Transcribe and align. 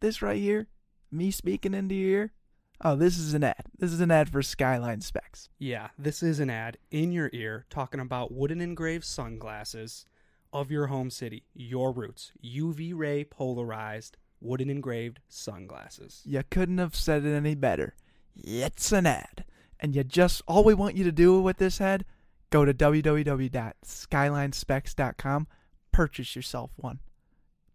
this 0.00 0.22
right 0.22 0.40
here, 0.40 0.68
me 1.10 1.30
speaking 1.30 1.74
into 1.74 1.94
your 1.94 2.10
ear. 2.10 2.32
Oh, 2.80 2.94
this 2.94 3.18
is 3.18 3.34
an 3.34 3.42
ad. 3.42 3.64
This 3.76 3.92
is 3.92 4.00
an 4.00 4.12
ad 4.12 4.30
for 4.30 4.40
Skyline 4.40 5.00
Specs. 5.00 5.48
Yeah, 5.58 5.88
this 5.98 6.22
is 6.22 6.38
an 6.38 6.48
ad 6.48 6.78
in 6.90 7.10
your 7.10 7.28
ear 7.32 7.66
talking 7.70 7.98
about 7.98 8.30
wooden 8.32 8.60
engraved 8.60 9.04
sunglasses 9.04 10.06
of 10.52 10.70
your 10.70 10.86
home 10.86 11.10
city, 11.10 11.42
your 11.54 11.90
roots, 11.92 12.30
UV 12.44 12.92
ray 12.94 13.24
polarized 13.24 14.16
wooden 14.40 14.70
engraved 14.70 15.18
sunglasses. 15.28 16.22
You 16.24 16.44
couldn't 16.48 16.78
have 16.78 16.94
said 16.94 17.24
it 17.24 17.34
any 17.34 17.56
better. 17.56 17.96
It's 18.36 18.92
an 18.92 19.06
ad. 19.06 19.44
And 19.80 19.96
you 19.96 20.04
just, 20.04 20.42
all 20.46 20.62
we 20.64 20.74
want 20.74 20.96
you 20.96 21.04
to 21.04 21.12
do 21.12 21.40
with 21.40 21.56
this 21.58 21.80
ad, 21.80 22.04
go 22.50 22.64
to 22.64 22.72
www.skylinespecs.com, 22.72 25.46
purchase 25.92 26.36
yourself 26.36 26.70
one, 26.76 27.00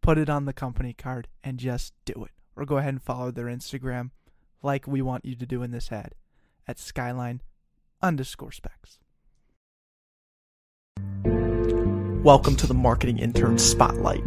put 0.04 0.18
it 0.18 0.30
on 0.30 0.44
the 0.44 0.52
company 0.52 0.92
card, 0.92 1.30
and 1.46 1.58
just 1.58 1.94
do 2.04 2.26
it. 2.26 2.32
Or 2.58 2.66
go 2.66 2.78
ahead 2.78 2.90
and 2.90 3.02
follow 3.02 3.32
their 3.32 3.46
Instagram 3.46 4.12
like 4.62 4.86
we 4.86 5.02
want 5.02 5.24
you 5.24 5.34
to 5.34 5.46
do 5.46 5.64
in 5.64 5.72
this 5.72 5.94
ad 5.94 6.14
at 6.68 6.78
skyline 6.78 7.42
underscore 8.02 8.52
specs. 8.52 9.00
Welcome 12.22 12.58
to 12.58 12.68
the 12.68 12.74
Marketing 12.74 13.18
Intern 13.18 13.58
Spotlight. 13.58 14.26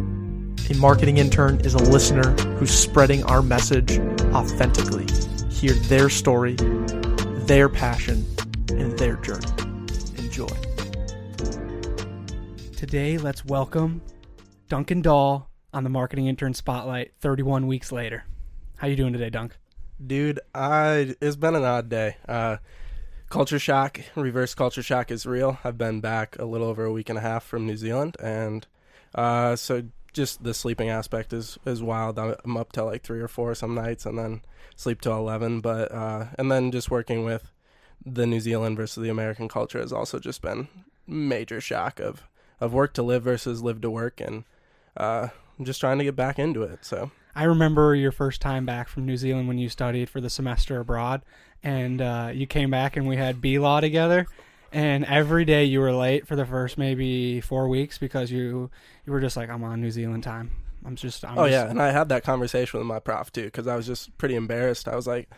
A 0.71 0.73
marketing 0.77 1.19
intern 1.19 1.61
is 1.61 1.75
a 1.75 1.83
listener 1.91 2.31
who's 2.57 2.71
spreading 2.71 3.23
our 3.25 3.43
message 3.43 3.99
authentically. 4.33 5.05
Hear 5.51 5.73
their 5.73 6.09
story, 6.09 6.55
their 7.45 7.69
passion, 7.69 8.25
and 8.69 8.97
their 8.97 9.17
journey. 9.17 9.45
Enjoy. 10.17 10.47
Today, 12.75 13.19
let's 13.19 13.45
welcome 13.45 14.01
Duncan 14.69 15.03
Dahl 15.03 15.51
on 15.77 15.83
the 15.83 15.89
Marketing 15.91 16.25
Intern 16.25 16.55
Spotlight 16.55 17.13
31 17.19 17.67
weeks 17.67 17.91
later. 17.91 18.23
How 18.77 18.87
you 18.87 18.95
doing 18.95 19.13
today, 19.13 19.29
Dunk? 19.29 19.57
Dude, 20.03 20.39
I 20.55 21.15
it's 21.21 21.35
been 21.35 21.55
an 21.55 21.63
odd 21.63 21.87
day. 21.87 22.17
Uh, 22.27 22.57
culture 23.29 23.59
shock, 23.59 24.01
reverse 24.15 24.55
culture 24.55 24.81
shock 24.81 25.11
is 25.11 25.27
real. 25.27 25.59
I've 25.63 25.77
been 25.77 26.01
back 26.01 26.35
a 26.39 26.45
little 26.45 26.65
over 26.65 26.83
a 26.83 26.91
week 26.91 27.09
and 27.09 27.17
a 27.19 27.21
half 27.21 27.43
from 27.43 27.67
New 27.67 27.77
Zealand, 27.77 28.17
and 28.19 28.65
uh, 29.13 29.55
so 29.55 29.83
just 30.13 30.43
the 30.43 30.55
sleeping 30.55 30.89
aspect 30.89 31.31
is 31.31 31.59
is 31.63 31.83
wild. 31.83 32.17
I'm 32.17 32.57
up 32.57 32.71
till 32.71 32.85
like 32.85 33.03
three 33.03 33.21
or 33.21 33.27
four 33.27 33.53
some 33.53 33.75
nights, 33.75 34.07
and 34.07 34.17
then 34.17 34.41
sleep 34.75 34.99
till 34.99 35.15
eleven. 35.15 35.61
But 35.61 35.91
uh, 35.91 36.25
and 36.39 36.51
then 36.51 36.71
just 36.71 36.89
working 36.89 37.23
with 37.23 37.51
the 38.03 38.25
New 38.25 38.39
Zealand 38.39 38.77
versus 38.77 39.03
the 39.03 39.09
American 39.09 39.47
culture 39.47 39.79
has 39.79 39.93
also 39.93 40.17
just 40.17 40.41
been 40.41 40.69
major 41.05 41.61
shock 41.61 41.99
of 41.99 42.23
of 42.59 42.73
work 42.73 42.93
to 42.93 43.03
live 43.03 43.21
versus 43.21 43.61
live 43.61 43.81
to 43.81 43.91
work, 43.91 44.19
and 44.19 44.43
uh, 44.95 45.27
I'm 45.57 45.65
just 45.65 45.79
trying 45.79 45.97
to 45.97 46.03
get 46.03 46.15
back 46.15 46.39
into 46.39 46.63
it. 46.63 46.85
So 46.85 47.11
I 47.35 47.43
remember 47.43 47.95
your 47.95 48.11
first 48.11 48.41
time 48.41 48.65
back 48.65 48.87
from 48.87 49.05
New 49.05 49.17
Zealand 49.17 49.47
when 49.47 49.57
you 49.57 49.69
studied 49.69 50.09
for 50.09 50.21
the 50.21 50.29
semester 50.29 50.79
abroad, 50.79 51.21
and 51.63 52.01
uh, 52.01 52.31
you 52.33 52.47
came 52.47 52.71
back 52.71 52.97
and 52.97 53.07
we 53.07 53.17
had 53.17 53.41
B 53.41 53.59
Law 53.59 53.79
together. 53.79 54.27
And 54.71 55.05
every 55.05 55.45
day 55.45 55.63
you 55.63 55.79
were 55.79 55.93
late 55.93 56.27
for 56.27 56.35
the 56.35 56.45
first 56.45 56.77
maybe 56.77 57.39
four 57.39 57.69
weeks 57.69 57.97
because 57.97 58.31
you 58.31 58.69
you 59.05 59.13
were 59.13 59.21
just 59.21 59.37
like 59.37 59.49
I'm 59.49 59.63
on 59.63 59.81
New 59.81 59.91
Zealand 59.91 60.23
time. 60.23 60.51
I'm 60.85 60.95
just. 60.95 61.25
I'm 61.25 61.37
oh 61.37 61.47
just, 61.47 61.51
yeah, 61.51 61.69
and 61.69 61.81
I 61.81 61.91
had 61.91 62.09
that 62.09 62.23
conversation 62.23 62.79
with 62.79 62.87
my 62.87 62.99
prof 62.99 63.31
too 63.31 63.45
because 63.45 63.67
I 63.67 63.75
was 63.75 63.87
just 63.87 64.17
pretty 64.17 64.35
embarrassed. 64.35 64.87
I 64.87 64.95
was 64.95 65.07
like, 65.07 65.29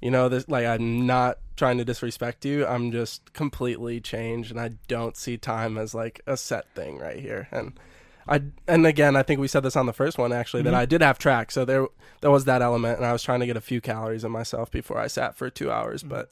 you 0.00 0.10
know, 0.10 0.28
this 0.28 0.48
like 0.48 0.66
I'm 0.66 1.06
not 1.06 1.38
trying 1.56 1.78
to 1.78 1.84
disrespect 1.84 2.44
you. 2.44 2.66
I'm 2.66 2.92
just 2.92 3.32
completely 3.32 4.00
changed, 4.00 4.50
and 4.50 4.60
I 4.60 4.70
don't 4.88 5.16
see 5.16 5.36
time 5.36 5.78
as 5.78 5.94
like 5.94 6.20
a 6.26 6.36
set 6.36 6.66
thing 6.74 6.98
right 6.98 7.18
here. 7.18 7.48
And 7.50 7.78
I 8.28 8.42
and 8.66 8.86
again, 8.86 9.16
I 9.16 9.22
think 9.22 9.40
we 9.40 9.48
said 9.48 9.62
this 9.62 9.76
on 9.76 9.86
the 9.86 9.92
first 9.92 10.16
one 10.18 10.32
actually 10.32 10.62
Mm-hmm. 10.62 10.72
that 10.72 10.80
I 10.80 10.86
did 10.86 11.00
have 11.02 11.18
track, 11.18 11.50
so 11.50 11.64
there 11.64 11.86
there 12.20 12.30
was 12.30 12.44
that 12.46 12.62
element, 12.62 12.96
and 12.98 13.06
I 13.06 13.12
was 13.12 13.22
trying 13.22 13.40
to 13.40 13.46
get 13.46 13.56
a 13.56 13.60
few 13.60 13.80
calories 13.80 14.24
in 14.24 14.30
myself 14.32 14.70
before 14.70 14.98
I 14.98 15.06
sat 15.08 15.36
for 15.36 15.50
two 15.50 15.70
hours. 15.70 16.00
Mm-hmm. 16.02 16.08
But 16.14 16.30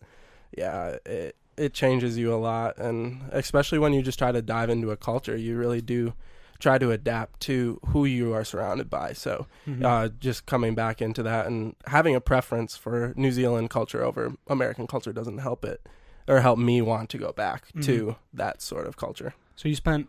yeah, 0.57 0.97
it 1.05 1.37
it 1.57 1.75
changes 1.75 2.17
you 2.17 2.33
a 2.33 2.37
lot, 2.37 2.79
and 2.79 3.23
especially 3.31 3.79
when 3.79 3.93
you 3.93 4.03
just 4.03 4.19
try 4.19 4.33
to 4.33 4.41
dive 4.43 4.71
into 4.71 4.91
a 4.91 4.97
culture, 4.97 5.37
you 5.37 5.57
really 5.59 5.83
do 5.83 6.15
try 6.59 6.79
to 6.79 6.91
adapt 6.93 7.41
to 7.41 7.79
who 7.89 8.05
you 8.05 8.33
are 8.33 8.45
surrounded 8.45 8.89
by. 8.89 9.13
So 9.13 9.47
Mhm. 9.69 9.85
uh, 9.85 10.09
just 10.21 10.47
coming 10.47 10.75
back 10.77 11.03
into 11.03 11.21
that 11.25 11.47
and 11.47 11.75
having 11.89 12.15
a 12.15 12.21
preference 12.21 12.77
for 12.77 13.13
New 13.17 13.33
Zealand 13.33 13.69
culture 13.69 14.03
over 14.05 14.33
American 14.47 14.87
culture 14.87 15.13
doesn't 15.13 15.39
help 15.39 15.65
it 15.65 15.81
or 16.29 16.41
help 16.41 16.59
me 16.61 16.81
want 16.81 17.11
to 17.11 17.19
go 17.19 17.33
back 17.33 17.65
to 17.81 18.15
that 18.33 18.63
sort 18.63 18.87
of 18.87 18.97
culture. 18.97 19.35
so 19.57 19.69
you 19.69 19.75
spent 19.75 20.09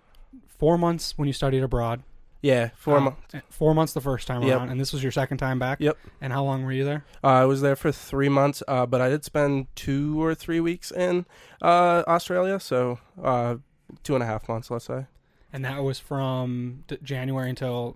four 0.57 0.77
months 0.77 1.17
when 1.17 1.27
you 1.27 1.33
studied 1.33 1.63
abroad. 1.63 2.03
Yeah, 2.41 2.71
four 2.75 2.97
Uh, 2.97 3.01
months. 3.01 3.35
Four 3.49 3.73
months 3.73 3.93
the 3.93 4.01
first 4.01 4.27
time 4.27 4.43
Yep. 4.43 4.57
around, 4.57 4.69
and 4.69 4.79
this 4.79 4.91
was 4.91 5.01
your 5.01 5.13
second 5.13 5.37
time 5.37 5.59
back. 5.59 5.79
Yep. 5.79 5.97
And 6.19 6.33
how 6.33 6.43
long 6.43 6.63
were 6.63 6.73
you 6.73 6.83
there? 6.83 7.05
Uh, 7.23 7.27
I 7.27 7.45
was 7.45 7.61
there 7.61 7.75
for 7.77 7.89
three 7.91 8.27
months, 8.27 8.61
uh, 8.67 8.85
but 8.85 8.99
I 8.99 9.07
did 9.07 9.23
spend 9.23 9.67
two 9.75 10.21
or 10.21 10.35
three 10.35 10.59
weeks 10.59 10.91
in 10.91 11.25
uh, 11.61 12.03
Australia, 12.05 12.59
so 12.59 12.99
uh, 13.23 13.55
two 14.03 14.13
and 14.15 14.21
a 14.23 14.25
half 14.25 14.49
months, 14.49 14.69
let's 14.69 14.85
say. 14.85 15.05
And 15.53 15.63
that 15.63 15.81
was 15.83 15.99
from 15.99 16.83
d- 16.87 16.97
January 17.01 17.49
until 17.49 17.95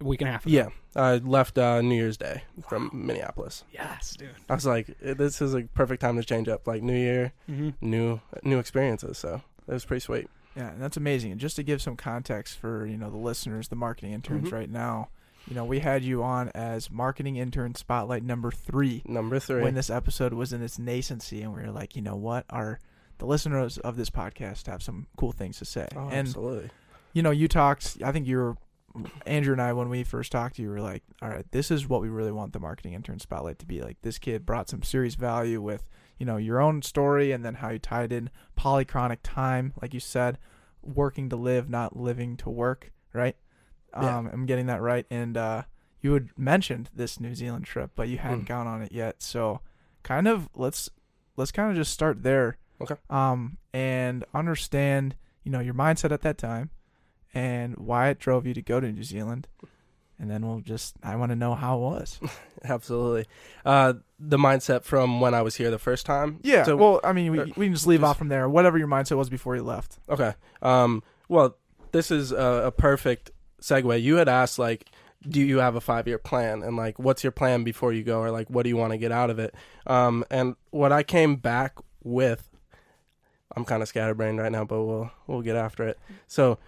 a 0.00 0.04
week 0.04 0.22
and 0.22 0.28
a 0.28 0.32
half. 0.32 0.46
Ago. 0.46 0.54
Yeah, 0.54 0.68
I 0.96 1.16
left 1.16 1.58
uh, 1.58 1.82
New 1.82 1.94
Year's 1.96 2.16
Day 2.16 2.44
from 2.66 2.90
Minneapolis. 2.94 3.64
Yes, 3.70 4.16
dude. 4.16 4.30
I 4.48 4.54
was 4.54 4.64
like, 4.64 4.96
eh, 5.02 5.12
this 5.12 5.42
is 5.42 5.54
a 5.54 5.64
perfect 5.74 6.00
time 6.00 6.16
to 6.16 6.24
change 6.24 6.48
up, 6.48 6.66
like 6.66 6.82
New 6.82 6.96
Year, 6.96 7.32
Mm-hmm. 7.50 7.70
new 7.82 8.20
new 8.42 8.58
experiences. 8.58 9.18
So 9.18 9.42
it 9.68 9.72
was 9.72 9.84
pretty 9.84 10.00
sweet. 10.00 10.28
Yeah, 10.56 10.70
and 10.70 10.80
that's 10.80 10.96
amazing. 10.96 11.32
And 11.32 11.40
just 11.40 11.56
to 11.56 11.62
give 11.62 11.82
some 11.82 11.96
context 11.96 12.58
for 12.58 12.86
you 12.86 12.96
know 12.96 13.10
the 13.10 13.16
listeners, 13.16 13.68
the 13.68 13.76
marketing 13.76 14.12
interns 14.12 14.48
Mhm. 14.48 14.52
right 14.52 14.70
now, 14.70 15.08
you 15.48 15.54
know 15.54 15.64
we 15.64 15.80
had 15.80 16.02
you 16.04 16.22
on 16.22 16.50
as 16.54 16.90
marketing 16.90 17.36
intern 17.36 17.74
spotlight 17.74 18.22
number 18.22 18.50
three 18.50 19.02
Number 19.06 19.38
three. 19.40 19.62
when 19.62 19.74
this 19.74 19.90
episode 19.90 20.32
was 20.32 20.52
in 20.52 20.62
its 20.62 20.78
nascency, 20.78 21.42
and 21.42 21.52
we 21.54 21.62
were 21.62 21.70
like, 21.72 21.96
you 21.96 22.02
know 22.02 22.16
what, 22.16 22.44
our 22.50 22.78
the 23.18 23.26
listeners 23.26 23.78
of 23.78 23.96
this 23.96 24.10
podcast 24.10 24.66
have 24.66 24.82
some 24.82 25.06
cool 25.16 25.32
things 25.32 25.58
to 25.58 25.64
say. 25.64 25.88
oh, 25.96 26.08
and 26.08 26.28
absolutely. 26.28 26.70
you 27.12 27.22
know, 27.22 27.30
you 27.30 27.46
talked. 27.48 27.98
I 28.04 28.10
think 28.12 28.26
you 28.26 28.36
were 28.38 28.56
Andrew 29.26 29.52
and 29.52 29.60
I 29.62 29.72
when 29.72 29.88
we 29.88 30.04
first 30.04 30.30
talked. 30.30 30.58
You 30.58 30.68
were 30.70 30.80
like, 30.80 31.02
all 31.20 31.28
right, 31.28 31.44
this 31.50 31.70
is 31.72 31.88
what 31.88 32.00
we 32.00 32.08
really 32.08 32.30
want 32.32 32.52
the 32.52 32.60
marketing 32.60 32.92
intern 32.92 33.18
spotlight 33.18 33.58
to 33.58 33.66
be 33.66 33.80
like. 33.82 33.96
This 34.02 34.18
kid 34.18 34.46
brought 34.46 34.68
some 34.68 34.82
serious 34.84 35.16
value 35.16 35.60
with 35.60 35.84
you 36.18 36.26
know 36.26 36.36
your 36.36 36.60
own 36.60 36.82
story 36.82 37.32
and 37.32 37.44
then 37.44 37.54
how 37.54 37.70
you 37.70 37.78
tied 37.78 38.12
in 38.12 38.30
polychronic 38.58 39.18
time, 39.22 39.72
like 39.82 39.92
you 39.94 40.00
said, 40.00 40.38
working 40.82 41.28
to 41.30 41.36
live, 41.36 41.68
not 41.68 41.96
living 41.96 42.36
to 42.38 42.50
work. 42.50 42.92
Right? 43.12 43.36
Yeah. 43.92 44.16
Um, 44.18 44.30
I'm 44.32 44.46
getting 44.46 44.66
that 44.66 44.82
right. 44.82 45.06
And 45.10 45.36
uh, 45.36 45.62
you 46.00 46.14
had 46.14 46.28
mentioned 46.36 46.90
this 46.94 47.20
New 47.20 47.34
Zealand 47.34 47.64
trip, 47.64 47.92
but 47.94 48.08
you 48.08 48.18
hadn't 48.18 48.42
Mm. 48.42 48.46
gone 48.48 48.66
on 48.66 48.82
it 48.82 48.90
yet. 48.92 49.22
So, 49.22 49.60
kind 50.02 50.26
of 50.28 50.48
let's 50.54 50.88
let's 51.36 51.52
kind 51.52 51.70
of 51.70 51.76
just 51.76 51.92
start 51.92 52.22
there. 52.22 52.58
Okay. 52.80 52.96
Um, 53.08 53.58
and 53.72 54.24
understand 54.34 55.14
you 55.44 55.50
know 55.52 55.60
your 55.60 55.74
mindset 55.74 56.10
at 56.12 56.22
that 56.22 56.38
time 56.38 56.70
and 57.32 57.76
why 57.76 58.08
it 58.08 58.18
drove 58.18 58.46
you 58.46 58.54
to 58.54 58.62
go 58.62 58.80
to 58.80 58.90
New 58.92 59.02
Zealand. 59.04 59.46
And 60.18 60.30
then 60.30 60.46
we'll 60.46 60.60
just 60.60 60.94
I 61.02 61.16
want 61.16 61.30
to 61.30 61.36
know 61.36 61.54
how 61.54 61.76
it 61.76 61.80
was. 61.80 62.20
Absolutely. 62.64 63.26
Uh, 63.64 63.94
the 64.18 64.36
mindset 64.38 64.84
from 64.84 65.20
when 65.20 65.34
I 65.34 65.42
was 65.42 65.56
here 65.56 65.70
the 65.70 65.78
first 65.78 66.06
time. 66.06 66.38
Yeah. 66.42 66.62
So, 66.64 66.76
well, 66.76 67.00
I 67.02 67.12
mean, 67.12 67.32
we, 67.32 67.38
we 67.56 67.66
can 67.66 67.74
just 67.74 67.86
leave 67.86 68.00
just- 68.00 68.10
off 68.10 68.18
from 68.18 68.28
there. 68.28 68.48
Whatever 68.48 68.78
your 68.78 68.88
mindset 68.88 69.16
was 69.16 69.28
before 69.28 69.56
you 69.56 69.62
left. 69.62 69.98
okay. 70.08 70.34
Um, 70.62 71.02
well, 71.28 71.56
this 71.92 72.10
is 72.10 72.32
a, 72.32 72.64
a 72.66 72.70
perfect 72.70 73.30
segue. 73.60 74.00
You 74.02 74.16
had 74.16 74.28
asked, 74.28 74.58
like, 74.58 74.90
do 75.28 75.40
you 75.40 75.58
have 75.58 75.74
a 75.74 75.80
five 75.80 76.06
year 76.06 76.18
plan? 76.18 76.62
And, 76.62 76.76
like, 76.76 76.98
what's 76.98 77.24
your 77.24 77.30
plan 77.32 77.64
before 77.64 77.92
you 77.92 78.02
go? 78.02 78.20
Or, 78.20 78.30
like, 78.30 78.48
what 78.48 78.62
do 78.62 78.68
you 78.68 78.76
want 78.76 78.92
to 78.92 78.98
get 78.98 79.10
out 79.12 79.30
of 79.30 79.38
it? 79.38 79.54
Um, 79.86 80.24
and 80.30 80.54
what 80.70 80.92
I 80.92 81.02
came 81.02 81.36
back 81.36 81.74
with, 82.02 82.48
I'm 83.56 83.64
kind 83.64 83.82
of 83.82 83.88
scatterbrained 83.88 84.38
right 84.38 84.52
now, 84.52 84.64
but 84.64 84.82
we'll, 84.84 85.10
we'll 85.26 85.42
get 85.42 85.56
after 85.56 85.86
it. 85.88 85.98
So, 86.26 86.58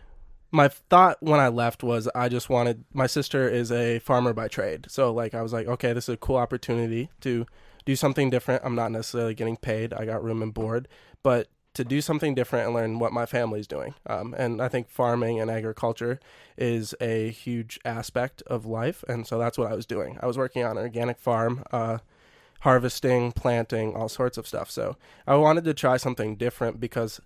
my 0.51 0.69
thought 0.69 1.19
when 1.21 1.41
I 1.41 1.49
left 1.49 1.83
was 1.83 2.09
I 2.15 2.29
just 2.29 2.49
wanted 2.49 2.85
my 2.93 3.07
sister 3.07 3.49
is 3.49 3.73
a 3.73 3.99
farmer 3.99 4.33
by 4.33 4.49
trade. 4.49 4.87
So 4.89 5.13
like 5.13 5.35
I 5.35 5.43
was 5.43 5.53
like, 5.53 5.67
okay, 5.67 5.93
this 5.93 6.09
is 6.09 6.15
a 6.15 6.19
cool 6.19 6.37
opportunity 6.37 7.11
to 7.21 7.47
do 7.85 7.97
something 7.97 8.31
different. 8.31 8.63
I'm 8.65 8.75
not 8.75 8.93
necessarily 8.93 9.35
getting 9.35 9.57
paid. 9.57 9.93
I 9.93 10.05
got 10.05 10.23
room 10.23 10.43
and 10.43 10.53
board, 10.53 10.89
but 11.23 11.49
to 11.75 11.85
do 11.85 12.01
something 12.01 12.35
different 12.35 12.67
and 12.67 12.75
learn 12.75 12.99
what 12.99 13.13
my 13.13 13.27
family's 13.27 13.67
doing. 13.67 13.95
Um, 14.07 14.35
and 14.39 14.63
I 14.63 14.69
think 14.69 14.89
farming 14.89 15.41
and 15.41 15.51
agriculture 15.51 16.19
is 16.57 16.95
a 17.03 17.29
huge 17.31 17.79
aspect 17.85 18.43
of 18.47 18.65
life, 18.65 19.05
and 19.09 19.27
so 19.27 19.39
that's 19.39 19.59
what 19.59 19.71
I 19.71 19.75
was 19.75 19.85
doing. 19.85 20.19
I 20.23 20.27
was 20.27 20.39
working 20.39 20.65
on 20.65 20.79
an 20.79 20.85
organic 20.85 21.19
farm, 21.19 21.65
uh, 21.73 21.99
harvesting, 22.61 23.33
planting, 23.33 23.95
all 23.95 24.09
sorts 24.09 24.39
of 24.39 24.47
stuff. 24.47 24.71
So 24.71 24.97
I 25.27 25.37
wanted 25.37 25.65
to 25.65 25.75
try 25.75 25.99
something 25.99 26.37
different 26.37 26.81
because 26.81 27.21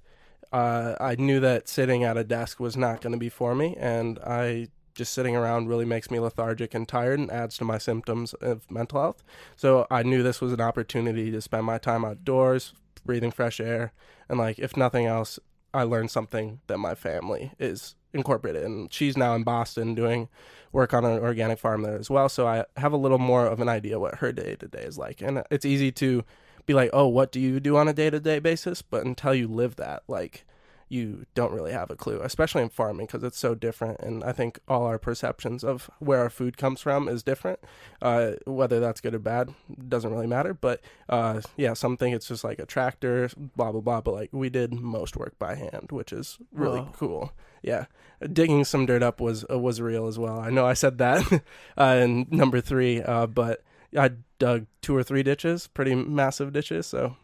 uh, 0.52 0.94
I 1.00 1.16
knew 1.16 1.40
that 1.40 1.68
sitting 1.68 2.04
at 2.04 2.16
a 2.16 2.24
desk 2.24 2.60
was 2.60 2.76
not 2.76 3.00
going 3.00 3.12
to 3.12 3.18
be 3.18 3.28
for 3.28 3.54
me, 3.54 3.76
and 3.78 4.18
I 4.20 4.68
just 4.94 5.12
sitting 5.14 5.36
around 5.36 5.68
really 5.68 5.84
makes 5.84 6.10
me 6.10 6.18
lethargic 6.18 6.74
and 6.74 6.86
tired 6.86 7.18
and 7.18 7.30
adds 7.30 7.56
to 7.56 7.64
my 7.64 7.78
symptoms 7.78 8.34
of 8.34 8.70
mental 8.70 9.00
health. 9.00 9.22
So 9.56 9.86
I 9.90 10.02
knew 10.02 10.22
this 10.22 10.40
was 10.40 10.52
an 10.52 10.60
opportunity 10.60 11.30
to 11.30 11.40
spend 11.40 11.64
my 11.64 11.78
time 11.78 12.04
outdoors, 12.04 12.74
breathing 13.04 13.30
fresh 13.30 13.60
air, 13.60 13.92
and 14.28 14.38
like 14.38 14.58
if 14.58 14.76
nothing 14.76 15.06
else, 15.06 15.38
I 15.72 15.84
learned 15.84 16.10
something 16.10 16.60
that 16.66 16.78
my 16.78 16.94
family 16.94 17.52
is 17.58 17.94
incorporated. 18.12 18.64
And 18.64 18.92
she's 18.92 19.16
now 19.16 19.34
in 19.34 19.44
Boston 19.44 19.94
doing 19.94 20.28
work 20.72 20.92
on 20.94 21.04
an 21.04 21.18
organic 21.18 21.58
farm 21.58 21.82
there 21.82 21.96
as 21.96 22.10
well. 22.10 22.28
So 22.28 22.46
I 22.46 22.64
have 22.76 22.92
a 22.92 22.96
little 22.96 23.18
more 23.18 23.46
of 23.46 23.60
an 23.60 23.68
idea 23.68 23.98
what 23.98 24.16
her 24.16 24.32
day 24.32 24.56
to 24.56 24.68
day 24.68 24.82
is 24.82 24.98
like. 24.98 25.22
And 25.22 25.44
it's 25.50 25.64
easy 25.64 25.92
to 25.92 26.24
be 26.70 26.74
like, 26.74 26.90
oh, 26.92 27.08
what 27.08 27.32
do 27.32 27.40
you 27.40 27.58
do 27.58 27.76
on 27.76 27.88
a 27.88 27.92
day 27.92 28.10
to 28.10 28.20
day 28.20 28.38
basis? 28.38 28.80
But 28.80 29.04
until 29.04 29.34
you 29.34 29.48
live 29.48 29.76
that, 29.76 30.04
like, 30.06 30.44
you 30.88 31.24
don't 31.34 31.52
really 31.52 31.72
have 31.72 31.90
a 31.90 31.96
clue, 31.96 32.20
especially 32.20 32.62
in 32.62 32.68
farming 32.68 33.06
because 33.06 33.22
it's 33.22 33.38
so 33.38 33.54
different. 33.54 34.00
And 34.00 34.22
I 34.24 34.32
think 34.32 34.58
all 34.68 34.86
our 34.86 34.98
perceptions 34.98 35.64
of 35.64 35.88
where 36.00 36.20
our 36.20 36.30
food 36.30 36.56
comes 36.56 36.80
from 36.80 37.08
is 37.08 37.22
different. 37.22 37.60
Uh, 38.02 38.32
whether 38.44 38.80
that's 38.80 39.00
good 39.00 39.14
or 39.14 39.20
bad 39.20 39.54
doesn't 39.88 40.12
really 40.12 40.26
matter. 40.26 40.54
But 40.54 40.80
uh, 41.08 41.42
yeah, 41.56 41.74
some 41.74 41.96
think 41.96 42.14
it's 42.14 42.28
just 42.28 42.44
like 42.44 42.58
a 42.58 42.66
tractor, 42.66 43.30
blah 43.56 43.72
blah 43.72 43.80
blah. 43.80 44.00
But 44.00 44.14
like 44.14 44.30
we 44.32 44.48
did 44.48 44.72
most 44.74 45.16
work 45.16 45.38
by 45.38 45.54
hand, 45.54 45.88
which 45.90 46.12
is 46.12 46.38
really 46.52 46.80
Whoa. 46.80 46.92
cool. 46.92 47.32
Yeah, 47.62 47.86
digging 48.32 48.64
some 48.64 48.86
dirt 48.86 49.02
up 49.02 49.20
was 49.20 49.44
uh, 49.50 49.58
was 49.58 49.80
real 49.80 50.06
as 50.08 50.18
well. 50.18 50.40
I 50.40 50.50
know 50.50 50.66
I 50.66 50.74
said 50.74 50.98
that 50.98 51.42
uh, 51.78 51.98
in 52.00 52.26
number 52.30 52.60
three, 52.60 53.00
uh, 53.00 53.26
but 53.26 53.62
I 53.96 54.10
dug 54.40 54.66
two 54.82 54.96
or 54.96 55.04
three 55.04 55.22
ditches, 55.22 55.68
pretty 55.68 55.94
massive 55.94 56.52
ditches. 56.52 56.86
So, 56.88 57.16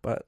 but 0.00 0.24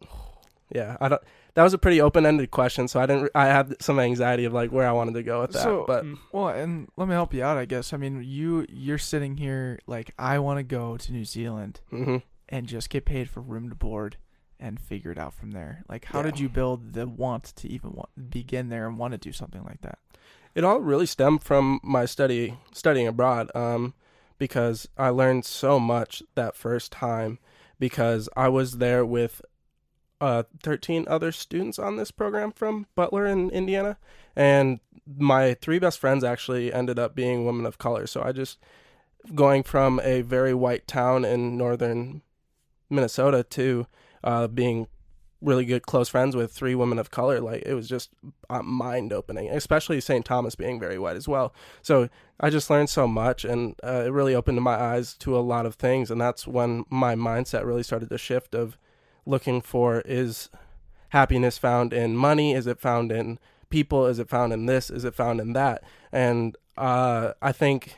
yeah, 0.74 0.98
I 1.00 1.08
don't. 1.08 1.22
That 1.54 1.62
was 1.64 1.74
a 1.74 1.78
pretty 1.78 2.00
open 2.00 2.26
ended 2.26 2.50
question, 2.50 2.86
so 2.86 3.00
I 3.00 3.06
didn't. 3.06 3.30
I 3.34 3.46
had 3.46 3.80
some 3.82 3.98
anxiety 3.98 4.44
of 4.44 4.52
like 4.52 4.70
where 4.70 4.86
I 4.86 4.92
wanted 4.92 5.14
to 5.14 5.22
go 5.22 5.40
with 5.40 5.52
that. 5.52 5.62
So- 5.62 5.84
but 5.86 6.04
Mm. 6.04 6.18
Well, 6.32 6.48
and 6.48 6.88
let 6.96 7.08
me 7.08 7.14
help 7.14 7.32
you 7.32 7.42
out, 7.42 7.56
I 7.56 7.64
guess. 7.64 7.92
I 7.92 7.96
mean, 7.96 8.22
you 8.24 8.66
you're 8.68 8.98
sitting 8.98 9.38
here 9.38 9.78
like 9.86 10.12
I 10.18 10.38
want 10.38 10.58
to 10.58 10.62
go 10.62 10.96
to 10.98 11.12
New 11.12 11.24
Zealand 11.24 11.80
hmm 11.88 12.18
and 12.48 12.66
just 12.66 12.90
get 12.90 13.04
paid 13.04 13.30
for 13.30 13.40
room 13.40 13.68
to 13.70 13.74
board 13.76 14.16
and 14.58 14.78
figure 14.80 15.10
it 15.12 15.18
out 15.18 15.32
from 15.32 15.52
there. 15.52 15.84
Like, 15.88 16.04
how 16.06 16.18
Yeah. 16.18 16.24
did 16.26 16.40
you 16.40 16.48
build 16.48 16.92
the 16.94 17.06
want 17.06 17.44
to 17.56 17.68
even 17.68 17.92
want, 17.92 18.10
begin 18.30 18.68
there 18.68 18.86
and 18.88 18.98
want 18.98 19.12
to 19.12 19.18
do 19.18 19.32
something 19.32 19.62
like 19.64 19.80
that? 19.82 19.98
it 20.52 20.64
all 20.64 20.80
really 20.80 21.06
stemmed 21.06 21.44
from 21.44 21.78
my 21.84 22.04
study 22.04 22.58
studying 22.72 23.06
abroad 23.06 23.48
um, 23.54 23.94
because 24.40 24.88
I 24.96 25.10
learned 25.10 25.44
so 25.44 25.78
much 25.78 26.22
that 26.34 26.56
first 26.56 26.90
time 26.90 27.38
because 27.78 28.26
I 28.34 28.48
was 28.48 28.78
there 28.78 29.04
with 29.04 29.42
uh, 30.18 30.44
13 30.62 31.04
other 31.08 31.30
students 31.30 31.78
on 31.78 31.96
this 31.96 32.10
program 32.10 32.50
from 32.50 32.86
Butler 32.94 33.26
in 33.26 33.50
Indiana 33.50 33.98
and 34.34 34.80
my 35.06 35.52
three 35.54 35.78
best 35.78 35.98
friends 35.98 36.24
actually 36.24 36.72
ended 36.72 36.98
up 36.98 37.14
being 37.14 37.44
women 37.44 37.66
of 37.66 37.76
color. 37.76 38.06
So 38.06 38.22
I 38.22 38.32
just 38.32 38.58
going 39.34 39.62
from 39.62 40.00
a 40.02 40.22
very 40.22 40.54
white 40.54 40.88
town 40.88 41.26
in 41.26 41.58
northern 41.58 42.22
Minnesota 42.88 43.42
to 43.42 43.86
uh, 44.24 44.46
being 44.46 44.86
really 45.40 45.64
good 45.64 45.86
close 45.86 46.08
friends 46.08 46.36
with 46.36 46.52
three 46.52 46.74
women 46.74 46.98
of 46.98 47.10
color 47.10 47.40
like 47.40 47.62
it 47.64 47.74
was 47.74 47.88
just 47.88 48.10
uh, 48.50 48.62
mind 48.62 49.12
opening 49.12 49.48
especially 49.48 50.00
st 50.00 50.24
thomas 50.24 50.54
being 50.54 50.78
very 50.78 50.98
white 50.98 51.16
as 51.16 51.26
well. 51.28 51.54
So 51.82 52.08
i 52.38 52.50
just 52.50 52.70
learned 52.70 52.90
so 52.90 53.06
much 53.06 53.44
and 53.44 53.74
uh, 53.82 54.04
it 54.06 54.12
really 54.12 54.34
opened 54.34 54.60
my 54.62 54.74
eyes 54.74 55.14
to 55.14 55.36
a 55.36 55.40
lot 55.40 55.66
of 55.66 55.74
things 55.74 56.10
and 56.10 56.20
that's 56.20 56.46
when 56.46 56.84
my 56.90 57.14
mindset 57.14 57.64
really 57.64 57.82
started 57.82 58.10
to 58.10 58.18
shift 58.18 58.54
of 58.54 58.76
looking 59.26 59.60
for 59.60 60.00
is 60.02 60.48
happiness 61.10 61.58
found 61.58 61.92
in 61.92 62.16
money? 62.16 62.54
Is 62.54 62.66
it 62.66 62.80
found 62.80 63.12
in 63.12 63.38
people? 63.68 64.06
Is 64.06 64.18
it 64.18 64.28
found 64.28 64.52
in 64.52 64.66
this? 64.66 64.90
Is 64.90 65.04
it 65.04 65.14
found 65.14 65.40
in 65.40 65.52
that? 65.52 65.82
And 66.12 66.56
uh, 66.80 67.34
i 67.42 67.52
think 67.52 67.96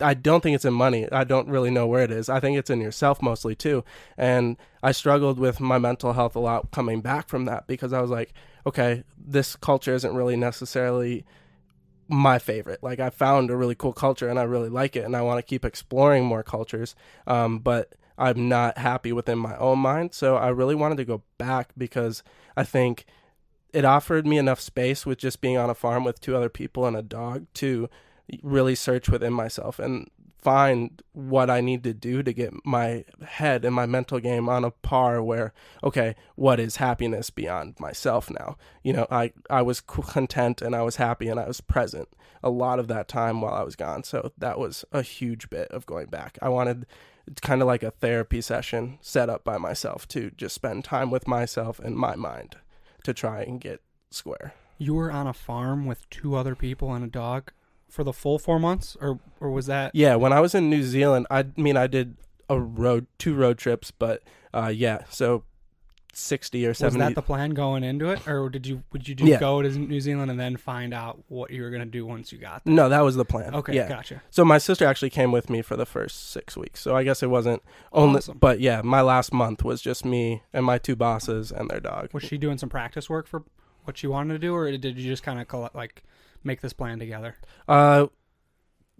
I 0.00 0.14
don't 0.14 0.42
think 0.42 0.54
it's 0.54 0.64
in 0.64 0.74
money. 0.74 1.10
I 1.10 1.24
don't 1.24 1.48
really 1.48 1.70
know 1.70 1.86
where 1.86 2.04
it 2.04 2.10
is. 2.10 2.28
I 2.28 2.40
think 2.40 2.58
it's 2.58 2.70
in 2.70 2.80
yourself 2.80 3.22
mostly 3.22 3.54
too. 3.54 3.84
And 4.16 4.56
I 4.82 4.92
struggled 4.92 5.38
with 5.38 5.60
my 5.60 5.78
mental 5.78 6.12
health 6.12 6.36
a 6.36 6.40
lot 6.40 6.70
coming 6.70 7.00
back 7.00 7.28
from 7.28 7.46
that 7.46 7.66
because 7.66 7.92
I 7.92 8.00
was 8.00 8.10
like, 8.10 8.32
okay, 8.66 9.04
this 9.16 9.56
culture 9.56 9.94
isn't 9.94 10.14
really 10.14 10.36
necessarily 10.36 11.24
my 12.08 12.38
favorite. 12.38 12.82
Like 12.82 13.00
I 13.00 13.10
found 13.10 13.50
a 13.50 13.56
really 13.56 13.74
cool 13.74 13.92
culture 13.92 14.28
and 14.28 14.38
I 14.38 14.42
really 14.42 14.68
like 14.68 14.96
it 14.96 15.04
and 15.04 15.16
I 15.16 15.22
want 15.22 15.38
to 15.38 15.48
keep 15.48 15.64
exploring 15.64 16.24
more 16.24 16.42
cultures. 16.42 16.94
Um, 17.26 17.58
but 17.58 17.94
I'm 18.18 18.48
not 18.48 18.78
happy 18.78 19.12
within 19.12 19.38
my 19.38 19.56
own 19.56 19.78
mind. 19.78 20.12
So 20.14 20.36
I 20.36 20.48
really 20.48 20.74
wanted 20.74 20.96
to 20.96 21.04
go 21.04 21.22
back 21.38 21.70
because 21.78 22.22
I 22.56 22.64
think 22.64 23.06
it 23.72 23.84
offered 23.84 24.26
me 24.26 24.38
enough 24.38 24.60
space 24.60 25.06
with 25.06 25.18
just 25.18 25.40
being 25.40 25.56
on 25.56 25.70
a 25.70 25.74
farm 25.74 26.04
with 26.04 26.20
two 26.20 26.34
other 26.34 26.48
people 26.48 26.86
and 26.86 26.96
a 26.96 27.02
dog 27.02 27.46
to 27.54 27.88
really 28.42 28.74
search 28.74 29.08
within 29.08 29.32
myself 29.32 29.78
and 29.78 30.10
find 30.38 31.02
what 31.12 31.50
I 31.50 31.60
need 31.60 31.82
to 31.84 31.92
do 31.92 32.22
to 32.22 32.32
get 32.32 32.52
my 32.64 33.04
head 33.26 33.64
and 33.64 33.74
my 33.74 33.86
mental 33.86 34.20
game 34.20 34.48
on 34.48 34.64
a 34.64 34.70
par 34.70 35.22
where 35.22 35.52
okay 35.82 36.14
what 36.36 36.60
is 36.60 36.76
happiness 36.76 37.30
beyond 37.30 37.78
myself 37.80 38.30
now? 38.30 38.56
You 38.82 38.92
know 38.92 39.06
I 39.10 39.32
I 39.50 39.62
was 39.62 39.80
content 39.80 40.62
and 40.62 40.76
I 40.76 40.82
was 40.82 40.96
happy 40.96 41.28
and 41.28 41.40
I 41.40 41.48
was 41.48 41.60
present 41.60 42.08
a 42.42 42.50
lot 42.50 42.78
of 42.78 42.86
that 42.88 43.08
time 43.08 43.40
while 43.40 43.54
I 43.54 43.64
was 43.64 43.74
gone. 43.76 44.04
So 44.04 44.32
that 44.38 44.58
was 44.58 44.84
a 44.92 45.02
huge 45.02 45.50
bit 45.50 45.68
of 45.72 45.86
going 45.86 46.06
back. 46.06 46.38
I 46.40 46.48
wanted 46.48 46.86
it's 47.26 47.40
kind 47.40 47.60
of 47.60 47.66
like 47.66 47.82
a 47.82 47.90
therapy 47.90 48.40
session 48.40 48.98
set 49.02 49.28
up 49.28 49.44
by 49.44 49.58
myself 49.58 50.08
to 50.08 50.30
just 50.30 50.54
spend 50.54 50.84
time 50.84 51.10
with 51.10 51.28
myself 51.28 51.78
and 51.78 51.96
my 51.96 52.16
mind 52.16 52.56
to 53.04 53.12
try 53.12 53.42
and 53.42 53.60
get 53.60 53.82
square. 54.10 54.54
You 54.78 54.94
were 54.94 55.10
on 55.10 55.26
a 55.26 55.34
farm 55.34 55.84
with 55.84 56.08
two 56.08 56.36
other 56.36 56.54
people 56.54 56.94
and 56.94 57.04
a 57.04 57.08
dog 57.08 57.52
for 57.88 58.04
the 58.04 58.12
full 58.12 58.38
four 58.38 58.58
months, 58.60 58.96
or 59.00 59.18
or 59.40 59.50
was 59.50 59.66
that? 59.66 59.94
Yeah, 59.94 60.14
when 60.16 60.32
I 60.32 60.40
was 60.40 60.54
in 60.54 60.68
New 60.70 60.82
Zealand, 60.82 61.26
I 61.30 61.46
mean, 61.56 61.76
I 61.76 61.86
did 61.86 62.16
a 62.48 62.58
road, 62.60 63.06
two 63.18 63.34
road 63.34 63.58
trips, 63.58 63.90
but 63.90 64.22
uh, 64.54 64.72
yeah, 64.74 65.04
so 65.10 65.44
sixty 66.12 66.66
or 66.66 66.74
seventy. 66.74 66.98
Was 66.98 67.08
that 67.10 67.14
the 67.14 67.22
plan 67.22 67.50
going 67.50 67.84
into 67.84 68.10
it, 68.10 68.26
or 68.26 68.48
did 68.48 68.66
you 68.66 68.82
would 68.92 69.06
you 69.06 69.14
do 69.14 69.24
Yeah. 69.26 69.38
go 69.38 69.62
to 69.62 69.68
New 69.70 70.00
Zealand 70.00 70.30
and 70.30 70.40
then 70.40 70.56
find 70.56 70.92
out 70.92 71.22
what 71.28 71.50
you 71.50 71.62
were 71.62 71.70
gonna 71.70 71.84
do 71.86 72.04
once 72.06 72.32
you 72.32 72.38
got 72.38 72.64
there? 72.64 72.74
no, 72.74 72.88
that 72.88 73.00
was 73.00 73.14
the 73.16 73.24
plan. 73.24 73.54
Okay, 73.54 73.74
yeah. 73.76 73.88
gotcha. 73.88 74.22
So 74.30 74.44
my 74.44 74.58
sister 74.58 74.84
actually 74.86 75.10
came 75.10 75.30
with 75.32 75.48
me 75.50 75.62
for 75.62 75.76
the 75.76 75.86
first 75.86 76.30
six 76.30 76.56
weeks. 76.56 76.80
So 76.80 76.96
I 76.96 77.04
guess 77.04 77.22
it 77.22 77.30
wasn't 77.30 77.62
only, 77.92 78.18
Awesome. 78.18 78.38
but 78.38 78.60
yeah, 78.60 78.80
my 78.82 79.00
last 79.00 79.32
month 79.32 79.62
was 79.64 79.80
just 79.80 80.04
me 80.04 80.42
and 80.52 80.64
my 80.64 80.78
two 80.78 80.96
bosses 80.96 81.52
and 81.52 81.70
their 81.70 81.80
dog. 81.80 82.08
Was 82.12 82.24
she 82.24 82.36
doing 82.38 82.58
some 82.58 82.68
practice 82.68 83.08
work 83.08 83.26
for 83.28 83.44
what 83.84 83.96
she 83.96 84.06
wanted 84.06 84.34
to 84.34 84.38
do, 84.38 84.54
or 84.54 84.70
did 84.76 84.98
you 84.98 85.08
just 85.08 85.22
kind 85.22 85.40
of 85.40 85.46
collect 85.46 85.74
like 85.74 86.02
make 86.44 86.60
this 86.60 86.72
plan 86.72 86.98
together? 86.98 87.36
Uh, 87.66 88.06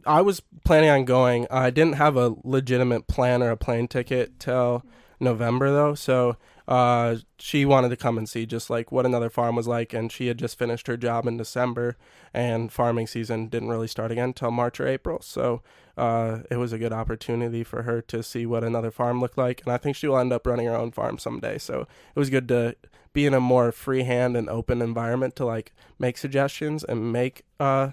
I 0.07 0.21
was 0.21 0.43
planning 0.65 0.91
on 0.91 1.05
going. 1.05 1.47
I 1.51 1.71
didn't 1.71 1.95
have 1.95 2.17
a 2.17 2.35
legitimate 2.45 3.07
plan 3.07 3.43
or 3.43 3.51
a 3.51 3.57
plane 3.57 3.89
ticket 3.89 4.39
till 4.39 4.85
November 5.21 5.71
though, 5.71 5.95
so 5.95 6.37
uh, 6.69 7.17
she 7.39 7.65
wanted 7.65 7.89
to 7.89 7.97
come 7.97 8.19
and 8.19 8.29
see 8.29 8.45
just 8.45 8.69
like 8.69 8.93
what 8.93 9.07
another 9.07 9.31
farm 9.31 9.57
was 9.57 9.67
like, 9.67 9.93
and 9.93 10.13
she 10.13 10.27
had 10.27 10.39
just 10.39 10.59
finished 10.59 10.87
her 10.87 10.97
job 10.97 11.27
in 11.27 11.37
December, 11.37 11.97
and 12.33 12.71
farming 12.71 13.07
season 13.07 13.49
didn't 13.49 13.71
really 13.71 13.89
start 13.89 14.13
again 14.13 14.33
till 14.33 14.51
March 14.51 14.79
or 14.79 14.87
April. 14.87 15.21
So 15.23 15.63
uh, 15.97 16.41
it 16.51 16.57
was 16.57 16.73
a 16.73 16.79
good 16.79 16.93
opportunity 16.93 17.65
for 17.65 17.83
her 17.83 18.01
to 18.03 18.23
see 18.23 18.47
what 18.47 18.63
another 18.63 18.91
farm 18.91 19.21
looked 19.21 19.39
like, 19.39 19.63
and 19.65 19.73
I 19.73 19.79
think 19.79 19.97
she 19.97 20.07
will 20.07 20.19
end 20.19 20.33
up 20.33 20.47
running 20.47 20.67
her 20.67 20.77
own 20.77 20.93
farm 20.93 21.19
someday. 21.19 21.59
So 21.59 21.81
it 22.15 22.19
was 22.19 22.31
good 22.31 22.49
to 22.49 22.77
be 23.13 23.27
in 23.27 23.35
a 23.35 23.41
more 23.41 23.73
freehand 23.73 24.37
and 24.37 24.49
open 24.49 24.81
environment 24.83 25.35
to 25.37 25.45
like 25.45 25.73
make 25.99 26.17
suggestions 26.19 26.85
and 26.85 27.13
make 27.13 27.43
uh 27.61 27.91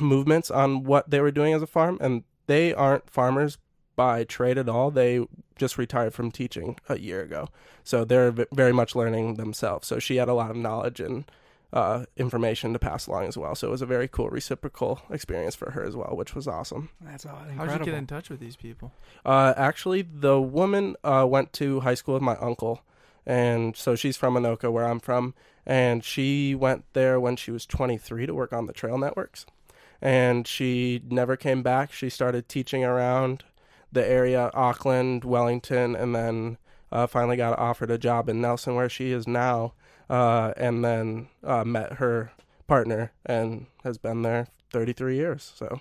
movements 0.00 0.50
on 0.50 0.84
what 0.84 1.10
they 1.10 1.20
were 1.20 1.30
doing 1.30 1.52
as 1.52 1.62
a 1.62 1.66
farm 1.66 1.98
and 2.00 2.24
they 2.46 2.72
aren't 2.72 3.08
farmers 3.10 3.58
by 3.96 4.24
trade 4.24 4.58
at 4.58 4.68
all. 4.68 4.90
They 4.90 5.26
just 5.56 5.78
retired 5.78 6.14
from 6.14 6.30
teaching 6.30 6.76
a 6.88 6.98
year 6.98 7.22
ago. 7.22 7.48
So 7.84 8.04
they're 8.04 8.30
v- 8.32 8.46
very 8.52 8.72
much 8.72 8.94
learning 8.96 9.34
themselves. 9.34 9.86
So 9.86 9.98
she 9.98 10.16
had 10.16 10.28
a 10.28 10.34
lot 10.34 10.50
of 10.50 10.56
knowledge 10.56 11.00
and 11.00 11.30
uh, 11.72 12.04
information 12.16 12.72
to 12.72 12.78
pass 12.78 13.06
along 13.06 13.26
as 13.26 13.36
well. 13.36 13.54
So 13.54 13.68
it 13.68 13.70
was 13.70 13.82
a 13.82 13.86
very 13.86 14.08
cool 14.08 14.28
reciprocal 14.30 15.00
experience 15.10 15.54
for 15.54 15.72
her 15.72 15.84
as 15.84 15.94
well 15.96 16.14
which 16.16 16.34
was 16.34 16.48
awesome. 16.48 16.88
That's 17.00 17.24
How'd 17.24 17.50
incredible. 17.50 17.78
you 17.86 17.92
get 17.92 17.98
in 17.98 18.06
touch 18.06 18.30
with 18.30 18.40
these 18.40 18.56
people? 18.56 18.92
uh, 19.24 19.54
actually, 19.56 20.02
the 20.02 20.40
woman 20.40 20.96
uh, 21.04 21.26
went 21.28 21.52
to 21.54 21.80
high 21.80 21.94
school 21.94 22.14
with 22.14 22.22
my 22.22 22.36
uncle, 22.36 22.82
and 23.26 23.76
so 23.76 23.94
she's 23.94 24.16
from 24.16 24.34
Anoka, 24.34 24.70
where 24.72 24.84
I'm 24.84 25.00
from, 25.00 25.34
and 25.66 26.04
she 26.04 26.54
went 26.54 26.84
there 26.92 27.18
when 27.18 27.36
she 27.36 27.50
was 27.50 27.66
23 27.66 28.26
to 28.26 28.34
work 28.34 28.52
on 28.52 28.66
the 28.66 28.72
trail 28.72 28.98
networks, 28.98 29.46
and 30.00 30.46
she 30.46 31.02
never 31.08 31.36
came 31.36 31.62
back. 31.62 31.92
She 31.92 32.10
started 32.10 32.48
teaching 32.48 32.84
around 32.84 33.44
the 33.92 34.06
area, 34.06 34.50
Auckland, 34.54 35.24
Wellington, 35.24 35.94
and 35.94 36.14
then 36.14 36.58
uh, 36.90 37.06
finally 37.06 37.36
got 37.36 37.58
offered 37.58 37.90
a 37.90 37.98
job 37.98 38.28
in 38.28 38.40
Nelson, 38.40 38.74
where 38.74 38.88
she 38.88 39.12
is 39.12 39.26
now, 39.26 39.74
uh, 40.10 40.52
and 40.56 40.84
then 40.84 41.28
uh, 41.42 41.64
met 41.64 41.94
her 41.94 42.32
partner 42.66 43.12
and 43.26 43.66
has 43.82 43.98
been 43.98 44.22
there 44.22 44.48
33 44.70 45.16
years. 45.16 45.52
So 45.54 45.80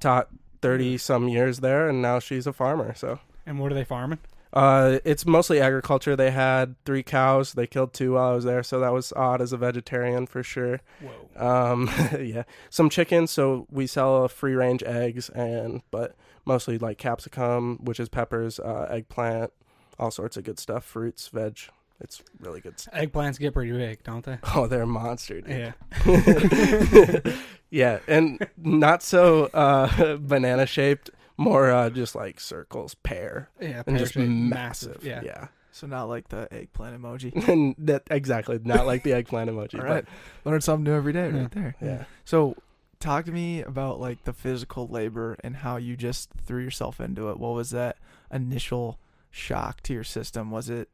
taught 0.00 0.28
30 0.62 0.98
some 0.98 1.28
years 1.28 1.60
there 1.60 1.88
and 1.88 2.02
now 2.02 2.18
she's 2.18 2.46
a 2.46 2.52
farmer 2.52 2.94
so 2.94 3.20
And 3.46 3.58
what 3.58 3.70
are 3.70 3.74
they 3.74 3.84
farming? 3.84 4.18
Uh 4.52 4.98
it's 5.04 5.24
mostly 5.24 5.60
agriculture 5.60 6.14
they 6.14 6.30
had 6.30 6.74
three 6.84 7.02
cows 7.02 7.54
they 7.54 7.66
killed 7.66 7.92
two 7.94 8.12
while 8.12 8.32
i 8.32 8.34
was 8.34 8.44
there 8.44 8.62
so 8.62 8.78
that 8.80 8.92
was 8.92 9.12
odd 9.16 9.40
as 9.40 9.52
a 9.52 9.56
vegetarian 9.56 10.26
for 10.26 10.42
sure 10.42 10.80
Whoa. 11.00 11.70
um 11.70 11.90
yeah 12.20 12.42
some 12.68 12.90
chickens 12.90 13.30
so 13.30 13.66
we 13.70 13.86
sell 13.86 14.28
free 14.28 14.54
range 14.54 14.82
eggs 14.82 15.28
and 15.30 15.80
but 15.90 16.14
mostly 16.44 16.76
like 16.78 16.98
capsicum 16.98 17.78
which 17.82 17.98
is 17.98 18.08
peppers 18.08 18.60
uh 18.60 18.86
eggplant 18.90 19.52
all 19.98 20.10
sorts 20.10 20.36
of 20.36 20.44
good 20.44 20.58
stuff 20.58 20.84
fruits 20.84 21.28
veg 21.28 21.58
it's 22.00 22.20
really 22.40 22.60
good. 22.60 22.74
s- 22.74 22.88
Eggplants 22.92 23.38
get 23.38 23.54
pretty 23.54 23.70
big, 23.70 24.02
don't 24.02 24.24
they? 24.24 24.36
Oh, 24.56 24.66
they're 24.66 24.82
a 24.82 24.86
monster, 24.88 25.40
dude. 25.40 25.72
Yeah. 26.04 27.20
yeah, 27.70 28.00
and 28.08 28.44
not 28.56 29.04
so 29.04 29.44
uh, 29.54 30.16
banana 30.20 30.66
shaped, 30.66 31.10
more 31.36 31.70
uh, 31.70 31.90
just 31.90 32.14
like 32.14 32.40
circles, 32.40 32.94
pear, 32.94 33.48
Yeah. 33.60 33.82
and 33.86 33.98
just 33.98 34.14
pear-shaped, 34.14 34.32
massive. 34.32 35.04
Yeah. 35.04 35.22
yeah. 35.24 35.48
So 35.72 35.86
not 35.86 36.08
like 36.08 36.28
the 36.28 36.48
eggplant 36.52 37.00
emoji. 37.00 37.48
and 37.48 37.74
that 37.78 38.02
exactly 38.10 38.58
not 38.62 38.86
like 38.86 39.02
the 39.02 39.12
eggplant 39.14 39.50
emoji. 39.50 39.78
All 39.80 39.86
right, 39.86 40.04
learn 40.44 40.60
something 40.60 40.84
new 40.84 40.94
every 40.96 41.12
day, 41.12 41.30
Yeah. 41.32 41.40
right 41.40 41.50
there. 41.50 41.76
Yeah. 41.80 42.04
So, 42.24 42.56
talk 43.00 43.24
to 43.24 43.32
me 43.32 43.62
about 43.62 43.98
like 44.00 44.24
the 44.24 44.32
physical 44.32 44.86
labor 44.86 45.36
and 45.42 45.56
how 45.56 45.76
you 45.78 45.96
just 45.96 46.30
threw 46.46 46.62
yourself 46.62 47.00
into 47.00 47.30
it. 47.30 47.38
What 47.38 47.54
was 47.54 47.70
that 47.70 47.96
initial 48.30 48.98
shock 49.30 49.80
to 49.84 49.94
your 49.94 50.04
system? 50.04 50.50
Was 50.50 50.68
it? 50.68 50.88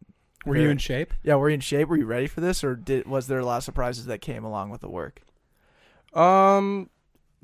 Were 0.47 0.57
you 0.57 0.71
in 0.71 0.79
shape? 0.79 1.13
Yeah, 1.25 1.35
were 1.35 1.49
you 1.51 1.55
in 1.55 1.61
shape? 1.61 1.89
Were 1.89 1.97
you 1.97 2.07
ready 2.07 2.29
for 2.29 2.41
this, 2.41 2.63
or 2.63 2.77
did 2.77 3.07
was 3.09 3.27
there 3.27 3.41
a 3.41 3.45
lot 3.45 3.57
of 3.59 3.65
surprises 3.65 4.07
that 4.07 4.21
came 4.21 4.45
along 4.45 4.71
with 4.71 4.81
the 4.81 4.89
work? 4.89 5.21
Um, 6.15 6.89
it 6.89 6.98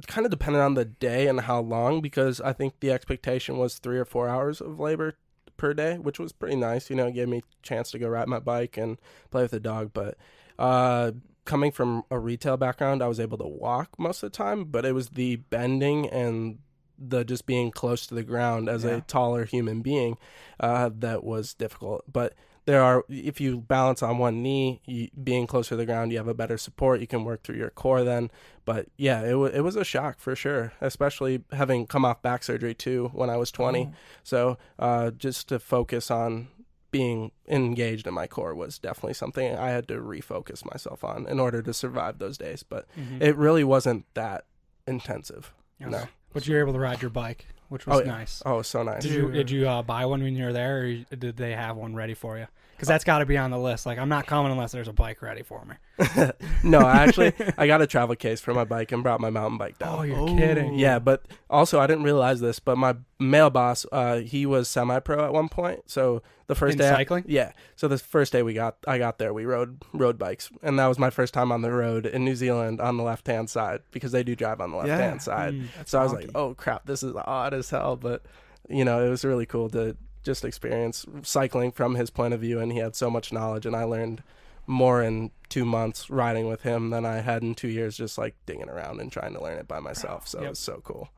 kind 0.06 0.24
of 0.26 0.30
depended 0.30 0.60
on 0.62 0.74
the 0.74 0.84
day 0.84 1.26
and 1.26 1.40
how 1.42 1.60
long 1.60 2.00
because 2.00 2.40
I 2.40 2.52
think 2.52 2.80
the 2.80 2.90
expectation 2.90 3.58
was 3.58 3.78
three 3.78 3.98
or 3.98 4.04
four 4.04 4.28
hours 4.28 4.60
of 4.60 4.80
labor 4.80 5.16
per 5.56 5.72
day, 5.74 5.98
which 5.98 6.18
was 6.18 6.32
pretty 6.32 6.56
nice. 6.56 6.90
You 6.90 6.96
know, 6.96 7.06
it 7.06 7.14
gave 7.14 7.28
me 7.28 7.38
a 7.38 7.42
chance 7.62 7.90
to 7.92 7.98
go 7.98 8.08
ride 8.08 8.28
my 8.28 8.40
bike 8.40 8.76
and 8.76 8.98
play 9.30 9.42
with 9.42 9.52
the 9.52 9.60
dog. 9.60 9.92
But 9.94 10.16
uh, 10.58 11.12
coming 11.44 11.70
from 11.70 12.02
a 12.10 12.18
retail 12.18 12.56
background, 12.56 13.02
I 13.02 13.08
was 13.08 13.20
able 13.20 13.38
to 13.38 13.46
walk 13.46 13.98
most 13.98 14.22
of 14.22 14.32
the 14.32 14.36
time, 14.36 14.64
but 14.64 14.84
it 14.84 14.92
was 14.92 15.10
the 15.10 15.36
bending 15.36 16.08
and 16.08 16.58
the 16.98 17.24
just 17.24 17.44
being 17.46 17.70
close 17.70 18.06
to 18.06 18.14
the 18.14 18.22
ground 18.22 18.68
as 18.68 18.84
Yeah. 18.84 18.96
a 18.96 19.00
taller 19.00 19.44
human 19.44 19.80
being 19.82 20.16
uh, 20.60 20.90
that 20.98 21.24
was 21.24 21.54
difficult. 21.54 22.04
But 22.12 22.34
there 22.66 22.82
are 22.82 23.04
if 23.08 23.40
you 23.40 23.58
balance 23.60 24.02
on 24.02 24.18
one 24.18 24.42
knee 24.42 24.80
you, 24.86 25.08
being 25.22 25.46
closer 25.46 25.70
to 25.70 25.76
the 25.76 25.86
ground 25.86 26.10
you 26.12 26.18
have 26.18 26.28
a 26.28 26.34
better 26.34 26.56
support 26.58 27.00
you 27.00 27.06
can 27.06 27.24
work 27.24 27.42
through 27.42 27.56
your 27.56 27.70
core 27.70 28.04
then. 28.04 28.30
But 28.64 28.86
yeah 28.96 29.20
it, 29.22 29.30
w- 29.32 29.52
it 29.52 29.60
was 29.60 29.76
a 29.76 29.84
shock 29.84 30.18
for 30.18 30.34
sure 30.34 30.72
especially 30.80 31.42
having 31.52 31.86
come 31.86 32.04
off 32.04 32.22
back 32.22 32.42
surgery 32.42 32.74
too 32.74 33.10
when 33.12 33.28
i 33.30 33.36
was 33.36 33.50
20 33.50 33.88
Oh, 33.90 33.94
so 34.22 34.58
uh, 34.78 35.10
just 35.10 35.48
to 35.50 35.58
focus 35.58 36.10
on 36.10 36.48
being 36.90 37.32
engaged 37.48 38.06
in 38.06 38.14
my 38.14 38.26
core 38.26 38.54
was 38.54 38.78
definitely 38.78 39.14
something 39.14 39.56
i 39.56 39.70
had 39.70 39.86
to 39.88 39.94
refocus 39.94 40.64
myself 40.64 41.02
on 41.04 41.26
in 41.26 41.38
order 41.40 41.60
to 41.60 41.74
survive 41.74 42.18
those 42.18 42.38
days. 42.38 42.62
But 42.62 42.86
Mhm. 42.96 43.20
it 43.20 43.36
really 43.36 43.64
wasn't 43.64 44.06
that 44.14 44.44
intensive. 44.86 45.52
Yes. 45.80 45.90
no. 45.90 46.04
But 46.32 46.46
you're 46.46 46.60
able 46.60 46.72
to 46.72 46.78
ride 46.78 47.00
your 47.02 47.10
bike, 47.10 47.46
which 47.74 47.86
was 47.86 47.98
Oh, 47.98 48.00
yeah. 48.04 48.06
nice. 48.18 48.42
oh 48.46 48.62
so 48.62 48.82
nice 48.84 49.02
Did 49.02 49.12
you 49.12 49.30
did 49.32 49.50
you 49.50 49.68
uh, 49.68 49.82
buy 49.82 50.06
one 50.06 50.22
when 50.22 50.34
you 50.36 50.44
were 50.46 50.52
there, 50.52 50.84
or 50.84 50.94
did 51.16 51.36
they 51.36 51.52
have 51.52 51.76
one 51.76 51.94
ready 51.94 52.14
for 52.14 52.38
you? 52.38 52.46
Because 52.76 52.88
that's 52.88 53.04
got 53.04 53.18
to 53.20 53.26
be 53.26 53.36
on 53.38 53.50
the 53.50 53.58
list. 53.58 53.86
Like 53.86 53.98
I'm 53.98 54.08
not 54.08 54.26
coming 54.26 54.50
unless 54.52 54.72
there's 54.72 54.88
a 54.88 54.92
bike 54.92 55.22
ready 55.22 55.42
for 55.42 55.64
me. 55.64 55.74
no 56.64 56.80
actually 56.80 57.32
i 57.58 57.68
got 57.68 57.80
a 57.80 57.86
travel 57.86 58.16
case 58.16 58.40
for 58.40 58.52
my 58.52 58.64
bike 58.64 58.90
and 58.90 59.04
brought 59.04 59.20
my 59.20 59.30
mountain 59.30 59.56
bike 59.56 59.78
down 59.78 59.98
Oh, 60.00 60.02
you're 60.02 60.18
Oh. 60.18 60.26
kidding. 60.36 60.74
Yeah, 60.78 60.98
but 60.98 61.24
also 61.48 61.78
I 61.80 61.86
didn't 61.86 62.02
realize 62.04 62.40
this, 62.40 62.58
but 62.58 62.76
my 62.76 62.96
male 63.20 63.48
boss, 63.50 63.86
uh, 63.92 64.16
he 64.18 64.44
was 64.44 64.68
semi-pro 64.68 65.24
at 65.24 65.32
one 65.32 65.48
point. 65.48 65.82
So 65.88 66.22
the 66.48 66.54
first 66.56 66.72
In 66.74 66.78
day, 66.80 66.88
I- 66.90 66.96
cycling? 66.96 67.24
yeah. 67.28 67.52
So 67.76 67.86
the 67.88 67.96
first 67.98 68.32
day 68.32 68.42
we 68.42 68.54
got, 68.54 68.76
I 68.88 68.98
got 68.98 69.18
there, 69.18 69.32
we 69.32 69.44
rode 69.44 69.80
road 69.92 70.18
bikes, 70.18 70.50
and 70.62 70.78
that 70.78 70.86
was 70.86 70.98
my 70.98 71.10
first 71.10 71.32
time 71.32 71.52
on 71.52 71.62
the 71.62 71.70
road 71.72 72.06
in 72.06 72.24
New 72.24 72.34
Zealand 72.34 72.80
on 72.80 72.96
the 72.96 73.04
left-hand 73.04 73.48
side 73.50 73.80
because 73.92 74.10
they 74.12 74.22
do 74.24 74.34
drive 74.34 74.60
on 74.60 74.72
the 74.72 74.76
left-hand 74.76 75.22
side. 75.22 75.54
Mm. 75.54 75.66
that's 75.76 75.90
So 75.92 76.00
I 76.00 76.02
was 76.02 76.12
like, 76.12 76.30
oh 76.34 76.54
crap, 76.54 76.86
this 76.86 77.02
is 77.04 77.14
odd 77.24 77.54
as 77.54 77.70
hell, 77.70 77.96
but 77.96 78.22
you 78.68 78.84
know, 78.84 79.04
it 79.04 79.08
was 79.10 79.24
really 79.24 79.46
cool 79.46 79.68
to 79.70 79.96
just 80.24 80.44
experience 80.44 81.06
cycling 81.22 81.70
from 81.70 81.94
his 81.94 82.10
point 82.10 82.34
of 82.34 82.40
view, 82.40 82.58
and 82.58 82.72
he 82.72 82.78
had 82.78 82.96
so 82.96 83.10
much 83.10 83.32
knowledge, 83.32 83.66
and 83.66 83.76
I 83.76 83.84
learned 83.84 84.22
more 84.66 85.02
in 85.02 85.30
two 85.48 85.64
months 85.64 86.08
riding 86.08 86.48
with 86.48 86.62
him 86.62 86.90
than 86.90 87.04
I 87.04 87.20
had 87.20 87.42
in 87.42 87.54
two 87.54 87.68
years 87.68 87.96
just 87.96 88.16
like 88.16 88.34
digging 88.46 88.68
around 88.68 89.00
and 89.00 89.12
trying 89.12 89.34
to 89.34 89.42
learn 89.42 89.58
it 89.58 89.68
by 89.68 89.78
myself. 89.78 90.26
So 90.26 90.42
it 90.42 90.48
was 90.48 90.58
so 90.58 90.80
cool. 90.82 91.10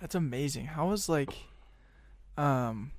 That's 0.00 0.14
amazing. 0.14 0.66
How 0.66 0.88
was 0.88 1.08
like, 1.08 1.34
um, 2.38 2.92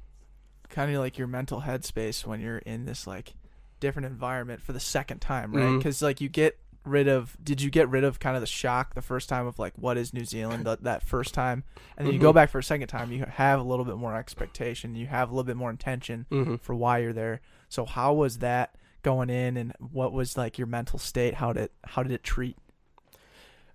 kind 0.70 0.94
of 0.94 1.00
like 1.02 1.18
your 1.18 1.28
mental 1.28 1.62
headspace 1.62 2.26
when 2.26 2.40
you're 2.40 2.60
in 2.60 2.86
this 2.86 3.08
like 3.08 3.34
different 3.80 4.06
environment 4.06 4.62
for 4.62 4.74
the 4.74 4.80
second 4.80 5.22
time, 5.22 5.52
right? 5.54 5.78
Because 5.78 6.02
like 6.02 6.22
you 6.22 6.30
get 6.30 6.58
rid 6.86 7.08
of. 7.08 7.36
Did 7.44 7.62
you 7.62 7.70
get 7.70 7.90
rid 7.90 8.04
of 8.04 8.20
kind 8.20 8.36
of 8.36 8.42
the 8.42 8.48
shock 8.48 8.94
the 8.96 9.02
first 9.02 9.28
time 9.30 9.48
of 9.48 9.58
like 9.60 9.74
what 9.76 9.98
is 9.98 10.14
New 10.14 10.26
Zealand 10.26 10.66
that, 10.66 10.84
that 10.84 11.04
first 11.04 11.34
time, 11.34 11.64
and 11.98 12.08
then 12.08 12.14
you 12.14 12.20
go 12.20 12.32
Mhm. 12.32 12.36
back 12.36 12.50
for 12.50 12.60
a 12.60 12.64
second 12.64 12.88
time, 12.88 13.12
you 13.12 13.26
have 13.28 13.60
a 13.60 13.64
little 13.64 13.86
bit 13.86 13.98
more 13.98 14.16
expectation, 14.16 14.96
you 14.96 15.08
have 15.08 15.30
a 15.30 15.32
little 15.34 15.44
bit 15.46 15.58
more 15.58 15.70
intention 15.70 16.26
Mm-hmm. 16.32 16.56
for 16.58 16.74
why 16.76 17.00
you're 17.00 17.14
there. 17.14 17.42
So 17.70 17.86
how 17.86 18.14
was 18.14 18.38
that 18.40 18.76
going 19.02 19.30
in, 19.30 19.58
and 19.58 19.74
what 19.80 20.14
was 20.14 20.38
like 20.38 20.58
your 20.58 20.68
mental 20.68 20.98
state? 21.00 21.36
How 21.36 21.54
did 21.54 21.70
how 21.86 22.04
did 22.04 22.12
it 22.12 22.24
treat? 22.24 22.58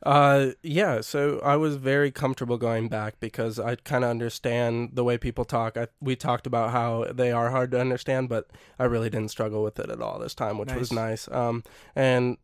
Uh, 0.02 0.52
yeah. 0.62 1.02
So 1.02 1.40
I 1.40 1.57
was 1.57 1.76
very 1.76 2.11
comfortable 2.11 2.57
going 2.57 2.88
back 2.88 3.21
because 3.21 3.59
I 3.61 3.75
kind 3.76 4.02
of 4.02 4.09
understand 4.11 4.90
the 4.95 5.05
way 5.05 5.19
people 5.19 5.45
talk. 5.45 5.76
I, 5.76 5.88
we 6.00 6.17
talked 6.17 6.47
about 6.47 6.71
how 6.71 7.05
they 7.12 7.31
are 7.33 7.50
hard 7.50 7.71
to 7.73 7.81
understand, 7.81 8.31
but 8.31 8.49
I 8.79 8.85
really 8.85 9.11
didn't 9.11 9.31
struggle 9.31 9.62
with 9.62 9.79
it 9.79 9.90
at 9.90 10.00
all 10.00 10.19
this 10.19 10.35
time, 10.35 10.57
which 10.57 10.73
was 10.73 10.90
nice. 10.90 11.29
Um, 11.31 11.64
and 11.95 12.38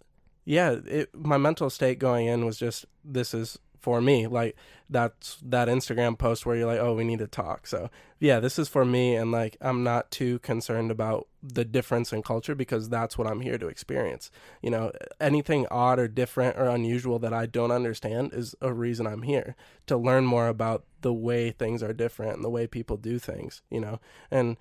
yeah, 0.47 0.77
it, 0.87 1.11
my 1.15 1.37
mental 1.37 1.69
state 1.69 1.99
going 1.99 2.29
in 2.29 2.47
was 2.47 2.57
just 2.57 2.87
this 3.05 3.35
is 3.35 3.59
for 3.81 4.01
me. 4.01 4.29
Like 4.29 4.57
that's 4.89 5.39
that 5.45 5.67
Instagram 5.69 6.17
post 6.17 6.47
where 6.47 6.57
you're 6.57 6.67
like, 6.67 6.79
oh, 6.79 6.95
we 6.95 7.05
need 7.05 7.19
to 7.19 7.27
talk. 7.27 7.67
So 7.67 7.91
yeah, 8.21 8.39
this 8.39 8.59
is 8.59 8.69
for 8.69 8.85
me, 8.85 9.17
and 9.17 9.33
like 9.33 9.57
I'm 9.61 9.83
not 9.83 10.13
too 10.13 10.39
concerned 10.39 10.93
about 10.93 11.27
the 11.43 11.65
difference 11.65 12.13
in 12.13 12.23
culture 12.23 12.55
because 12.55 12.89
that's 12.89 13.19
what 13.19 13.27
I'm 13.27 13.41
here 13.41 13.59
to 13.59 13.67
experience. 13.67 14.31
You 14.63 14.71
know, 14.71 14.93
anything 15.21 15.67
odd 15.71 15.99
or 15.99 16.07
different 16.07 16.57
or 16.57 16.69
unusual 16.69 17.19
that 17.19 17.35
I 17.35 17.47
don't 17.47 17.73
understand 17.73 18.33
is 18.33 18.55
a 18.61 18.73
reason 18.73 19.07
I'm 19.07 19.23
here 19.23 19.57
to 19.89 19.97
learn 19.97 20.27
more 20.27 20.47
about 20.47 20.85
the 21.01 21.13
way 21.13 21.51
things 21.51 21.83
are 21.83 21.93
different 21.93 22.37
and 22.37 22.45
the 22.45 22.51
way 22.51 22.69
people 22.69 22.97
do 22.97 23.19
things. 23.19 23.63
You 23.69 23.81
know, 23.81 24.01
and 24.31 24.57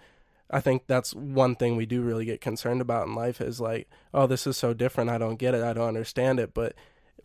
I 0.50 0.62
think 0.62 0.84
that's 0.88 1.14
one 1.14 1.56
thing 1.56 1.76
we 1.76 1.86
do 1.86 2.02
really 2.02 2.26
get 2.26 2.42
concerned 2.42 2.82
about 2.82 3.08
in 3.08 3.16
life 3.16 3.42
is 3.42 3.60
like, 3.60 3.90
oh, 4.14 4.28
this 4.28 4.46
is 4.46 4.58
so 4.58 4.74
different. 4.74 5.10
I 5.10 5.18
don't 5.18 5.40
get 5.40 5.56
it. 5.56 5.64
I 5.64 5.74
don't 5.74 5.88
understand 5.88 6.40
it. 6.40 6.54
But 6.54 6.76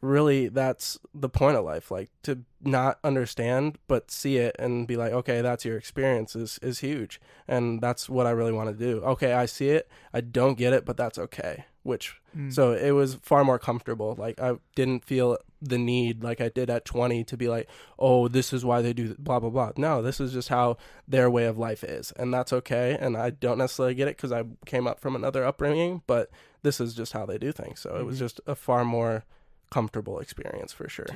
really, 0.01 0.49
that's 0.49 0.99
the 1.15 1.29
point 1.29 1.57
of 1.57 1.65
life. 1.65 1.91
Like 1.91 2.11
to 2.23 2.41
not 2.63 2.99
understand, 3.05 3.79
but 3.89 4.11
see 4.11 4.39
it 4.39 4.57
and 4.59 4.87
be 4.87 4.97
like, 4.97 5.13
okay, 5.13 5.43
that's 5.43 5.65
your 5.65 5.77
experience 5.77 6.35
is, 6.35 6.59
is 6.63 6.81
huge. 6.81 7.21
And 7.47 7.81
that's 7.81 8.09
what 8.09 8.27
I 8.27 8.31
really 8.31 8.53
want 8.53 8.71
to 8.71 8.85
do. 8.85 9.03
Okay, 9.03 9.33
I 9.33 9.47
see 9.47 9.69
it. 9.69 9.89
I 10.13 10.23
don't 10.23 10.57
get 10.59 10.73
it, 10.73 10.85
but 10.85 10.97
that's 10.97 11.19
okay. 11.19 11.67
Which, 11.83 12.21
Mm. 12.37 12.53
so 12.53 12.73
it 12.73 12.91
was 12.93 13.15
far 13.23 13.43
more 13.43 13.59
comfortable. 13.59 14.15
Like 14.19 14.39
I 14.41 14.57
didn't 14.75 15.05
feel 15.05 15.39
the 15.63 15.79
need 15.79 16.23
like 16.23 16.41
I 16.41 16.49
did 16.49 16.69
at 16.71 16.85
20 16.85 17.25
to 17.25 17.37
be 17.37 17.49
like, 17.49 17.69
oh, 17.99 18.29
this 18.29 18.53
is 18.53 18.65
why 18.65 18.83
they 18.83 18.93
do 18.93 19.15
blah, 19.19 19.41
blah, 19.41 19.51
blah. 19.51 19.73
No, 19.77 20.01
this 20.03 20.21
is 20.21 20.33
just 20.33 20.49
how 20.51 20.77
their 21.09 21.31
way 21.31 21.47
of 21.47 21.59
life 21.59 21.83
is. 21.83 22.13
And 22.13 22.33
that's 22.33 22.53
okay. 22.53 22.97
And 23.01 23.17
I 23.17 23.31
don't 23.31 23.59
necessarily 23.59 23.95
get 23.95 24.09
it 24.09 24.17
because 24.17 24.31
I 24.33 24.45
came 24.67 24.87
up 24.87 25.01
from 25.01 25.17
another 25.17 25.45
upbringing, 25.45 26.03
but 26.07 26.31
this 26.63 26.81
is 26.81 26.95
just 26.95 27.13
how 27.15 27.25
they 27.27 27.39
do 27.39 27.51
things. 27.51 27.81
So 27.81 27.97
it 27.97 28.05
was 28.05 28.17
Mhm. 28.17 28.21
just 28.21 28.41
a 28.47 28.55
far 28.55 28.85
more 28.85 29.25
comfortable 29.71 30.19
experience 30.19 30.73
for 30.73 30.89
sure. 30.89 31.07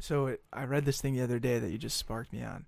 So 0.00 0.26
it, 0.28 0.42
I 0.52 0.64
read 0.64 0.84
this 0.86 1.00
thing 1.00 1.14
the 1.14 1.22
other 1.22 1.38
day 1.38 1.58
that 1.58 1.70
you 1.70 1.76
just 1.78 1.96
sparked 1.98 2.32
me 2.32 2.42
on, 2.42 2.64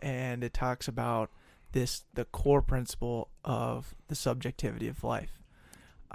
and 0.00 0.44
it 0.44 0.54
talks 0.54 0.86
about 0.88 1.30
this 1.72 2.04
the 2.14 2.24
core 2.26 2.62
principle 2.62 3.28
of 3.44 3.94
the 4.08 4.14
subjectivity 4.14 4.86
of 4.88 5.02
life. 5.04 5.32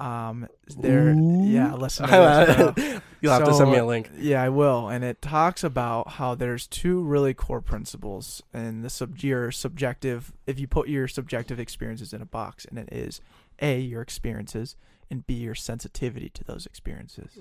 Um, 0.01 0.47
there, 0.77 1.13
yeah, 1.13 1.75
listen. 1.75 2.07
To 2.09 2.73
this. 2.75 3.01
You'll 3.21 3.33
have 3.33 3.45
to 3.45 3.53
send 3.53 3.71
me 3.71 3.77
a 3.77 3.85
link. 3.85 4.09
Yeah, 4.17 4.41
I 4.41 4.49
will. 4.49 4.89
And 4.89 5.03
it 5.03 5.21
talks 5.21 5.63
about 5.63 6.13
how 6.13 6.33
there's 6.33 6.65
two 6.65 7.03
really 7.03 7.35
core 7.35 7.61
principles 7.61 8.41
and 8.51 8.83
the 8.83 8.89
sub 8.89 9.19
your 9.19 9.51
subjective 9.51 10.33
if 10.47 10.59
you 10.59 10.67
put 10.67 10.89
your 10.89 11.07
subjective 11.07 11.59
experiences 11.59 12.13
in 12.13 12.21
a 12.23 12.25
box 12.25 12.65
and 12.65 12.79
it 12.79 12.89
is 12.91 13.21
A 13.61 13.79
your 13.79 14.01
experiences 14.01 14.75
and 15.11 15.27
B 15.27 15.35
your 15.35 15.53
sensitivity 15.53 16.29
to 16.29 16.43
those 16.43 16.65
experiences. 16.65 17.37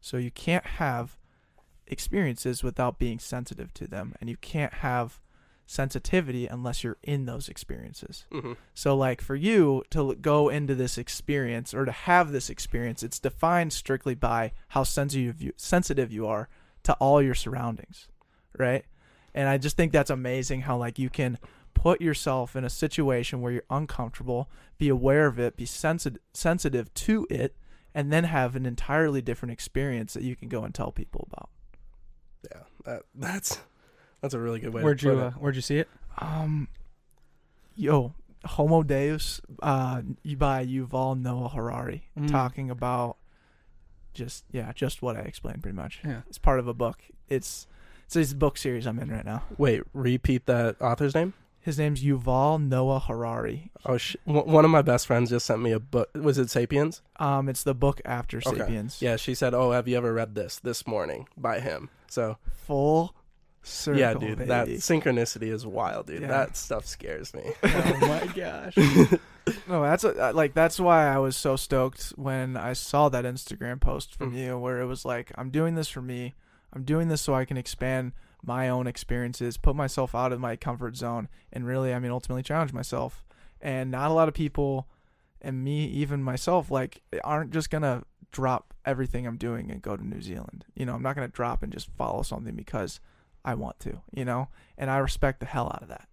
So 0.00 0.16
you 0.16 0.32
can't 0.32 0.66
have 0.66 1.16
experiences 1.86 2.64
without 2.64 2.98
being 2.98 3.20
sensitive 3.20 3.72
to 3.74 3.86
them 3.86 4.14
and 4.20 4.28
you 4.28 4.36
can't 4.36 4.74
have 4.74 5.20
sensitivity 5.70 6.48
unless 6.48 6.82
you're 6.82 6.96
in 7.04 7.26
those 7.26 7.48
experiences. 7.48 8.24
hmm 8.32 8.54
So, 8.74 8.96
like 8.96 9.20
for 9.20 9.36
you 9.36 9.84
to 9.90 10.16
go 10.16 10.48
into 10.48 10.74
this 10.74 10.98
experience 10.98 11.72
or 11.72 11.84
to 11.84 11.92
have 11.92 12.32
this 12.32 12.50
experience, 12.50 13.04
it's 13.04 13.20
defined 13.20 13.72
strictly 13.72 14.16
by 14.16 14.52
how 14.68 14.82
sensitive 14.82 15.40
you, 15.40 15.52
sensitive 15.56 16.12
you 16.12 16.26
are 16.26 16.48
to 16.82 16.94
all 16.94 17.22
your 17.22 17.36
surroundings, 17.36 18.08
right? 18.58 18.84
And 19.32 19.48
I 19.48 19.58
just 19.58 19.76
think 19.76 19.92
that's 19.92 20.10
amazing 20.10 20.62
how 20.62 20.76
like 20.76 20.98
you 20.98 21.08
can 21.08 21.38
put 21.72 22.00
yourself 22.00 22.56
in 22.56 22.64
a 22.64 22.70
situation 22.70 23.40
where 23.40 23.52
you're 23.52 23.62
uncomfortable, 23.70 24.50
be 24.76 24.88
aware 24.88 25.26
of 25.26 25.38
it, 25.38 25.56
be 25.56 25.66
sensitive 25.66 26.20
sensitive 26.34 26.92
to 26.94 27.28
it, 27.30 27.54
and 27.94 28.12
then 28.12 28.24
have 28.24 28.56
an 28.56 28.66
entirely 28.66 29.22
different 29.22 29.52
experience 29.52 30.14
that 30.14 30.24
you 30.24 30.34
can 30.34 30.48
go 30.48 30.64
and 30.64 30.74
tell 30.74 30.90
people 30.90 31.28
about. 31.30 31.48
Yeah, 32.50 32.62
that 32.84 33.02
that's 33.14 33.60
that's 34.20 34.34
a 34.34 34.38
really 34.38 34.60
good 34.60 34.72
way. 34.72 34.82
Where'd 34.82 34.98
to 35.00 35.06
put 35.06 35.12
you 35.14 35.20
it. 35.20 35.24
uh, 35.26 35.30
Where'd 35.32 35.56
you 35.56 35.62
see 35.62 35.78
it? 35.78 35.88
Um, 36.18 36.68
yo, 37.74 38.14
Homo 38.44 38.82
Deus 38.82 39.40
uh, 39.62 40.02
by 40.36 40.64
Yuval 40.66 41.20
Noah 41.20 41.48
Harari, 41.50 42.04
Mm. 42.18 42.30
talking 42.30 42.70
about 42.70 43.16
just 44.14 44.44
yeah, 44.50 44.72
just 44.74 45.02
what 45.02 45.16
I 45.16 45.20
explained 45.20 45.62
pretty 45.62 45.76
much. 45.76 46.00
Yeah. 46.04 46.22
It's 46.28 46.38
part 46.38 46.58
of 46.58 46.66
a 46.68 46.74
book. 46.74 46.98
It's 47.28 47.66
it's 48.06 48.14
this 48.14 48.32
book 48.34 48.58
series 48.58 48.86
I'm 48.86 48.98
in 48.98 49.10
right 49.10 49.24
now. 49.24 49.42
Wait, 49.56 49.82
repeat 49.92 50.46
that 50.46 50.80
author's 50.80 51.14
name. 51.14 51.32
His 51.62 51.78
name's 51.78 52.02
Yuval 52.02 52.60
Noah 52.60 53.00
Harari. 53.00 53.70
Oh, 53.84 53.98
sh- 53.98 54.16
w- 54.26 54.46
one 54.50 54.64
of 54.64 54.70
my 54.70 54.80
best 54.80 55.06
friends 55.06 55.28
just 55.28 55.44
sent 55.44 55.60
me 55.60 55.72
a 55.72 55.78
book. 55.78 56.08
Was 56.14 56.38
it 56.38 56.48
*Sapiens*? 56.48 57.02
Um, 57.16 57.50
it's 57.50 57.62
the 57.62 57.74
book 57.74 58.00
after 58.06 58.38
Okay. 58.38 58.56
Sapiens. 58.60 59.02
Yeah, 59.02 59.16
she 59.16 59.34
said, 59.34 59.52
"Oh, 59.52 59.70
have 59.72 59.86
you 59.86 59.96
ever 59.98 60.12
read 60.14 60.34
this 60.34 60.58
this 60.58 60.86
morning 60.86 61.28
by 61.36 61.60
him?" 61.60 61.90
So 62.08 62.38
Full 62.66 63.14
circle. 63.62 64.00
yeah, 64.00 64.14
dude, 64.14 64.38
that 64.38 64.68
synchronicity 64.68 65.52
is 65.52 65.66
wild, 65.66 66.06
dude. 66.06 66.22
Yeah. 66.22 66.28
That 66.28 66.56
stuff 66.56 66.86
scares 66.86 67.34
me. 67.34 67.42
oh 67.62 67.96
my 68.00 68.26
gosh. 68.34 68.76
No, 69.66 69.82
that's 69.82 70.04
a, 70.04 70.28
uh, 70.28 70.32
like 70.32 70.54
that's 70.54 70.78
why 70.78 71.08
I 71.12 71.18
was 71.18 71.36
so 71.36 71.56
stoked 71.56 72.10
when 72.10 72.56
I 72.56 72.72
saw 72.74 73.08
that 73.08 73.24
Instagram 73.24 73.80
post 73.80 74.14
from 74.16 74.32
Mm. 74.32 74.36
you 74.38 74.58
where 74.58 74.80
it 74.80 74.86
was 74.86 75.04
like 75.04 75.32
I'm 75.36 75.50
doing 75.50 75.74
this 75.74 75.88
for 75.88 76.02
me. 76.02 76.34
I'm 76.72 76.84
doing 76.84 77.08
this 77.08 77.20
so 77.22 77.34
I 77.34 77.46
can 77.46 77.56
expand 77.56 78.12
my 78.44 78.68
own 78.68 78.86
experiences, 78.86 79.56
put 79.56 79.74
myself 79.74 80.14
out 80.14 80.32
of 80.32 80.40
my 80.40 80.54
comfort 80.56 80.94
zone 80.96 81.28
and 81.52 81.66
really 81.66 81.92
I 81.92 81.98
mean 81.98 82.12
ultimately 82.12 82.42
challenge 82.44 82.72
myself. 82.72 83.24
And 83.60 83.90
not 83.90 84.10
a 84.10 84.14
lot 84.14 84.28
of 84.28 84.34
people 84.34 84.86
and 85.40 85.64
me 85.64 85.84
even 85.86 86.22
myself 86.22 86.70
like 86.70 87.00
aren't 87.24 87.50
just 87.50 87.70
going 87.70 87.82
to 87.82 88.04
drop 88.30 88.72
everything 88.84 89.26
I'm 89.26 89.38
doing 89.38 89.70
and 89.70 89.82
go 89.82 89.96
to 89.96 90.06
New 90.06 90.20
Zealand. 90.20 90.64
You 90.76 90.86
know, 90.86 90.94
I'm 90.94 91.02
not 91.02 91.16
going 91.16 91.26
to 91.28 91.32
drop 91.34 91.62
and 91.64 91.72
just 91.72 91.88
follow 91.96 92.22
something 92.22 92.54
because 92.54 93.00
I 93.44 93.54
want 93.54 93.80
to, 93.80 94.00
you 94.12 94.24
know? 94.24 94.48
And 94.76 94.90
I 94.90 94.98
respect 94.98 95.40
the 95.40 95.46
hell 95.46 95.66
out 95.66 95.82
of 95.82 95.88
that. 95.88 96.08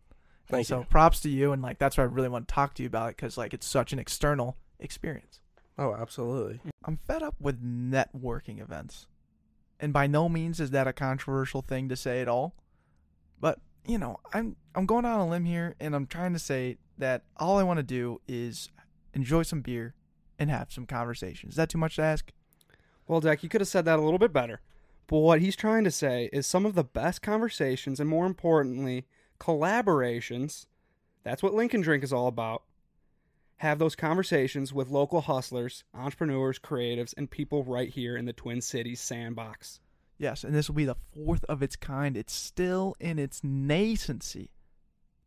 And 0.50 0.57
Thank 0.57 0.67
so 0.67 0.79
you. 0.79 0.86
props 0.86 1.19
to 1.22 1.29
you 1.29 1.51
and 1.51 1.62
like 1.62 1.77
that's 1.77 1.98
why 1.98 2.03
I 2.03 2.07
really 2.07 2.29
want 2.29 2.48
to 2.48 2.53
talk 2.53 2.74
to 2.75 2.84
you 2.84 2.88
about 2.88 3.10
it 3.10 3.17
because 3.17 3.38
like 3.38 3.53
it's 3.53 3.67
such 3.67 3.91
an 3.91 4.00
external 4.00 4.57
experience. 4.79 5.41
Oh, 5.77 5.93
absolutely. 5.93 6.62
I'm 6.86 6.98
fed 6.98 7.22
up 7.22 7.36
with 7.39 7.63
networking 7.63 8.60
events, 8.62 9.07
and 9.79 9.93
by 9.93 10.07
no 10.07 10.27
means 10.27 10.60
is 10.60 10.72
that 10.72 10.88
a 10.88 10.93
controversial 10.93 11.62
thing 11.62 11.89
to 11.89 11.96
say 11.96 12.22
at 12.22 12.27
all. 12.27 12.55
But 13.39 13.60
you 13.86 13.98
know, 13.98 14.19
I'm 14.34 14.55
I'm 14.74 14.86
going 14.86 15.05
on 15.05 15.19
a 15.19 15.27
limb 15.27 15.46
here, 15.46 15.75
and 15.79 15.96
I'm 15.96 16.07
trying 16.07 16.34
to 16.34 16.39
say 16.39 16.77
that 16.98 17.24
all 17.36 17.57
I 17.57 17.63
want 17.63 17.77
to 17.77 17.84
do 17.84 18.22
is 18.27 18.69
enjoy 19.13 19.43
some 19.43 19.62
beer 19.62 19.93
and 20.39 20.50
have 20.50 20.72
some 20.72 20.86
conversations. 20.86 21.53
Is 21.53 21.57
that 21.57 21.69
too 21.69 21.77
much 21.77 21.98
to 21.98 22.03
ask? 22.03 22.31
Well, 23.07 23.19
Deck, 23.19 23.43
you 23.43 23.50
could 23.50 23.62
have 23.62 23.67
said 23.67 23.86
that 23.86 24.00
a 24.00 24.01
little 24.01 24.19
bit 24.19 24.34
better. 24.34 24.62
But 25.08 25.20
what 25.20 25.42
he's 25.42 25.56
trying 25.56 25.86
to 25.86 25.92
say 25.92 26.30
is 26.34 26.46
some 26.46 26.66
of 26.66 26.76
the 26.76 26.84
best 26.84 27.22
conversations 27.22 28.00
and 28.00 28.10
more 28.10 28.26
importantly, 28.26 29.06
collaborations. 29.40 30.66
That's 31.24 31.42
what 31.42 31.54
Link 31.54 31.74
n 31.74 31.82
Drink 31.82 32.04
is 32.04 32.14
all 32.14 32.28
about. 32.28 32.64
Have 33.58 33.80
those 33.80 33.96
conversations 33.96 34.74
with 34.74 34.90
local 34.90 35.22
hustlers, 35.22 35.84
entrepreneurs, 35.94 36.60
creatives, 36.60 37.14
and 37.18 37.32
people 37.32 37.64
right 37.64 37.90
here 37.90 38.16
in 38.16 38.26
the 38.26 38.34
Twin 38.34 38.62
Cities 38.62 39.00
sandbox. 39.00 39.80
Yes, 40.20 40.44
and 40.44 40.54
this 40.54 40.68
will 40.68 40.76
be 40.76 40.86
the 40.86 40.96
fourth 41.14 41.44
of 41.46 41.64
its 41.64 41.76
kind. 41.76 42.18
It's 42.18 42.34
still 42.34 42.96
in 43.00 43.18
its 43.18 43.42
nascency. 43.42 44.50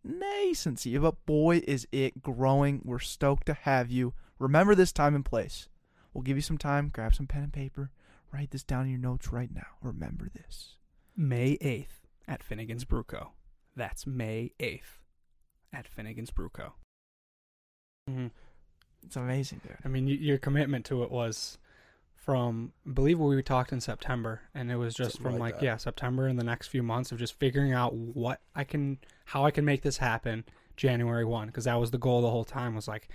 Nascency, 0.07 1.01
but 1.01 1.25
boy, 1.27 1.63
is 1.67 1.87
it 1.91 2.23
growing. 2.23 2.83
We're 2.85 2.99
stoked 2.99 3.47
to 3.47 3.55
have 3.55 3.91
you. 3.91 4.15
Remember 4.39 4.75
this 4.75 4.93
time 4.93 5.15
and 5.15 5.25
place. 5.25 5.69
We'll 6.13 6.23
give 6.23 6.37
you 6.37 6.43
some 6.43 6.59
time. 6.59 6.91
Grab 6.93 7.15
some 7.15 7.27
pen 7.27 7.45
and 7.45 7.53
paper. 7.53 7.91
Write 8.33 8.51
this 8.51 8.63
down 8.63 8.85
in 8.85 8.91
your 8.91 9.01
notes 9.01 9.33
right 9.33 9.53
now. 9.53 9.67
Remember 9.83 10.29
this. 10.33 10.77
May 11.17 11.57
8th 11.61 12.07
at 12.29 12.43
Finnegan's 12.43 12.85
Brew 12.85 13.03
Co. 13.03 13.33
That's 13.77 14.07
May 14.07 14.53
8th 14.61 15.01
at 15.73 15.89
Finnegan's 15.89 16.31
Brew 16.31 16.49
Co. 16.49 16.75
hmm 18.09 18.29
It's 19.05 19.17
amazing, 19.17 19.61
dude. 19.67 19.77
I 19.85 19.89
mean, 19.89 20.07
y- 20.07 20.13
your 20.21 20.39
commitment 20.39 20.85
to 20.87 21.03
it 21.03 21.11
was 21.11 21.59
from, 22.15 22.73
I 22.87 22.91
believe 22.93 23.19
we 23.19 23.43
talked 23.43 23.73
in 23.73 23.81
September, 23.81 24.43
and 24.55 24.71
it 24.71 24.77
was 24.77 24.95
just 24.95 25.13
Something 25.17 25.33
from 25.33 25.41
like 25.41 25.55
like, 25.55 25.63
yeah, 25.63 25.77
September 25.77 26.27
and 26.27 26.39
the 26.39 26.45
next 26.45 26.69
few 26.69 26.83
months 26.83 27.11
of 27.13 27.19
just 27.19 27.39
figuring 27.39 27.73
out 27.73 27.95
what 27.95 28.41
I 28.55 28.63
can, 28.65 28.99
how 29.25 29.45
I 29.45 29.51
can 29.51 29.65
make 29.65 29.83
this 29.83 29.97
happen 29.99 30.45
January 30.77 31.25
1, 31.25 31.47
because 31.49 31.65
that 31.65 31.75
was 31.81 31.91
the 31.91 31.99
goal 31.99 32.23
the 32.23 32.31
whole 32.31 32.45
time 32.45 32.75
was 32.75 32.87
like, 32.87 33.09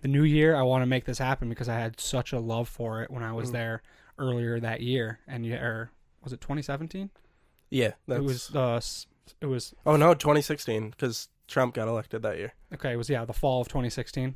the 0.00 0.08
new 0.08 0.22
year, 0.24 0.54
I 0.54 0.62
want 0.62 0.82
to 0.82 0.86
make 0.86 1.06
this 1.06 1.18
happen 1.18 1.48
because 1.48 1.68
I 1.68 1.78
had 1.78 1.98
such 2.00 2.32
a 2.32 2.38
love 2.38 2.68
for 2.68 3.02
it 3.02 3.10
when 3.10 3.22
I 3.22 3.32
was 3.32 3.48
Mhm. 3.50 3.52
there 3.52 3.82
earlier 4.18 4.58
that 4.60 4.80
year. 4.80 5.20
And 5.26 5.44
you, 5.46 5.54
or 5.56 5.90
was 6.22 6.32
it 6.32 6.40
2017? 6.40 7.10
Yeah, 7.70 7.92
that's, 8.06 8.20
It 8.20 8.24
was, 8.24 8.54
uh, 8.56 8.80
it 9.40 9.46
was, 9.46 9.74
Oh 9.84 9.96
no, 9.96 10.14
2016 10.14 10.90
because 10.90 11.28
Trump 11.46 11.74
got 11.74 11.88
elected 11.88 12.22
that 12.22 12.38
year. 12.38 12.52
okay, 12.74 12.92
it 12.92 12.96
was, 12.96 13.08
yeah, 13.10 13.24
the 13.24 13.32
fall 13.32 13.60
of 13.60 13.68
2016. 13.68 14.34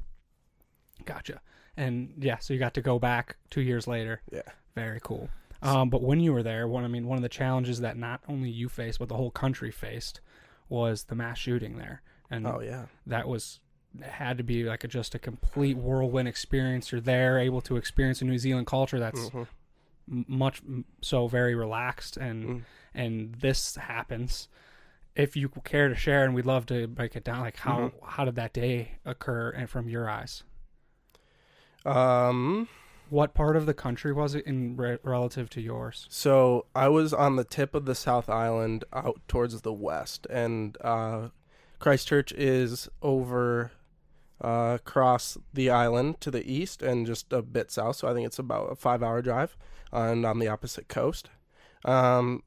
Gotcha. 1.05 1.41
And 1.77 2.15
yeah, 2.19 2.39
so 2.39 2.53
you 2.53 2.59
got 2.61 2.75
to 2.75 2.83
go 2.83 2.99
back 2.99 3.37
two 3.51 3.63
years 3.63 3.87
later. 3.87 4.21
Yeah. 4.31 4.43
Very 4.75 5.01
cool. 5.03 5.29
Um, 5.63 5.91
but 5.91 6.03
when 6.03 6.21
you 6.21 6.33
were 6.33 6.43
there, 6.43 6.67
one 6.67 6.85
I 6.85 6.89
mean, 6.89 7.07
one 7.07 7.17
of 7.17 7.23
the 7.23 7.29
challenges 7.29 7.81
that 7.81 7.97
not 7.97 8.21
only 8.29 8.51
you 8.51 8.69
faced 8.69 8.99
but 8.99 9.09
the 9.09 9.17
whole 9.17 9.31
country 9.31 9.71
faced 9.71 10.21
was 10.69 11.05
the 11.05 11.15
mass 11.15 11.39
shooting 11.39 11.77
there, 11.77 12.03
and 12.31 12.47
Oh 12.47 12.61
yeah. 12.61 12.87
that 13.07 13.29
was 13.29 13.61
it 13.99 14.05
had 14.05 14.39
to 14.39 14.45
be 14.45 14.65
like 14.65 14.83
a, 14.85 14.89
just 14.89 15.15
a 15.15 15.19
complete 15.19 15.77
whirlwind 15.77 16.27
experience. 16.27 16.91
You're 16.91 17.01
there, 17.01 17.39
able 17.39 17.61
to 17.63 17.77
experience 17.77 18.21
a 18.23 18.25
New 18.25 18.39
Zealand 18.39 18.67
culture 18.67 18.99
that's 18.99 19.21
Mhm. 19.31 19.47
Much 20.07 20.63
so 21.01 21.27
very 21.29 21.55
relaxed, 21.55 22.17
and 22.17 22.45
Mm. 22.45 22.63
and 22.95 23.35
this 23.37 23.77
happens. 23.77 24.49
If 25.15 25.37
you 25.37 25.49
care 25.65 25.89
to 25.89 25.95
share, 25.95 26.25
and 26.25 26.35
we'd 26.35 26.47
love 26.47 26.67
to 26.67 26.87
break 26.87 27.17
it 27.17 27.25
down, 27.25 27.41
like 27.41 27.57
how 27.59 27.79
Mhm. 27.79 27.93
how 28.05 28.25
did 28.25 28.35
that 28.37 28.53
day 28.53 28.99
occur, 29.05 29.51
and 29.51 29.69
from 29.69 29.89
your 29.89 30.09
eyes, 30.09 30.43
Um. 31.85 32.69
what 33.09 33.35
part 33.35 33.57
of 33.57 33.67
the 33.67 33.75
country 33.75 34.13
was 34.13 34.35
it 34.35 34.47
in 34.47 34.77
re- 34.77 34.99
relative 35.03 35.51
to 35.51 35.61
yours? 35.61 36.07
So 36.09 36.67
I 36.75 36.89
was 36.89 37.13
on 37.13 37.37
the 37.37 37.45
tip 37.45 37.75
of 37.75 37.85
the 37.85 37.95
South 37.95 38.29
Island, 38.31 38.85
out 38.93 39.21
towards 39.29 39.61
the 39.63 39.73
west, 39.73 40.27
and 40.31 40.77
uh, 40.81 41.29
Christchurch 41.79 42.33
is 42.33 42.89
over 43.03 43.73
uh, 44.41 44.77
across 44.81 45.39
the 45.55 45.71
island 45.71 46.21
to 46.21 46.29
the 46.29 46.45
east 46.51 46.83
and 46.83 47.07
just 47.07 47.33
a 47.33 47.43
bit 47.43 47.71
south. 47.71 47.95
So 47.95 48.09
I 48.09 48.13
think 48.15 48.27
it's 48.27 48.41
about 48.41 48.73
a 48.73 48.75
five-hour 48.75 49.23
drive, 49.23 49.57
and 49.93 50.25
on 50.25 50.39
the 50.39 50.49
opposite 50.49 50.89
coast. 50.89 51.29
Um, 51.85 52.43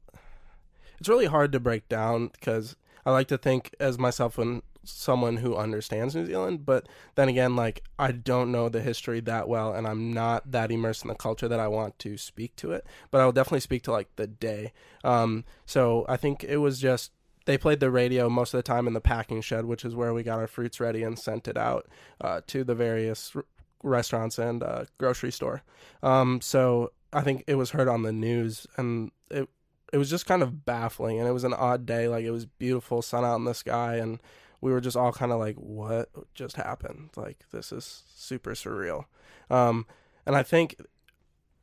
it's 0.98 1.08
really 1.08 1.26
hard 1.26 1.52
to 1.52 1.60
break 1.60 1.88
down 1.88 2.28
because 2.28 2.76
I 3.04 3.10
like 3.10 3.28
to 3.28 3.38
think 3.38 3.74
as 3.78 3.98
myself 3.98 4.38
when 4.38 4.62
someone 4.88 5.38
who 5.38 5.56
understands 5.56 6.14
New 6.14 6.26
Zealand, 6.26 6.64
but 6.64 6.88
then 7.14 7.28
again, 7.28 7.56
like 7.56 7.82
I 7.98 8.12
don't 8.12 8.52
know 8.52 8.68
the 8.68 8.80
history 8.80 9.20
that 9.20 9.48
well, 9.48 9.72
and 9.72 9.86
I'm 9.86 10.12
not 10.12 10.50
that 10.50 10.70
immersed 10.70 11.04
in 11.04 11.08
the 11.08 11.14
culture 11.14 11.48
that 11.48 11.60
I 11.60 11.68
want 11.68 11.98
to 12.00 12.16
speak 12.16 12.56
to 12.56 12.72
it. 12.72 12.86
But 13.10 13.20
I 13.20 13.24
will 13.24 13.32
definitely 13.32 13.60
speak 13.60 13.82
to 13.84 13.92
like 13.92 14.14
the 14.16 14.26
day. 14.26 14.72
Um, 15.04 15.44
so 15.66 16.06
I 16.08 16.16
think 16.16 16.44
it 16.44 16.58
was 16.58 16.78
just 16.80 17.12
they 17.46 17.58
played 17.58 17.80
the 17.80 17.90
radio 17.90 18.28
most 18.28 18.54
of 18.54 18.58
the 18.58 18.62
time 18.62 18.86
in 18.86 18.92
the 18.92 19.00
packing 19.00 19.40
shed, 19.40 19.64
which 19.66 19.84
is 19.84 19.94
where 19.94 20.12
we 20.12 20.22
got 20.22 20.38
our 20.38 20.48
fruits 20.48 20.80
ready 20.80 21.02
and 21.02 21.18
sent 21.18 21.48
it 21.48 21.56
out 21.56 21.86
uh, 22.20 22.40
to 22.48 22.64
the 22.64 22.74
various 22.74 23.32
r- 23.34 23.44
restaurants 23.82 24.38
and 24.38 24.62
uh, 24.62 24.84
grocery 24.98 25.30
store. 25.30 25.62
Um, 26.02 26.40
so 26.40 26.92
I 27.12 27.22
think 27.22 27.44
it 27.46 27.54
was 27.54 27.70
heard 27.70 27.88
on 27.88 28.02
the 28.02 28.12
news, 28.12 28.66
and 28.76 29.10
it 29.30 29.48
it 29.92 29.98
was 29.98 30.10
just 30.10 30.26
kind 30.26 30.42
of 30.42 30.64
baffling, 30.64 31.18
and 31.18 31.28
it 31.28 31.32
was 31.32 31.44
an 31.44 31.54
odd 31.54 31.86
day. 31.86 32.08
Like 32.08 32.24
it 32.24 32.30
was 32.30 32.46
beautiful, 32.46 33.02
sun 33.02 33.24
out 33.24 33.36
in 33.36 33.44
the 33.44 33.54
sky, 33.54 33.96
and 33.96 34.20
we 34.60 34.72
were 34.72 34.80
just 34.80 34.96
all 34.96 35.12
kind 35.12 35.32
of 35.32 35.38
like, 35.38 35.56
"What 35.56 36.08
just 36.34 36.56
happened? 36.56 37.10
Like 37.16 37.44
this 37.52 37.72
is 37.72 38.02
super 38.14 38.52
surreal." 38.52 39.04
Um, 39.50 39.86
and 40.24 40.36
I 40.36 40.42
think 40.42 40.76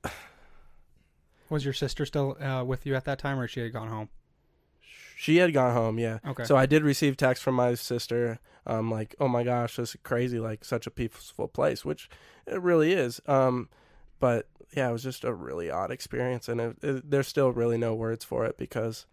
Was 1.49 1.65
your 1.65 1.73
sister 1.73 2.05
still 2.05 2.37
uh, 2.41 2.63
with 2.63 2.85
you 2.85 2.95
at 2.95 3.05
that 3.05 3.19
time, 3.19 3.39
or 3.39 3.47
she 3.47 3.59
had 3.59 3.73
gone 3.73 3.89
home? 3.89 4.09
she 5.15 5.37
had 5.37 5.53
gone 5.53 5.73
home, 5.73 5.99
yeah. 5.99 6.19
Okay. 6.27 6.43
So 6.43 6.57
I 6.57 6.65
did 6.65 6.83
receive 6.83 7.15
text 7.15 7.43
from 7.43 7.55
my 7.55 7.75
sister, 7.75 8.39
um, 8.65 8.91
like, 8.91 9.15
"Oh 9.19 9.27
my 9.27 9.43
gosh, 9.43 9.75
this 9.75 9.91
is 9.95 10.01
crazy! 10.03 10.39
Like 10.39 10.65
such 10.65 10.87
a 10.87 10.91
peaceful 10.91 11.47
place," 11.47 11.85
which 11.85 12.09
it 12.45 12.61
really 12.61 12.93
is. 12.93 13.21
Um, 13.25 13.69
but 14.23 14.47
yeah, 14.73 14.87
it 14.87 14.93
was 14.93 15.03
just 15.03 15.25
a 15.25 15.33
really 15.33 15.69
odd 15.69 15.91
experience, 15.91 16.47
and 16.47 16.61
it, 16.61 16.77
it, 16.81 17.11
there's 17.11 17.27
still 17.27 17.51
really 17.51 17.77
no 17.77 17.93
words 17.93 18.23
for 18.23 18.45
it 18.45 18.57
because 18.57 19.05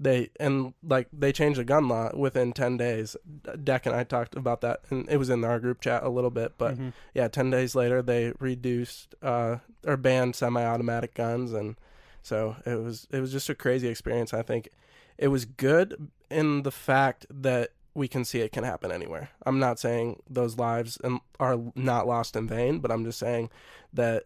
they 0.00 0.30
and 0.40 0.74
like 0.82 1.06
they 1.12 1.30
changed 1.32 1.60
the 1.60 1.64
gun 1.64 1.86
law 1.86 2.10
within 2.16 2.52
ten 2.52 2.76
days. 2.76 3.16
Deck 3.62 3.86
and 3.86 3.94
I 3.94 4.02
talked 4.02 4.34
about 4.34 4.62
that, 4.62 4.80
and 4.90 5.08
it 5.08 5.18
was 5.18 5.30
in 5.30 5.44
our 5.44 5.60
group 5.60 5.80
chat 5.80 6.02
a 6.02 6.08
little 6.08 6.32
bit. 6.32 6.54
But 6.58 6.76
Mhm. 6.76 6.92
yeah, 7.14 7.28
ten 7.28 7.48
days 7.48 7.76
later 7.76 8.02
they 8.02 8.32
reduced 8.40 9.14
uh, 9.22 9.58
or 9.86 9.96
banned 9.96 10.34
semi-automatic 10.34 11.14
guns, 11.14 11.52
and 11.52 11.76
so 12.24 12.56
it 12.66 12.74
was 12.82 13.06
it 13.12 13.20
was 13.20 13.30
just 13.30 13.48
a 13.48 13.54
crazy 13.54 13.86
experience. 13.86 14.34
I 14.34 14.42
think 14.42 14.68
it 15.16 15.28
was 15.28 15.44
good 15.44 16.10
in 16.28 16.62
the 16.64 16.72
fact 16.72 17.24
that 17.30 17.70
we 17.94 18.08
can 18.08 18.24
see 18.24 18.40
it 18.40 18.50
can 18.50 18.64
happen 18.64 18.90
anywhere. 18.90 19.30
I'm 19.46 19.60
not 19.60 19.78
saying 19.78 20.22
those 20.28 20.58
lives 20.58 20.98
and 21.04 21.20
are 21.38 21.56
not 21.76 22.08
lost 22.08 22.34
in 22.34 22.48
vain, 22.48 22.80
but 22.80 22.90
I'm 22.90 23.04
just 23.04 23.20
saying 23.20 23.48
that 23.94 24.24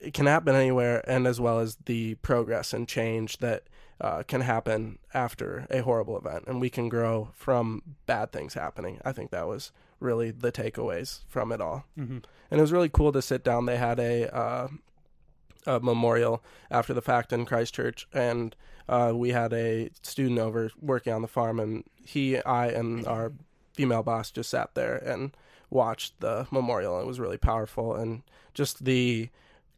it 0.00 0.14
can 0.14 0.26
happen 0.26 0.54
anywhere, 0.54 1.02
and 1.08 1.26
as 1.26 1.40
well 1.40 1.58
as 1.60 1.76
the 1.84 2.14
progress 2.16 2.72
and 2.72 2.88
change 2.88 3.38
that 3.38 3.64
uh, 4.00 4.22
can 4.22 4.40
happen 4.40 4.98
after 5.12 5.66
a 5.70 5.80
horrible 5.82 6.16
event, 6.16 6.44
and 6.46 6.60
we 6.60 6.70
can 6.70 6.88
grow 6.88 7.28
from 7.34 7.82
bad 8.06 8.32
things 8.32 8.54
happening. 8.54 8.98
I 9.04 9.12
think 9.12 9.30
that 9.30 9.46
was 9.46 9.72
really 9.98 10.30
the 10.30 10.50
takeaways 10.50 11.20
from 11.28 11.52
it 11.52 11.60
all, 11.60 11.84
Mm-hmm. 11.98 12.18
and 12.50 12.58
it 12.58 12.60
was 12.60 12.72
really 12.72 12.88
cool 12.88 13.12
to 13.12 13.20
sit 13.20 13.44
down. 13.44 13.66
They 13.66 13.76
had 13.76 14.00
a, 14.00 14.34
uh, 14.34 14.68
a 15.66 15.80
memorial 15.80 16.42
after 16.70 16.94
the 16.94 17.02
fact 17.02 17.32
in 17.32 17.44
Christchurch, 17.44 18.08
and 18.12 18.56
uh, 18.88 19.12
we 19.14 19.30
had 19.32 19.52
a 19.52 19.90
student 20.02 20.38
over 20.38 20.70
working 20.80 21.12
on 21.12 21.20
the 21.22 21.28
farm, 21.28 21.60
and 21.60 21.84
he, 22.04 22.38
I, 22.42 22.68
and 22.68 23.06
our 23.06 23.32
female 23.74 24.02
boss 24.02 24.30
just 24.30 24.48
sat 24.50 24.74
there 24.74 24.96
and 24.96 25.36
watched 25.68 26.20
the 26.20 26.46
memorial. 26.50 26.98
It 27.00 27.06
was 27.06 27.20
really 27.20 27.36
powerful, 27.36 27.94
and 27.94 28.22
just 28.54 28.84
the 28.86 29.28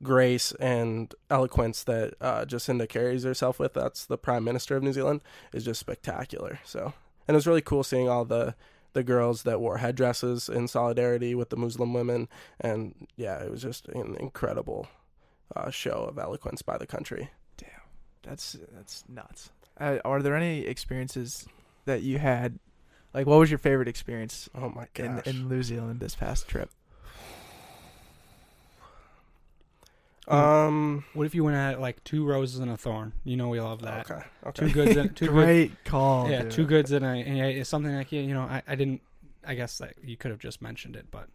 grace 0.03 0.53
and 0.53 1.15
eloquence 1.31 1.85
that 1.85 2.15
uh, 2.21 2.45
Jacinda 2.45 2.89
carries 2.89 3.23
herself 3.25 3.59
with. 3.59 3.75
That's 3.75 4.05
the 4.05 4.19
Prime 4.19 4.45
Minister 4.45 4.77
of 4.77 4.83
New 4.83 4.93
Zealand 4.93 5.21
is 5.53 5.65
just 5.65 5.81
spectacular. 5.81 6.61
So, 6.65 6.93
and 7.29 7.35
it 7.35 7.39
was 7.39 7.47
really 7.47 7.61
cool 7.63 7.83
seeing 7.85 8.09
all 8.09 8.25
the 8.25 8.55
the 8.95 9.03
girls 9.03 9.45
that 9.45 9.59
wore 9.59 9.79
headdresses 9.79 10.51
in 10.51 10.69
solidarity 10.69 11.35
with 11.35 11.49
the 11.49 11.57
Muslim 11.57 11.95
women, 11.95 12.29
and 12.61 13.07
yeah, 13.17 13.43
it 13.43 13.51
was 13.51 13.63
just 13.63 13.89
an 13.89 14.17
incredible 14.21 14.87
uh, 15.57 15.71
show 15.71 16.05
of 16.11 16.19
eloquence 16.19 16.61
by 16.61 16.77
the 16.77 16.87
country. 16.87 17.31
Damn, 17.57 17.69
that's 18.23 18.57
that's 18.75 19.05
nuts. 19.09 19.51
Uh, 19.81 19.99
are 20.05 20.21
there 20.21 20.37
any 20.37 20.61
experiences 20.67 21.47
that 21.87 22.03
you 22.03 22.19
had? 22.19 22.59
Like, 23.15 23.27
what 23.27 23.39
was 23.39 23.51
your 23.51 23.59
favorite 23.59 23.89
experience 23.89 24.49
Oh 24.55 24.69
my 24.71 24.87
in 24.97 25.17
gosh! 25.17 25.27
in 25.27 25.49
New 25.49 25.63
Zealand 25.63 26.01
this 26.01 26.15
past 26.15 26.47
trip? 26.49 26.71
Um. 30.29 31.05
What 31.15 31.27
if 31.27 31.35
you 31.35 31.45
went 31.45 31.57
at 31.57 31.81
like 31.81 32.03
two 32.05 32.25
roses 32.25 32.61
and 32.61 32.71
a 32.71 32.77
thorn? 32.77 33.13
You 33.25 33.37
know 33.37 33.49
we 33.49 33.61
love 33.61 33.83
that. 33.83 34.11
Okay. 34.11 34.23
Okay. 34.47 34.67
Two 34.67 34.73
goods 34.73 34.97
and 34.97 35.17
two 35.17 35.27
good, 35.27 35.33
Great 35.35 35.85
call. 35.85 36.31
yeah, 36.31 36.43
dude. 36.43 36.53
two 36.53 36.67
goods 36.67 36.93
and 36.93 37.05
a 37.05 37.09
and 37.09 37.37
yeah, 37.37 37.45
it's 37.47 37.69
something 37.71 37.95
like 37.95 38.13
you 38.13 38.33
know 38.35 38.43
I, 38.43 38.63
I 38.67 38.75
didn't 38.75 39.01
I 39.47 39.55
guess 39.55 39.79
that 39.79 39.95
you 40.05 40.17
could 40.17 40.31
have 40.31 40.41
just 40.41 40.63
mentioned 40.63 40.95
it, 40.97 41.07
but 41.11 41.29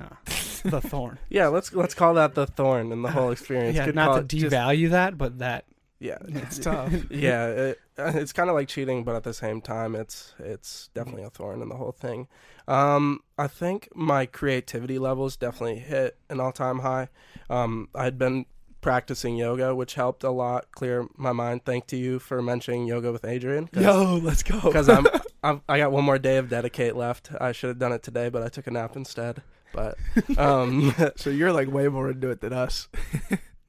uh, 0.00 0.08
the 0.64 0.80
thorn. 0.80 1.18
Yeah. 1.28 1.48
Let's 1.48 1.72
let's 1.72 1.94
call 1.94 2.14
that 2.14 2.34
the 2.34 2.46
thorn 2.46 2.92
in 2.92 3.02
the 3.02 3.10
whole 3.10 3.30
experience. 3.32 3.76
Yeah, 3.76 3.86
Good 3.86 3.94
Not 3.94 4.14
to 4.14 4.20
it. 4.20 4.28
Just- 4.28 4.54
devalue 4.54 4.90
that, 4.90 5.16
but 5.16 5.38
that 5.38 5.64
yeah. 6.00 6.18
It's 6.28 6.58
tough. 6.58 6.92
yeah, 7.10 7.46
it, 7.46 7.80
it's 7.98 8.32
kind 8.32 8.48
of 8.48 8.54
like 8.54 8.68
cheating, 8.68 9.04
but 9.04 9.14
at 9.14 9.22
the 9.22 9.34
same 9.34 9.60
time, 9.60 9.94
it's 9.94 10.34
it's 10.38 10.88
definitely 10.94 11.22
a 11.22 11.30
thorn 11.30 11.62
in 11.62 11.68
the 11.68 11.76
whole 11.76 11.92
thing. 11.92 12.28
Um, 12.66 13.20
I 13.38 13.46
think 13.46 13.88
my 13.94 14.26
creativity 14.26 14.98
levels 14.98 15.36
definitely 15.36 15.78
hit 15.78 16.18
an 16.28 16.40
all 16.40 16.52
time 16.52 16.80
high. 16.80 17.08
Um, 17.48 17.88
I'd 17.94 18.18
been 18.18 18.46
practicing 18.80 19.36
yoga, 19.36 19.74
which 19.74 19.94
helped 19.94 20.24
a 20.24 20.30
lot 20.30 20.70
clear 20.72 21.06
my 21.16 21.32
mind. 21.32 21.64
Thank 21.64 21.86
to 21.88 21.96
you 21.96 22.18
for 22.18 22.42
mentioning 22.42 22.86
yoga 22.86 23.12
with 23.12 23.22
Adriene. 23.22 23.74
Yo, 23.74 24.16
let's 24.16 24.42
go. 24.42 24.60
because 24.60 24.88
I'm, 24.88 25.06
I'm 25.42 25.62
I 25.68 25.78
got 25.78 25.92
one 25.92 26.04
more 26.04 26.18
day 26.18 26.36
of 26.36 26.48
dedicate 26.48 26.96
left. 26.96 27.30
I 27.40 27.52
should 27.52 27.68
have 27.68 27.78
done 27.78 27.92
it 27.92 28.02
today, 28.02 28.28
but 28.28 28.42
I 28.42 28.48
took 28.48 28.66
a 28.66 28.70
nap 28.70 28.96
instead. 28.96 29.42
But 29.72 29.96
um, 30.38 30.94
so 31.16 31.30
you're 31.30 31.52
like 31.52 31.68
way 31.70 31.88
more 31.88 32.10
into 32.10 32.30
it 32.30 32.40
than 32.40 32.52
us. 32.52 32.88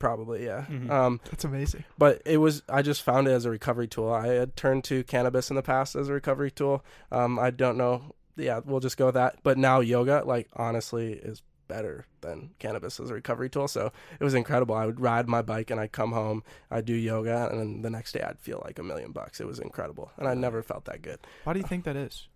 Probably 0.05 0.45
yeah. 0.45 0.65
Mhm. 0.69 0.89
Um, 0.89 1.19
That's 1.25 1.43
amazing. 1.45 1.83
but 1.97 2.21
it 2.25 2.37
was 2.37 2.61
I 2.69 2.81
just 2.81 3.01
found 3.01 3.27
it 3.27 3.31
as 3.31 3.45
a 3.45 3.49
recovery 3.49 3.87
tool. 3.87 4.11
I 4.11 4.27
had 4.27 4.55
turned 4.55 4.83
to 4.85 5.03
cannabis 5.03 5.49
in 5.49 5.55
the 5.55 5.63
past 5.63 5.95
as 5.95 6.09
a 6.09 6.13
recovery 6.13 6.51
tool. 6.51 6.83
Um, 7.11 7.39
I 7.39 7.49
don't 7.51 7.77
know. 7.77 8.13
Yeah, 8.37 8.59
we'll 8.65 8.81
just 8.81 8.97
go 8.97 9.05
with 9.07 9.15
that. 9.15 9.37
But 9.43 9.57
now 9.57 9.79
yoga, 9.79 10.23
like 10.25 10.47
honestly, 10.55 11.13
is 11.13 11.41
better 11.67 12.05
than 12.21 12.51
cannabis 12.59 12.99
as 12.99 13.09
a 13.09 13.13
recovery 13.15 13.49
tool. 13.49 13.67
So 13.67 13.91
it 14.19 14.23
was 14.23 14.35
incredible. 14.35 14.75
I 14.75 14.85
would 14.85 14.99
ride 14.99 15.27
my 15.27 15.41
bike 15.41 15.71
and 15.71 15.79
I'd 15.79 15.91
come 15.91 16.11
home, 16.11 16.43
I'd 16.69 16.85
do 16.85 16.93
yoga, 16.93 17.47
and 17.49 17.59
then 17.59 17.81
the 17.81 17.89
next 17.89 18.11
day 18.11 18.21
I'd 18.21 18.39
feel 18.39 18.61
like 18.63 18.77
a 18.77 18.83
million 18.83 19.11
bucks. 19.11 19.41
It 19.41 19.47
was 19.47 19.57
incredible, 19.59 20.11
and 20.17 20.27
I 20.27 20.35
never 20.35 20.61
felt 20.61 20.85
that 20.85 21.01
good. 21.01 21.19
Why 21.43 21.53
do 21.53 21.59
you 21.59 21.65
think 21.65 21.83
that 21.85 21.95
is? 21.95 22.27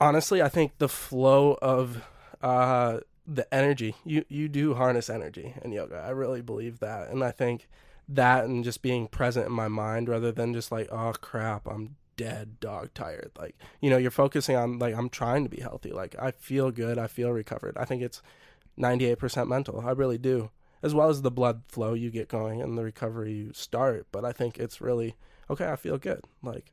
Honestly, 0.00 0.40
I 0.42 0.48
think 0.48 0.78
the 0.78 0.88
flow 0.88 1.58
of 1.60 2.02
uh, 2.42 3.00
the 3.26 3.52
energy. 3.52 3.94
You 4.04 4.24
you 4.28 4.48
do 4.48 4.74
harness 4.74 5.08
energy 5.08 5.54
in 5.62 5.72
yoga. 5.72 5.96
I 5.96 6.10
really 6.10 6.42
believe 6.42 6.80
that, 6.80 7.08
and 7.08 7.22
I 7.22 7.30
think 7.30 7.68
that 8.08 8.44
and 8.44 8.62
just 8.62 8.82
being 8.82 9.06
present 9.06 9.46
in 9.46 9.52
my 9.52 9.68
mind 9.68 10.08
rather 10.08 10.30
than 10.30 10.52
just 10.52 10.70
like 10.70 10.88
oh 10.92 11.12
crap 11.20 11.66
I'm 11.66 11.96
dead 12.16 12.60
dog 12.60 12.92
tired. 12.94 13.32
Like 13.38 13.56
you 13.80 13.90
know 13.90 13.96
you're 13.96 14.10
focusing 14.10 14.56
on 14.56 14.78
like 14.78 14.94
I'm 14.94 15.08
trying 15.08 15.44
to 15.44 15.50
be 15.50 15.60
healthy. 15.60 15.92
Like 15.92 16.14
I 16.20 16.32
feel 16.32 16.70
good. 16.70 16.98
I 16.98 17.06
feel 17.06 17.30
recovered. 17.30 17.76
I 17.78 17.84
think 17.84 18.02
it's 18.02 18.22
98% 18.78 19.48
mental. 19.48 19.80
I 19.80 19.92
really 19.92 20.18
do. 20.18 20.50
As 20.82 20.94
well 20.94 21.08
as 21.08 21.22
the 21.22 21.30
blood 21.30 21.62
flow 21.68 21.94
you 21.94 22.10
get 22.10 22.28
going 22.28 22.60
and 22.60 22.76
the 22.76 22.84
recovery 22.84 23.32
you 23.32 23.52
start. 23.54 24.06
But 24.12 24.24
I 24.24 24.32
think 24.32 24.58
it's 24.58 24.80
really 24.80 25.16
okay 25.48 25.70
I 25.70 25.76
feel 25.76 25.98
good. 25.98 26.20
Like 26.42 26.72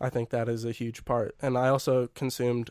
I 0.00 0.10
think 0.10 0.28
that 0.30 0.48
is 0.48 0.64
a 0.64 0.72
huge 0.72 1.04
part. 1.04 1.34
And 1.40 1.56
I 1.56 1.68
also 1.68 2.08
consumed 2.08 2.70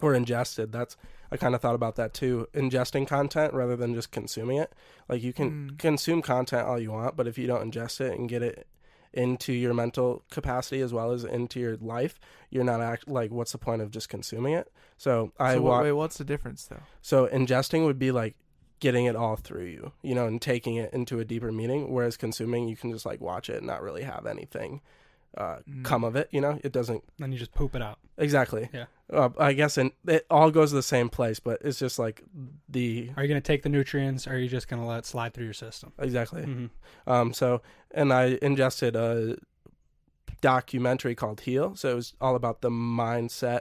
or 0.00 0.14
ingested. 0.14 0.72
That's 0.72 0.96
I 1.32 1.36
kind 1.36 1.54
of 1.54 1.60
thought 1.60 1.74
about 1.74 1.96
that 1.96 2.12
too 2.14 2.48
ingesting 2.54 3.06
content 3.06 3.54
rather 3.54 3.76
than 3.76 3.94
just 3.94 4.10
consuming 4.10 4.56
it 4.58 4.72
like 5.08 5.22
you 5.22 5.32
can 5.32 5.50
Mm. 5.50 5.78
consume 5.78 6.22
content 6.22 6.66
all 6.66 6.78
you 6.78 6.90
want 6.92 7.16
but 7.16 7.26
if 7.28 7.38
you 7.38 7.46
don't 7.46 7.70
ingest 7.72 8.00
it 8.00 8.18
and 8.18 8.28
get 8.28 8.42
it 8.42 8.66
into 9.12 9.52
your 9.52 9.74
mental 9.74 10.22
capacity 10.30 10.80
as 10.80 10.92
well 10.92 11.10
as 11.12 11.24
into 11.24 11.58
your 11.58 11.76
life 11.78 12.18
you're 12.50 12.62
not 12.64 12.80
act 12.80 13.08
like 13.08 13.30
what's 13.32 13.52
the 13.52 13.58
point 13.58 13.82
of 13.82 13.90
just 13.90 14.08
consuming 14.08 14.52
it 14.52 14.70
so 14.96 15.32
i 15.38 15.54
so, 15.54 15.62
wa- 15.62 15.82
wait, 15.82 15.92
what's 15.92 16.18
the 16.18 16.24
difference 16.24 16.64
though? 16.66 16.82
so 17.02 17.26
ingesting 17.28 17.84
would 17.84 17.98
be 17.98 18.12
like 18.12 18.36
getting 18.78 19.04
it 19.06 19.16
all 19.16 19.34
through 19.36 19.64
you 19.64 19.92
you 20.02 20.14
know 20.14 20.26
and 20.26 20.40
taking 20.40 20.76
it 20.76 20.92
into 20.92 21.18
a 21.18 21.24
deeper 21.24 21.50
meaning 21.52 21.92
whereas 21.92 22.16
consuming 22.16 22.68
you 22.68 22.76
can 22.76 22.90
just 22.92 23.04
like 23.04 23.20
watch 23.20 23.50
it 23.50 23.56
and 23.58 23.66
not 23.66 23.82
really 23.82 24.02
have 24.02 24.26
anything 24.26 24.80
uh, 25.36 25.58
Mm. 25.68 25.84
come 25.84 26.02
of 26.04 26.16
it 26.16 26.28
you 26.32 26.40
know 26.40 26.58
it 26.64 26.72
doesn't 26.72 27.04
then 27.18 27.30
you 27.32 27.38
just 27.38 27.52
poop 27.52 27.74
it 27.76 27.82
out. 27.82 27.98
exactly 28.18 28.68
Yeah. 28.72 28.86
uh, 29.12 29.28
i 29.38 29.52
guess 29.52 29.78
and 29.78 29.92
it 30.06 30.26
all 30.30 30.50
goes 30.50 30.70
to 30.70 30.76
the 30.76 30.82
same 30.82 31.08
place 31.08 31.38
but 31.38 31.60
it's 31.62 31.78
just 31.78 31.98
like 32.00 32.22
the 32.68 33.10
Are 33.16 33.22
you 33.22 33.28
going 33.28 33.40
to 33.40 33.46
take 33.46 33.62
the 33.62 33.68
nutrients 33.68 34.26
or 34.26 34.32
are 34.32 34.38
you 34.38 34.48
just 34.48 34.66
going 34.68 34.82
to 34.82 34.88
let 34.88 34.98
it 34.98 35.06
slide 35.06 35.32
through 35.34 35.44
your 35.44 35.54
system? 35.54 35.92
exactly 35.98 36.42
hmm 36.42 36.66
Um, 37.06 37.32
so, 37.32 37.62
and 37.92 38.12
I 38.12 38.38
ingested 38.42 38.96
a 38.96 39.36
documentary 40.40 41.14
called 41.14 41.40
Heal. 41.42 41.74
So 41.76 41.90
it 41.90 41.94
was 41.94 42.14
all 42.20 42.34
about 42.36 42.60
the 42.60 42.70
mindset 42.70 43.60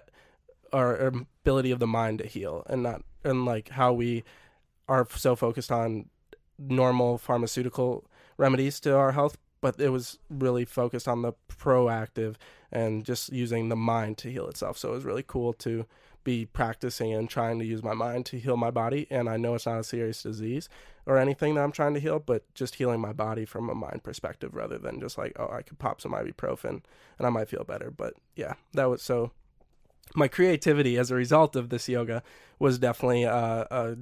or, 0.71 0.95
or 0.97 1.07
ability 1.07 1.71
of 1.71 1.79
the 1.79 1.87
mind 1.87 2.19
to 2.19 2.27
heal, 2.27 2.63
and 2.67 2.83
not 2.83 3.01
and 3.23 3.45
like 3.45 3.69
how 3.69 3.91
we 3.93 4.23
are 4.87 5.07
so 5.15 5.35
focused 5.35 5.71
on 5.71 6.09
normal 6.57 7.17
pharmaceutical 7.17 8.05
remedies 8.37 8.79
to 8.81 8.95
our 8.95 9.11
health, 9.13 9.37
but 9.61 9.79
it 9.79 9.89
was 9.89 10.17
really 10.29 10.65
focused 10.65 11.07
on 11.07 11.21
the 11.21 11.33
proactive 11.49 12.35
and 12.71 13.03
just 13.03 13.31
using 13.31 13.69
the 13.69 13.75
mind 13.75 14.17
to 14.19 14.31
heal 14.31 14.47
itself. 14.47 14.77
So 14.77 14.89
it 14.89 14.95
was 14.95 15.05
really 15.05 15.23
cool 15.25 15.53
to 15.53 15.85
be 16.23 16.45
practicing 16.45 17.13
and 17.13 17.29
trying 17.29 17.59
to 17.59 17.65
use 17.65 17.81
my 17.81 17.93
mind 17.93 18.25
to 18.27 18.39
heal 18.39 18.57
my 18.57 18.71
body. 18.71 19.07
And 19.09 19.29
I 19.29 19.37
know 19.37 19.55
it's 19.55 19.65
not 19.65 19.79
a 19.79 19.83
serious 19.83 20.21
disease 20.21 20.69
or 21.05 21.17
anything 21.17 21.55
that 21.55 21.63
I'm 21.63 21.71
trying 21.71 21.93
to 21.95 21.99
heal, 21.99 22.19
but 22.19 22.43
just 22.53 22.75
healing 22.75 22.99
my 22.99 23.13
body 23.13 23.45
from 23.45 23.69
a 23.69 23.75
mind 23.75 24.03
perspective 24.03 24.53
rather 24.53 24.77
than 24.77 24.99
just 24.99 25.17
like, 25.17 25.33
oh, 25.39 25.49
I 25.51 25.61
could 25.61 25.79
pop 25.79 26.01
some 26.01 26.11
ibuprofen 26.11 26.81
and 27.17 27.27
I 27.27 27.29
might 27.29 27.49
feel 27.49 27.63
better. 27.63 27.89
But 27.89 28.13
yeah, 28.35 28.53
that 28.73 28.89
was 28.89 29.01
so. 29.01 29.31
My 30.15 30.27
creativity 30.27 30.97
as 30.97 31.11
a 31.11 31.15
result 31.15 31.55
of 31.55 31.69
this 31.69 31.87
yoga 31.87 32.23
was 32.57 32.79
definitely 32.79 33.25
uh, 33.25 33.65
a 33.69 33.97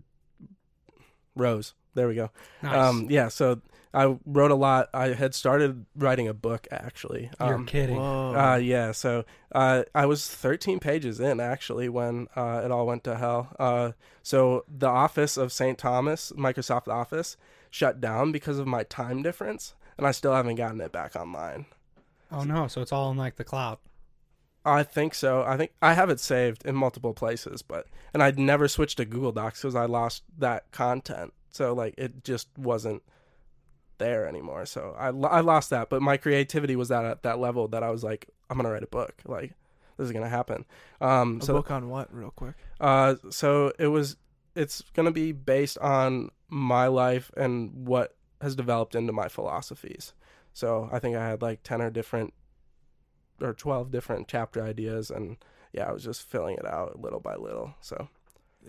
rose. 1.36 1.74
There 1.96 2.08
we 2.08 2.16
go. 2.16 2.32
Nice. 2.62 2.76
Um, 2.76 3.08
yeah, 3.10 3.28
so 3.28 3.62
I 3.98 4.18
wrote 4.26 4.52
a 4.52 4.56
lot. 4.56 4.90
I 4.94 5.08
had 5.14 5.34
started 5.34 5.86
writing 5.96 6.28
a 6.28 6.34
book 6.34 6.68
actually. 6.70 7.32
You're 7.40 7.56
Um, 7.56 7.66
kidding. 7.66 7.98
Uh, 8.00 8.60
yeah, 8.62 8.92
so 8.92 9.26
uh, 9.54 9.84
I 9.96 10.06
was 10.06 10.28
13 10.30 10.80
pages 10.80 11.20
in 11.20 11.40
actually 11.40 11.90
when 11.90 12.28
uh, 12.36 12.62
it 12.64 12.70
all 12.72 12.86
went 12.86 13.04
to 13.06 13.16
hell. 13.16 13.50
Uh, 13.58 13.92
so 14.22 14.66
the 14.68 14.88
office 14.88 15.36
of 15.38 15.52
St. 15.52 15.78
Thomas, 15.78 16.32
Microsoft 16.38 16.88
Office, 16.88 17.38
shut 17.72 18.00
down 18.00 18.32
because 18.32 18.60
of 18.60 18.68
my 18.68 18.84
time 18.84 19.24
difference, 19.24 19.74
and 19.98 20.06
I 20.06 20.12
still 20.12 20.34
haven't 20.34 20.56
gotten 20.56 20.80
it 20.82 20.92
back 20.92 21.16
online. 21.16 21.66
oh 22.32 22.44
no, 22.44 22.68
so 22.68 22.82
it's 22.82 22.92
all 22.92 23.10
in 23.12 23.18
like 23.18 23.38
the 23.38 23.44
cloud. 23.44 23.80
I 24.66 24.84
think 24.84 25.16
so. 25.16 25.44
I 25.44 25.56
think 25.58 25.72
I 25.82 25.94
have 25.94 26.10
it 26.10 26.20
saved 26.20 26.66
in 26.66 26.76
multiple 26.76 27.14
places, 27.14 27.62
but 27.62 27.88
and 28.14 28.22
I'd 28.22 28.38
never 28.38 28.68
switched 28.68 28.98
to 28.98 29.06
Google 29.06 29.32
Docs 29.32 29.62
because 29.62 29.76
I 29.76 29.86
lost 29.86 30.24
that 30.38 30.72
content. 30.72 31.34
So 31.50 31.74
like 31.74 31.96
it 31.98 32.24
just 32.24 32.50
wasn't 32.58 33.02
there 33.98 34.28
anymore. 34.28 34.66
So 34.66 34.96
I 34.98 35.08
I 35.08 35.42
lost 35.42 35.70
that, 35.70 35.90
but 35.90 36.02
my 36.02 36.18
creativity 36.18 36.76
was 36.76 36.92
at 36.92 37.06
at 37.06 37.24
that 37.24 37.40
level 37.40 37.68
that 37.70 37.84
I 37.84 37.90
was 37.90 38.04
like, 38.04 38.30
I'm 38.50 38.58
gonna 38.58 38.72
write 38.72 38.84
a 38.84 38.88
book. 38.88 39.14
Like 39.26 39.54
this 39.98 40.06
is 40.06 40.12
gonna 40.12 40.30
happen. 40.30 40.66
Um, 41.02 41.40
a 41.42 41.46
so 41.46 41.54
book 41.54 41.72
on 41.72 41.90
what, 41.90 42.14
real 42.14 42.32
quick? 42.32 42.56
uh, 42.80 43.16
so 43.30 43.72
it 43.80 43.88
was. 43.88 44.18
It's 44.56 44.82
gonna 44.94 45.12
be 45.12 45.32
based 45.32 45.78
on 45.80 46.30
my 46.50 46.88
life 46.88 47.32
and 47.38 47.88
what 47.88 48.16
has 48.42 48.56
developed 48.56 48.96
into 48.96 49.14
my 49.14 49.28
philosophies. 49.28 50.14
So 50.54 50.90
I 50.92 51.00
think 51.00 51.16
I 51.16 51.28
had 51.28 51.42
like 51.42 51.62
ten 51.62 51.82
or 51.82 51.92
different, 51.92 52.34
or 53.42 53.54
twelve 53.54 53.92
different 53.92 54.28
chapter 54.28 54.64
ideas, 54.64 55.12
and 55.12 55.38
yeah, 55.74 55.88
I 55.88 55.92
was 55.92 56.04
just 56.04 56.24
filling 56.24 56.56
it 56.56 56.66
out 56.66 57.00
little 57.00 57.20
by 57.20 57.36
little. 57.36 57.76
So 57.82 58.10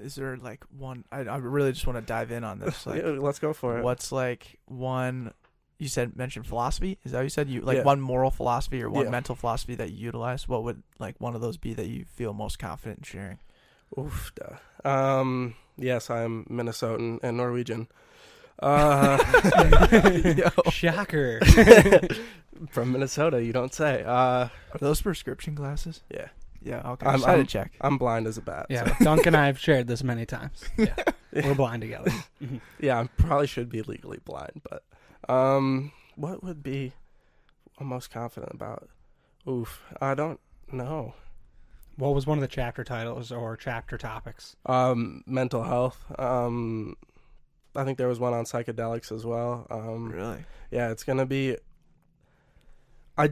Is 0.00 0.14
there 0.14 0.36
like 0.36 0.64
one? 0.76 1.04
I, 1.12 1.20
I 1.20 1.36
really 1.38 1.72
just 1.72 1.86
want 1.86 1.96
to 1.98 2.02
dive 2.02 2.30
in 2.30 2.44
on 2.44 2.58
this. 2.60 2.86
Like, 2.86 3.02
yeah, 3.02 3.10
let's 3.18 3.38
go 3.38 3.52
for 3.52 3.78
it. 3.78 3.82
what's 3.84 4.12
like 4.12 4.58
one 4.66 5.32
you 5.78 5.88
said 5.88 6.16
mentioned 6.16 6.46
philosophy. 6.46 6.98
Is 7.04 7.12
that 7.12 7.18
what 7.18 7.22
you 7.24 7.28
said? 7.30 7.48
You 7.48 7.60
like 7.60 7.78
Yeah. 7.78 7.82
one 7.84 8.00
moral 8.00 8.30
philosophy 8.30 8.82
or 8.82 8.90
one 8.90 9.04
Yeah. 9.04 9.10
mental 9.10 9.34
philosophy 9.36 9.74
that 9.76 9.90
you 9.92 9.98
utilize? 10.06 10.48
What 10.48 10.64
would 10.64 10.82
like 10.98 11.14
one 11.20 11.34
of 11.34 11.40
those 11.40 11.56
be 11.56 11.72
that 11.74 11.86
you 11.86 12.04
feel 12.04 12.32
most 12.32 12.58
confident 12.58 12.98
in 12.98 13.04
sharing? 13.04 13.38
Oof. 13.98 14.32
duh. 14.34 14.88
Um. 14.88 15.54
Yes, 15.76 16.10
I'm 16.10 16.44
Minnesotan 16.50 17.20
and 17.22 17.36
Norwegian. 17.36 17.86
Uh, 18.60 19.18
Shocker. 20.70 21.38
from 22.70 22.90
Minnesota, 22.92 23.40
you 23.42 23.52
don't 23.52 23.72
say. 23.72 24.02
Uh, 24.02 24.10
Are 24.48 24.50
those 24.80 25.00
prescription 25.00 25.54
glasses? 25.54 26.02
Yeah. 26.10 26.28
Yeah. 26.62 26.82
Okay. 26.92 27.06
I'm- 27.06 27.16
just 27.18 27.26
had 27.26 27.36
I'm- 27.36 27.46
check. 27.46 27.72
I'm 27.80 27.98
blind 27.98 28.26
as 28.26 28.36
a 28.38 28.42
bat. 28.42 28.66
Yeah, 28.68 28.86
so- 28.98 29.04
Dunk 29.04 29.26
and 29.26 29.36
I 29.36 29.46
have 29.46 29.58
shared 29.58 29.86
this 29.86 30.02
many 30.02 30.26
times. 30.26 30.64
Yeah, 30.78 30.94
we're 31.44 31.54
blind 31.54 31.82
together. 31.82 32.10
Mhm. 32.42 32.60
yeah, 32.80 33.00
I 33.00 33.06
probably 33.18 33.46
should 33.46 33.68
be 33.68 33.82
legally 33.82 34.18
blind, 34.24 34.62
but 34.68 34.82
um, 35.32 35.92
what 36.16 36.42
would 36.42 36.62
be 36.62 36.92
I'm 37.78 37.86
most 37.86 38.10
confident 38.10 38.52
about? 38.54 38.88
Oof, 39.48 39.82
I 40.00 40.14
don't 40.14 40.40
know. 40.72 41.14
What 41.96 42.14
was 42.14 42.26
one 42.26 42.38
of 42.38 42.42
the 42.42 42.48
chapter 42.48 42.82
titles 42.82 43.30
or 43.30 43.56
chapter 43.56 43.98
topics? 43.98 44.56
Um, 44.66 45.22
mental 45.26 45.64
health. 45.64 46.02
Um, 46.18 46.96
I 47.76 47.84
think 47.84 47.98
there 47.98 48.08
was 48.08 48.18
one 48.18 48.32
on 48.34 48.44
psychedelics 48.44 49.12
as 49.12 49.26
well. 49.26 49.66
Um, 49.70 50.10
Really? 50.10 50.44
yeah, 50.70 50.90
it's 50.90 51.04
gonna 51.04 51.26
be. 51.26 51.56
I, 53.16 53.30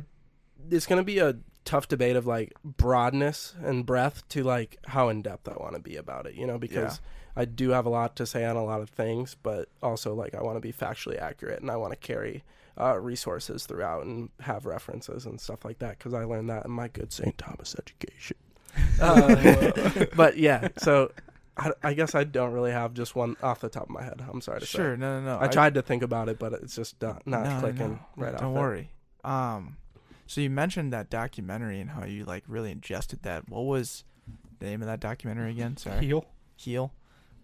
it's 0.71 0.87
gonna 0.87 1.03
be 1.05 1.19
a 1.19 1.37
tough 1.67 1.89
debate 1.89 2.17
of 2.17 2.27
like 2.27 2.55
broadness 2.65 3.55
and 3.63 3.85
breadth 3.85 4.27
to 4.31 4.43
like 4.43 4.79
how 4.87 5.11
in 5.11 5.21
depth 5.21 5.49
I 5.49 5.55
want 5.61 5.75
to 5.75 5.81
be 5.81 5.97
about 5.97 6.27
it. 6.27 6.35
You 6.35 6.47
know, 6.47 6.57
because 6.59 7.01
I 7.37 7.45
do 7.45 7.71
have 7.71 7.85
a 7.85 7.91
lot 7.91 8.17
to 8.17 8.25
say 8.27 8.47
on 8.47 8.57
a 8.57 8.65
lot 8.65 8.81
of 8.81 8.89
things, 8.89 9.37
but 9.43 9.69
also 9.83 10.15
like 10.15 10.35
I 10.35 10.43
want 10.43 10.57
to 10.57 10.61
be 10.61 10.73
factually 10.73 11.21
accurate 11.21 11.61
and 11.61 11.71
I 11.71 11.77
want 11.77 11.93
to 11.93 11.97
carry 11.99 12.43
uh, 12.81 12.99
resources 12.99 13.67
throughout 13.67 14.05
and 14.07 14.31
have 14.41 14.65
references 14.67 15.27
and 15.27 15.41
stuff 15.41 15.65
like 15.65 15.79
that 15.81 15.99
because 15.99 16.15
I 16.15 16.25
learned 16.25 16.49
that 16.51 16.65
in 16.65 16.71
my 16.71 16.89
good 16.89 17.13
St. 17.13 17.37
Thomas 17.37 17.77
education. 17.79 18.37
Uh, 19.01 20.05
but 20.15 20.37
yeah, 20.37 20.69
so 20.77 21.11
I, 21.57 21.71
I 21.83 21.95
guess 21.95 22.15
I 22.15 22.25
don't 22.25 22.53
really 22.53 22.73
have 22.73 22.93
just 22.93 23.17
one 23.17 23.35
off 23.43 23.61
the 23.61 23.71
top 23.71 23.85
of 23.85 23.89
my 23.91 24.03
head. 24.03 24.23
I'm 24.29 24.43
sorry 24.43 24.61
to 24.61 24.67
say. 24.67 24.77
Sure. 24.77 24.97
No. 24.99 25.21
No. 25.21 25.39
No. 25.39 25.41
I 25.41 25.49
tried 25.49 25.75
to 25.75 25.83
think 25.83 26.03
about 26.03 26.29
it, 26.29 26.39
but 26.39 26.53
it's 26.53 26.77
just 26.77 27.01
not, 27.01 27.27
not 27.27 27.45
No, 27.45 27.55
no, 27.55 27.61
clicking 27.61 27.93
no. 27.93 28.23
right 28.23 28.35
off. 28.35 28.41
Don't 28.41 28.53
worry. 28.55 28.91
Um, 29.25 29.77
so 30.27 30.41
you 30.41 30.51
mentioned 30.51 30.93
that 30.93 31.11
documentary 31.11 31.81
and 31.81 31.91
how 31.91 32.05
you 32.05 32.25
like 32.25 32.45
really 32.49 32.71
ingested 32.71 33.23
that. 33.23 33.49
What 33.49 33.63
was 33.63 34.05
the 34.59 34.67
name 34.67 34.83
of 34.83 34.89
that 34.89 35.01
documentary 35.01 35.51
again? 35.51 35.77
Sorry. 35.77 36.05
Heal. 36.05 36.25
Heal. 36.57 36.93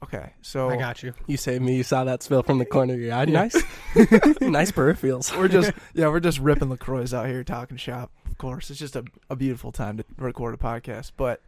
Okay. 0.02 0.32
So 0.42 0.68
I 0.68 0.76
got 0.76 1.02
you. 1.02 1.14
You 1.26 1.36
saved 1.36 1.62
me. 1.62 1.76
You 1.76 1.84
saw 1.84 2.04
that 2.04 2.22
spill 2.22 2.42
from 2.42 2.58
the 2.58 2.64
corner 2.64 2.94
of 2.94 3.00
your 3.00 3.12
eye. 3.14 3.24
Nice, 3.26 3.54
nice 4.40 4.72
peripherals. 4.72 5.36
we're 5.36 5.48
just 5.48 5.72
yeah 5.94 6.08
we're 6.08 6.20
just 6.20 6.38
ripping 6.38 6.70
Lacroix 6.70 7.14
out 7.14 7.26
here 7.26 7.44
talking 7.44 7.76
shop. 7.76 8.10
Of 8.28 8.38
course, 8.38 8.70
it's 8.70 8.80
just 8.80 8.96
a, 8.96 9.04
a 9.30 9.36
beautiful 9.36 9.70
time 9.70 9.98
to 9.98 10.04
record 10.16 10.54
a 10.54 10.56
podcast. 10.56 11.12
But 11.16 11.40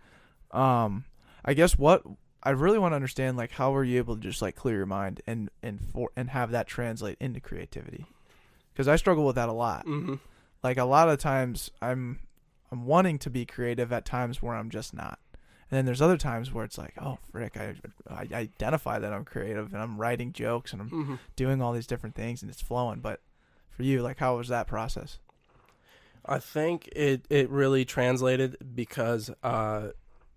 um, 0.53 1.05
I 1.45 1.55
guess 1.55 1.77
what 1.77 2.05
I 2.45 2.51
really 2.51 2.79
want 2.79 2.93
to 2.93 2.97
understand 2.97 3.37
like 3.37 3.51
how 3.51 3.73
were 3.73 3.83
you 3.83 3.99
able 3.99 4.15
to 4.15 4.23
just 4.23 4.41
like 4.41 4.55
clear 4.55 4.77
your 4.77 4.87
mind 4.87 5.21
and 5.27 5.51
and 5.63 5.81
for 5.81 6.11
and 6.17 6.31
have 6.31 6.53
that 6.53 6.69
translate 6.69 7.17
into 7.19 7.41
creativity? 7.41 8.07
Because 8.73 8.87
I 8.87 8.95
struggle 8.97 9.27
with 9.27 9.35
that 9.37 9.49
a 9.49 9.53
lot. 9.53 9.83
hmm 9.85 10.15
Like 10.65 10.79
a 10.79 10.85
lot 10.85 11.09
of 11.11 11.19
times 11.19 11.71
I'm 11.81 12.19
I'm 12.73 12.87
wanting 12.87 13.19
to 13.21 13.31
be 13.31 13.45
creative 13.45 13.93
at 13.93 14.05
times 14.05 14.43
where 14.43 14.55
I'm 14.57 14.71
just 14.71 14.95
not. 14.95 15.21
And 15.71 15.79
then 15.79 15.85
there's 15.85 16.03
other 16.03 16.17
times 16.17 16.53
where 16.53 16.65
it's 16.65 16.79
like, 16.79 16.95
oh, 17.01 17.19
frick, 17.31 17.57
I, 17.57 17.75
I 18.09 18.27
identify 18.33 18.99
that 18.99 19.13
I'm 19.13 19.25
creative 19.25 19.73
and 19.73 19.83
I'm 19.83 19.99
writing 19.99 20.33
jokes 20.33 20.73
and 20.73 20.83
I'm 20.83 20.89
hmm 20.89 21.15
doing 21.37 21.63
all 21.63 21.73
these 21.73 21.87
different 21.87 22.15
things 22.15 22.43
and 22.43 22.51
it's 22.51 22.61
flowing. 22.63 23.01
But 23.01 23.21
for 23.71 23.83
you, 23.83 24.03
like, 24.03 24.19
how 24.19 24.37
was 24.37 24.49
that 24.49 24.67
process? 24.67 25.19
I 26.27 26.39
think 26.39 26.89
it 26.97 27.27
it 27.29 27.51
really 27.51 27.85
translated 27.85 28.57
because 28.75 29.31
uh, 29.43 29.89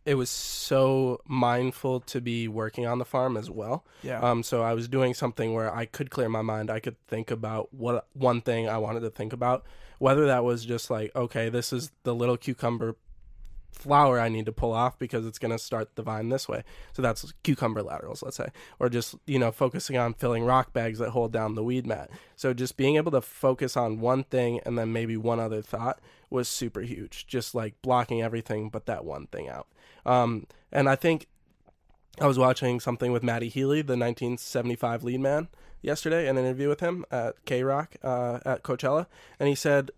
it 0.07 0.15
was 0.15 0.29
so 0.29 1.19
mindful 1.25 1.99
to 1.99 2.21
be 2.21 2.47
working 2.47 2.85
on 2.85 2.97
the 2.97 3.03
farm 3.03 3.35
as 3.35 3.51
well. 3.51 3.83
Yeah. 4.01 4.21
Um, 4.21 4.41
so 4.41 4.63
I 4.63 4.73
was 4.73 4.87
doing 4.87 5.13
something 5.13 5.53
where 5.53 5.73
I 5.75 5.85
could 5.85 6.11
clear 6.11 6.29
my 6.29 6.41
mind. 6.41 6.71
I 6.71 6.79
could 6.79 6.95
think 7.09 7.29
about 7.29 7.73
what 7.73 8.07
one 8.13 8.39
thing 8.39 8.69
I 8.69 8.77
wanted 8.77 9.01
to 9.01 9.09
think 9.09 9.33
about, 9.33 9.65
whether 9.99 10.25
that 10.25 10.45
was 10.45 10.63
just 10.63 10.89
like, 10.89 11.13
okay, 11.13 11.49
this 11.49 11.73
is 11.73 11.91
the 12.03 12.15
little 12.15 12.37
cucumber 12.37 12.95
flower 13.73 14.17
I 14.17 14.29
need 14.29 14.45
to 14.45 14.53
pull 14.53 14.71
off 14.71 14.97
because 14.97 15.25
it's 15.25 15.37
going 15.37 15.51
to 15.51 15.59
start 15.59 15.95
the 15.95 16.03
vine 16.03 16.29
this 16.29 16.47
way. 16.47 16.63
So 16.93 17.01
that's 17.01 17.33
cucumber 17.43 17.83
laterals, 17.83 18.23
let's 18.23 18.37
say, 18.37 18.47
or 18.79 18.87
just, 18.87 19.15
you 19.25 19.37
know, 19.37 19.51
focusing 19.51 19.97
on 19.97 20.13
filling 20.13 20.45
rock 20.45 20.71
bags 20.71 20.99
that 20.99 21.09
hold 21.09 21.33
down 21.33 21.55
the 21.55 21.63
weed 21.63 21.85
mat. 21.85 22.09
So 22.37 22.53
just 22.53 22.77
being 22.77 22.95
able 22.95 23.11
to 23.11 23.21
focus 23.21 23.75
on 23.75 23.99
one 23.99 24.23
thing 24.23 24.61
and 24.65 24.77
then 24.77 24.93
maybe 24.93 25.17
one 25.17 25.41
other 25.41 25.61
thought 25.61 25.99
was 26.29 26.47
super 26.47 26.81
huge. 26.81 27.27
Just 27.27 27.53
like 27.53 27.75
blocking 27.81 28.21
everything 28.21 28.69
but 28.69 28.85
that 28.85 29.03
one 29.03 29.27
thing 29.27 29.49
out. 29.49 29.67
Um, 30.07 30.47
and 30.71 30.89
I 30.89 30.95
think 30.95 31.27
I 32.19 32.25
was 32.25 32.39
watching 32.39 32.79
something 32.79 33.11
with 33.11 33.21
Matty 33.21 33.49
Healy, 33.49 33.81
the 33.81 33.93
1975 33.93 35.03
lead 35.03 35.19
man, 35.19 35.49
yesterday, 35.81 36.27
an 36.27 36.37
interview 36.37 36.67
with 36.67 36.79
him 36.79 37.05
at 37.11 37.43
KROQ 37.45 37.87
uh, 38.03 38.39
at 38.45 38.63
Coachella, 38.63 39.05
and 39.39 39.47
he 39.47 39.55
said, 39.55 39.91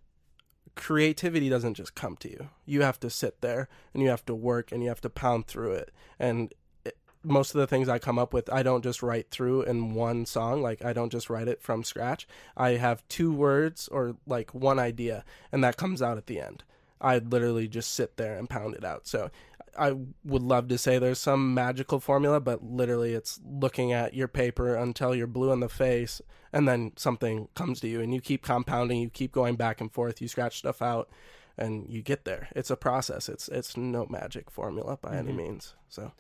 creativity 0.76 1.50
doesn't 1.50 1.74
just 1.74 1.94
come 1.94 2.16
to 2.18 2.30
you. 2.30 2.50
You 2.66 2.82
have 2.82 3.00
to 3.02 3.10
sit 3.10 3.42
there 3.42 3.68
and 3.94 4.02
you 4.02 4.10
have 4.10 4.26
to 4.26 4.36
work 4.36 4.72
and 4.72 4.82
you 4.82 4.90
have 4.90 5.02
to 5.02 5.10
pound 5.10 5.46
through 5.46 5.74
it. 5.74 5.92
And 6.18 6.54
it, 6.86 6.98
most 7.22 7.54
of 7.54 7.60
the 7.60 7.68
things 7.68 7.90
I 7.90 8.00
come 8.00 8.18
up 8.18 8.34
with, 8.34 8.52
I 8.52 8.64
don't 8.64 8.84
just 8.84 9.04
write 9.04 9.30
through 9.30 9.64
in 9.64 9.94
one 9.94 10.26
song. 10.26 10.62
Like, 10.62 10.84
I 10.86 10.94
don't 10.94 11.12
just 11.12 11.30
write 11.30 11.50
it 11.50 11.62
from 11.62 11.84
scratch. 11.84 12.28
I 12.56 12.72
have 12.72 13.06
two 13.10 13.34
words 13.34 13.90
or 13.90 14.16
like 14.26 14.54
one 14.54 14.80
idea, 14.80 15.26
and 15.52 15.62
that 15.66 15.76
comes 15.76 16.02
out 16.02 16.18
at 16.18 16.28
the 16.28 16.40
end. 16.40 16.64
I 17.02 17.18
literally 17.18 17.68
just 17.68 17.94
sit 17.94 18.18
there 18.18 18.38
and 18.38 18.50
pound 18.50 18.76
it 18.76 18.84
out. 18.84 19.08
So 19.08 19.32
I 19.80 19.96
would 20.24 20.44
love 20.44 20.68
to 20.70 20.78
say 20.78 21.00
there's 21.00 21.20
some 21.20 21.54
magical 21.54 22.00
formula, 22.00 22.40
but 22.40 22.64
literally 22.64 23.14
it's 23.14 23.40
looking 23.46 23.92
at 23.94 24.14
your 24.14 24.28
paper 24.28 24.76
until 24.76 25.16
you're 25.16 25.28
blue 25.28 25.52
in 25.52 25.60
the 25.62 25.70
face 25.70 26.22
and 26.52 26.68
then 26.68 26.92
something 26.98 27.48
comes 27.56 27.80
to 27.82 27.88
you 27.88 28.02
and 28.02 28.14
you 28.14 28.22
keep 28.22 28.44
compounding, 28.44 29.00
you 29.00 29.10
keep 29.10 29.32
going 29.32 29.56
back 29.56 29.80
and 29.82 29.92
forth, 29.92 30.22
you 30.22 30.28
scratch 30.28 30.58
stuff 30.58 30.82
out 30.82 31.10
and 31.58 31.90
you 31.90 32.02
get 32.02 32.26
there. 32.26 32.50
It's 32.56 32.70
a 32.70 32.78
process. 32.78 33.30
It's 33.30 33.48
it's 33.50 33.76
no 33.78 34.06
magic 34.10 34.50
formula 34.52 34.98
by 35.02 35.16
any 35.18 35.32
Mhm. 35.32 35.38
means. 35.38 35.74
So 35.88 36.12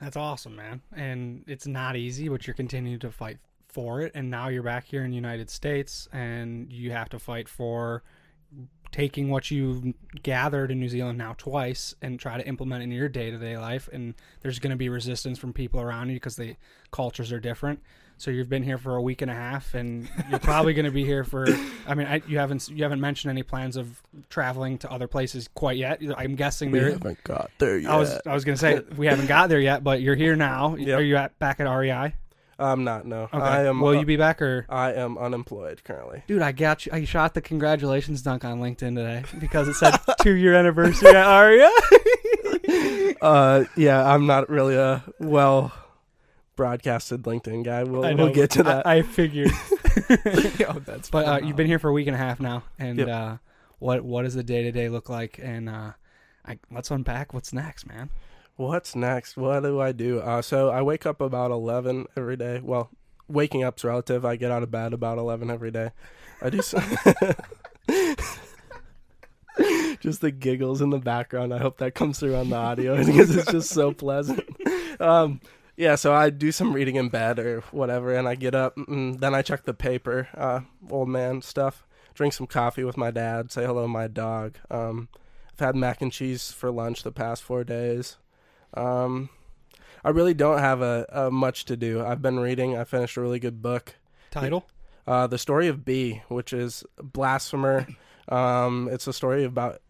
That's 0.00 0.16
awesome, 0.16 0.56
man. 0.56 0.82
And 0.94 1.44
it's 1.46 1.68
not 1.68 1.94
easy, 1.96 2.28
but 2.28 2.46
you're 2.46 2.54
continuing 2.54 2.98
to 2.98 3.12
fight 3.12 3.38
for 3.68 4.00
it. 4.00 4.10
And 4.14 4.28
now 4.28 4.48
you're 4.48 4.62
back 4.64 4.86
here 4.86 5.04
in 5.04 5.10
the 5.10 5.16
United 5.16 5.48
States, 5.50 6.08
and 6.12 6.72
you 6.72 6.90
have 6.90 7.08
to 7.10 7.18
fight 7.20 7.48
for 7.48 8.02
taking 8.94 9.28
what 9.28 9.50
you've 9.50 9.92
gathered 10.22 10.70
in 10.70 10.78
New 10.78 10.88
Zealand 10.88 11.18
now 11.18 11.34
twice 11.36 11.96
and 12.00 12.20
try 12.20 12.38
to 12.38 12.46
implement 12.46 12.80
it 12.80 12.84
in 12.84 12.92
your 12.92 13.08
day 13.08 13.28
to 13.28 13.36
day 13.36 13.58
life. 13.58 13.88
And 13.92 14.14
there's 14.40 14.60
going 14.60 14.70
to 14.70 14.76
be 14.76 14.88
resistance 14.88 15.36
from 15.36 15.52
people 15.52 15.80
around 15.80 16.10
you 16.10 16.14
because 16.14 16.36
the 16.36 16.54
cultures 16.92 17.32
are 17.32 17.40
different. 17.40 17.80
So 18.18 18.30
you've 18.30 18.48
been 18.48 18.62
here 18.62 18.78
for 18.78 18.94
a 18.94 19.02
week 19.02 19.20
and 19.20 19.30
a 19.32 19.34
half, 19.34 19.74
and 19.74 20.08
you're 20.30 20.38
probably 20.38 20.74
going 20.74 20.84
to 20.84 20.92
be 20.92 21.04
here 21.04 21.24
for. 21.24 21.48
I 21.88 21.96
mean, 21.96 22.06
I, 22.06 22.22
you 22.28 22.38
haven't 22.38 22.68
you 22.68 22.84
haven't 22.84 23.00
mentioned 23.00 23.32
any 23.32 23.42
plans 23.42 23.76
of 23.76 24.00
traveling 24.30 24.78
to 24.78 24.92
other 24.92 25.08
places 25.08 25.48
quite 25.52 25.76
yet. 25.76 26.00
I'm 26.16 26.36
guessing 26.36 26.70
we 26.70 26.78
there. 26.78 26.92
haven't 26.92 27.24
got 27.24 27.50
there 27.58 27.78
yet. 27.78 27.90
I 27.90 27.96
was 27.96 28.20
I 28.24 28.32
was 28.32 28.44
gonna 28.44 28.56
say 28.56 28.80
we 28.96 29.08
haven't 29.08 29.26
got 29.26 29.48
there 29.48 29.58
yet, 29.58 29.82
but 29.82 30.00
you're 30.00 30.14
here 30.14 30.36
now. 30.36 30.76
Yep. 30.76 30.98
Are 31.00 31.02
you 31.02 31.16
at, 31.16 31.36
back 31.40 31.58
at 31.58 31.64
REI? 31.64 32.14
I'm 32.58 32.84
not. 32.84 33.06
No, 33.06 33.24
Okay. 33.24 33.38
I 33.38 33.64
am. 33.66 33.80
Will 33.80 33.88
uh, 33.96 34.00
you 34.00 34.06
be 34.06 34.16
back 34.16 34.40
or? 34.40 34.66
I 34.68 34.92
am 34.92 35.18
unemployed 35.18 35.82
currently. 35.84 36.22
Dude, 36.26 36.42
I 36.42 36.52
got 36.52 36.86
you. 36.86 36.92
I 36.92 37.04
shot 37.04 37.34
the 37.34 37.40
congratulations 37.40 38.22
dunk 38.22 38.44
on 38.44 38.60
LinkedIn 38.60 38.94
today 38.94 39.24
because 39.40 39.68
it 39.68 39.74
said 39.74 39.96
two 40.22 40.34
year 40.34 40.54
anniversary 40.54 41.10
at 41.14 41.40
REI. 41.40 41.70
Uh, 43.20 43.64
yeah, 43.76 44.04
I'm 44.06 44.26
not 44.26 44.50
really 44.50 44.74
a 44.76 45.02
well 45.18 45.72
broadcasted 46.56 47.22
LinkedIn 47.22 47.64
guy. 47.64 47.84
We'll, 47.84 48.02
know, 48.02 48.14
we'll 48.24 48.34
get 48.34 48.50
to 48.52 48.62
that. 48.64 48.86
I, 48.86 48.96
I 48.96 49.02
figured. 49.02 49.50
oh, 50.68 50.80
that's 50.84 51.08
But 51.10 51.26
uh, 51.26 51.40
you've 51.42 51.56
been 51.56 51.66
here 51.66 51.78
for 51.78 51.88
a 51.88 51.92
week 51.92 52.06
and 52.06 52.14
a 52.14 52.18
half 52.18 52.40
now, 52.40 52.64
and 52.78 52.98
Yep. 52.98 53.08
uh, 53.08 53.36
what 53.78 54.02
what 54.04 54.22
does 54.22 54.34
the 54.34 54.42
day 54.42 54.62
to 54.64 54.72
day 54.72 54.88
look 54.88 55.08
like? 55.08 55.38
And 55.42 55.68
uh, 55.68 55.92
I, 56.46 56.58
let's 56.70 56.90
unpack 56.90 57.32
what's 57.32 57.52
next, 57.52 57.86
man. 57.86 58.10
What's 58.56 58.94
next? 58.94 59.36
What 59.36 59.60
do 59.64 59.80
I 59.80 59.90
do? 59.90 60.20
Uh, 60.20 60.40
so 60.40 60.70
I 60.70 60.82
wake 60.82 61.06
up 61.06 61.20
about 61.20 61.50
11 61.50 62.06
every 62.16 62.36
day. 62.36 62.60
Well, 62.62 62.90
waking 63.26 63.64
up's 63.64 63.82
relative. 63.82 64.24
I 64.24 64.36
get 64.36 64.52
out 64.52 64.62
of 64.62 64.70
bed 64.70 64.92
about 64.92 65.18
11 65.18 65.50
every 65.50 65.72
day. 65.72 65.90
I 66.40 66.50
do 66.50 66.62
some 66.62 66.80
just 70.00 70.20
the 70.20 70.30
giggles 70.30 70.80
in 70.80 70.90
the 70.90 70.98
background. 70.98 71.52
I 71.52 71.58
hope 71.58 71.78
that 71.78 71.96
comes 71.96 72.20
through 72.20 72.36
on 72.36 72.50
the 72.50 72.56
audio 72.56 72.96
because 73.04 73.34
it's 73.34 73.50
just 73.50 73.70
so 73.70 73.92
pleasant. 73.92 74.44
Um, 75.00 75.40
yeah, 75.76 75.96
so 75.96 76.14
I 76.14 76.30
do 76.30 76.52
some 76.52 76.72
reading 76.72 76.94
in 76.94 77.08
bed 77.08 77.40
or 77.40 77.62
whatever, 77.72 78.14
and 78.14 78.28
I 78.28 78.36
get 78.36 78.54
up. 78.54 78.76
And 78.76 79.18
then 79.18 79.34
I 79.34 79.42
check 79.42 79.64
the 79.64 79.74
paper, 79.74 80.28
uh, 80.34 80.60
old 80.90 81.08
man 81.08 81.42
stuff. 81.42 81.84
Drink 82.14 82.32
some 82.32 82.46
coffee 82.46 82.84
with 82.84 82.96
my 82.96 83.10
dad. 83.10 83.50
Say 83.50 83.64
hello 83.64 83.82
to 83.82 83.88
my 83.88 84.06
dog. 84.06 84.58
Um, 84.70 85.08
I've 85.52 85.58
had 85.58 85.74
mac 85.74 86.00
and 86.00 86.12
cheese 86.12 86.52
for 86.52 86.70
lunch 86.70 87.02
the 87.02 87.10
past 87.10 87.42
four 87.42 87.64
days. 87.64 88.18
Um, 88.76 89.28
I 90.04 90.10
really 90.10 90.34
don't 90.34 90.58
have 90.58 90.82
a, 90.82 91.06
a 91.10 91.30
much 91.30 91.64
to 91.66 91.76
do. 91.76 92.04
I've 92.04 92.20
been 92.20 92.38
reading. 92.38 92.76
I 92.76 92.84
finished 92.84 93.16
a 93.16 93.20
really 93.20 93.38
good 93.38 93.62
book. 93.62 93.94
Title? 94.30 94.66
Uh, 95.06 95.26
the 95.26 95.38
story 95.38 95.68
of 95.68 95.84
B, 95.84 96.22
which 96.28 96.52
is 96.52 96.84
blasphemer. 97.02 97.86
Um, 98.28 98.88
it's 98.90 99.06
a 99.06 99.12
story 99.12 99.44
about 99.44 99.80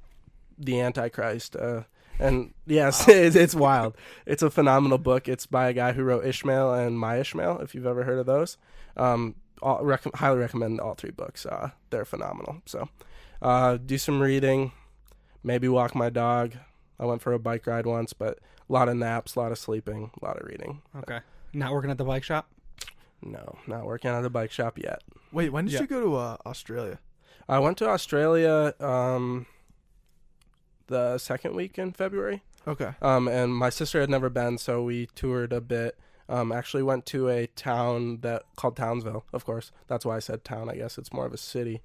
the 0.59 0.81
Antichrist. 0.81 1.57
Uh, 1.57 1.83
and 2.19 2.53
yes, 2.67 3.09
it's, 3.09 3.37
it's 3.37 3.55
wild. 3.55 3.97
It's 4.27 4.43
a 4.43 4.51
phenomenal 4.51 4.99
book. 4.99 5.29
It's 5.29 5.47
by 5.47 5.69
a 5.69 5.73
guy 5.73 5.93
who 5.93 6.03
wrote 6.03 6.25
Ishmael 6.25 6.75
and 6.75 6.99
My 6.99 7.17
Ishmael. 7.19 7.61
If 7.61 7.75
you've 7.75 7.87
ever 7.87 8.05
heard 8.05 8.19
of 8.19 8.27
those, 8.27 8.57
um, 8.97 9.35
all, 9.63 9.85
rec- 9.85 10.15
highly 10.15 10.39
recommend 10.39 10.81
all 10.81 10.95
three 10.95 11.11
books. 11.11 11.47
Uh, 11.47 11.71
they're 11.91 12.05
phenomenal. 12.05 12.63
So, 12.67 12.89
uh, 13.43 13.77
do 13.77 13.99
some 13.99 14.21
reading, 14.21 14.73
maybe 15.43 15.69
walk 15.69 15.95
my 15.95 16.11
dog. 16.11 16.55
I 16.99 17.07
went 17.07 17.23
for 17.23 17.33
a 17.33 17.39
bike 17.39 17.67
ride 17.67 17.87
once, 17.87 18.13
but 18.13 18.39
a 18.69 18.73
lot 18.73 18.89
of 18.89 18.97
naps, 18.97 19.35
a 19.37 19.41
lot 19.41 19.53
of 19.53 19.59
sleeping, 19.59 20.11
a 20.21 20.25
lot 20.25 20.41
of 20.41 20.47
reading. 20.47 20.83
Okay. 20.97 21.21
Not 21.53 21.73
working 21.73 21.91
at 21.91 21.99
the 21.99 22.05
bike 22.05 22.25
shop. 22.25 22.49
No, 23.23 23.59
not 23.67 23.85
working 23.85 24.11
at 24.11 24.21
the 24.23 24.31
bike 24.31 24.51
shop 24.51 24.79
yet. 24.79 25.03
Wait, 25.33 25.51
when 25.51 25.65
did 25.65 25.75
Yeah. 25.75 25.81
you 25.83 25.87
go 25.87 26.01
to 26.01 26.15
uh, 26.17 26.37
Australia? 26.47 26.99
I 27.49 27.59
went 27.59 27.79
to 27.79 27.89
Australia 27.89 28.75
um, 28.81 29.47
the 30.87 31.19
second 31.19 31.55
week 31.55 31.79
in 31.79 31.93
February. 31.93 32.43
Okay. 32.67 32.93
Um, 33.03 33.29
and 33.29 33.55
my 33.55 33.71
sister 33.71 34.01
had 34.01 34.11
never 34.11 34.31
been, 34.31 34.59
so 34.59 34.83
we 34.83 35.07
toured 35.15 35.53
a 35.53 35.61
bit. 35.61 35.99
Um, 36.29 36.53
actually 36.53 36.83
went 36.83 37.05
to 37.07 37.29
a 37.29 37.47
town 37.49 38.21
that 38.23 38.45
called 38.57 38.77
Townsville, 38.77 39.25
of 39.35 39.45
course. 39.45 39.73
That's 39.89 40.07
why 40.07 40.17
I 40.17 40.21
said 40.21 40.43
town. 40.43 40.71
I 40.71 40.77
guess 40.77 40.97
it's 40.97 41.13
more 41.13 41.27
of 41.27 41.35
a 41.35 41.39
city. 41.39 41.83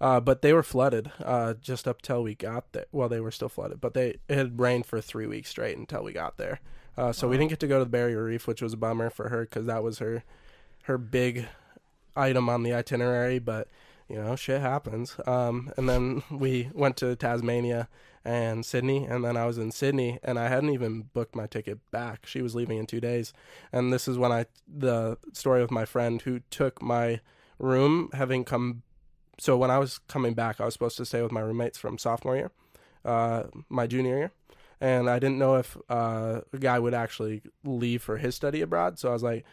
Uh, 0.00 0.20
but 0.20 0.42
they 0.42 0.52
were 0.52 0.62
flooded 0.62 1.10
uh, 1.24 1.54
just 1.54 1.88
up 1.88 2.02
till 2.02 2.22
we 2.22 2.34
got 2.34 2.72
there. 2.72 2.86
Well, 2.92 3.08
they 3.08 3.20
were 3.20 3.30
still 3.30 3.48
flooded, 3.48 3.80
but 3.80 3.94
they 3.94 4.18
it 4.28 4.36
had 4.36 4.60
rained 4.60 4.86
for 4.86 5.00
three 5.00 5.26
weeks 5.26 5.50
straight 5.50 5.76
until 5.76 6.02
we 6.02 6.12
got 6.12 6.36
there. 6.36 6.60
Uh, 6.96 7.12
so 7.12 7.28
we 7.28 7.36
didn't 7.36 7.50
get 7.50 7.60
to 7.60 7.66
go 7.66 7.78
to 7.78 7.84
the 7.84 7.90
Barrier 7.90 8.24
Reef, 8.24 8.46
which 8.46 8.62
was 8.62 8.72
a 8.72 8.76
bummer 8.76 9.10
for 9.10 9.28
her 9.28 9.42
because 9.42 9.66
that 9.66 9.82
was 9.82 9.98
her 9.98 10.24
her 10.84 10.98
big 10.98 11.46
item 12.14 12.48
on 12.48 12.62
the 12.62 12.72
itinerary. 12.72 13.38
But 13.38 13.68
you 14.08 14.16
know, 14.16 14.36
shit 14.36 14.60
happens. 14.60 15.16
Um, 15.26 15.72
and 15.76 15.88
then 15.88 16.22
we 16.30 16.70
went 16.72 16.96
to 16.98 17.16
Tasmania 17.16 17.88
and 18.24 18.64
Sydney, 18.66 19.04
and 19.04 19.24
then 19.24 19.36
I 19.36 19.46
was 19.46 19.58
in 19.58 19.70
Sydney, 19.70 20.18
and 20.22 20.38
I 20.38 20.48
hadn't 20.48 20.70
even 20.70 21.02
booked 21.12 21.36
my 21.36 21.46
ticket 21.46 21.78
back. 21.90 22.26
She 22.26 22.42
was 22.42 22.54
leaving 22.54 22.78
in 22.78 22.86
two 22.86 23.00
days, 23.00 23.32
and 23.72 23.92
this 23.92 24.08
is 24.08 24.18
when 24.18 24.32
I 24.32 24.46
the 24.66 25.18
story 25.32 25.62
of 25.62 25.70
my 25.70 25.84
friend 25.84 26.20
who 26.22 26.40
took 26.50 26.82
my 26.82 27.20
room, 27.58 28.10
having 28.12 28.44
come. 28.44 28.82
So 29.38 29.56
when 29.56 29.70
I 29.70 29.78
was 29.78 29.98
coming 30.08 30.34
back, 30.34 30.60
I 30.60 30.64
was 30.64 30.74
supposed 30.74 30.96
to 30.98 31.04
stay 31.04 31.22
with 31.22 31.32
my 31.32 31.40
roommates 31.40 31.78
from 31.78 31.98
sophomore 31.98 32.36
year, 32.36 32.50
uh, 33.04 33.44
my 33.68 33.86
junior 33.86 34.16
year, 34.16 34.32
and 34.80 35.10
I 35.10 35.18
didn't 35.18 35.38
know 35.38 35.56
if 35.56 35.76
uh, 35.88 36.40
a 36.52 36.58
guy 36.58 36.78
would 36.78 36.94
actually 36.94 37.42
leave 37.64 38.02
for 38.02 38.16
his 38.16 38.34
study 38.34 38.62
abroad. 38.62 38.98
So 38.98 39.10
I 39.10 39.12
was 39.12 39.22
like, 39.22 39.44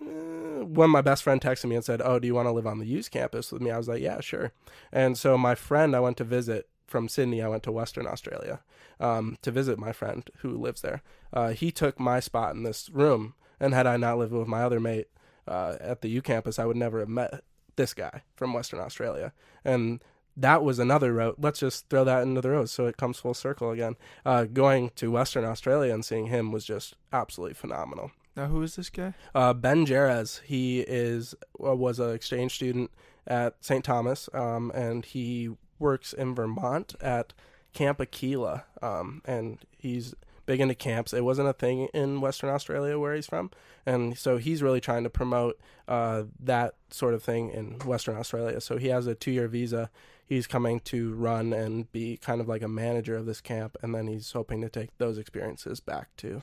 eh, 0.00 0.04
when 0.04 0.90
my 0.90 1.02
best 1.02 1.22
friend 1.22 1.40
texted 1.40 1.66
me 1.66 1.76
and 1.76 1.84
said, 1.84 2.00
"Oh, 2.02 2.18
do 2.18 2.26
you 2.26 2.34
want 2.34 2.46
to 2.46 2.52
live 2.52 2.66
on 2.66 2.78
the 2.78 2.86
youth 2.86 3.10
campus 3.10 3.52
with 3.52 3.60
me?" 3.60 3.70
I 3.70 3.78
was 3.78 3.88
like, 3.88 4.00
"Yeah, 4.00 4.20
sure." 4.20 4.52
And 4.92 5.18
so 5.18 5.36
my 5.36 5.54
friend 5.54 5.94
I 5.94 6.00
went 6.00 6.16
to 6.18 6.24
visit 6.24 6.68
from 6.86 7.08
Sydney, 7.08 7.42
I 7.42 7.48
went 7.48 7.62
to 7.64 7.72
Western 7.72 8.06
Australia 8.06 8.60
um, 8.98 9.36
to 9.42 9.50
visit 9.50 9.78
my 9.78 9.92
friend 9.92 10.28
who 10.38 10.56
lives 10.56 10.80
there. 10.82 11.02
Uh, 11.32 11.50
he 11.50 11.70
took 11.70 12.00
my 12.00 12.18
spot 12.18 12.54
in 12.54 12.62
this 12.62 12.90
room, 12.90 13.34
and 13.60 13.74
had 13.74 13.86
I 13.86 13.96
not 13.96 14.18
lived 14.18 14.32
with 14.32 14.48
my 14.48 14.62
other 14.62 14.80
mate 14.80 15.08
uh, 15.46 15.76
at 15.80 16.00
the 16.00 16.08
U 16.08 16.22
campus, 16.22 16.58
I 16.58 16.64
would 16.64 16.76
never 16.76 17.00
have 17.00 17.08
met 17.08 17.42
this 17.80 17.94
guy 17.94 18.22
from 18.36 18.52
Western 18.52 18.78
Australia. 18.78 19.32
And 19.64 20.04
that 20.36 20.62
was 20.62 20.78
another 20.78 21.14
route. 21.14 21.36
Let's 21.38 21.60
just 21.60 21.88
throw 21.88 22.04
that 22.04 22.22
into 22.22 22.42
the 22.42 22.50
road 22.50 22.68
so 22.68 22.86
it 22.86 22.98
comes 22.98 23.18
full 23.18 23.34
circle 23.34 23.70
again. 23.70 23.96
Uh, 24.24 24.44
going 24.44 24.90
to 24.96 25.10
Western 25.10 25.44
Australia 25.44 25.94
and 25.94 26.04
seeing 26.04 26.26
him 26.26 26.52
was 26.52 26.64
just 26.64 26.94
absolutely 27.12 27.54
phenomenal. 27.54 28.12
Now, 28.36 28.46
who 28.46 28.62
is 28.62 28.76
this 28.76 28.90
guy? 28.90 29.14
Uh, 29.34 29.54
ben 29.54 29.86
Jerez, 29.86 30.42
he 30.44 30.80
is 30.80 31.34
uh, 31.64 31.74
was 31.74 31.98
an 31.98 32.12
exchange 32.12 32.54
student 32.54 32.90
at 33.26 33.56
St. 33.60 33.84
Thomas, 33.84 34.28
um, 34.32 34.70
and 34.74 35.04
he 35.04 35.50
works 35.78 36.12
in 36.12 36.34
Vermont 36.34 36.94
at 37.00 37.32
Camp 37.72 38.00
Aquila, 38.00 38.64
um, 38.82 39.22
and 39.24 39.58
he's 39.76 40.14
big 40.50 40.60
into 40.60 40.74
camps. 40.74 41.12
It 41.12 41.22
wasn't 41.24 41.48
a 41.48 41.52
thing 41.52 41.86
in 41.94 42.20
Western 42.20 42.50
Australia 42.50 42.98
where 42.98 43.14
he's 43.14 43.26
from, 43.28 43.50
and 43.86 44.18
so 44.18 44.36
he's 44.36 44.62
really 44.64 44.80
trying 44.80 45.04
to 45.04 45.10
promote 45.10 45.60
uh, 45.86 46.24
that 46.40 46.74
sort 46.90 47.14
of 47.14 47.22
thing 47.22 47.50
in 47.50 47.78
Western 47.86 48.16
Australia. 48.16 48.60
So 48.60 48.76
he 48.76 48.88
has 48.88 49.06
a 49.06 49.14
two-year 49.14 49.46
visa. 49.46 49.90
He's 50.26 50.48
coming 50.48 50.80
to 50.80 51.12
run 51.14 51.52
and 51.52 51.90
be 51.92 52.16
kind 52.16 52.40
of 52.40 52.48
like 52.48 52.62
a 52.62 52.68
manager 52.68 53.14
of 53.16 53.26
this 53.26 53.40
camp, 53.40 53.76
and 53.80 53.94
then 53.94 54.08
he's 54.08 54.32
hoping 54.32 54.60
to 54.62 54.68
take 54.68 54.90
those 54.98 55.18
experiences 55.18 55.78
back 55.78 56.08
to 56.16 56.42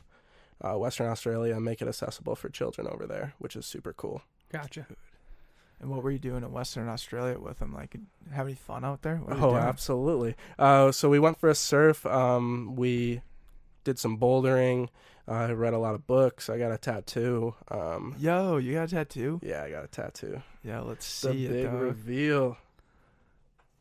uh, 0.62 0.78
Western 0.78 1.08
Australia 1.08 1.54
and 1.56 1.66
make 1.66 1.82
it 1.82 1.88
accessible 1.90 2.36
for 2.36 2.48
children 2.48 2.88
over 2.88 3.06
there, 3.06 3.34
which 3.40 3.58
is 3.58 3.66
super 3.66 3.92
cool. 3.92 4.22
Gotcha. 4.52 4.88
And 5.82 5.90
what 5.92 6.02
were 6.02 6.12
you 6.12 6.18
doing 6.20 6.44
in 6.44 6.52
Western 6.54 6.88
Australia 6.88 7.38
with 7.40 7.60
him? 7.62 7.74
Like, 7.74 7.96
have 8.34 8.48
any 8.48 8.56
fun 8.56 8.84
out 8.86 9.02
there? 9.02 9.18
What 9.18 9.30
were 9.32 9.36
you 9.36 9.44
Oh, 9.44 9.50
doing? 9.52 9.64
absolutely. 9.64 10.36
Uh, 10.58 10.92
so 10.94 11.10
we 11.10 11.20
went 11.20 11.40
for 11.40 11.50
a 11.50 11.56
surf. 11.56 12.06
Um, 12.06 12.76
we 12.78 13.22
did 13.88 13.98
some 13.98 14.18
bouldering. 14.20 14.90
I 15.30 15.52
read 15.52 15.74
a 15.74 15.78
lot 15.80 15.96
of 15.96 16.06
books. 16.08 16.50
I 16.50 16.58
got 16.58 16.72
a 16.72 16.78
tattoo. 16.78 17.56
Um, 17.70 18.16
Yo, 18.20 18.58
you 18.58 18.74
got 18.74 18.92
a 18.92 18.96
tattoo? 18.96 19.40
yeah, 19.44 19.64
I 19.64 19.70
got 19.72 19.84
a 19.84 19.88
tattoo. 19.88 20.42
Yeah, 20.64 20.82
let's 20.82 21.22
The 21.22 21.32
see 21.32 21.46
it. 21.46 21.52
big 21.52 21.64
dog. 21.66 21.74
reveal. 21.82 22.58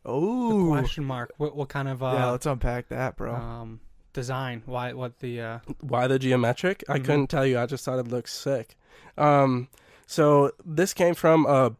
Oh, 0.05 0.69
question 0.71 1.05
mark. 1.05 1.33
What 1.37 1.57
what 1.57 1.69
kind 1.69 1.89
of 1.89 2.03
uh, 2.03 2.13
yeah. 2.15 2.31
Let's 2.31 2.47
unpack 2.47 2.89
that, 2.89 3.17
bro. 3.17 3.35
um 3.35 3.81
design? 4.13 4.63
Why 4.67 4.93
what 4.93 5.19
the 5.19 5.41
uh 5.41 5.59
Why 5.81 6.07
the 6.07 6.19
geometric? 6.19 6.85
I 6.89 6.99
Mhm. 6.99 7.05
couldn't 7.05 7.27
tell 7.29 7.45
you. 7.45 7.59
I 7.59 7.67
just 7.67 7.85
thought 7.85 7.99
it 7.99 8.09
looked 8.09 8.29
sick. 8.31 8.77
Um, 9.19 9.69
so 10.07 10.53
this 10.65 10.95
came 10.95 11.15
from 11.15 11.47
a 11.47 11.75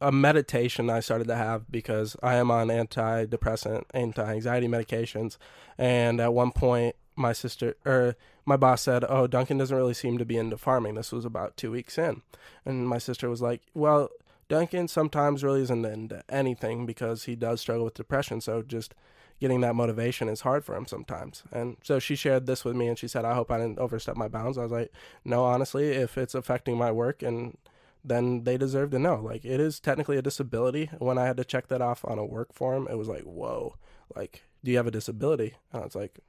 a 0.00 0.12
meditation 0.12 0.90
I 0.90 1.00
started 1.00 1.26
to 1.28 1.36
have 1.36 1.70
because 1.70 2.16
I 2.22 2.34
am 2.36 2.50
on 2.50 2.68
antidepressant, 2.68 3.84
anti-anxiety 3.94 4.68
medications, 4.68 5.38
and 5.78 6.20
at 6.20 6.34
one 6.34 6.52
point 6.52 6.96
my 7.16 7.32
sister 7.32 7.76
or 7.84 8.16
my 8.44 8.56
boss 8.56 8.82
said, 8.82 9.04
"Oh, 9.08 9.26
Duncan 9.26 9.58
doesn't 9.58 9.76
really 9.76 9.94
seem 9.94 10.18
to 10.18 10.24
be 10.24 10.36
into 10.36 10.56
farming." 10.58 10.94
This 10.94 11.12
was 11.12 11.24
about 11.24 11.56
two 11.56 11.70
weeks 11.70 11.98
in, 11.98 12.22
and 12.64 12.88
my 12.88 12.98
sister 12.98 13.28
was 13.28 13.42
like, 13.42 13.62
"Well." 13.74 14.10
Duncan 14.48 14.86
sometimes 14.86 15.42
really 15.42 15.62
isn't 15.62 15.84
into 15.84 16.22
anything 16.28 16.86
because 16.86 17.24
he 17.24 17.34
does 17.34 17.60
struggle 17.60 17.84
with 17.84 17.94
depression. 17.94 18.40
So 18.40 18.62
just 18.62 18.94
getting 19.40 19.60
that 19.60 19.74
motivation 19.74 20.28
is 20.28 20.42
hard 20.42 20.64
for 20.64 20.74
him 20.76 20.86
sometimes. 20.86 21.42
And 21.52 21.76
so 21.82 21.98
she 21.98 22.16
shared 22.16 22.46
this 22.46 22.64
with 22.64 22.76
me 22.76 22.88
and 22.88 22.98
she 22.98 23.08
said, 23.08 23.24
I 23.24 23.34
hope 23.34 23.50
I 23.50 23.58
didn't 23.58 23.78
overstep 23.78 24.16
my 24.16 24.28
bounds. 24.28 24.56
I 24.56 24.62
was 24.62 24.72
like, 24.72 24.92
no, 25.24 25.44
honestly, 25.44 25.88
if 25.88 26.16
it's 26.16 26.34
affecting 26.34 26.76
my 26.76 26.92
work 26.92 27.22
and 27.22 27.58
then 28.04 28.44
they 28.44 28.56
deserve 28.56 28.92
to 28.92 28.98
know. 28.98 29.16
Like 29.16 29.44
it 29.44 29.60
is 29.60 29.80
technically 29.80 30.16
a 30.16 30.22
disability. 30.22 30.90
When 30.98 31.18
I 31.18 31.26
had 31.26 31.36
to 31.38 31.44
check 31.44 31.68
that 31.68 31.82
off 31.82 32.04
on 32.04 32.18
a 32.18 32.24
work 32.24 32.52
form, 32.52 32.86
it 32.88 32.96
was 32.96 33.08
like, 33.08 33.24
whoa, 33.24 33.74
like, 34.14 34.44
do 34.62 34.70
you 34.70 34.76
have 34.76 34.86
a 34.86 34.92
disability? 34.92 35.54
And 35.72 35.82
I 35.82 35.84
was 35.84 35.96
like, 35.96 36.20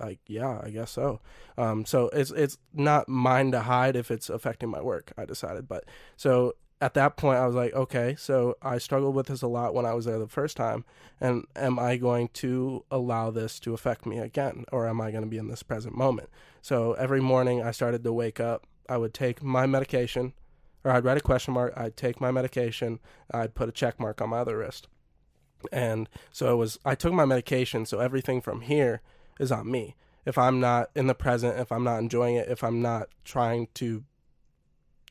like, 0.00 0.20
yeah, 0.26 0.60
I 0.62 0.70
guess 0.70 0.90
so. 0.90 1.20
Um, 1.56 1.84
so 1.84 2.08
it's 2.12 2.30
it's 2.30 2.58
not 2.72 3.08
mine 3.08 3.52
to 3.52 3.60
hide 3.60 3.96
if 3.96 4.10
it's 4.10 4.30
affecting 4.30 4.68
my 4.68 4.80
work. 4.80 5.12
I 5.16 5.24
decided, 5.24 5.68
but 5.68 5.84
so 6.16 6.54
at 6.80 6.94
that 6.94 7.16
point, 7.16 7.38
I 7.38 7.46
was 7.46 7.56
like, 7.56 7.74
okay, 7.74 8.14
so 8.16 8.56
I 8.62 8.78
struggled 8.78 9.14
with 9.14 9.26
this 9.26 9.42
a 9.42 9.48
lot 9.48 9.74
when 9.74 9.84
I 9.84 9.94
was 9.94 10.04
there 10.04 10.18
the 10.18 10.28
first 10.28 10.56
time, 10.56 10.84
and 11.20 11.44
am 11.56 11.78
I 11.78 11.96
going 11.96 12.28
to 12.34 12.84
allow 12.90 13.30
this 13.30 13.58
to 13.60 13.74
affect 13.74 14.06
me 14.06 14.18
again, 14.18 14.64
or 14.70 14.86
am 14.86 15.00
I 15.00 15.10
going 15.10 15.24
to 15.24 15.28
be 15.28 15.38
in 15.38 15.48
this 15.48 15.64
present 15.64 15.96
moment? 15.96 16.30
So 16.62 16.92
every 16.92 17.20
morning, 17.20 17.62
I 17.62 17.72
started 17.72 18.04
to 18.04 18.12
wake 18.12 18.38
up. 18.38 18.66
I 18.88 18.96
would 18.96 19.12
take 19.12 19.42
my 19.42 19.66
medication, 19.66 20.34
or 20.84 20.92
I'd 20.92 21.04
write 21.04 21.18
a 21.18 21.22
question 21.22 21.52
mark. 21.54 21.72
I'd 21.76 21.96
take 21.96 22.20
my 22.20 22.30
medication. 22.30 23.00
I'd 23.32 23.54
put 23.54 23.68
a 23.68 23.72
check 23.72 23.98
mark 23.98 24.22
on 24.22 24.30
my 24.30 24.38
other 24.38 24.58
wrist, 24.58 24.86
and 25.72 26.08
so 26.30 26.52
it 26.52 26.56
was. 26.56 26.78
I 26.84 26.94
took 26.94 27.12
my 27.12 27.24
medication, 27.24 27.86
so 27.86 27.98
everything 27.98 28.40
from 28.40 28.60
here 28.60 29.02
is 29.38 29.52
on 29.52 29.70
me. 29.70 29.96
If 30.24 30.36
I'm 30.36 30.60
not 30.60 30.90
in 30.94 31.06
the 31.06 31.14
present, 31.14 31.58
if 31.58 31.72
I'm 31.72 31.84
not 31.84 31.98
enjoying 31.98 32.36
it, 32.36 32.48
if 32.48 32.62
I'm 32.62 32.82
not 32.82 33.08
trying 33.24 33.68
to 33.74 34.04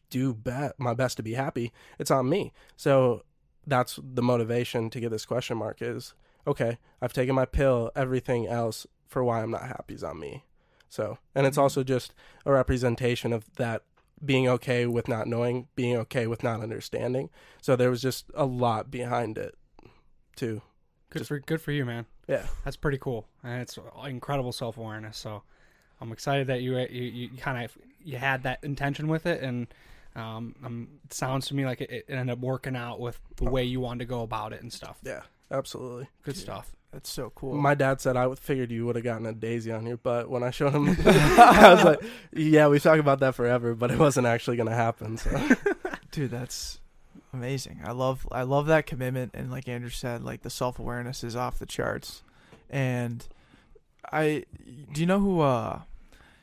do 0.10 0.34
be- 0.34 0.70
my 0.78 0.94
best 0.94 1.18
to 1.18 1.24
be 1.24 1.34
happy, 1.34 1.74
it's 2.00 2.12
on 2.12 2.30
me. 2.30 2.54
So 2.76 3.24
that's 3.66 4.00
the 4.02 4.22
motivation 4.22 4.90
to 4.92 5.00
get 5.00 5.12
this 5.12 5.26
question 5.26 5.58
mark 5.58 5.82
is 5.82 6.14
okay, 6.46 6.78
I've 7.02 7.14
taken 7.14 7.36
my 7.36 7.46
pill, 7.46 7.92
everything 7.96 8.48
else 8.48 8.88
for 9.06 9.24
why 9.24 9.42
I'm 9.42 9.52
not 9.52 9.64
happy 9.64 9.96
is 9.96 10.04
on 10.04 10.20
me. 10.20 10.46
So, 10.88 11.18
and 11.36 11.46
it's 11.46 11.58
mm-hmm. 11.58 11.64
also 11.64 11.84
just 11.84 12.14
a 12.46 12.52
representation 12.54 13.34
of 13.34 13.44
that 13.56 13.84
being 14.24 14.48
okay 14.48 14.86
with 14.86 15.08
not 15.08 15.28
knowing, 15.28 15.68
being 15.76 15.98
okay 15.98 16.26
with 16.26 16.44
not 16.44 16.62
understanding. 16.62 17.30
So 17.62 17.76
there 17.76 17.90
was 17.90 18.02
just 18.02 18.32
a 18.34 18.46
lot 18.46 18.90
behind 18.90 19.38
it 19.38 19.56
too. 20.36 20.62
good 21.10 21.20
Just- 21.20 21.28
for 21.28 21.40
good 21.40 21.62
for 21.62 21.72
you, 21.72 21.86
man. 21.86 22.06
Yeah. 22.28 22.46
That's 22.64 22.76
pretty 22.78 22.98
cool. 22.98 23.26
And 23.44 23.62
it's 23.62 23.78
incredible 24.06 24.52
self 24.52 24.78
awareness. 24.78 25.18
So 25.18 25.44
I'm 26.02 26.12
excited 26.12 26.48
that 26.48 26.62
you 26.62 26.78
you, 26.78 27.04
you 27.32 27.38
kind 27.38 27.64
of 27.64 27.78
you 28.04 28.18
had 28.18 28.44
that 28.44 28.64
intention 28.64 29.08
with 29.08 29.26
it 29.26 29.42
and 29.42 29.68
um, 30.16 30.56
um, 30.64 30.88
it 31.06 31.14
sounds 31.14 31.48
to 31.48 31.54
me 31.56 31.66
like 31.66 31.80
it, 31.82 31.92
it 31.92 32.06
ended 32.10 32.30
up 32.34 32.40
working 32.40 32.76
out 32.76 33.00
with 33.00 33.20
the 33.36 33.46
way 33.46 33.64
you 33.64 33.80
wanted 33.80 34.00
to 34.00 34.06
go 34.06 34.24
about 34.24 34.52
it 34.52 34.62
and 34.64 34.74
stuff. 34.74 34.98
Yeah, 35.04 35.22
absolutely. 35.52 36.08
Good 36.24 36.36
Yeah. 36.36 36.42
stuff. 36.42 36.72
That's 36.92 37.10
so 37.10 37.32
cool. 37.36 37.54
My 37.54 37.76
dad 37.76 38.02
said 38.02 38.16
I 38.18 38.34
figured 38.36 38.72
you 38.72 38.86
would 38.88 38.96
have 38.96 39.04
gotten 39.04 39.26
a 39.28 39.34
daisy 39.34 39.72
on 39.72 39.86
your 39.86 39.98
butt 39.98 40.30
when 40.30 40.42
I 40.42 40.50
showed 40.52 40.74
him. 40.74 40.88
I 41.06 41.74
was 41.76 41.84
like, 41.84 42.00
"Yeah, 42.32 42.68
we've 42.70 42.82
talked 42.82 43.00
about 43.02 43.20
that 43.20 43.36
forever, 43.36 43.76
but 43.76 43.92
it 43.92 44.00
wasn't 44.00 44.26
actually 44.26 44.56
going 44.58 44.70
to 44.70 44.76
happen." 44.76 45.18
So 45.18 45.30
Dude, 46.12 46.32
that's 46.32 46.80
amazing. 47.34 47.82
I 47.84 47.92
love 47.92 48.28
I 48.32 48.44
love 48.44 48.66
that 48.68 48.86
commitment 48.86 49.32
and 49.34 49.52
like 49.52 49.68
Andrew 49.68 49.90
said, 49.90 50.24
like 50.24 50.42
the 50.44 50.50
self 50.50 50.80
awareness 50.80 51.24
is 51.24 51.36
off 51.36 51.60
the 51.60 51.66
charts. 51.66 52.24
And 52.70 53.26
I 54.12 54.44
do 54.94 55.02
you 55.02 55.08
know 55.08 55.20
who 55.20 55.42
uh 55.42 55.80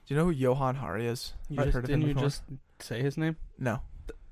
do 0.07 0.15
you 0.15 0.17
know 0.17 0.27
who 0.27 0.31
Johann 0.33 0.77
Hari 0.77 1.07
is? 1.07 1.33
You 1.49 1.59
I've 1.59 1.67
just, 1.67 1.75
heard 1.75 1.85
of 1.85 1.91
him 1.91 2.01
didn't 2.01 2.09
you 2.09 2.15
before. 2.15 2.29
just 2.29 2.43
say 2.81 3.01
his 3.03 3.17
name? 3.17 3.37
No. 3.59 3.81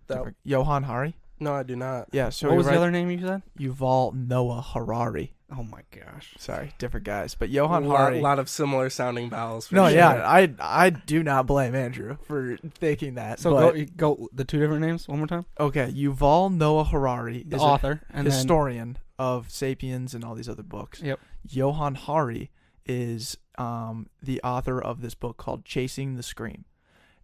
That- 0.08 0.34
Johann 0.44 0.82
Hari? 0.84 1.14
no, 1.40 1.54
I 1.54 1.62
do 1.64 1.74
not. 1.74 2.08
Yeah, 2.12 2.28
so 2.28 2.48
what 2.48 2.52
he 2.52 2.58
was 2.58 2.66
the 2.66 2.76
other 2.76 2.90
name 2.92 3.10
you 3.10 3.20
said? 3.20 3.42
Yuval 3.58 4.14
Noah 4.14 4.62
Harari. 4.62 5.32
Oh 5.54 5.62
my 5.62 5.82
gosh. 5.90 6.34
Sorry, 6.38 6.72
different 6.78 7.04
guys. 7.04 7.34
But 7.34 7.50
Johann 7.50 7.84
a 7.84 7.88
lot, 7.88 7.96
Hari 7.98 8.20
lot 8.20 8.38
of 8.38 8.48
similar 8.48 8.88
sounding 8.88 9.28
vowels. 9.28 9.68
For 9.68 9.74
No, 9.74 9.86
sure. 9.88 9.96
yeah, 9.98 10.26
I 10.26 10.54
I 10.58 10.90
do 10.90 11.22
not 11.22 11.46
blame 11.46 11.74
Andrew 11.74 12.16
for 12.26 12.56
thinking 12.74 13.16
that. 13.16 13.38
So 13.38 13.52
but, 13.54 13.74
go 13.96 14.16
go 14.16 14.28
the 14.32 14.44
two 14.44 14.58
different 14.58 14.80
names 14.80 15.06
one 15.06 15.18
more 15.18 15.26
time. 15.26 15.44
okay, 15.60 15.92
Yuval 15.92 16.54
Noah 16.54 16.84
Harari 16.84 17.44
The 17.46 17.56
is 17.56 17.62
author 17.62 18.00
a 18.10 18.16
and 18.16 18.26
then 18.26 18.32
historian 18.32 18.96
of 19.18 19.50
*Sapiens* 19.50 20.14
and 20.14 20.24
all 20.24 20.34
these 20.34 20.48
other 20.48 20.62
books. 20.62 21.02
Yep. 21.02 21.20
Johann 21.46 21.96
Hari 21.96 22.50
is 22.86 23.36
um, 23.58 24.08
the 24.22 24.40
author 24.42 24.80
of 24.80 25.02
this 25.02 25.14
book 25.14 25.36
called 25.36 25.64
*Chasing 25.66 26.16
the 26.16 26.22
Scream*, 26.22 26.64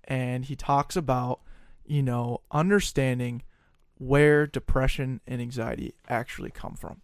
and 0.05 0.45
he 0.45 0.55
talks 0.55 0.97
about 0.97 1.41
you 1.87 2.03
know 2.03 2.43
understanding 2.51 3.43
where 3.97 4.47
depression 4.47 5.21
and 5.27 5.41
anxiety 5.41 5.95
actually 6.09 6.51
come 6.51 6.75
from. 6.77 7.01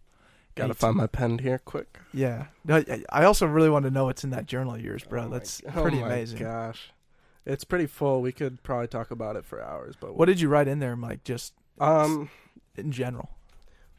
Gotta 0.55 0.73
find 0.73 0.95
my 0.95 1.07
pen 1.07 1.39
here 1.39 1.59
quick. 1.59 1.99
Yeah. 2.13 2.45
No, 2.63 2.83
I- 3.09 3.25
also 3.25 3.45
really 3.45 3.69
want 3.69 3.83
to 3.85 3.91
know 3.91 4.05
what's 4.05 4.23
in 4.23 4.29
that 4.31 4.45
journal 4.45 4.75
of 4.75 4.81
yours, 4.81 5.03
bro. 5.03 5.25
Oh 5.25 5.29
That's 5.29 5.59
g- 5.59 5.67
pretty 5.69 5.97
oh 5.97 6.01
my 6.01 6.07
amazing. 6.07 6.39
Gosh, 6.39 6.91
it's 7.45 7.63
pretty 7.65 7.87
full. 7.87 8.21
We 8.21 8.31
could 8.31 8.63
probably 8.63 8.87
talk 8.87 9.11
about 9.11 9.35
it 9.35 9.45
for 9.45 9.61
hours. 9.61 9.95
But 9.99 10.15
What 10.15 10.25
did 10.27 10.39
you 10.39 10.47
write 10.49 10.67
in 10.67 10.79
there, 10.79 10.95
Mike? 10.95 11.23
Just 11.25 11.53
um, 11.79 12.29
in 12.77 12.91
general. 12.93 13.29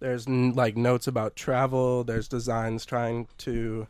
there's 0.00 0.26
n- 0.26 0.52
like 0.54 0.76
notes 0.76 1.06
about 1.06 1.36
travel. 1.36 2.04
There's 2.04 2.26
designs 2.28 2.84
trying 2.86 3.28
to 3.38 3.86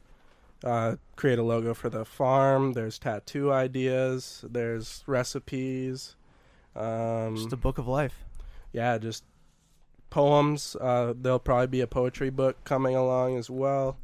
uh, 0.64 0.96
create 1.14 1.38
a 1.38 1.42
logo 1.44 1.72
for 1.74 1.88
the 1.88 2.04
farm. 2.04 2.72
There's 2.72 2.98
tattoo 2.98 3.52
ideas. 3.52 4.44
There's 4.48 5.04
recipes. 5.06 6.16
Um, 6.74 7.36
Just 7.36 7.52
a 7.52 7.56
book 7.56 7.78
of 7.78 7.86
life. 7.88 8.24
yeah, 8.72 8.98
just 8.98 9.24
poems. 10.10 10.76
Uh, 10.80 11.14
there'll 11.16 11.38
probably 11.38 11.66
be 11.66 11.80
a 11.80 11.86
poetry 11.86 12.30
book 12.30 12.62
coming 12.64 12.94
along 12.96 13.36
as 13.36 13.50
well. 13.50 13.98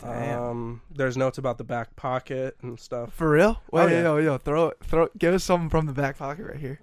Damn. 0.00 0.42
Um, 0.42 0.82
there's 0.94 1.16
notes 1.16 1.38
about 1.38 1.56
the 1.58 1.64
back 1.64 1.94
pocket 1.96 2.56
and 2.62 2.78
stuff. 2.78 3.12
For 3.14 3.30
real? 3.30 3.62
Oh, 3.72 3.84
Wait, 3.84 3.92
yeah. 3.92 4.02
yo, 4.02 4.16
yo, 4.18 4.38
throw, 4.38 4.68
it, 4.68 4.78
throw, 4.82 5.08
give 5.16 5.32
us 5.34 5.44
something 5.44 5.70
from 5.70 5.86
the 5.86 5.92
back 5.92 6.18
pocket 6.18 6.46
right 6.46 6.58
here. 6.58 6.80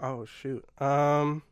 Oh 0.00 0.24
shoot. 0.24 0.64
Um. 0.80 1.42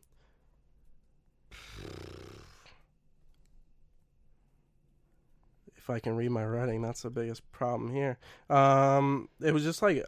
If 5.75 5.89
I 5.89 5.99
can 5.99 6.15
read 6.17 6.31
my 6.31 6.45
writing, 6.45 6.81
that's 6.81 7.01
the 7.03 7.09
biggest 7.09 7.49
problem 7.51 7.93
here. 7.93 8.17
Um, 8.49 9.29
it 9.41 9.53
was 9.53 9.63
just 9.63 9.81
like, 9.81 10.03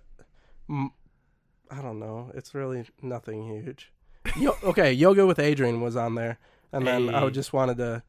I 0.70 1.82
don't 1.82 2.00
know. 2.00 2.32
It's 2.34 2.54
really 2.54 2.84
nothing 3.02 3.48
huge. 3.48 3.94
Yo- 4.38 4.58
okay, 4.64 4.92
yoga 4.94 5.26
with 5.26 5.38
Adriene 5.38 5.82
was 5.82 5.96
on 5.96 6.16
there, 6.16 6.38
and 6.72 6.86
then 6.86 7.14
I 7.14 7.28
just 7.30 7.54
wanted 7.54 7.78
to. 7.78 8.04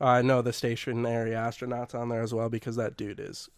I 0.00 0.20
know 0.22 0.42
the 0.42 0.52
stationary 0.52 1.30
astronauts 1.30 1.94
on 1.94 2.08
there 2.08 2.22
as 2.22 2.34
well 2.34 2.48
because 2.48 2.74
that 2.76 2.96
dude 2.96 3.20
is 3.20 3.48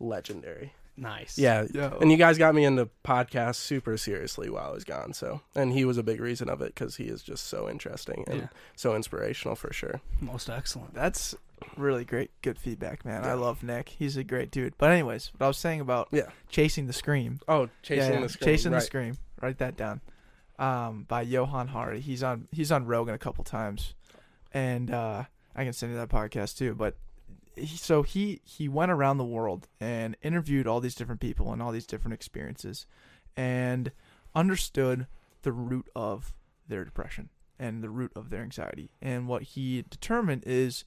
legendary. 0.00 0.72
nice. 0.96 1.38
Yeah, 1.38 1.66
Yo. 1.72 1.96
and 2.00 2.10
you 2.10 2.16
guys 2.16 2.38
got 2.38 2.54
me 2.54 2.64
into 2.64 2.88
podcasts 3.04 3.56
super 3.56 3.96
seriously 3.96 4.48
while 4.50 4.68
I 4.70 4.72
was 4.72 4.84
gone. 4.84 5.12
So, 5.12 5.40
and 5.54 5.72
he 5.72 5.84
was 5.84 5.96
a 5.98 6.02
big 6.02 6.20
reason 6.20 6.48
of 6.48 6.60
it 6.62 6.74
because 6.74 6.96
he 6.96 7.04
is 7.04 7.22
just 7.22 7.46
so 7.46 7.68
interesting 7.68 8.24
and 8.28 8.40
Yeah. 8.42 8.48
so 8.76 8.94
inspirational 8.94 9.54
for 9.56 9.72
sure. 9.72 10.00
Most 10.20 10.48
excellent. 10.50 10.94
That's 10.94 11.34
really 11.76 12.04
great, 12.04 12.30
good 12.42 12.58
feedback, 12.58 13.04
man. 13.04 13.22
Yeah. 13.24 13.30
I 13.30 13.34
love 13.34 13.62
Nick. 13.62 13.88
He's 13.90 14.16
a 14.16 14.24
great 14.24 14.50
dude. 14.50 14.74
But 14.78 14.90
anyways, 14.90 15.32
what 15.36 15.44
I 15.46 15.48
was 15.48 15.58
saying 15.58 15.80
about 15.80 16.08
Yeah. 16.12 16.26
chasing 16.48 16.86
the 16.86 16.92
scream. 16.92 17.40
Oh, 17.48 17.68
chasing 17.82 18.04
Yeah, 18.12 18.18
yeah, 18.18 18.22
the 18.22 18.28
screen. 18.28 18.46
Chasing 18.48 18.72
right. 18.72 18.78
the 18.80 18.86
scream. 18.86 19.18
Write 19.40 19.58
that 19.58 19.76
down. 19.76 20.00
Um, 20.58 21.04
by 21.06 21.22
Johann 21.22 21.68
Hari. 21.68 22.00
He's 22.00 22.22
on 22.22 22.48
he's 22.50 22.72
on 22.72 22.84
Rogan 22.86 23.14
a 23.14 23.18
couple 23.18 23.44
times, 23.44 23.94
and 24.52 24.90
uh, 24.90 25.24
I 25.54 25.64
can 25.64 25.72
send 25.72 25.92
you 25.92 25.98
that 25.98 26.08
podcast 26.08 26.58
too. 26.58 26.74
But 26.74 26.96
he, 27.54 27.76
so 27.76 28.02
he 28.02 28.40
he 28.44 28.68
went 28.68 28.90
around 28.90 29.18
the 29.18 29.24
world 29.24 29.68
and 29.80 30.16
interviewed 30.20 30.66
all 30.66 30.80
these 30.80 30.96
different 30.96 31.20
people 31.20 31.52
and 31.52 31.62
all 31.62 31.70
these 31.70 31.86
different 31.86 32.14
experiences, 32.14 32.86
and 33.36 33.92
understood 34.34 35.06
the 35.42 35.52
root 35.52 35.88
of 35.94 36.34
their 36.66 36.84
depression 36.84 37.28
and 37.58 37.82
the 37.82 37.90
root 37.90 38.12
of 38.14 38.30
their 38.30 38.42
anxiety. 38.42 38.90
And 39.00 39.28
what 39.28 39.42
he 39.42 39.84
determined 39.88 40.42
is 40.46 40.84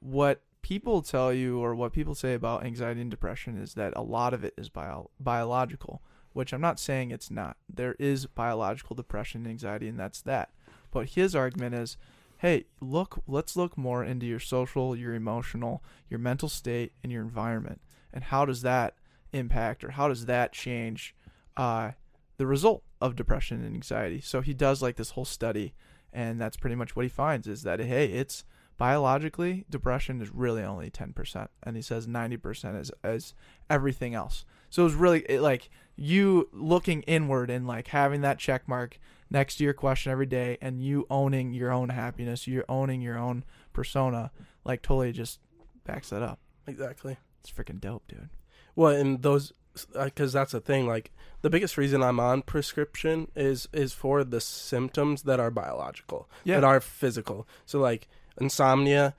what 0.00 0.42
people 0.62 1.02
tell 1.02 1.32
you 1.32 1.58
or 1.60 1.74
what 1.74 1.92
people 1.92 2.14
say 2.14 2.34
about 2.34 2.64
anxiety 2.64 3.00
and 3.00 3.10
depression 3.10 3.58
is 3.58 3.74
that 3.74 3.92
a 3.96 4.02
lot 4.02 4.32
of 4.32 4.44
it 4.44 4.54
is 4.56 4.68
bio- 4.68 5.10
biological, 5.18 6.02
which 6.32 6.52
I'm 6.52 6.60
not 6.60 6.80
saying 6.80 7.10
it's 7.10 7.30
not. 7.30 7.56
There 7.72 7.96
is 7.98 8.26
biological 8.26 8.96
depression 8.96 9.42
and 9.42 9.50
anxiety, 9.50 9.88
and 9.88 9.98
that's 9.98 10.22
that. 10.22 10.50
But 10.90 11.10
his 11.10 11.34
argument 11.34 11.74
is 11.74 11.96
hey, 12.42 12.64
look, 12.80 13.22
let's 13.28 13.54
look 13.54 13.78
more 13.78 14.02
into 14.02 14.26
your 14.26 14.40
social, 14.40 14.96
your 14.96 15.14
emotional, 15.14 15.80
your 16.10 16.18
mental 16.18 16.48
state, 16.48 16.92
and 17.00 17.12
your 17.12 17.22
environment. 17.22 17.80
And 18.12 18.24
how 18.24 18.44
does 18.44 18.62
that 18.62 18.96
impact 19.32 19.84
or 19.84 19.92
how 19.92 20.08
does 20.08 20.26
that 20.26 20.52
change 20.52 21.14
uh, 21.56 21.92
the 22.38 22.46
result 22.46 22.82
of 23.00 23.14
depression 23.14 23.64
and 23.64 23.76
anxiety? 23.76 24.20
So 24.20 24.40
he 24.40 24.54
does 24.54 24.82
like 24.82 24.96
this 24.96 25.10
whole 25.10 25.24
study, 25.24 25.72
and 26.12 26.40
that's 26.40 26.56
pretty 26.56 26.74
much 26.74 26.96
what 26.96 27.04
he 27.04 27.08
finds 27.08 27.46
is 27.46 27.62
that, 27.62 27.78
hey, 27.78 28.06
it's 28.06 28.42
biologically, 28.76 29.64
depression 29.70 30.20
is 30.20 30.34
really 30.34 30.64
only 30.64 30.90
10%. 30.90 31.46
And 31.62 31.76
he 31.76 31.82
says 31.82 32.08
90% 32.08 32.80
is, 32.80 32.90
is 33.04 33.34
everything 33.70 34.14
else. 34.14 34.44
So 34.72 34.80
it 34.80 34.84
was 34.84 34.94
really 34.94 35.20
it, 35.28 35.42
like 35.42 35.68
you 35.96 36.48
looking 36.50 37.02
inward 37.02 37.50
and 37.50 37.66
like 37.66 37.88
having 37.88 38.22
that 38.22 38.38
check 38.38 38.66
mark 38.66 38.98
next 39.28 39.56
to 39.56 39.64
your 39.64 39.74
question 39.74 40.10
every 40.10 40.24
day 40.24 40.56
and 40.62 40.82
you 40.82 41.06
owning 41.10 41.52
your 41.52 41.70
own 41.70 41.90
happiness, 41.90 42.46
you're 42.46 42.64
owning 42.70 43.02
your 43.02 43.18
own 43.18 43.44
persona, 43.74 44.30
like 44.64 44.80
totally 44.80 45.12
just 45.12 45.40
backs 45.84 46.08
that 46.08 46.22
up. 46.22 46.38
Exactly. 46.66 47.18
It's 47.40 47.50
freaking 47.50 47.82
dope, 47.82 48.08
dude. 48.08 48.30
Well, 48.74 48.94
and 48.96 49.20
those, 49.20 49.52
because 49.92 50.32
that's 50.32 50.52
the 50.52 50.60
thing. 50.60 50.86
Like 50.86 51.10
the 51.42 51.50
biggest 51.50 51.76
reason 51.76 52.02
I'm 52.02 52.18
on 52.18 52.40
prescription 52.40 53.30
is 53.36 53.68
is 53.74 53.92
for 53.92 54.24
the 54.24 54.40
symptoms 54.40 55.24
that 55.24 55.38
are 55.38 55.50
biological, 55.50 56.30
Yeah. 56.44 56.54
that 56.60 56.64
are 56.64 56.80
physical. 56.80 57.46
So 57.66 57.78
like 57.78 58.08
insomnia, 58.40 59.14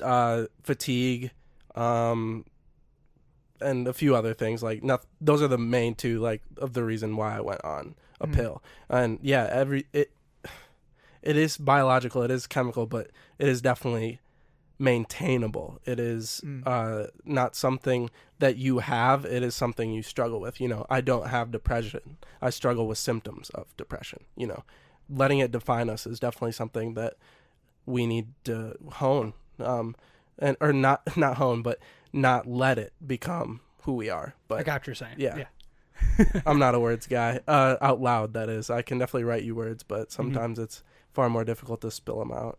uh, 0.00 0.44
fatigue, 0.62 1.32
um, 1.74 2.44
and 3.60 3.86
a 3.88 3.92
few 3.92 4.14
other 4.16 4.34
things. 4.34 4.62
Like 4.62 4.82
not, 4.82 5.04
those 5.20 5.42
are 5.42 5.48
the 5.48 5.58
main 5.58 5.94
two. 5.94 6.18
Like 6.20 6.42
of 6.56 6.72
the 6.72 6.84
reason 6.84 7.16
why 7.16 7.36
I 7.36 7.40
went 7.40 7.64
on 7.64 7.94
a 8.20 8.26
Mhm. 8.26 8.32
pill. 8.34 8.62
And 8.88 9.18
yeah, 9.22 9.48
every 9.50 9.86
it 9.92 10.10
it 11.22 11.36
is 11.36 11.56
biological. 11.58 12.22
It 12.22 12.30
is 12.30 12.46
chemical, 12.46 12.86
but 12.86 13.10
it 13.38 13.46
is 13.48 13.60
definitely 13.60 14.20
maintainable. 14.78 15.78
It 15.84 16.00
is 16.00 16.40
Mm. 16.44 16.62
uh, 16.66 17.08
not 17.24 17.54
something 17.54 18.08
that 18.38 18.56
you 18.56 18.78
have. 18.78 19.26
It 19.26 19.42
is 19.42 19.54
something 19.54 19.92
you 19.92 20.02
struggle 20.02 20.40
with. 20.40 20.60
You 20.60 20.68
know, 20.68 20.86
I 20.88 21.00
don't 21.02 21.28
have 21.28 21.50
depression. 21.50 22.16
I 22.40 22.48
struggle 22.50 22.86
with 22.88 22.96
symptoms 22.98 23.50
of 23.50 23.66
depression. 23.76 24.24
You 24.36 24.46
know, 24.46 24.64
letting 25.10 25.38
it 25.38 25.50
define 25.52 25.90
us 25.90 26.06
is 26.06 26.18
definitely 26.18 26.52
something 26.52 26.94
that 26.94 27.14
we 27.86 28.06
need 28.06 28.28
to 28.44 28.76
hone, 28.92 29.34
um, 29.58 29.94
and 30.38 30.56
or 30.60 30.72
not 30.72 31.02
not 31.16 31.36
hone, 31.36 31.60
but 31.62 31.78
not 32.12 32.46
let 32.46 32.78
it 32.78 32.92
become 33.06 33.60
who 33.82 33.94
we 33.94 34.10
are. 34.10 34.34
I 34.36 34.40
But 34.48 34.64
got 34.66 34.80
what 34.80 34.86
you're 34.86 34.94
saying. 34.94 35.16
yeah. 35.18 35.36
Yeah. 35.38 36.40
I'm 36.46 36.58
not 36.58 36.74
a 36.74 36.80
words 36.80 37.06
guy. 37.06 37.40
Uh, 37.46 37.76
out 37.80 38.00
loud, 38.00 38.32
that 38.34 38.48
is. 38.48 38.70
I 38.70 38.82
can 38.82 38.98
definitely 38.98 39.24
write 39.24 39.42
you 39.44 39.54
words, 39.54 39.82
but 39.82 40.10
sometimes 40.10 40.58
it's 40.58 40.82
far 41.12 41.28
more 41.28 41.44
difficult 41.44 41.82
to 41.82 41.90
spill 41.90 42.18
them 42.18 42.32
out. 42.32 42.58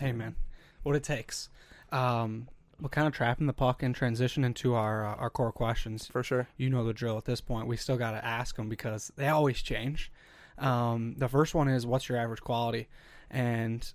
Hey 0.00 0.12
man, 0.12 0.34
what 0.82 0.96
it 0.96 1.04
takes. 1.04 1.48
Um, 1.92 2.48
we're 2.80 2.88
kind 2.88 3.06
of 3.06 3.12
trapping 3.12 3.46
the 3.46 3.52
puck 3.52 3.82
and 3.84 3.94
transition 3.94 4.42
into 4.42 4.74
our 4.74 5.06
uh, 5.06 5.14
our 5.14 5.30
core 5.30 5.52
questions. 5.52 6.08
For 6.08 6.22
sure. 6.24 6.48
You 6.56 6.70
know 6.70 6.84
the 6.84 6.92
drill 6.92 7.16
at 7.18 7.24
this 7.24 7.40
point. 7.40 7.68
We 7.68 7.76
still 7.76 7.96
got 7.96 8.12
to 8.12 8.24
ask 8.24 8.56
them 8.56 8.68
because 8.68 9.12
they 9.16 9.28
always 9.28 9.62
change. 9.62 10.10
Um, 10.58 11.14
the 11.18 11.28
first 11.28 11.54
one 11.54 11.68
is, 11.68 11.86
"What's 11.86 12.08
your 12.08 12.18
average 12.18 12.40
quality?" 12.40 12.88
And 13.30 13.88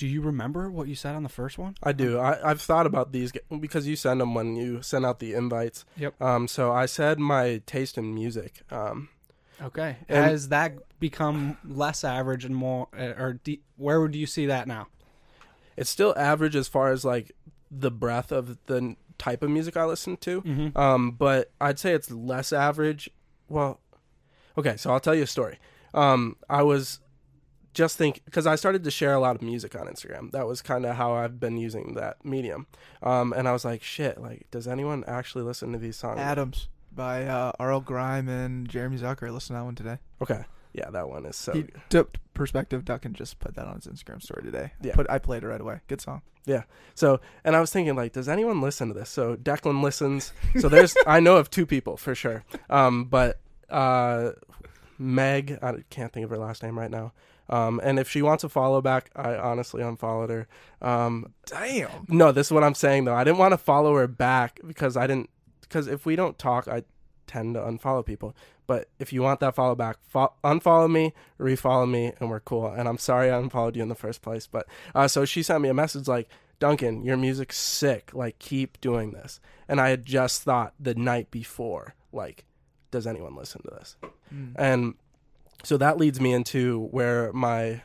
do 0.00 0.06
you 0.06 0.22
remember 0.22 0.70
what 0.70 0.88
you 0.88 0.94
said 0.94 1.14
on 1.14 1.24
the 1.24 1.28
first 1.28 1.58
one? 1.58 1.74
I 1.82 1.92
do. 1.92 2.18
I, 2.18 2.50
I've 2.50 2.62
thought 2.62 2.86
about 2.86 3.12
these 3.12 3.32
because 3.60 3.86
you 3.86 3.96
send 3.96 4.22
them 4.22 4.32
when 4.32 4.56
you 4.56 4.80
send 4.80 5.04
out 5.04 5.18
the 5.18 5.34
invites. 5.34 5.84
Yep. 5.98 6.22
Um. 6.22 6.48
So 6.48 6.72
I 6.72 6.86
said 6.86 7.18
my 7.18 7.60
taste 7.66 7.98
in 7.98 8.14
music. 8.14 8.62
Um. 8.70 9.10
Okay. 9.60 9.98
Has 10.08 10.48
that 10.48 10.72
become 11.00 11.58
less 11.68 12.02
average 12.02 12.46
and 12.46 12.56
more, 12.56 12.88
uh, 12.98 13.12
or 13.18 13.40
de- 13.44 13.60
where 13.76 14.00
would 14.00 14.14
you 14.14 14.24
see 14.24 14.46
that 14.46 14.66
now? 14.66 14.86
It's 15.76 15.90
still 15.90 16.14
average 16.16 16.56
as 16.56 16.66
far 16.66 16.92
as 16.92 17.04
like 17.04 17.32
the 17.70 17.90
breadth 17.90 18.32
of 18.32 18.56
the 18.64 18.96
type 19.18 19.42
of 19.42 19.50
music 19.50 19.76
I 19.76 19.84
listen 19.84 20.16
to. 20.16 20.40
Mm-hmm. 20.40 20.78
Um. 20.78 21.10
But 21.10 21.52
I'd 21.60 21.78
say 21.78 21.92
it's 21.92 22.10
less 22.10 22.54
average. 22.54 23.10
Well. 23.50 23.80
Okay. 24.56 24.78
So 24.78 24.92
I'll 24.92 25.00
tell 25.00 25.14
you 25.14 25.24
a 25.24 25.26
story. 25.26 25.58
Um. 25.92 26.36
I 26.48 26.62
was 26.62 27.00
just 27.74 27.96
think 27.96 28.22
because 28.24 28.46
I 28.46 28.56
started 28.56 28.84
to 28.84 28.90
share 28.90 29.14
a 29.14 29.20
lot 29.20 29.36
of 29.36 29.42
music 29.42 29.74
on 29.74 29.86
Instagram. 29.86 30.30
That 30.32 30.46
was 30.46 30.62
kind 30.62 30.84
of 30.84 30.96
how 30.96 31.14
I've 31.14 31.38
been 31.38 31.56
using 31.56 31.94
that 31.94 32.24
medium. 32.24 32.66
Um, 33.02 33.32
and 33.32 33.48
I 33.48 33.52
was 33.52 33.64
like, 33.64 33.82
shit, 33.82 34.20
like, 34.20 34.46
does 34.50 34.66
anyone 34.66 35.04
actually 35.06 35.44
listen 35.44 35.72
to 35.72 35.78
these 35.78 35.96
songs? 35.96 36.18
Adams 36.18 36.68
by 36.92 37.24
uh, 37.26 37.52
R.L. 37.58 37.80
Grime 37.80 38.28
and 38.28 38.68
Jeremy 38.68 38.98
Zucker. 38.98 39.32
Listen 39.32 39.54
to 39.54 39.60
that 39.60 39.64
one 39.64 39.74
today. 39.74 39.98
Okay, 40.20 40.44
yeah, 40.72 40.90
that 40.90 41.08
one 41.08 41.26
is 41.26 41.36
so. 41.36 41.52
he 41.52 41.66
dipped 41.88 42.18
perspective. 42.34 42.84
Duncan 42.84 43.14
just 43.14 43.38
put 43.38 43.54
that 43.54 43.66
on 43.66 43.76
his 43.76 43.86
Instagram 43.86 44.22
story 44.22 44.42
today. 44.42 44.72
Yeah. 44.82 44.94
Put 44.94 45.08
I 45.10 45.18
played 45.18 45.42
it 45.42 45.48
right 45.48 45.60
away. 45.60 45.80
Good 45.88 46.00
song. 46.00 46.22
Yeah. 46.46 46.62
So, 46.94 47.20
and 47.44 47.54
I 47.54 47.60
was 47.60 47.70
thinking, 47.70 47.96
like, 47.96 48.12
does 48.12 48.28
anyone 48.28 48.60
listen 48.60 48.88
to 48.88 48.94
this? 48.94 49.10
So 49.10 49.36
Declan 49.36 49.82
listens. 49.82 50.32
So 50.58 50.68
there's, 50.68 50.96
I 51.06 51.20
know 51.20 51.36
of 51.36 51.50
two 51.50 51.66
people 51.66 51.96
for 51.96 52.14
sure. 52.14 52.44
Um, 52.70 53.04
but 53.04 53.40
uh, 53.68 54.30
Meg, 54.98 55.58
I 55.62 55.84
can't 55.90 56.12
think 56.12 56.24
of 56.24 56.30
her 56.30 56.38
last 56.38 56.62
name 56.62 56.78
right 56.78 56.90
now. 56.90 57.12
Um, 57.50 57.80
and 57.82 57.98
if 57.98 58.08
she 58.08 58.22
wants 58.22 58.44
a 58.44 58.48
follow 58.48 58.80
back, 58.80 59.10
I 59.14 59.34
honestly 59.34 59.82
unfollowed 59.82 60.30
her. 60.30 60.48
Um, 60.80 61.34
Damn. 61.46 61.90
no, 62.08 62.32
this 62.32 62.46
is 62.46 62.52
what 62.52 62.64
I'm 62.64 62.74
saying 62.74 63.04
though. 63.04 63.14
I 63.14 63.24
didn't 63.24 63.38
want 63.38 63.52
to 63.52 63.58
follow 63.58 63.94
her 63.96 64.06
back 64.06 64.60
because 64.66 64.96
I 64.96 65.06
didn't, 65.06 65.28
because 65.60 65.88
if 65.88 66.06
we 66.06 66.16
don't 66.16 66.38
talk, 66.38 66.68
I 66.68 66.84
tend 67.26 67.54
to 67.54 67.60
unfollow 67.60 68.06
people. 68.06 68.34
But 68.66 68.88
if 69.00 69.12
you 69.12 69.22
want 69.22 69.40
that 69.40 69.56
follow 69.56 69.74
back, 69.74 69.96
fo- 70.08 70.32
unfollow 70.44 70.88
me, 70.90 71.12
refollow 71.40 71.90
me, 71.90 72.12
and 72.20 72.30
we're 72.30 72.38
cool. 72.38 72.68
And 72.68 72.88
I'm 72.88 72.98
sorry 72.98 73.28
I 73.28 73.36
unfollowed 73.36 73.74
you 73.74 73.82
in 73.82 73.88
the 73.88 73.96
first 73.96 74.22
place. 74.22 74.46
But 74.46 74.68
uh, 74.94 75.08
so 75.08 75.24
she 75.24 75.42
sent 75.42 75.60
me 75.60 75.68
a 75.68 75.74
message 75.74 76.06
like, 76.06 76.28
Duncan, 76.60 77.04
your 77.04 77.16
music's 77.16 77.58
sick. 77.58 78.12
Like, 78.14 78.38
keep 78.38 78.80
doing 78.80 79.10
this. 79.10 79.40
And 79.66 79.80
I 79.80 79.88
had 79.88 80.04
just 80.04 80.42
thought 80.42 80.74
the 80.78 80.94
night 80.94 81.32
before, 81.32 81.96
like, 82.12 82.44
does 82.92 83.08
anyone 83.08 83.34
listen 83.34 83.62
to 83.62 83.70
this? 83.70 83.96
Mm. 84.32 84.52
And 84.56 84.94
so 85.62 85.76
that 85.76 85.96
leads 85.98 86.20
me 86.20 86.32
into 86.32 86.86
where 86.90 87.32
my 87.32 87.82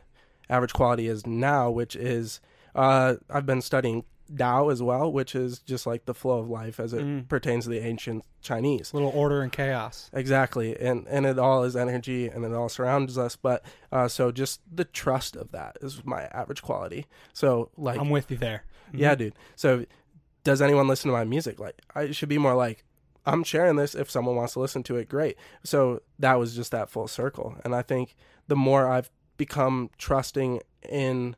average 0.50 0.74
quality 0.74 1.08
is 1.08 1.26
now, 1.26 1.70
which 1.70 1.96
is 1.96 2.40
uh, 2.76 3.16
I've 3.30 3.46
been 3.46 3.62
studying 3.62 4.04
Tao 4.38 4.70
as 4.70 4.82
well, 4.82 5.12
which 5.12 5.36
is 5.36 5.60
just 5.60 5.86
like 5.86 6.06
the 6.06 6.14
flow 6.16 6.40
of 6.40 6.50
life 6.50 6.80
as 6.80 6.94
it 6.94 7.02
Mm. 7.06 7.28
pertains 7.30 7.66
to 7.66 7.70
the 7.70 7.80
ancient 7.80 8.26
Chinese. 8.42 8.92
Little 8.92 9.12
order 9.12 9.42
and 9.44 9.52
chaos. 9.52 10.10
Exactly, 10.14 10.76
and 10.80 11.06
and 11.08 11.26
it 11.28 11.38
all 11.38 11.64
is 11.64 11.76
energy, 11.76 12.28
and 12.28 12.44
it 12.44 12.52
all 12.54 12.68
surrounds 12.68 13.18
us. 13.20 13.36
But 13.36 13.64
uh, 13.92 14.08
so 14.08 14.32
just 14.32 14.62
the 14.74 14.84
trust 14.86 15.36
of 15.36 15.52
that 15.52 15.78
is 15.82 16.04
my 16.06 16.24
average 16.34 16.64
quality. 16.64 17.06
So 17.34 17.70
like, 17.78 18.00
I'm 18.00 18.10
with 18.10 18.32
you 18.32 18.38
there. 18.38 18.64
yeah, 18.94 19.14
Mhm. 19.14 19.18
dude. 19.20 19.34
So 19.56 19.86
does 20.44 20.60
anyone 20.62 20.88
listen 20.88 21.10
to 21.12 21.18
my 21.18 21.24
music? 21.24 21.60
Like, 21.60 21.80
I 21.96 22.12
should 22.12 22.30
be 22.30 22.38
more 22.40 22.56
like, 22.56 22.84
I'm 23.26 23.44
sharing 23.44 23.76
this. 23.76 23.96
If 23.96 24.12
someone 24.12 24.36
wants 24.36 24.54
to 24.54 24.60
listen 24.60 24.84
to 24.84 24.98
it, 24.98 25.10
great. 25.10 25.38
So 25.64 26.02
that 26.20 26.36
was 26.36 26.56
just 26.56 26.72
that 26.72 26.90
full 26.90 27.08
circle. 27.08 27.56
And 27.64 27.76
I 27.76 27.82
think 27.82 28.16
the 28.48 28.56
more 28.56 28.88
I've 28.88 29.10
become 29.38 29.90
trusting 29.98 30.62
in 30.88 31.36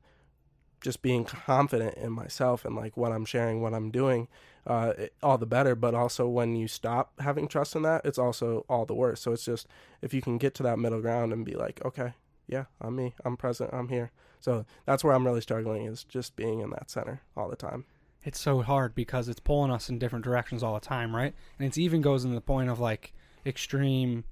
just 0.81 1.01
being 1.01 1.25
confident 1.25 1.95
in 1.95 2.11
myself 2.11 2.65
and 2.65 2.75
like 2.75 2.95
what 2.97 3.11
I'm 3.11 3.25
sharing, 3.25 3.61
what 3.61 3.73
I'm 3.73 3.89
doing, 3.89 4.27
uh, 4.65 4.93
it, 4.97 5.13
all 5.23 5.37
the 5.37 5.45
better. 5.45 5.75
But 5.75 5.95
also 5.95 6.27
when 6.27 6.55
you 6.55 6.67
stop 6.67 7.13
having 7.19 7.47
trust 7.47 7.75
in 7.75 7.81
that, 7.83 8.05
it's 8.05 8.19
also 8.19 8.65
all 8.69 8.85
the 8.85 8.93
worse. 8.93 9.21
So 9.21 9.31
it's 9.31 9.45
just 9.45 9.67
if 10.01 10.13
you 10.13 10.21
can 10.21 10.37
get 10.37 10.53
to 10.55 10.63
that 10.63 10.79
middle 10.79 11.01
ground 11.01 11.33
and 11.33 11.45
be 11.45 11.55
like, 11.55 11.83
okay, 11.83 12.13
yeah, 12.47 12.65
I'm 12.79 12.95
me, 12.95 13.15
I'm 13.25 13.37
present, 13.37 13.73
I'm 13.73 13.89
here. 13.89 14.11
So 14.39 14.65
that's 14.85 15.03
where 15.03 15.13
I'm 15.13 15.25
really 15.25 15.41
struggling 15.41 15.85
is 15.85 16.03
just 16.03 16.35
being 16.35 16.59
in 16.59 16.69
that 16.71 16.91
center 16.91 17.21
all 17.35 17.49
the 17.49 17.55
time. 17.55 17.85
It's 18.27 18.41
so 18.41 18.61
hard 18.61 18.93
because 18.93 19.29
it's 19.29 19.39
pulling 19.39 19.71
us 19.71 19.87
in 19.87 19.99
different 19.99 20.25
directions 20.25 20.61
all 20.61 20.73
the 20.73 20.81
time, 20.81 21.15
right? 21.15 21.33
And 21.57 21.65
it's 21.65 21.77
even 21.77 22.01
goes 22.01 22.25
in 22.25 22.35
the 22.35 22.41
point 22.41 22.69
of 22.69 22.77
like 22.77 23.13
extreme 23.45 24.25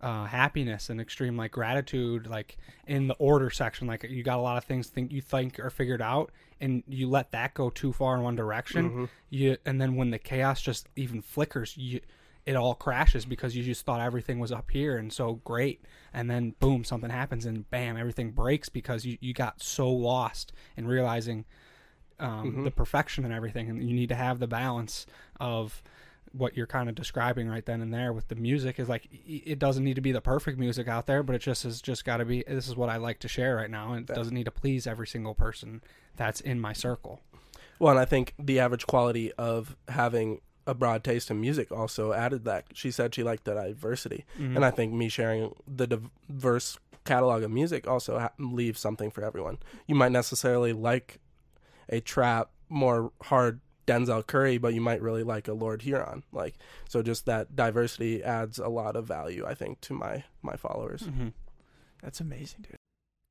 uh, 0.00 0.24
happiness 0.24 0.90
and 0.90 1.00
extreme 1.00 1.36
like 1.36 1.52
gratitude, 1.52 2.26
like 2.26 2.58
in 2.88 3.06
the 3.06 3.14
order 3.14 3.48
section. 3.50 3.86
Like 3.86 4.02
you 4.02 4.24
got 4.24 4.40
a 4.40 4.42
lot 4.42 4.56
of 4.56 4.64
things 4.64 4.88
think 4.88 5.12
you 5.12 5.20
think 5.20 5.60
are 5.60 5.70
figured 5.70 6.02
out, 6.02 6.32
and 6.60 6.82
you 6.88 7.08
let 7.08 7.30
that 7.30 7.54
go 7.54 7.70
too 7.70 7.92
far 7.92 8.16
in 8.16 8.22
one 8.22 8.34
direction. 8.34 8.90
Mhm. 8.90 9.08
You 9.30 9.56
and 9.64 9.80
then 9.80 9.94
when 9.94 10.10
the 10.10 10.18
chaos 10.18 10.60
just 10.60 10.88
even 10.96 11.22
flickers, 11.22 11.76
you 11.76 12.00
it 12.46 12.56
all 12.56 12.74
crashes 12.74 13.26
because 13.26 13.54
you 13.56 13.62
just 13.62 13.84
thought 13.84 14.00
everything 14.00 14.40
was 14.40 14.50
up 14.50 14.72
here 14.72 14.96
and 14.96 15.12
so 15.12 15.34
great 15.44 15.82
and 16.14 16.30
then 16.30 16.54
boom 16.60 16.84
something 16.84 17.10
happens 17.10 17.44
and 17.44 17.68
bam 17.70 17.96
everything 17.96 18.30
breaks 18.30 18.68
because 18.68 19.04
you, 19.04 19.18
you 19.20 19.34
got 19.34 19.60
so 19.60 19.90
lost 19.90 20.52
in 20.76 20.86
realizing 20.86 21.44
um, 22.18 22.52
Mhm. 22.52 22.64
the 22.64 22.70
perfection 22.70 23.24
and 23.24 23.32
everything 23.34 23.68
and 23.68 23.82
you 23.88 23.94
need 23.94 24.08
to 24.08 24.14
have 24.14 24.38
the 24.38 24.46
balance 24.46 25.06
of 25.40 25.82
what 26.32 26.56
you're 26.56 26.66
kind 26.66 26.88
of 26.88 26.94
describing 26.94 27.48
right 27.48 27.64
then 27.66 27.80
and 27.80 27.92
there 27.94 28.12
with 28.12 28.28
the 28.28 28.34
music 28.34 28.78
is 28.78 28.88
like 28.88 29.08
it 29.26 29.58
doesn't 29.58 29.84
need 29.84 29.94
to 29.94 30.00
be 30.00 30.12
the 30.12 30.20
perfect 30.20 30.58
music 30.58 30.86
out 30.88 31.06
there 31.06 31.22
but 31.22 31.34
it 31.34 31.38
just 31.40 31.62
has 31.62 31.80
just 31.80 32.04
got 32.04 32.18
to 32.18 32.24
be 32.24 32.42
this 32.46 32.68
is 32.68 32.76
what 32.76 32.88
i 32.90 32.96
like 32.96 33.18
to 33.18 33.28
share 33.28 33.56
right 33.56 33.70
now 33.70 33.92
and 33.92 34.08
it 34.10 34.14
doesn't 34.14 34.34
need 34.34 34.44
to 34.44 34.50
please 34.50 34.86
every 34.86 35.06
single 35.06 35.34
person 35.34 35.80
that's 36.16 36.40
in 36.40 36.58
my 36.60 36.72
circle 36.72 37.20
Well, 37.78 37.90
and 37.90 38.00
I 38.00 38.06
think 38.06 38.32
the 38.38 38.58
average 38.58 38.86
quality 38.86 39.32
of 39.34 39.76
having 39.88 40.40
a 40.66 40.72
broad 40.74 41.04
taste 41.04 41.30
in 41.30 41.38
music 41.42 41.70
also 41.70 42.14
added 42.14 42.44
that. 42.46 42.64
She 42.72 42.90
said 42.90 43.14
she 43.14 43.22
liked 43.22 43.44
the 43.44 43.52
diversity, 43.54 44.24
Mhm. 44.38 44.56
and 44.56 44.64
I 44.64 44.70
think 44.70 44.94
me 44.94 45.10
sharing 45.10 45.54
the 45.68 45.86
diverse 45.86 46.78
catalog 47.04 47.42
of 47.42 47.50
music 47.50 47.86
also 47.86 48.18
ha- 48.18 48.32
leaves 48.38 48.80
something 48.80 49.10
for 49.10 49.22
everyone. 49.22 49.58
You 49.86 49.94
might 49.94 50.10
necessarily 50.10 50.72
like 50.72 51.20
a 51.88 52.00
trap, 52.00 52.50
more 52.68 53.12
hard 53.22 53.60
Denzel 53.86 54.26
Curry, 54.26 54.58
but 54.58 54.74
you 54.74 54.80
might 54.80 55.00
really 55.00 55.22
like 55.22 55.46
a 55.48 55.52
Lord 55.52 55.82
Huron. 55.82 56.24
Like 56.32 56.56
so, 56.88 57.02
just 57.02 57.26
that 57.26 57.54
diversity 57.54 58.22
adds 58.22 58.58
a 58.58 58.68
lot 58.68 58.96
of 58.96 59.06
value, 59.06 59.44
I 59.46 59.54
think, 59.54 59.80
to 59.82 59.94
my 59.94 60.24
my 60.42 60.56
followers. 60.56 61.02
Mhm. 61.02 61.32
That's 62.02 62.20
amazing, 62.20 62.62
dude. 62.62 62.76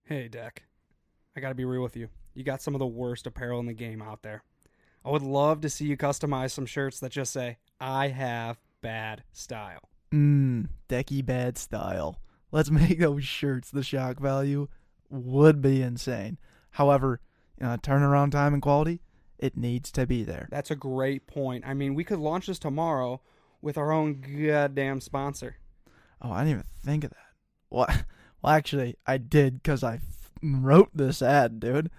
Hey, 0.05 0.27
Deck. 0.27 0.63
I 1.35 1.39
gotta 1.41 1.55
be 1.55 1.65
real 1.65 1.81
with 1.83 1.97
you. 1.97 2.09
You 2.33 2.43
got 2.43 2.61
some 2.61 2.73
of 2.75 2.79
the 2.79 2.87
worst 2.87 3.27
apparel 3.27 3.59
in 3.59 3.65
the 3.65 3.73
game 3.73 4.01
out 4.01 4.21
there. 4.23 4.43
I 5.03 5.09
would 5.09 5.21
love 5.21 5.61
to 5.61 5.69
see 5.69 5.85
you 5.85 5.97
customize 5.97 6.51
some 6.51 6.65
shirts 6.65 6.99
that 7.01 7.11
just 7.11 7.31
say, 7.33 7.57
I 7.79 8.07
have 8.07 8.57
bad 8.81 9.23
style. 9.33 9.89
Mmm, 10.11 10.69
decky 10.89 11.25
bad 11.25 11.57
style. 11.57 12.21
Let's 12.51 12.71
make 12.71 12.99
those 12.99 13.23
shirts. 13.25 13.71
The 13.71 13.83
shock 13.83 14.19
value 14.19 14.67
would 15.09 15.61
be 15.61 15.81
insane. 15.81 16.37
However, 16.71 17.19
uh, 17.61 17.77
turnaround 17.77 18.31
time 18.31 18.53
and 18.53 18.61
quality, 18.61 19.01
it 19.37 19.57
needs 19.57 19.91
to 19.91 20.05
be 20.05 20.23
there. 20.23 20.47
That's 20.51 20.71
a 20.71 20.75
great 20.75 21.27
point. 21.27 21.65
I 21.65 21.73
mean, 21.73 21.95
we 21.95 22.03
could 22.03 22.19
launch 22.19 22.47
this 22.47 22.59
tomorrow 22.59 23.21
with 23.61 23.77
our 23.77 23.91
own 23.91 24.21
goddamn 24.21 25.01
sponsor. 25.01 25.57
Oh, 26.21 26.31
I 26.31 26.43
didn't 26.43 26.51
even 26.51 26.65
think 26.83 27.03
of 27.03 27.11
that. 27.11 27.17
Well, 27.69 27.87
well 28.41 28.53
actually, 28.53 28.95
I 29.05 29.17
did 29.17 29.61
because 29.61 29.83
I 29.83 29.95
f- 29.95 30.31
wrote 30.41 30.89
this 30.93 31.21
ad, 31.21 31.59
dude. 31.59 31.89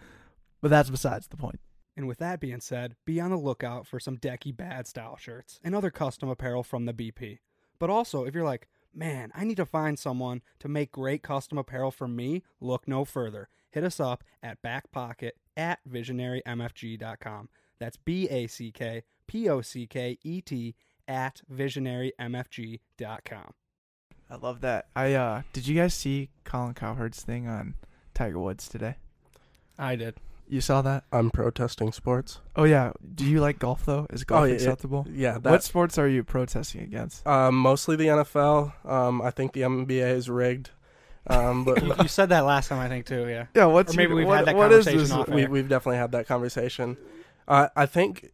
But 0.61 0.71
that's 0.71 0.91
besides 0.91 1.29
the 1.29 1.37
point. 1.37 1.61
And 1.97 2.07
with 2.07 2.19
that 2.19 2.41
being 2.41 2.61
said, 2.61 2.95
be 3.05 3.21
on 3.21 3.31
the 3.31 3.37
lookout 3.37 3.87
for 3.87 3.99
some 3.99 4.19
decky 4.19 4.55
bad 4.55 4.87
style 4.87 5.17
shirts 5.17 5.61
and 5.65 5.75
other 5.75 5.91
custom 5.91 6.29
apparel 6.29 6.63
from 6.63 6.85
the 6.85 6.93
BP. 6.93 7.39
But 7.79 7.91
also, 7.91 8.25
if 8.25 8.35
you're 8.35 8.45
like, 8.45 8.69
man, 8.97 9.31
I 9.35 9.45
need 9.45 9.59
to 9.59 9.67
find 9.67 9.99
someone 9.99 10.41
to 10.61 10.69
make 10.69 10.93
great 10.93 11.23
custom 11.23 11.59
apparel 11.59 11.91
for 11.91 12.09
me, 12.09 12.43
look 12.61 12.89
no 12.89 13.05
further. 13.05 13.51
Hit 13.71 13.85
us 13.85 14.01
up 14.01 14.25
at 14.43 14.63
backpocket 14.63 15.33
at 15.57 15.81
visionarymfg.com. 15.89 17.49
That's 17.79 17.99
B 17.99 18.29
A 18.31 18.47
C 18.47 18.73
K 18.73 19.03
P 19.27 19.49
O 19.49 19.61
C 19.61 19.87
K 19.87 20.19
E 20.23 20.41
T 20.41 20.75
at 21.07 21.43
visionarymfg.com. 21.53 23.53
I 24.29 24.35
love 24.37 24.61
that. 24.63 24.87
I 24.97 25.15
uh, 25.15 25.43
did 25.53 25.69
you 25.69 25.77
guys 25.77 25.95
see 25.95 26.31
Colin 26.45 26.75
Cowherd's 26.75 27.23
thing 27.23 27.47
on 27.47 27.75
Tiger 28.15 28.41
Woods 28.41 28.69
today? 28.69 28.97
i 29.79 29.95
did 29.95 30.17
You 30.49 30.61
saw 30.61 30.81
that? 30.83 31.05
I'm 31.13 31.31
protesting 31.31 31.91
sports. 31.93 32.41
Oh 32.55 32.65
yeah. 32.65 32.93
Do 33.15 33.25
you 33.25 33.41
like 33.41 33.59
golf 33.59 33.85
though? 33.85 34.07
Is 34.11 34.23
golf 34.25 34.43
Oh, 34.43 34.45
yeah, 34.45 34.51
yeah. 34.51 34.57
acceptable? 34.57 35.07
Yeah, 35.11 35.35
what 35.35 35.43
that 35.45 35.63
sports 35.65 35.99
are 35.99 36.09
you 36.09 36.23
protesting 36.25 36.83
against? 36.83 37.27
um, 37.27 37.57
mostly 37.57 37.97
the 37.97 38.07
NFL. 38.07 38.73
Um, 38.89 39.21
I 39.23 39.31
think 39.31 39.53
the 39.53 39.63
NBA 39.63 40.09
is 40.15 40.31
rigged. 40.31 40.71
Um, 41.29 41.65
but 41.65 41.83
you, 41.83 41.93
you 42.03 42.09
said 42.09 42.29
that 42.29 42.45
last 42.45 42.69
time 42.69 42.79
i 42.79 42.87
think 42.89 43.05
too 43.05 43.27
yeah 43.29 43.47
Yeah, 43.53 43.65
what's 43.65 43.93
Or 43.95 43.97
maybe 43.97 44.11
your- 44.11 44.17
we've 44.19 44.27
what- 44.29 44.37
had 44.39 44.47
that 44.47 44.55
what 44.55 44.71
is 44.71 44.85
conversation 44.87 44.99
this? 45.01 45.11
off 45.11 45.29
we, 45.29 45.43
air. 45.43 45.51
we've 45.51 45.69
definitely 45.69 45.99
had 45.99 46.13
that 46.13 46.29
conversation. 46.29 46.97
Uh, 47.49 47.69
I 47.75 47.87
think 47.87 48.31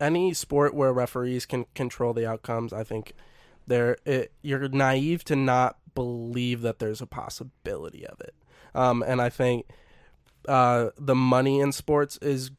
any 0.00 0.32
sport 0.32 0.74
where 0.74 0.92
referees 0.92 1.46
can 1.46 1.66
control 1.74 2.12
the 2.12 2.24
outcomes, 2.24 2.72
I 2.72 2.84
think 2.84 3.12
there 3.66 3.96
it, 4.04 4.30
you're 4.42 4.68
naive 4.68 5.24
to 5.24 5.34
not 5.36 5.78
believe 5.96 6.60
that 6.62 6.78
there's 6.78 7.00
a 7.00 7.06
possibility 7.06 8.06
of 8.06 8.20
it. 8.20 8.34
Um, 8.74 9.02
and 9.04 9.20
I 9.20 9.28
think 9.30 9.66
uh, 10.48 10.90
the 10.98 11.14
money 11.14 11.60
in 11.60 11.72
sports 11.72 12.18
is 12.22 12.50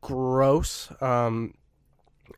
gross. 0.00 0.90
Um, 1.00 1.54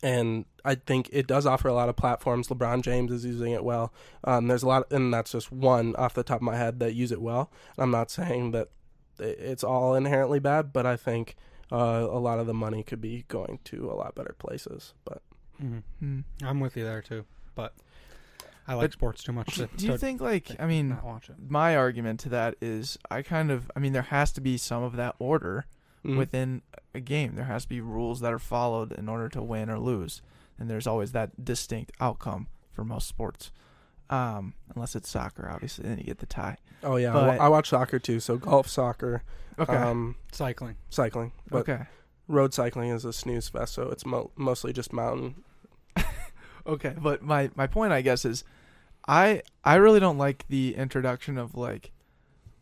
and 0.02 0.44
I 0.64 0.74
think 0.76 1.09
it 1.12 1.26
does 1.26 1.46
offer 1.46 1.68
a 1.68 1.74
lot 1.74 1.88
of 1.88 1.96
platforms. 1.96 2.48
LeBron 2.48 2.82
James 2.82 3.11
is 3.11 3.24
using 3.24 3.52
it 3.52 3.64
well. 3.64 3.92
Um, 4.24 4.46
there's 4.48 4.62
a 4.62 4.68
lot, 4.68 4.90
and 4.92 5.12
that's 5.12 5.32
just 5.32 5.50
one 5.50 5.96
off 5.96 6.14
the 6.14 6.22
top 6.22 6.36
of 6.36 6.42
my 6.42 6.56
head 6.56 6.78
that 6.80 6.94
use 6.94 7.11
it 7.12 7.20
well. 7.22 7.50
I'm 7.78 7.90
not 7.90 8.11
saying 8.11 8.52
that 8.52 8.68
it's 9.18 9.64
all 9.64 9.94
inherently 9.94 10.38
bad, 10.38 10.72
but 10.72 10.86
I 10.86 10.96
think 10.96 11.36
uh, 11.72 11.76
a 12.11 12.18
lot 12.20 12.38
of 12.38 12.46
the 12.46 12.54
money 12.54 12.82
could 12.82 13.00
be 13.00 13.24
going 13.28 13.59
to 13.64 13.90
a 13.90 13.94
lot 13.94 14.14
better 14.14 14.34
places. 14.38 14.94
But 15.04 15.22
Mhm. 15.61 15.82
Hmm. 15.98 16.20
i'm 16.44 16.61
with 16.61 16.76
you 16.76 16.84
there 16.84 17.02
too 17.02 17.24
but 17.56 17.74
I 18.69 18.75
like 18.75 18.83
But 18.85 18.93
sports 18.93 19.23
too 19.25 19.33
much 19.33 19.55
to, 19.57 19.66
Do 19.77 19.87
you 19.87 19.93
to 19.93 19.99
think 19.99 20.21
like 20.21 20.51
I 20.61 20.66
mean 20.66 20.99
watch 21.03 21.31
it. 21.31 21.37
my 21.49 21.75
argument 21.77 22.21
to 22.21 22.29
that 22.29 22.55
is 22.61 22.99
I 23.11 23.23
kind 23.23 23.51
of 23.51 23.71
I 23.75 23.81
mean 23.81 23.95
there 23.95 24.03
has 24.03 24.31
to 24.33 24.41
be 24.43 24.57
some 24.59 24.83
of 24.83 24.95
that 24.97 25.14
order 25.19 25.64
Mhm. 26.05 26.19
within 26.19 26.62
a 26.95 27.01
game. 27.01 27.35
There 27.35 27.47
has 27.47 27.62
to 27.62 27.69
be 27.69 27.81
rules 27.81 28.21
that 28.21 28.33
are 28.33 28.39
followed 28.39 28.93
in 28.93 29.09
order 29.09 29.29
to 29.31 29.43
win 29.43 29.69
or 29.71 29.79
lose, 29.81 30.23
and 30.59 30.69
there's 30.71 30.87
always 30.87 31.12
that 31.12 31.45
distinct 31.45 31.91
outcome 32.01 32.47
for 32.71 32.85
most 32.85 33.09
sports. 33.09 33.51
Um, 34.11 34.55
unless 34.75 34.95
it's 34.97 35.09
soccer, 35.09 35.51
obviously, 35.51 35.85
then 35.89 35.99
you 35.99 36.05
get 36.05 36.19
the 36.19 36.27
tie. 36.27 36.57
Oh 36.83 36.97
yeah, 36.97 37.11
I 37.11 37.12
but- 37.12 37.41
I 37.41 37.49
watch 37.49 37.71
soccer 37.71 37.99
too. 37.99 38.21
So 38.21 38.37
golf, 38.39 38.69
soccer, 38.69 39.23
Okay. 39.59 39.75
um, 39.75 40.14
Cycling. 40.31 40.77
cycling. 40.89 41.33
But 41.51 41.69
okay. 41.69 41.87
road 42.29 42.55
cycling 42.55 42.91
is 42.91 43.05
a 43.05 43.12
snooze 43.12 43.49
fest, 43.49 43.75
so 43.75 43.89
it's 43.91 44.07
mo- 44.07 44.31
mostly 44.37 44.73
just 44.73 44.93
mountain. 44.93 45.43
Okay, 46.66 46.95
but 47.01 47.23
my 47.23 47.51
my 47.55 47.66
point 47.66 47.93
I 47.95 48.03
guess 48.03 48.25
is 48.27 48.45
I 49.09 49.42
I 49.64 49.76
really 49.76 50.00
don't 50.00 50.18
like 50.18 50.44
the 50.48 50.76
introduction 50.76 51.38
of 51.38 51.56
like 51.56 51.92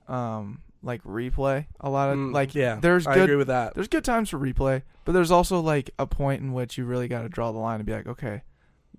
um 0.09 0.63
like 0.83 1.03
replay 1.03 1.67
a 1.81 1.91
lot 1.91 2.11
of 2.11 2.19
Mm, 2.19 2.33
like 2.33 2.55
yeah, 2.55 2.79
there's 2.81 3.07
I 3.07 3.15
good 3.15 3.25
agree 3.25 3.37
with 3.37 3.49
that. 3.49 3.75
there's 3.75 3.89
good 3.89 4.05
times 4.05 4.31
for 4.31 4.39
replay, 4.39 4.83
but 5.05 5.13
there's 5.13 5.31
also 5.33 5.59
like 5.61 5.91
a 5.99 6.07
point 6.07 6.43
in 6.43 6.53
which 6.53 6.79
you 6.79 6.85
really 6.85 7.09
got 7.09 7.23
to 7.23 7.29
draw 7.29 7.51
the 7.51 7.59
line 7.59 7.81
and 7.81 7.87
be 7.87 7.93
like, 7.93 8.07
okay, 8.07 8.43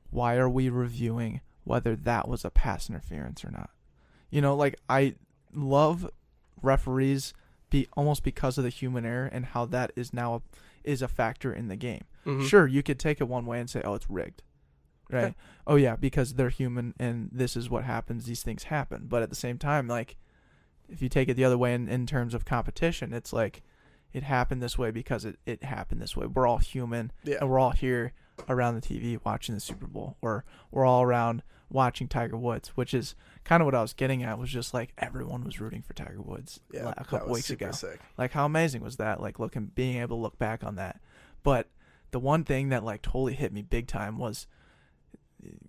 why 0.10 0.36
are 0.36 0.50
we 0.50 0.68
reviewing 0.70 1.40
whether 1.64 1.96
that 1.96 2.28
was 2.28 2.44
a 2.44 2.50
pass 2.50 2.90
interference 2.90 3.46
or 3.46 3.52
not? 3.52 3.70
You 4.30 4.42
know, 4.42 4.56
like 4.56 4.76
I 4.90 5.16
love 5.54 6.10
referees 6.62 7.34
be 7.70 7.88
almost 7.96 8.24
because 8.24 8.58
of 8.58 8.64
the 8.64 8.70
human 8.70 9.06
error 9.06 9.26
and 9.32 9.46
how 9.46 9.66
that 9.66 9.92
is 9.96 10.14
now 10.14 10.36
a, 10.36 10.42
is 10.84 11.02
a 11.02 11.08
factor 11.08 11.54
in 11.54 11.68
the 11.68 11.76
game. 11.76 12.04
Mhm. 12.26 12.46
Sure, 12.48 12.68
you 12.68 12.84
could 12.84 13.00
take 13.00 13.22
it 13.22 13.28
one 13.28 13.46
way 13.46 13.60
and 13.60 13.70
say, 13.70 13.82
"Oh, 13.84 13.94
it's 13.94 14.10
rigged," 14.10 14.42
right? 15.10 15.24
Okay. 15.26 15.36
Oh 15.66 15.76
yeah, 15.76 15.96
because 15.96 16.34
they're 16.36 16.50
human 16.50 16.94
and 17.00 17.30
this 17.32 17.56
is 17.56 17.70
what 17.70 17.84
happens. 17.84 18.26
These 18.26 18.44
things 18.44 18.64
happen. 18.64 19.06
But 19.08 19.24
at 19.24 19.30
the 19.30 19.36
same 19.36 19.58
time, 19.58 19.88
like 19.88 20.18
if 20.90 21.02
you 21.02 21.10
take 21.10 21.30
it 21.30 21.36
the 21.36 21.44
other 21.44 21.58
way 21.58 21.74
in, 21.74 21.88
in 21.88 22.06
terms 22.06 22.34
of 22.34 22.46
competition, 22.46 23.14
it's 23.14 23.34
like 23.34 23.64
it 24.14 24.24
happened 24.24 24.62
this 24.62 24.78
way 24.78 24.92
because 24.92 25.26
it, 25.26 25.38
it 25.46 25.64
happened 25.64 26.02
this 26.02 26.16
way. 26.16 26.28
We're 26.28 26.48
all 26.48 26.58
human 26.58 27.12
Yeah, 27.24 27.38
and 27.42 27.50
we're 27.50 27.60
all 27.60 27.72
here 27.72 28.14
around 28.48 28.76
the 28.76 28.82
TV 28.82 29.20
watching 29.24 29.56
the 29.56 29.62
Super 29.62 29.88
Bowl, 29.88 30.18
or 30.22 30.46
we're 30.72 30.86
all 30.86 31.04
around 31.04 31.44
watching 31.70 32.08
Tiger 32.08 32.38
Woods, 32.38 32.70
which 32.70 32.94
is 32.94 33.16
kind 33.44 33.62
of 33.62 33.66
what 33.66 33.76
I 33.76 33.82
was 33.82 33.94
getting 33.94 34.24
at. 34.24 34.40
Was 34.40 34.50
just 34.50 34.74
like 34.74 34.94
everyone 34.98 35.44
was 35.44 35.60
rooting 35.60 35.82
for 35.82 35.94
Tiger 35.94 36.22
Woods 36.22 36.60
yeah. 36.72 36.86
la- 36.86 36.94
a 36.98 37.04
couple 37.04 37.34
weeks 37.34 37.50
ago. 37.50 37.72
Sick. 37.72 38.00
Like 38.18 38.32
how 38.32 38.46
amazing 38.46 38.82
was 38.82 38.98
that? 38.98 39.22
Like 39.22 39.40
looking, 39.40 39.72
being 39.76 39.98
able 39.98 40.18
to 40.18 40.22
look 40.22 40.40
back 40.40 40.64
on 40.64 40.76
that. 40.76 41.02
But 41.44 41.70
the 42.12 42.20
one 42.20 42.44
thing 42.44 42.70
that 42.70 42.84
like 42.84 43.02
totally 43.02 43.34
hit 43.34 43.52
me 43.52 43.62
big 43.62 43.88
time 43.88 44.18
was 44.18 44.48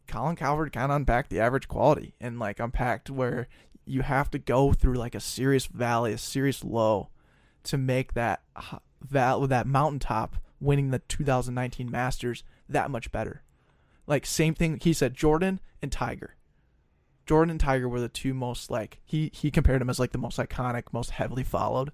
Colin 0.06 0.36
Cowherd 0.36 0.72
kind 0.72 0.90
of 0.90 0.96
unpacked 0.96 1.30
the 1.30 1.40
average 1.40 1.68
quality 1.68 2.14
and 2.20 2.38
like 2.38 2.60
unpacked 2.60 3.10
where 3.10 3.48
you 3.84 4.02
have 4.02 4.30
to 4.30 4.38
go 4.38 4.72
through 4.72 4.94
like 4.94 5.14
a 5.14 5.20
serious 5.20 5.66
valley, 5.66 6.12
a 6.12 6.18
serious 6.18 6.62
low, 6.62 7.08
to 7.64 7.78
make 7.78 8.14
that 8.14 8.42
val 9.00 9.46
that 9.46 9.66
mountaintop 9.66 10.36
winning 10.60 10.90
the 10.90 10.98
2019 11.00 11.90
Masters 11.90 12.44
that 12.68 12.90
much 12.90 13.10
better. 13.10 13.42
Like 14.06 14.26
same 14.26 14.54
thing 14.54 14.78
he 14.80 14.92
said 14.92 15.14
Jordan 15.14 15.60
and 15.82 15.92
Tiger. 15.92 16.36
Jordan 17.26 17.50
and 17.50 17.60
Tiger 17.60 17.88
were 17.88 18.00
the 18.00 18.08
two 18.08 18.32
most 18.32 18.70
like 18.70 19.00
he 19.04 19.30
he 19.34 19.50
compared 19.50 19.80
them 19.80 19.90
as 19.90 19.98
like 19.98 20.12
the 20.12 20.18
most 20.18 20.38
iconic, 20.38 20.84
most 20.92 21.10
heavily 21.10 21.44
followed. 21.44 21.92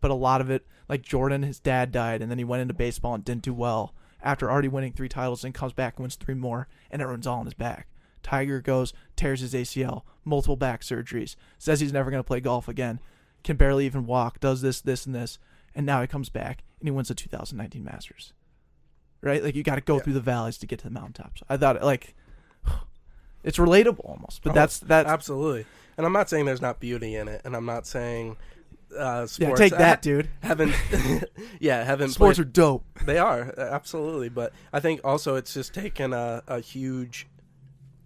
But 0.00 0.10
a 0.10 0.14
lot 0.14 0.40
of 0.40 0.48
it, 0.48 0.66
like 0.88 1.02
Jordan, 1.02 1.42
his 1.42 1.60
dad 1.60 1.92
died, 1.92 2.22
and 2.22 2.30
then 2.30 2.38
he 2.38 2.44
went 2.44 2.62
into 2.62 2.72
baseball 2.72 3.14
and 3.14 3.24
didn't 3.24 3.42
do 3.42 3.52
well 3.52 3.94
after 4.22 4.50
already 4.50 4.68
winning 4.68 4.92
three 4.92 5.08
titles, 5.08 5.44
and 5.44 5.54
comes 5.54 5.72
back 5.72 5.96
and 5.96 6.04
wins 6.04 6.16
three 6.16 6.34
more, 6.34 6.68
and 6.90 7.00
everyone's 7.02 7.26
all 7.26 7.40
on 7.40 7.46
his 7.46 7.54
back. 7.54 7.86
Tiger 8.22 8.60
goes, 8.60 8.92
tears 9.16 9.40
his 9.40 9.54
ACL, 9.54 10.02
multiple 10.24 10.56
back 10.56 10.82
surgeries, 10.82 11.36
says 11.58 11.80
he's 11.80 11.92
never 11.92 12.10
going 12.10 12.22
to 12.22 12.26
play 12.26 12.40
golf 12.40 12.68
again, 12.68 13.00
can 13.44 13.56
barely 13.56 13.86
even 13.86 14.04
walk, 14.06 14.40
does 14.40 14.60
this, 14.60 14.80
this, 14.82 15.06
and 15.06 15.14
this, 15.14 15.38
and 15.74 15.86
now 15.86 16.00
he 16.02 16.06
comes 16.06 16.28
back 16.28 16.62
and 16.78 16.86
he 16.86 16.90
wins 16.90 17.08
the 17.08 17.14
2019 17.14 17.82
Masters. 17.82 18.32
Right? 19.22 19.42
Like 19.42 19.54
you 19.54 19.62
got 19.62 19.76
to 19.76 19.80
go 19.80 19.96
Yeah. 19.96 20.02
through 20.02 20.12
the 20.14 20.20
valleys 20.20 20.58
to 20.58 20.66
get 20.66 20.78
to 20.80 20.84
the 20.86 20.90
mountaintops. 20.90 21.42
I 21.48 21.56
thought 21.56 21.82
like 21.82 22.14
it's 23.42 23.58
relatable 23.58 24.04
almost, 24.04 24.42
but 24.42 24.50
Oh, 24.50 24.54
that's 24.54 24.78
that's 24.78 25.08
Absolutely. 25.08 25.66
And 25.96 26.06
I'm 26.06 26.12
not 26.12 26.28
saying 26.30 26.46
there's 26.46 26.62
not 26.62 26.80
beauty 26.80 27.16
in 27.16 27.28
it, 27.28 27.42
and 27.44 27.54
I'm 27.54 27.66
not 27.66 27.86
saying 27.86 28.36
uh, 28.96 29.26
sports 29.26 29.60
yeah. 29.60 29.68
Take 29.68 29.78
that, 29.78 30.02
dude. 30.02 30.28
haven't 30.42 30.74
yeah 31.60 31.84
haven't 31.84 32.10
Sports 32.10 32.38
played- 32.38 32.46
are 32.48 32.50
dope. 32.50 32.84
They 33.04 33.18
are 33.18 33.54
absolutely, 33.58 34.28
but 34.28 34.52
I 34.72 34.80
think 34.80 35.00
also 35.04 35.36
it's 35.36 35.54
just 35.54 35.72
taken 35.74 36.12
a, 36.12 36.42
a 36.48 36.60
huge 36.60 37.26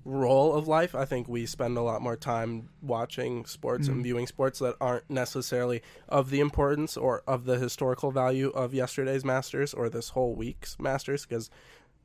role 0.06 0.52
of 0.54 0.68
life. 0.68 0.94
I 0.94 1.06
think 1.06 1.28
we 1.28 1.46
spend 1.46 1.78
a 1.78 1.80
lot 1.80 2.02
more 2.02 2.16
time 2.16 2.68
watching 2.82 3.46
sports 3.46 3.88
Mhm. 3.88 3.92
and 3.92 4.02
viewing 4.04 4.26
sports 4.26 4.58
that 4.58 4.76
aren't 4.80 5.08
necessarily 5.08 5.80
of 6.10 6.28
the 6.28 6.40
importance 6.40 6.96
or 6.98 7.22
of 7.26 7.46
the 7.46 7.58
historical 7.58 8.10
value 8.10 8.50
of 8.50 8.74
yesterday's 8.74 9.24
Masters 9.24 9.72
or 9.72 9.88
this 9.88 10.10
whole 10.10 10.34
week's 10.34 10.78
Masters 10.78 11.24
because 11.24 11.48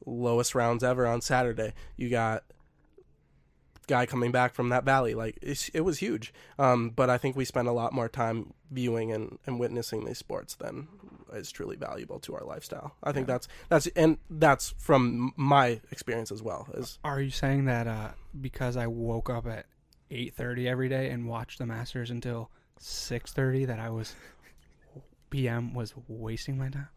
lowest 0.06 0.56
rounds 0.56 0.82
ever 0.84 1.06
on 1.06 1.20
Saturday. 1.20 1.74
You 1.98 2.10
got 2.10 2.46
guy 3.90 4.06
coming 4.06 4.32
back 4.32 4.54
from 4.54 4.70
that 4.70 4.86
valley 4.86 5.14
like 5.16 5.38
it's, 5.42 5.68
it 5.70 5.82
was 5.82 5.98
huge 6.00 6.32
um, 6.58 6.90
but 6.92 7.10
i 7.10 7.18
think 7.18 7.36
we 7.36 7.44
spend 7.44 7.68
a 7.68 7.72
lot 7.74 7.92
more 7.92 8.08
time 8.08 8.54
viewing 8.72 9.12
and, 9.12 9.38
and 9.46 9.60
witnessing 9.60 10.06
these 10.06 10.18
sports 10.18 10.56
than 10.56 10.88
is 11.34 11.52
truly 11.52 11.76
valuable 11.76 12.20
to 12.20 12.34
our 12.36 12.44
lifestyle 12.46 12.96
i 13.04 13.12
think 13.12 13.28
Yeah. 13.28 13.34
that's 13.34 13.48
that's 13.68 13.88
and 13.96 14.18
that's 14.30 14.70
from 14.78 15.34
my 15.36 15.82
experience 15.92 16.32
as 16.32 16.42
well 16.42 16.68
is 16.76 17.00
Are 17.04 17.20
you 17.20 17.32
saying 17.32 17.66
that 17.66 17.88
uh, 17.88 18.10
because 18.40 18.78
I 18.78 18.88
woke 18.88 19.30
up 19.30 19.46
at 19.48 19.66
eight 20.12 20.34
thirty 20.36 20.68
every 20.68 20.88
day 20.90 21.10
and 21.12 21.28
watched 21.28 21.58
the 21.60 21.66
Masters 21.66 22.10
until 22.12 22.50
six 22.80 23.32
thirty 23.34 23.66
that 23.66 23.80
I 23.80 23.90
was 23.90 24.16
PM 25.30 25.74
was 25.74 25.94
wasting 26.08 26.58
my 26.58 26.70
time? 26.70 26.88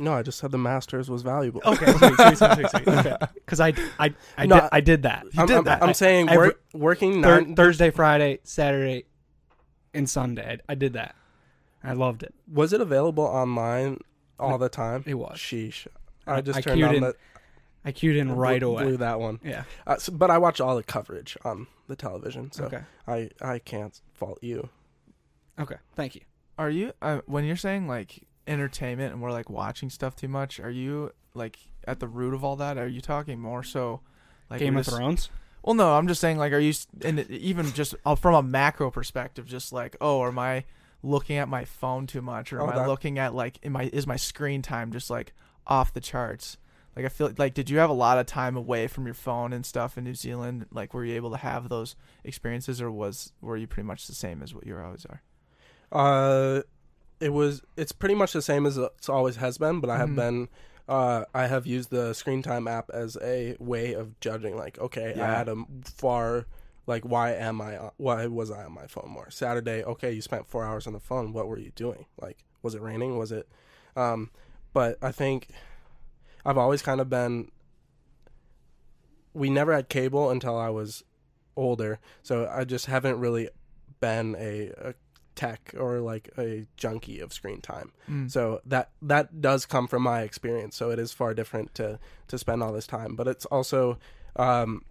No 0.00 0.14
i 0.14 0.22
just 0.22 0.38
said 0.38 0.50
the 0.50 0.58
masters 0.58 1.08
was 1.10 1.22
valuable 1.22 1.60
Okay, 1.64 1.86
sweet, 1.92 2.14
sweet, 2.14 2.36
sweet, 2.38 2.50
sweet, 2.56 2.70
sweet. 2.70 2.88
Okay, 2.88 3.16
because 3.34 3.60
I 3.60 3.68
I 3.98 4.14
I, 4.36 4.46
No, 4.46 4.60
did, 4.60 4.68
I 4.72 4.80
did 4.80 5.02
that. 5.02 5.24
You 5.24 5.40
I'm, 5.40 5.46
did 5.46 5.54
I'm- 5.54 5.64
that. 5.64 5.82
I'm 5.82 5.88
I- 5.90 5.92
saying 5.92 6.28
every- 6.28 6.48
work, 6.48 6.60
working 6.72 7.22
Thur- 7.22 7.40
nine 7.42 7.54
Thursday, 7.56 7.90
Friday, 7.90 8.40
Saturday, 8.42 9.04
and 9.94 10.08
Sunday. 10.08 10.58
I, 10.68 10.72
I 10.72 10.74
did 10.74 10.94
that. 10.94 11.14
I 11.84 11.92
loved 11.92 12.22
it. 12.22 12.34
was 12.50 12.72
it 12.72 12.80
available 12.80 13.24
online 13.24 14.00
all 14.38 14.58
the 14.58 14.68
time 14.68 15.04
It 15.06 15.14
was. 15.14 15.38
sheesh 15.38 15.86
I- 16.26 16.36
i 16.36 16.40
just 16.40 16.58
I 16.58 16.62
turned 16.62 16.76
queued 16.78 16.88
on 16.88 16.94
in 16.96 17.00
the 17.02 17.14
I 17.84 17.92
queued 17.92 18.16
in 18.16 18.32
right 18.32 18.60
blew, 18.60 18.70
away. 18.72 18.82
blew 18.84 18.96
that 18.98 19.18
one 19.20 19.40
Yeah. 19.42 19.64
uh, 19.86 19.96
so, 19.96 20.12
but 20.12 20.30
i 20.30 20.36
watch 20.38 20.60
all 20.60 20.76
the 20.76 20.82
coverage 20.82 21.36
on 21.44 21.66
the 21.88 21.96
television 21.96 22.52
so 22.52 22.64
Okay. 22.64 22.82
i 23.06 23.30
i 23.40 23.58
can't 23.58 23.98
fault 24.14 24.38
you 24.42 24.68
Okay. 25.58 25.76
Thank 25.94 26.14
you. 26.14 26.22
Are 26.58 26.70
you 26.70 26.92
uh, 27.02 27.20
when 27.26 27.44
you're 27.44 27.56
saying 27.56 27.86
like 27.86 28.22
entertainment 28.46 29.12
and 29.12 29.22
we're 29.22 29.32
like 29.32 29.50
watching 29.50 29.90
stuff 29.90 30.16
too 30.16 30.28
much? 30.28 30.60
Are 30.60 30.70
you 30.70 31.12
like 31.34 31.58
at 31.86 32.00
the 32.00 32.08
root 32.08 32.34
of 32.34 32.44
all 32.44 32.56
that? 32.56 32.78
Are 32.78 32.88
you 32.88 33.00
talking 33.00 33.38
more 33.40 33.62
so 33.62 34.00
like 34.50 34.60
Game 34.60 34.76
of 34.76 34.84
just- 34.84 34.96
Thrones. 34.96 35.30
Well, 35.62 35.74
no, 35.74 35.92
I'm 35.92 36.08
just 36.08 36.22
saying 36.22 36.38
like, 36.38 36.52
are 36.54 36.58
you 36.58 36.72
and 37.04 37.20
even 37.30 37.70
just 37.72 37.94
uh, 38.06 38.14
from 38.14 38.34
a 38.34 38.42
macro 38.42 38.90
perspective, 38.90 39.46
just 39.46 39.74
like, 39.74 39.94
oh, 40.00 40.26
am 40.26 40.38
I 40.38 40.64
looking 41.02 41.36
at 41.36 41.48
my 41.50 41.66
phone 41.66 42.06
too 42.06 42.22
much, 42.22 42.50
or 42.52 42.62
am 42.62 42.70
Oh, 42.70 42.72
I 42.82 42.86
looking 42.86 43.18
at 43.18 43.34
like, 43.34 43.58
am 43.62 43.76
I 43.76 43.90
is 43.92 44.06
my 44.06 44.16
screen 44.16 44.62
time 44.62 44.90
just 44.90 45.10
like 45.10 45.34
off 45.66 45.92
the 45.92 46.00
charts? 46.00 46.56
Like 46.96 47.04
I 47.04 47.08
feel 47.10 47.30
like, 47.36 47.52
did 47.52 47.68
you 47.68 47.76
have 47.78 47.90
a 47.90 47.94
lot 47.94 48.16
of 48.16 48.24
time 48.24 48.56
away 48.56 48.86
from 48.86 49.04
your 49.04 49.12
phone 49.14 49.52
and 49.52 49.64
stuff 49.66 49.98
in 49.98 50.04
New 50.04 50.14
Zealand? 50.14 50.64
Like, 50.72 50.94
were 50.94 51.04
you 51.04 51.14
able 51.14 51.30
to 51.30 51.36
have 51.36 51.68
those 51.68 51.94
experiences, 52.24 52.80
or 52.80 52.90
was 52.90 53.34
were 53.42 53.58
you 53.58 53.66
pretty 53.66 53.86
much 53.86 54.06
the 54.06 54.14
same 54.14 54.42
as 54.42 54.54
what 54.54 54.66
you 54.66 54.78
always 54.78 55.04
are? 55.04 55.20
Uh, 55.92 56.62
it 57.20 57.30
was. 57.30 57.62
It's 57.76 57.92
pretty 57.92 58.14
much 58.14 58.32
the 58.32 58.42
same 58.42 58.66
as 58.66 58.76
it's 58.78 59.08
always 59.08 59.36
has 59.36 59.58
been, 59.58 59.80
but 59.80 59.90
I 59.90 59.98
have 59.98 60.10
Mhm. 60.10 60.16
been. 60.16 60.48
Uh, 60.88 61.24
I 61.34 61.46
have 61.46 61.66
used 61.66 61.90
the 61.90 62.12
Screen 62.14 62.42
Time 62.42 62.66
app 62.66 62.90
as 62.90 63.16
a 63.22 63.56
way 63.60 63.92
of 63.92 64.18
judging. 64.20 64.56
Like, 64.56 64.78
okay, 64.80 65.12
I 65.20 65.26
had 65.26 65.48
a 65.48 65.56
far. 65.84 66.46
Like, 66.86 67.04
why 67.04 67.32
am 67.32 67.60
I? 67.60 67.76
on- 67.78 67.92
Why 67.98 68.26
was 68.26 68.50
I 68.50 68.64
on 68.64 68.72
my 68.72 68.86
phone 68.88 69.08
more? 69.10 69.30
Saturday, 69.30 69.84
okay, 69.84 70.10
you 70.12 70.20
spent 70.22 70.48
four 70.48 70.64
hours 70.64 70.86
on 70.88 70.92
the 70.92 70.98
phone. 71.00 71.32
What 71.32 71.46
were 71.46 71.58
you 71.58 71.70
doing? 71.76 72.06
Like, 72.20 72.44
was 72.62 72.74
it 72.74 72.80
raining? 72.82 73.16
Was 73.18 73.30
it? 73.30 73.48
Um, 73.94 74.30
but 74.72 74.98
I 75.02 75.12
think 75.12 75.48
I've 76.44 76.58
always 76.58 76.82
kind 76.82 77.00
of 77.00 77.08
been. 77.08 77.52
We 79.32 79.48
never 79.50 79.72
had 79.72 79.88
cable 79.88 80.30
until 80.30 80.56
I 80.58 80.70
was 80.70 81.04
older, 81.56 82.00
so 82.22 82.48
I 82.52 82.64
just 82.64 82.86
haven't 82.86 83.20
really 83.20 83.48
been 84.00 84.34
a, 84.38 84.70
a 84.78 84.94
tech 85.40 85.74
or 85.78 86.00
like 86.00 86.28
a 86.38 86.66
junkie 86.76 87.20
of 87.20 87.32
screen 87.32 87.60
time. 87.60 87.92
Mm. 88.08 88.30
So 88.30 88.60
that 88.66 88.90
that 89.02 89.40
does 89.40 89.64
come 89.66 89.86
from 89.88 90.02
my 90.02 90.20
experience. 90.22 90.76
So 90.76 90.90
it 90.90 90.98
is 90.98 91.12
far 91.12 91.32
different 91.34 91.74
to 91.76 91.98
to 92.28 92.38
spend 92.38 92.62
all 92.62 92.72
this 92.72 92.86
time, 92.86 93.16
but 93.16 93.26
it's 93.26 93.46
also 93.46 93.98
um, 94.36 94.84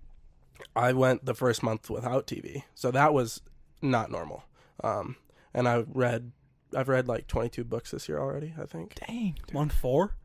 I 0.75 0.93
went 0.93 1.25
the 1.25 1.33
first 1.35 1.61
month 1.63 1.89
without 1.89 2.27
TV, 2.27 2.63
so 2.75 2.91
that 2.91 3.13
was 3.13 3.41
not 3.81 4.09
normal. 4.11 4.43
Um, 4.83 5.15
and 5.53 5.67
I 5.67 5.83
read 5.87 6.31
I've 6.75 6.89
read 6.89 7.07
like 7.07 7.27
22 7.27 7.63
books 7.63 7.91
this 7.91 8.07
year 8.09 8.19
already. 8.19 8.53
I 8.61 8.65
think. 8.65 8.95
Dang, 9.07 9.35
dude. 9.45 9.53
Month 9.53 9.73
four, 9.73 10.15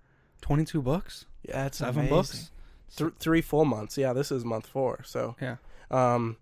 22 0.43 0.83
books, 0.83 1.27
Yeah, 1.49 1.63
that's 1.65 1.79
seven 1.79 2.07
amazing. 2.09 2.17
books. 2.17 2.51
Th- 2.97 3.13
three 3.19 3.41
full 3.43 3.65
months. 3.65 3.97
Yeah, 3.99 4.13
this 4.13 4.31
is 4.33 4.45
month 4.45 4.67
four. 4.67 5.03
So 5.05 5.37
Yeah. 5.41 5.57
um, 5.91 6.37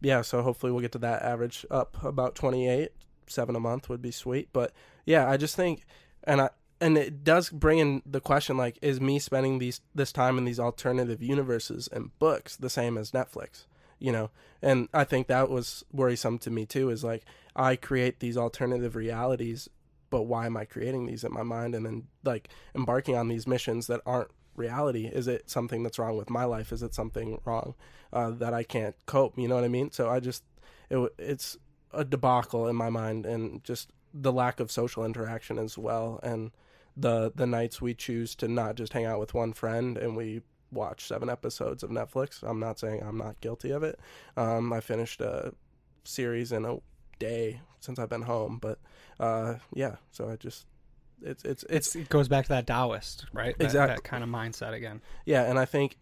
yeah. 0.00 0.22
So 0.22 0.42
hopefully 0.42 0.72
we'll 0.72 0.82
get 0.82 0.92
to 0.92 0.98
that 0.98 1.22
average 1.22 1.64
up 1.70 1.96
about 2.04 2.34
twenty 2.34 2.68
eight. 2.68 2.92
Seven 3.26 3.56
a 3.56 3.60
month 3.60 3.88
would 3.88 4.02
be 4.02 4.10
sweet. 4.10 4.48
But 4.52 4.72
yeah, 5.04 5.28
I 5.28 5.36
just 5.36 5.56
think, 5.56 5.84
and 6.24 6.40
I 6.40 6.50
and 6.80 6.98
it 6.98 7.24
does 7.24 7.48
bring 7.50 7.78
in 7.78 8.02
the 8.04 8.20
question 8.20 8.56
like, 8.56 8.78
is 8.82 9.00
me 9.00 9.18
spending 9.18 9.58
these 9.58 9.80
this 9.94 10.12
time 10.12 10.38
in 10.38 10.44
these 10.44 10.60
alternative 10.60 11.22
universes 11.22 11.88
and 11.90 12.16
books 12.18 12.56
the 12.56 12.70
same 12.70 12.98
as 12.98 13.12
Netflix? 13.12 13.66
You 13.98 14.12
know, 14.12 14.30
and 14.60 14.88
I 14.92 15.04
think 15.04 15.26
that 15.26 15.48
was 15.48 15.84
worrisome 15.90 16.38
to 16.40 16.50
me 16.50 16.66
too. 16.66 16.90
Is 16.90 17.02
like 17.02 17.24
I 17.54 17.76
create 17.76 18.20
these 18.20 18.36
alternative 18.36 18.94
realities, 18.94 19.70
but 20.10 20.22
why 20.24 20.46
am 20.46 20.56
I 20.56 20.66
creating 20.66 21.06
these 21.06 21.24
in 21.24 21.32
my 21.32 21.42
mind 21.42 21.74
and 21.74 21.86
then 21.86 22.08
like 22.22 22.50
embarking 22.74 23.16
on 23.16 23.28
these 23.28 23.46
missions 23.46 23.86
that 23.86 24.02
aren't 24.04 24.30
reality? 24.54 25.06
Is 25.06 25.28
it 25.28 25.48
something 25.48 25.82
that's 25.82 25.98
wrong 25.98 26.18
with 26.18 26.28
my 26.28 26.44
life? 26.44 26.72
Is 26.72 26.82
it 26.82 26.94
something 26.94 27.40
wrong 27.46 27.74
uh, 28.12 28.30
that 28.32 28.52
I 28.52 28.64
can't 28.64 28.94
cope? 29.06 29.38
You 29.38 29.48
know 29.48 29.54
what 29.54 29.64
I 29.64 29.68
mean? 29.68 29.92
So 29.92 30.10
I 30.10 30.20
just 30.20 30.44
it 30.90 31.12
it's 31.18 31.56
a 31.96 32.04
debacle 32.04 32.68
in 32.68 32.76
my 32.76 32.90
mind, 32.90 33.26
and 33.26 33.64
just 33.64 33.90
the 34.14 34.32
lack 34.32 34.60
of 34.60 34.70
social 34.70 35.04
interaction 35.04 35.58
as 35.58 35.76
well, 35.76 36.20
and 36.22 36.52
the 36.96 37.32
the 37.34 37.46
nights 37.46 37.80
we 37.80 37.94
choose 37.94 38.34
to 38.36 38.48
not 38.48 38.74
just 38.74 38.92
hang 38.92 39.04
out 39.04 39.20
with 39.20 39.34
one 39.34 39.52
friend 39.52 39.98
and 39.98 40.16
we 40.16 40.40
watch 40.72 41.06
seven 41.06 41.28
episodes 41.28 41.82
of 41.82 41.90
Netflix. 41.90 42.42
I'm 42.42 42.60
not 42.60 42.78
saying 42.78 43.02
I'm 43.02 43.18
not 43.18 43.40
guilty 43.40 43.70
of 43.70 43.82
it. 43.82 43.98
Um, 44.36 44.72
I 44.72 44.80
finished 44.80 45.20
a 45.20 45.52
series 46.04 46.52
in 46.52 46.64
a 46.64 46.78
day 47.18 47.60
since 47.80 47.98
I've 47.98 48.08
been 48.08 48.22
home, 48.22 48.58
but 48.60 48.78
uh, 49.20 49.54
yeah. 49.74 49.96
So 50.10 50.28
I 50.28 50.36
just 50.36 50.66
it's 51.22 51.44
it's 51.44 51.64
it's 51.68 51.96
it 51.96 52.08
goes 52.08 52.28
back 52.28 52.44
to 52.46 52.48
that 52.50 52.66
Taoist, 52.66 53.26
right? 53.32 53.56
That, 53.58 53.64
Exactly. 53.64 53.96
That 53.96 54.04
kind 54.04 54.24
of 54.24 54.30
mindset 54.30 54.72
again. 54.72 55.00
Yeah, 55.24 55.42
and 55.42 55.58
I 55.58 55.64
think 55.64 55.98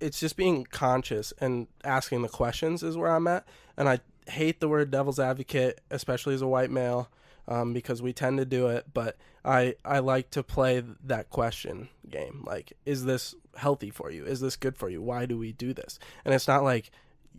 it's 0.00 0.20
just 0.20 0.36
being 0.36 0.64
conscious 0.64 1.32
and 1.40 1.66
asking 1.82 2.22
the 2.22 2.28
questions 2.28 2.82
is 2.82 2.96
where 2.96 3.10
I'm 3.10 3.26
at. 3.26 3.46
And 3.76 3.88
I 3.88 4.00
hate 4.28 4.60
the 4.60 4.68
word 4.68 4.90
devil's 4.90 5.18
advocate, 5.18 5.80
especially 5.90 6.34
as 6.34 6.42
a 6.42 6.48
white 6.48 6.70
male, 6.70 7.08
um, 7.46 7.72
because 7.72 8.02
we 8.02 8.12
tend 8.12 8.38
to 8.38 8.44
do 8.44 8.68
it. 8.68 8.86
But 8.92 9.16
I 9.44 9.74
I 9.84 9.98
like 10.00 10.30
to 10.30 10.42
play 10.42 10.82
that 11.04 11.30
question 11.30 11.88
game. 12.08 12.44
Like, 12.46 12.72
is 12.84 13.04
this 13.04 13.34
healthy 13.56 13.90
for 13.90 14.10
you? 14.10 14.24
Is 14.24 14.40
this 14.40 14.56
good 14.56 14.76
for 14.76 14.88
you? 14.88 15.02
Why 15.02 15.26
do 15.26 15.38
we 15.38 15.52
do 15.52 15.72
this? 15.72 15.98
And 16.24 16.34
it's 16.34 16.48
not 16.48 16.62
like 16.62 16.90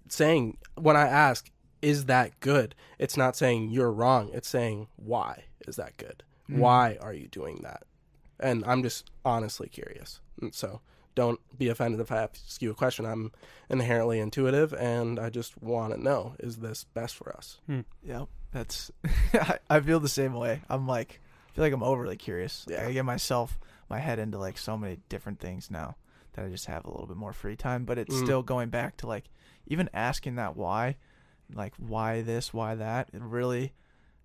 saying 0.10 0.58
when 0.76 0.96
I 0.96 1.08
ask, 1.08 1.50
is 1.82 2.06
that 2.06 2.40
good? 2.40 2.76
It's 2.98 3.18
not 3.18 3.36
saying 3.36 3.70
you're 3.70 3.92
wrong. 3.92 4.30
It's 4.34 4.50
saying 4.50 4.88
why 4.96 5.46
is 5.68 5.76
that 5.78 5.98
good? 5.98 6.24
Mm. 6.50 6.58
Why 6.58 6.98
are 7.02 7.14
you 7.14 7.28
doing 7.28 7.60
that? 7.64 7.84
And 8.40 8.64
I'm 8.66 8.84
just 8.84 9.10
honestly 9.24 9.70
curious. 9.70 10.20
And 10.42 10.54
so 10.54 10.82
don't 11.20 11.40
be 11.58 11.68
offended 11.70 12.00
if 12.00 12.12
I 12.12 12.18
ask 12.24 12.62
you 12.62 12.72
a 12.72 12.74
question. 12.76 13.06
I'm 13.06 13.32
inherently 13.70 14.20
intuitive 14.20 14.74
and 14.74 15.20
I 15.20 15.30
just 15.30 15.62
want 15.62 15.94
to 15.94 16.02
know 16.02 16.36
is 16.40 16.58
this 16.58 16.84
best 16.84 17.16
for 17.16 17.36
us? 17.36 17.60
Yeah, 18.04 18.26
That's 18.52 18.92
I, 19.34 19.60
I 19.70 19.80
feel 19.82 20.00
the 20.00 20.08
same 20.10 20.34
way. 20.34 20.62
I'm 20.70 20.88
like 20.88 21.20
I 21.50 21.56
feel 21.56 21.64
like 21.66 21.74
I'm 21.74 21.84
overly 21.84 22.16
curious. 22.18 22.66
Like, 22.68 22.78
Yeah. 22.78 22.88
I 22.88 22.94
get 22.94 23.06
myself 23.06 23.60
my 23.90 24.00
head 24.00 24.20
into 24.20 24.38
like 24.38 24.58
so 24.58 24.78
many 24.78 24.98
different 25.10 25.40
things 25.40 25.70
now 25.70 25.96
that 26.34 26.46
I 26.46 26.50
just 26.50 26.68
have 26.68 26.86
a 26.86 26.92
little 26.92 27.08
bit 27.08 27.18
more 27.18 27.34
free 27.34 27.56
time. 27.56 27.86
But 27.86 27.98
it's 27.98 28.16
Mm. 28.16 28.24
still 28.24 28.44
going 28.44 28.70
back 28.70 28.98
to 28.98 29.08
like 29.08 29.26
even 29.68 29.90
asking 29.94 30.36
that 30.36 30.56
why, 30.56 30.96
like 31.54 31.74
why 31.78 32.22
this, 32.22 32.54
why 32.54 32.76
that. 32.76 33.10
It 33.14 33.22
really 33.22 33.74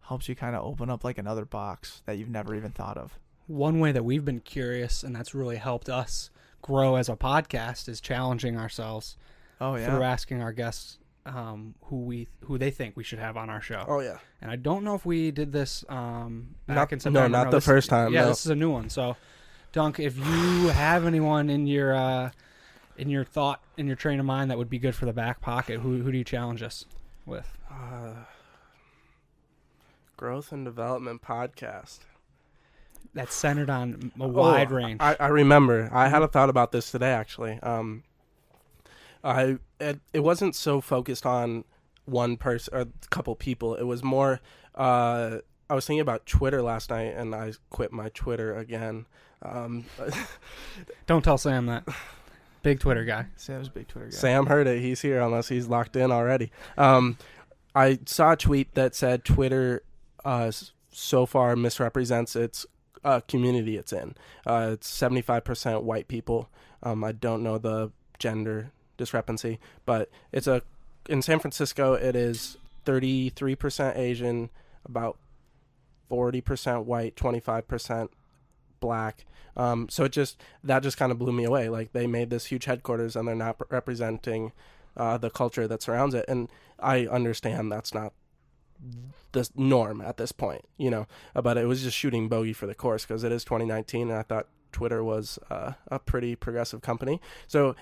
helps 0.03 0.29
you 0.29 0.35
kind 0.37 0.55
of 0.55 0.63
open 0.65 0.91
up 0.91 1.03
like 1.03 1.19
another 1.19 1.45
box 1.47 2.03
that 2.07 2.19
you've 2.19 2.29
never 2.31 2.55
even 2.55 2.71
thought 2.73 2.97
of. 2.99 3.19
One 3.47 3.79
way 3.81 3.91
that 3.93 4.05
we've 4.05 4.25
been 4.25 4.41
curious, 4.41 5.03
and 5.03 5.15
that's 5.17 5.35
really 5.35 5.57
helped 5.57 5.89
us 5.91 6.31
grow 6.65 6.97
as 6.97 7.11
a 7.11 7.15
podcast, 7.17 7.89
is 7.91 8.01
challenging 8.01 8.57
ourselves 8.59 9.19
Oh 9.61 9.77
yeah. 9.77 9.85
through 9.87 10.03
asking 10.03 10.41
our 10.41 10.53
guests 10.53 10.97
um, 11.27 11.75
who 11.85 12.01
we 12.01 12.29
who 12.45 12.57
they 12.59 12.71
think 12.71 12.97
we 12.97 13.05
should 13.05 13.19
have 13.19 13.37
on 13.37 13.51
our 13.51 13.61
show. 13.61 13.85
Oh 13.87 14.01
yeah. 14.01 14.17
And 14.41 14.51
I 14.51 14.57
don't 14.57 14.83
know 14.83 14.95
if 14.95 15.05
we 15.05 15.31
did 15.31 15.53
this 15.53 15.85
um, 15.91 16.55
back 16.67 16.77
Not- 16.77 16.93
in 16.93 16.97
no, 16.97 17.01
September. 17.21 17.29
not 17.29 17.51
the 17.51 17.59
this- 17.59 17.67
first 17.67 17.91
time, 17.91 18.13
Yeah, 18.15 18.23
no. 18.23 18.29
this 18.29 18.45
is 18.47 18.51
a 18.51 18.55
new 18.55 18.71
one. 18.71 18.89
So, 18.89 19.17
Dunk, 19.73 19.99
if 20.01 20.17
you 20.17 20.69
have 20.69 21.05
anyone 21.07 21.51
in 21.51 21.67
your 21.67 21.95
uh, 21.95 22.31
in 22.97 23.11
your 23.11 23.25
thought 23.25 23.61
in 23.77 23.87
your 23.87 23.97
train 23.97 24.19
of 24.21 24.27
mind 24.27 24.51
that 24.51 24.57
would 24.59 24.71
be 24.71 24.79
good 24.79 24.95
for 24.95 25.05
the 25.07 25.13
back 25.13 25.41
pocket, 25.43 25.81
who 25.81 26.03
who 26.03 26.11
do 26.13 26.17
you 26.19 26.25
challenge 26.25 26.63
us 26.63 26.85
with? 27.27 27.57
Uh, 27.71 28.15
growth 30.17 30.53
and 30.53 30.65
development 30.65 31.23
podcast. 31.23 31.99
That's 33.15 33.35
centered 33.35 33.71
on 33.71 34.13
a 34.19 34.27
wide 34.29 34.73
Oh, 34.73 34.75
range. 34.77 35.01
I, 35.01 35.17
I 35.21 35.29
remember. 35.29 35.89
I 35.93 36.09
had 36.09 36.23
a 36.23 36.29
thought 36.29 36.51
about 36.51 36.73
this 36.73 36.91
today 36.91 37.13
actually. 37.13 37.59
Um, 37.63 38.03
I 39.23 39.59
it, 39.81 40.01
it 40.13 40.21
wasn't 40.21 40.55
so 40.55 40.81
focused 40.81 41.25
on 41.25 41.65
one 42.05 42.37
person 42.37 42.75
or 42.75 42.81
a 42.81 42.89
couple 43.11 43.35
people. 43.37 43.75
It 43.77 43.85
was 43.85 44.03
more. 44.03 44.41
Uh, 44.75 45.39
I 45.71 45.75
was 45.75 45.87
thinking 45.87 46.01
about 46.01 46.27
Twitter 46.27 46.61
last 46.61 46.91
night, 46.91 47.15
and 47.17 47.35
I 47.35 47.53
quit 47.71 47.93
my 47.93 48.11
Twitter 48.11 48.57
again. 48.57 49.07
Um, 49.43 49.85
don't 51.07 51.23
tell 51.25 51.39
Sam 51.39 51.67
that. 51.67 51.85
Big 52.63 52.81
Twitter 52.81 53.05
guy. 53.05 53.27
Sam's 53.37 53.69
a 53.69 53.71
big 53.71 53.89
Twitter 53.89 54.09
guy. 54.09 54.17
Sam 54.17 54.47
heard 54.47 54.67
it. 54.67 54.81
He's 54.81 55.01
here, 55.03 55.21
unless 55.21 55.49
he's 55.49 55.67
locked 55.69 55.97
in 55.97 56.11
already. 56.11 56.51
Um, 56.77 57.17
I 57.75 57.99
saw 58.07 58.33
a 58.33 58.37
tweet 58.37 58.75
that 58.75 58.95
said 58.95 59.25
Twitter 59.25 59.83
uh, 60.25 60.51
so 60.91 61.27
far 61.27 61.57
misrepresents 61.57 62.37
its 62.37 62.67
uh, 63.05 63.21
community 63.21 63.77
it's 63.77 63.93
in. 63.93 64.15
Uh, 64.47 64.71
it's 64.73 64.89
seventy 64.89 65.23
five 65.23 65.45
percent 65.45 65.83
white 65.83 66.09
people. 66.09 66.49
Um, 66.83 67.05
I 67.05 67.13
don't 67.13 67.43
know 67.43 67.59
the 67.59 67.91
gender 68.19 68.71
discrepancy, 68.97 69.59
but 69.87 70.11
it's 70.33 70.47
a 70.47 70.63
in 71.09 71.23
San 71.23 71.39
Francisco. 71.39 71.95
It 71.95 72.17
is 72.17 72.57
thirty 72.85 73.31
three 73.31 73.55
percent 73.55 73.97
Asian, 73.97 74.51
about 74.85 75.19
forty 76.09 76.41
percent 76.41 76.85
white, 76.87 77.17
twenty 77.17 77.41
five 77.41 77.69
percent 77.69 78.11
black. 78.81 79.25
Um, 79.57 79.89
so 79.89 80.05
it 80.05 80.13
just 80.13 80.41
that 80.63 80.83
just 80.83 80.97
kind 80.97 81.13
of 81.13 81.19
blew 81.19 81.33
me 81.33 81.45
away. 81.45 81.69
Like 81.69 81.93
they 81.93 82.07
made 82.07 82.31
this 82.31 82.47
huge 82.47 82.65
headquarters 82.65 83.17
and 83.17 83.29
they're 83.29 83.35
not 83.35 83.57
representing 83.71 84.53
uh, 84.97 85.19
the 85.19 85.31
culture 85.31 85.69
that 85.69 85.83
surrounds 85.83 86.15
it. 86.15 86.25
And 86.29 86.49
I 86.81 87.07
understand 87.07 87.71
that's 87.71 87.95
not 87.95 88.13
the 89.33 89.49
norm 89.57 90.01
at 90.01 90.17
this 90.17 90.33
point, 90.33 90.65
you 90.77 90.91
know. 90.91 91.07
But 91.35 91.57
it 91.57 91.67
was 91.67 91.83
just 91.83 91.97
shooting 91.97 92.29
bogey 92.29 92.53
for 92.53 92.67
the 92.67 92.75
course 92.75 93.05
because 93.05 93.25
it 93.25 93.33
is 93.33 93.45
2019, 93.45 94.11
and 94.11 94.19
I 94.19 94.23
thought 94.23 94.47
Twitter 94.73 95.03
was 95.05 95.39
uh, 95.51 95.73
a 95.89 95.99
pretty 95.99 96.35
progressive 96.35 96.83
company. 96.83 97.21
So 97.47 97.77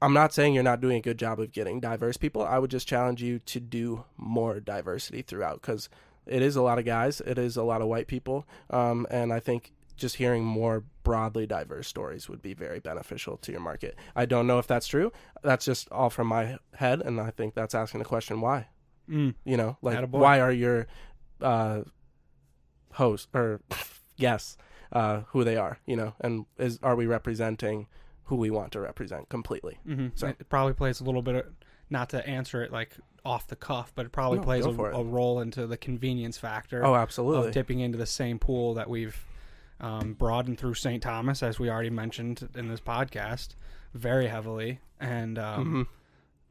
I'm 0.00 0.12
not 0.12 0.32
saying 0.32 0.54
you're 0.54 0.62
not 0.62 0.80
doing 0.80 0.98
a 0.98 1.02
good 1.02 1.18
job 1.18 1.40
of 1.40 1.52
getting 1.52 1.80
diverse 1.80 2.16
people. 2.16 2.42
I 2.42 2.58
would 2.58 2.70
just 2.70 2.86
challenge 2.86 3.22
you 3.22 3.40
to 3.40 3.60
do 3.60 4.04
more 4.16 4.60
diversity 4.60 5.22
throughout 5.22 5.60
because 5.60 5.88
it 6.26 6.42
is 6.42 6.56
a 6.56 6.62
lot 6.62 6.78
of 6.78 6.84
guys, 6.84 7.20
it 7.22 7.38
is 7.38 7.56
a 7.56 7.62
lot 7.62 7.82
of 7.82 7.88
white 7.88 8.06
people, 8.06 8.46
um, 8.70 9.06
and 9.10 9.32
I 9.32 9.40
think 9.40 9.72
just 9.96 10.16
hearing 10.16 10.44
more 10.44 10.84
broadly 11.02 11.46
diverse 11.46 11.88
stories 11.88 12.28
would 12.28 12.40
be 12.40 12.54
very 12.54 12.78
beneficial 12.78 13.36
to 13.38 13.50
your 13.50 13.60
market. 13.60 13.96
I 14.14 14.26
don't 14.26 14.46
know 14.46 14.58
if 14.58 14.66
that's 14.66 14.86
true. 14.86 15.10
That's 15.42 15.64
just 15.64 15.90
all 15.90 16.10
from 16.10 16.28
my 16.28 16.58
head, 16.74 17.00
and 17.00 17.20
I 17.20 17.30
think 17.30 17.54
that's 17.54 17.74
asking 17.74 17.98
the 17.98 18.04
question 18.04 18.40
why. 18.40 18.68
Mm. 19.08 19.34
You 19.44 19.56
know, 19.56 19.76
like 19.82 19.98
Attaboy. 19.98 20.10
why 20.20 20.40
are 20.40 20.52
your 20.52 20.86
uh, 21.40 21.82
hosts 22.92 23.28
or 23.34 23.60
guests 24.18 24.56
uh, 24.92 25.20
who 25.28 25.44
they 25.44 25.56
are? 25.56 25.78
You 25.86 25.96
know, 25.96 26.14
and 26.20 26.46
is 26.58 26.78
are 26.82 26.96
we 26.96 27.06
representing 27.06 27.86
who 28.24 28.36
we 28.36 28.50
want 28.50 28.72
to 28.72 28.80
represent 28.80 29.28
completely? 29.28 29.78
Mm-hmm. 29.86 30.08
So- 30.14 30.28
it 30.28 30.48
probably 30.48 30.74
plays 30.74 31.00
a 31.00 31.04
little 31.04 31.22
bit 31.22 31.34
of, 31.36 31.46
not 31.90 32.10
to 32.10 32.26
answer 32.28 32.62
it 32.62 32.72
like 32.72 32.90
off 33.24 33.46
the 33.46 33.56
cuff, 33.56 33.92
but 33.94 34.06
it 34.06 34.12
probably 34.12 34.38
No, 34.38 34.44
plays 34.44 34.66
a, 34.66 34.70
it. 34.70 34.94
a 34.94 35.02
role 35.02 35.40
into 35.40 35.66
the 35.66 35.76
convenience 35.76 36.38
factor 36.38 36.84
Oh, 36.84 36.94
of 36.94 37.00
absolutely. 37.00 37.50
dipping 37.52 37.80
into 37.80 37.98
the 37.98 38.06
same 38.06 38.38
pool 38.38 38.74
that 38.74 38.88
we've 38.88 39.24
um, 39.80 40.14
broadened 40.14 40.58
through 40.58 40.74
St. 40.74 41.02
Thomas, 41.02 41.42
as 41.42 41.58
we 41.58 41.70
already 41.70 41.90
mentioned 41.90 42.48
in 42.54 42.68
this 42.68 42.80
podcast, 42.80 43.50
very 43.94 44.26
heavily, 44.26 44.80
and 45.00 45.38
um, 45.38 45.66
Mhm. 45.66 45.86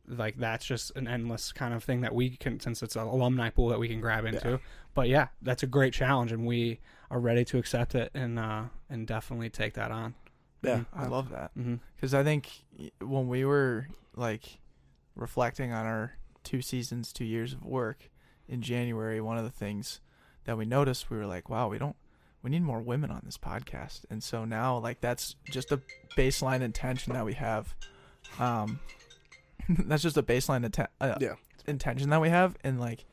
Like 0.08 0.38
that's 0.38 0.66
just 0.66 0.96
an 0.96 1.08
endless 1.08 1.52
kind 1.52 1.74
of 1.74 1.84
thing 1.84 2.02
that 2.02 2.14
we 2.14 2.32
can, 2.38 2.60
since 2.60 2.82
it's 2.82 2.96
an 2.96 3.08
alumni 3.08 3.50
pool 3.50 3.70
that 3.70 3.80
we 3.80 3.88
can 3.88 4.00
grab 4.00 4.26
into. 4.26 4.60
But 4.94 5.10
yeah, 5.10 5.28
that's 5.42 5.64
a 5.64 5.68
great 5.68 5.94
challenge, 5.94 6.32
and 6.32 6.46
we 6.46 6.80
are 7.12 7.20
ready 7.20 7.46
to 7.46 7.58
accept 7.58 7.96
it 7.96 8.12
and 8.14 8.40
uh, 8.40 8.64
and 8.90 9.06
definitely 9.06 9.50
take 9.50 9.74
that 9.76 9.92
on. 9.92 10.16
Yeah, 10.64 10.84
I 10.94 11.06
love 11.06 11.30
that. 11.30 11.52
Mm-hmm. 11.58 11.76
because 11.96 12.14
I 12.14 12.24
think 12.24 12.50
when 13.00 13.28
we 13.28 13.46
were 13.46 13.88
like 14.16 14.60
reflecting 15.16 15.72
on 15.72 15.86
our 15.86 16.14
two 16.44 16.62
seasons, 16.62 17.14
two 17.14 17.26
years 17.26 17.54
of 17.54 17.64
work 17.64 18.10
in 18.48 18.62
January, 18.62 19.22
one 19.22 19.38
of 19.38 19.44
the 19.44 19.52
things 19.52 20.02
that 20.46 20.58
we 20.58 20.66
noticed, 20.66 21.10
we 21.10 21.18
were 21.18 21.26
like, 21.26 21.50
wow, 21.50 21.68
we 21.68 21.78
don't, 21.78 21.96
we 22.42 22.50
need 22.50 22.64
more 22.64 22.82
women 22.82 23.12
on 23.12 23.22
this 23.24 23.38
podcast, 23.38 24.02
and 24.10 24.24
so 24.24 24.46
now 24.46 24.78
like 24.78 25.00
that's 25.02 25.36
just 25.52 25.72
a 25.72 25.82
baseline 26.18 26.62
intention 26.62 27.14
that 27.14 27.26
we 27.26 27.34
have. 27.34 27.76
Um, 28.40 28.80
that's 29.86 30.04
just 30.04 30.18
a 30.18 30.24
baseline 30.24 30.88
uh, 31.02 31.16
Yeah. 31.20 31.34
intention 31.68 32.10
that 32.10 32.22
we 32.22 32.30
have, 32.30 32.56
and 32.64 32.80
like 32.80 33.06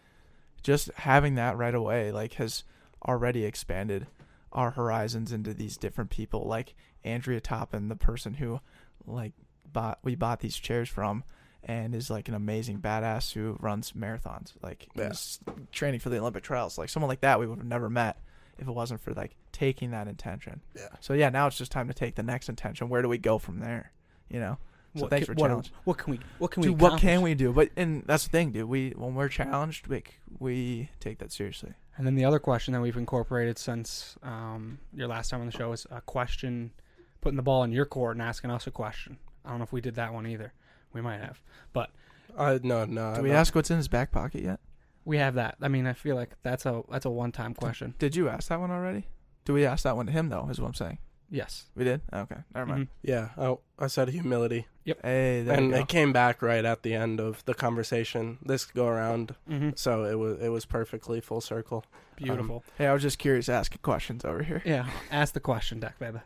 just 0.62 0.90
having 0.94 1.34
that 1.34 1.56
right 1.56 1.74
away 1.74 2.10
like 2.10 2.34
has 2.34 2.64
already 3.06 3.44
expanded 3.44 4.06
our 4.52 4.70
horizons 4.70 5.32
into 5.32 5.52
these 5.52 5.76
different 5.76 6.10
people 6.10 6.44
like 6.46 6.74
Andrea 7.04 7.40
Toppin, 7.40 7.88
the 7.88 7.96
person 7.96 8.34
who 8.34 8.60
like 9.06 9.32
bought 9.72 9.98
we 10.02 10.14
bought 10.14 10.40
these 10.40 10.56
chairs 10.56 10.88
from 10.88 11.24
and 11.64 11.94
is 11.94 12.08
like 12.10 12.28
an 12.28 12.34
amazing 12.34 12.78
badass 12.78 13.32
who 13.32 13.56
runs 13.60 13.92
marathons. 13.92 14.52
Like 14.62 14.86
Yeah. 14.94 15.08
he's 15.08 15.40
training 15.72 16.00
for 16.00 16.08
the 16.10 16.18
Olympic 16.18 16.44
trials. 16.44 16.78
Like 16.78 16.88
someone 16.88 17.08
like 17.08 17.20
that 17.22 17.40
we 17.40 17.46
would 17.46 17.58
have 17.58 17.66
never 17.66 17.90
met 17.90 18.18
if 18.58 18.68
it 18.68 18.72
wasn't 18.72 19.00
for 19.00 19.12
like 19.12 19.34
taking 19.52 19.90
that 19.90 20.06
intention. 20.06 20.60
Yeah. 20.76 20.88
So 21.00 21.12
yeah, 21.14 21.28
now 21.30 21.46
it's 21.46 21.58
just 21.58 21.72
time 21.72 21.88
to 21.88 21.94
take 21.94 22.14
the 22.14 22.22
next 22.22 22.48
intention. 22.48 22.88
Where 22.88 23.02
do 23.02 23.08
we 23.08 23.18
go 23.18 23.38
from 23.38 23.58
there? 23.60 23.92
You 24.30 24.40
know? 24.40 24.58
So 24.96 25.02
What 25.02 25.10
thanks 25.10 25.26
ca- 25.26 25.34
for 25.34 25.40
what, 25.40 25.48
challenge. 25.48 25.72
what 25.84 25.98
can 25.98 26.10
we? 26.12 26.20
What 26.38 26.50
can 26.52 26.60
we? 26.62 26.68
Dude, 26.68 26.80
what 26.80 27.00
can 27.00 27.22
we 27.22 27.34
do? 27.34 27.52
But 27.52 27.70
and 27.76 28.04
that's 28.06 28.24
the 28.24 28.30
thing, 28.30 28.52
dude. 28.52 28.68
We 28.68 28.90
when 28.90 29.14
we're 29.14 29.28
challenged, 29.28 29.88
we 29.88 30.04
we 30.38 30.88
take 31.00 31.18
that 31.18 31.32
seriously. 31.32 31.72
And 31.96 32.06
then 32.06 32.14
the 32.14 32.24
other 32.24 32.38
question 32.38 32.72
that 32.74 32.80
we've 32.80 32.96
incorporated 32.96 33.58
since 33.58 34.16
um, 34.22 34.78
your 34.92 35.06
last 35.08 35.30
time 35.30 35.40
on 35.40 35.46
the 35.46 35.52
show 35.52 35.72
is 35.72 35.86
a 35.90 36.00
question, 36.00 36.72
putting 37.20 37.36
the 37.36 37.42
ball 37.42 37.62
in 37.64 37.70
your 37.72 37.86
court 37.86 38.16
and 38.16 38.22
asking 38.22 38.50
us 38.50 38.66
a 38.66 38.70
question. 38.70 39.16
I 39.44 39.50
don't 39.50 39.58
know 39.58 39.64
if 39.64 39.72
we 39.72 39.80
did 39.80 39.94
that 39.96 40.12
one 40.12 40.26
either. 40.26 40.52
We 40.92 41.00
might 41.00 41.18
have, 41.20 41.40
but 41.72 41.90
Uh, 42.36 42.58
no, 42.62 42.84
no. 42.84 43.14
Do 43.14 43.18
I 43.18 43.22
we 43.22 43.28
don't- 43.28 43.36
ask 43.36 43.54
what's 43.54 43.70
in 43.70 43.76
his 43.76 43.88
back 43.88 44.10
pocket 44.12 44.42
yet? 44.42 44.60
we 45.04 45.18
have 45.18 45.34
that. 45.34 45.56
I 45.60 45.68
mean, 45.68 45.86
I 45.86 45.92
feel 45.92 46.16
like 46.16 46.30
that's 46.42 46.64
a 46.66 46.82
that's 46.90 47.04
a 47.04 47.10
one 47.10 47.30
time 47.32 47.52
question. 47.54 47.94
Did 47.98 48.14
you 48.16 48.28
ask 48.28 48.48
that 48.48 48.58
one 48.60 48.70
already? 48.70 49.06
Do 49.44 49.52
we 49.54 49.66
ask 49.66 49.82
that 49.84 49.96
one 49.96 50.06
to 50.06 50.12
him 50.12 50.28
though? 50.30 50.48
Is 50.50 50.60
what 50.60 50.68
I'm 50.68 50.74
saying. 50.74 50.98
Yes. 51.30 51.64
We 51.74 51.84
did. 51.84 52.00
Okay, 52.12 52.36
never 52.54 52.66
mind. 52.66 52.84
Mhm. 52.86 52.88
Yeah. 53.02 53.28
Oh, 53.36 53.60
I 53.78 53.86
said 53.88 54.08
humility, 54.08 54.66
Hey, 54.84 55.42
there 55.42 55.56
and 55.56 55.66
you 55.66 55.72
go. 55.72 55.78
it 55.78 55.88
came 55.88 56.12
back 56.12 56.42
right 56.42 56.64
at 56.64 56.82
the 56.82 56.94
end 56.94 57.18
of 57.20 57.44
the 57.44 57.54
conversation. 57.54 58.38
This 58.44 58.64
go 58.66 58.86
around, 58.86 59.34
Mm-hmm. 59.50 59.70
so 59.76 60.04
it 60.04 60.14
was 60.18 60.38
it 60.40 60.50
was 60.50 60.64
perfectly 60.66 61.20
full 61.20 61.40
circle. 61.40 61.84
Beautiful. 62.16 62.62
Hey, 62.78 62.86
I 62.86 62.92
was 62.92 63.02
just 63.02 63.18
curious, 63.18 63.48
asking 63.48 63.78
questions 63.82 64.24
over 64.24 64.42
here. 64.44 64.62
yeah. 64.64 64.88
Ask 65.10 65.34
the 65.34 65.40
question, 65.40 65.80
Deck 65.80 65.98
baby. 65.98 66.18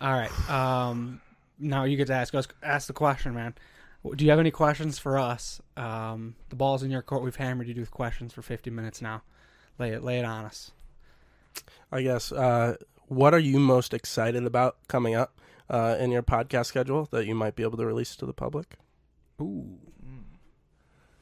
All 0.00 0.12
right. 0.12 0.50
Um, 0.50 1.20
now 1.58 1.84
you 1.84 1.96
get 1.96 2.06
to 2.06 2.14
ask 2.14 2.34
us. 2.34 2.48
Ask 2.62 2.86
the 2.86 2.92
question, 2.94 3.34
man. 3.34 3.54
Do 4.16 4.24
you 4.24 4.30
have 4.30 4.40
any 4.40 4.50
questions 4.50 4.98
for 4.98 5.18
us? 5.18 5.60
Um, 5.76 6.34
the 6.50 6.56
ball's 6.56 6.82
in 6.82 6.90
your 6.90 7.02
court. 7.02 7.22
We've 7.22 7.36
hammered 7.36 7.68
you 7.68 7.74
with 7.74 7.90
questions 7.90 8.32
for 8.32 8.42
50 8.42 8.70
minutes 8.70 9.00
now. 9.02 9.22
Lay 9.78 9.90
it, 9.90 10.02
lay 10.04 10.18
it 10.18 10.24
on 10.24 10.44
us. 10.44 10.72
I 11.92 12.02
guess. 12.02 12.30
Uh, 12.32 12.76
what 13.08 13.34
are 13.34 13.38
you 13.38 13.58
most 13.58 13.92
excited 13.94 14.44
about 14.44 14.76
coming 14.88 15.14
up 15.14 15.40
uh, 15.70 15.96
in 15.98 16.10
your 16.10 16.22
podcast 16.22 16.66
schedule 16.66 17.08
that 17.10 17.26
you 17.26 17.34
might 17.34 17.54
be 17.56 17.62
able 17.62 17.76
to 17.78 17.86
release 17.86 18.16
to 18.16 18.26
the 18.26 18.32
public, 18.34 18.76
Ooh. 19.40 19.78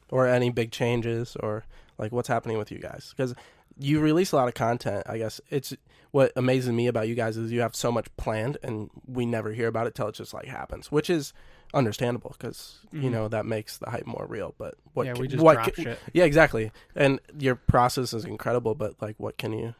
or 0.09 0.27
any 0.27 0.49
big 0.49 0.71
changes, 0.71 1.35
or 1.39 1.63
like 1.97 2.11
what's 2.11 2.27
happening 2.27 2.57
with 2.57 2.71
you 2.71 2.79
guys? 2.79 3.13
Because 3.15 3.33
you 3.77 3.99
release 3.99 4.31
a 4.31 4.35
lot 4.35 4.47
of 4.47 4.53
content. 4.53 5.03
I 5.07 5.17
guess 5.17 5.41
it's 5.49 5.73
what 6.11 6.31
amazes 6.35 6.71
me 6.71 6.87
about 6.87 7.07
you 7.07 7.15
guys 7.15 7.37
is 7.37 7.51
you 7.51 7.61
have 7.61 7.75
so 7.75 7.91
much 7.91 8.07
planned, 8.17 8.57
and 8.63 8.89
we 9.07 9.25
never 9.25 9.51
hear 9.51 9.67
about 9.67 9.87
it 9.87 9.95
till 9.95 10.07
it 10.07 10.15
just 10.15 10.33
like 10.33 10.45
happens, 10.45 10.91
which 10.91 11.09
is 11.09 11.33
understandable 11.73 12.35
because 12.37 12.79
you 12.91 13.09
Mhm. 13.09 13.11
know 13.11 13.27
that 13.29 13.47
makes 13.47 13.77
the 13.79 13.89
hype 13.89 14.05
more 14.05 14.27
real. 14.29 14.53
But 14.59 14.75
what? 14.93 15.07
yeah, 15.07 15.13
ca- 15.13 15.19
we 15.21 15.27
just 15.27 15.43
what 15.43 15.55
drop 15.55 15.73
ca- 15.75 15.81
shit. 15.83 15.99
Yeah, 16.13 16.25
exactly. 16.25 16.71
And 16.95 17.19
your 17.39 17.55
process 17.55 18.13
is 18.13 18.25
incredible, 18.25 18.75
but 18.75 19.01
like, 19.01 19.15
what 19.17 19.37
can 19.39 19.53
you? 19.53 19.73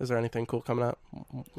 Is 0.00 0.08
there 0.08 0.16
anything 0.18 0.46
cool 0.46 0.62
coming 0.62 0.84
up? 0.84 0.98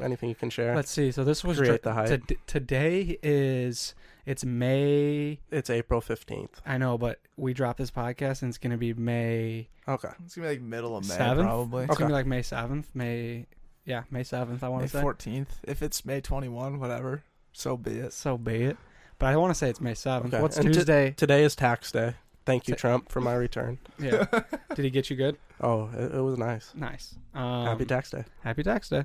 Anything 0.02 0.28
you 0.28 0.34
can 0.34 0.50
share? 0.50 0.74
Let's 0.74 0.90
see. 0.90 1.12
So 1.12 1.22
this 1.24 1.44
was 1.44 1.58
Create 1.58 1.80
dr- 1.80 1.82
the 1.82 1.92
hype. 1.94 2.08
tod- 2.26 2.36
today 2.48 3.16
is 3.22 3.94
it's 4.26 4.44
May. 4.44 5.38
it's 5.50 5.70
April 5.70 6.00
fifteenth. 6.00 6.60
I 6.66 6.76
know, 6.78 6.98
but 6.98 7.20
we 7.36 7.54
dropped 7.54 7.78
this 7.78 7.90
podcast 7.92 8.42
and 8.42 8.48
it's 8.48 8.58
gonna 8.58 8.76
be 8.76 8.92
May. 8.94 9.68
Okay. 9.88 10.08
It's 10.24 10.34
gonna 10.34 10.48
be 10.48 10.54
like 10.54 10.60
middle 10.62 10.96
of 10.96 11.08
May, 11.08 11.14
Seventh? 11.14 11.46
probably. 11.46 11.84
It's 11.84 11.92
Okay. 11.92 11.98
gonna 12.00 12.08
be 12.10 12.14
like 12.14 12.26
May 12.26 12.42
seventh. 12.42 12.88
May. 12.94 13.46
Yeah, 13.84 14.02
May 14.10 14.22
seventh. 14.24 14.62
I 14.64 14.68
want 14.68 14.82
May 14.82 14.88
to 14.88 14.92
say. 14.96 15.00
fourteenth. 15.00 15.58
If 15.62 15.80
it's 15.82 16.04
May 16.04 16.20
twenty 16.20 16.48
one, 16.48 16.80
whatever. 16.80 17.22
So 17.52 17.76
be 17.76 17.92
it. 17.98 18.12
So 18.12 18.36
be 18.38 18.64
it. 18.64 18.76
But 19.18 19.26
I 19.26 19.36
want 19.36 19.50
to 19.52 19.54
say 19.54 19.70
it's 19.70 19.80
May 19.80 19.94
seventh. 19.94 20.34
Okay. 20.34 20.42
What's 20.42 20.56
And 20.56 20.66
t- 20.66 20.72
Tuesday? 20.74 21.12
Today 21.12 21.44
is 21.44 21.54
tax 21.54 21.92
day. 21.92 22.14
Thank 22.44 22.66
you, 22.68 22.74
Trump, 22.74 23.08
for 23.10 23.20
my 23.20 23.34
return. 23.34 23.78
yeah. 23.98 24.26
Did 24.74 24.84
he 24.84 24.90
get 24.90 25.10
you 25.10 25.16
good? 25.16 25.36
Oh, 25.60 25.88
it, 25.96 26.14
it 26.14 26.20
was 26.20 26.38
nice. 26.38 26.72
Nice. 26.74 27.14
Um, 27.34 27.66
Happy 27.66 27.84
tax 27.84 28.10
day. 28.10 28.24
Happy 28.42 28.62
Tax 28.64 28.88
Day. 28.88 29.04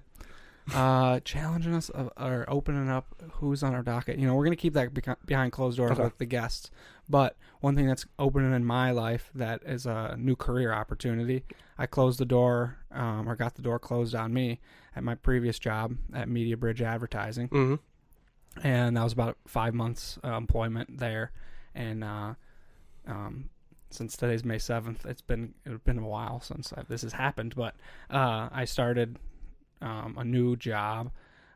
Uh, 0.73 1.19
challenging 1.23 1.73
us 1.75 1.89
uh, 1.93 2.09
or 2.17 2.45
opening 2.47 2.89
up 2.89 3.05
who's 3.33 3.61
on 3.63 3.73
our 3.75 3.83
docket. 3.83 4.17
You 4.17 4.25
know, 4.27 4.33
we're 4.35 4.43
gonna 4.43 4.55
keep 4.55 4.73
that 4.73 4.93
beca- 4.93 5.17
behind 5.25 5.51
closed 5.51 5.77
doors 5.77 5.91
Okay. 5.91 6.03
with 6.03 6.17
the 6.17 6.25
guests. 6.25 6.71
But 7.07 7.37
one 7.61 7.75
thing 7.75 7.87
that's 7.87 8.05
opening 8.19 8.53
in 8.53 8.65
my 8.65 8.91
life 8.91 9.29
that 9.35 9.61
is 9.65 9.85
a 9.85 10.15
new 10.17 10.35
career 10.35 10.73
opportunity. 10.73 11.43
I 11.77 11.85
closed 11.85 12.19
the 12.19 12.25
door, 12.25 12.77
um, 12.91 13.29
or 13.29 13.35
got 13.35 13.55
the 13.55 13.61
door 13.61 13.77
closed 13.79 14.15
on 14.15 14.33
me 14.33 14.59
at 14.95 15.03
my 15.03 15.13
previous 15.15 15.59
job 15.59 15.95
at 16.13 16.27
Media 16.27 16.57
Bridge 16.57 16.81
Advertising, 16.81 17.47
hmm 17.49 17.75
and 18.63 18.97
that 18.97 19.03
was 19.03 19.13
about 19.13 19.37
five 19.45 19.75
months 19.75 20.17
uh, 20.23 20.29
employment 20.35 20.97
there. 20.97 21.31
And 21.75 22.03
uh, 22.03 22.33
um, 23.07 23.49
since 23.89 24.17
today's 24.17 24.43
May 24.43 24.59
seventh, 24.59 25.05
it's 25.05 25.21
been 25.21 25.53
it's 25.65 25.83
been 25.83 25.99
a 25.99 26.07
while 26.07 26.41
since 26.41 26.73
I, 26.73 26.83
this 26.87 27.01
has 27.03 27.13
happened. 27.13 27.55
But 27.55 27.75
uh, 28.09 28.49
I 28.51 28.65
started 28.65 29.17
um, 29.81 30.15
a 30.17 30.23
new 30.23 30.55
job 30.55 31.11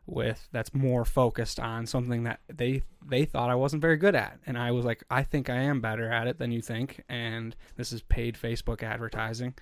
with 0.07 0.47
that's 0.51 0.73
more 0.73 1.05
focused 1.05 1.59
on 1.59 1.85
something 1.85 2.23
that 2.23 2.39
they 2.51 2.83
they 3.05 3.25
thought 3.25 3.49
I 3.49 3.55
wasn't 3.55 3.81
very 3.81 3.97
good 3.97 4.15
at, 4.15 4.39
and 4.45 4.57
I 4.57 4.71
was 4.71 4.85
like, 4.85 5.03
I 5.09 5.23
think 5.23 5.49
I 5.49 5.57
am 5.57 5.81
better 5.81 6.11
at 6.11 6.27
it 6.27 6.39
than 6.39 6.51
you 6.51 6.61
think. 6.61 7.03
And 7.09 7.55
this 7.75 7.91
is 7.91 8.01
paid 8.01 8.35
Facebook 8.35 8.83
advertising, 8.83 9.53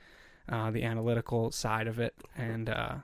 uh, 0.47 0.71
the 0.71 0.83
analytical 0.83 1.51
side 1.51 1.87
of 1.87 1.99
it, 1.99 2.13
and 2.37 2.69
uh, 2.69 2.95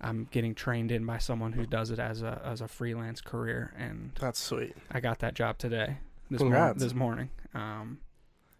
I'm 0.00 0.28
getting 0.30 0.54
trained 0.54 0.92
in 0.92 1.06
by 1.06 1.18
someone 1.18 1.52
who 1.52 1.66
does 1.66 1.90
it 1.90 1.98
as 1.98 2.22
a 2.22 2.40
as 2.44 2.60
a 2.60 2.68
freelance 2.68 3.20
career, 3.20 3.72
and 3.76 4.12
That's 4.20 4.40
sweet. 4.40 4.74
I 4.90 5.00
got 5.00 5.20
that 5.20 5.34
job 5.34 5.58
today. 5.58 5.98
This, 6.30 6.42
mor- 6.42 6.74
this 6.76 6.94
morning. 6.94 7.30
Um, 7.54 8.00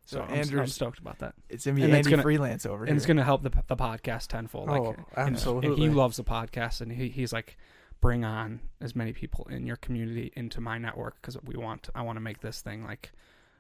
so 0.09 0.17
So 0.19 0.23
I'm, 0.23 0.31
I'm 0.33 0.39
Andrew's- 0.41 0.75
stoked 0.75 0.99
about 0.99 1.19
that, 1.19 1.35
It's 1.51 1.65
gonna 1.67 1.75
be 1.77 1.83
And 1.83 1.93
it's 1.93 1.99
Andy 2.07 2.11
gonna- 2.11 2.23
freelance 2.23 2.65
over 2.67 2.85
and 2.85 2.89
here. 2.89 2.97
it's 2.97 3.05
going 3.07 3.17
to 3.19 3.25
help 3.25 3.43
the 3.43 3.51
the 3.67 3.77
podcast 3.77 4.29
tenfold. 4.29 4.69
Oh, 4.71 4.83
like, 4.83 4.97
and- 4.97 5.07
absolutely. 5.35 5.69
And 5.71 5.79
he 5.79 5.89
loves 5.91 6.17
the 6.17 6.25
podcast, 6.25 6.81
and 6.81 6.91
he, 6.93 7.09
he's 7.09 7.33
like, 7.33 7.57
bring 8.01 8.25
on 8.25 8.61
as 8.81 8.95
many 8.97 9.13
people 9.13 9.47
in 9.51 9.67
your 9.67 9.77
community 9.77 10.33
into 10.37 10.61
my 10.61 10.79
network 10.79 11.21
because 11.21 11.37
we 11.45 11.57
want 11.57 11.89
I 11.95 12.03
want 12.03 12.17
to 12.17 12.21
make 12.21 12.41
this 12.41 12.61
thing 12.63 12.85
like 12.85 13.13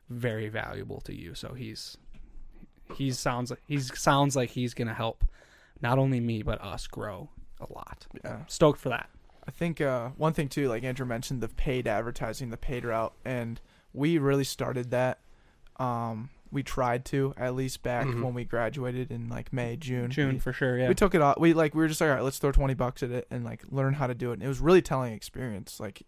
very 0.09 0.49
valuable 0.49 1.01
to 1.03 1.15
you. 1.15 1.35
So 1.35 1.55
he's 1.55 1.97
he 2.95 3.11
sounds 3.13 3.51
like 3.51 3.61
he's 3.67 3.97
sounds 3.99 4.35
like 4.37 4.51
he's 4.51 4.73
going 4.75 4.89
to 4.89 4.95
help 4.95 5.25
not 5.83 5.99
only 5.99 6.21
me 6.21 6.43
but 6.43 6.61
us 6.63 6.87
grow 6.87 7.29
a 7.61 7.71
lot. 7.73 8.07
yeah. 8.25 8.45
Stoked 8.47 8.81
for 8.81 8.89
that. 8.91 9.11
I 9.47 9.51
think 9.51 9.81
uh, 9.81 10.11
one 10.17 10.33
thing 10.35 10.49
too, 10.49 10.69
like 10.69 10.85
Andrew 10.85 11.05
mentioned, 11.07 11.41
the 11.41 11.49
paid 11.49 11.87
advertising, 11.89 12.51
the 12.51 12.57
paid 12.57 12.85
route, 12.85 13.15
and 13.25 13.61
we 13.93 14.19
really 14.19 14.45
started 14.45 14.91
that. 14.93 15.19
Um, 15.79 16.31
we 16.51 16.63
tried 16.63 17.05
to 17.07 17.35
at 17.37 17.55
least 17.55 17.83
back 17.83 18.07
Mhm. 18.07 18.23
when 18.23 18.35
we 18.35 18.45
graduated 18.45 19.11
in 19.11 19.29
like 19.29 19.53
May, 19.53 19.77
June. 19.77 20.11
June 20.11 20.35
We, 20.35 20.39
for 20.41 20.53
sure. 20.53 20.79
Yeah. 20.79 20.89
we 20.89 20.95
took 20.95 21.15
it 21.15 21.21
off. 21.21 21.39
We 21.39 21.53
like 21.53 21.75
we 21.75 21.81
were 21.83 21.89
just 21.89 22.01
like, 22.01 22.09
all 22.11 22.17
right, 22.17 22.25
let's 22.25 22.39
throw 22.39 22.53
twenty 22.53 22.75
bucks 22.75 23.03
at 23.03 23.11
it 23.11 23.27
and 23.31 23.45
like 23.45 23.63
learn 23.71 23.95
how 23.95 24.07
to 24.07 24.15
do 24.15 24.31
it. 24.31 24.35
And 24.35 24.43
it 24.43 24.49
was 24.49 24.61
really 24.61 24.83
telling 24.83 25.13
experience. 25.13 25.79
Like 25.81 26.03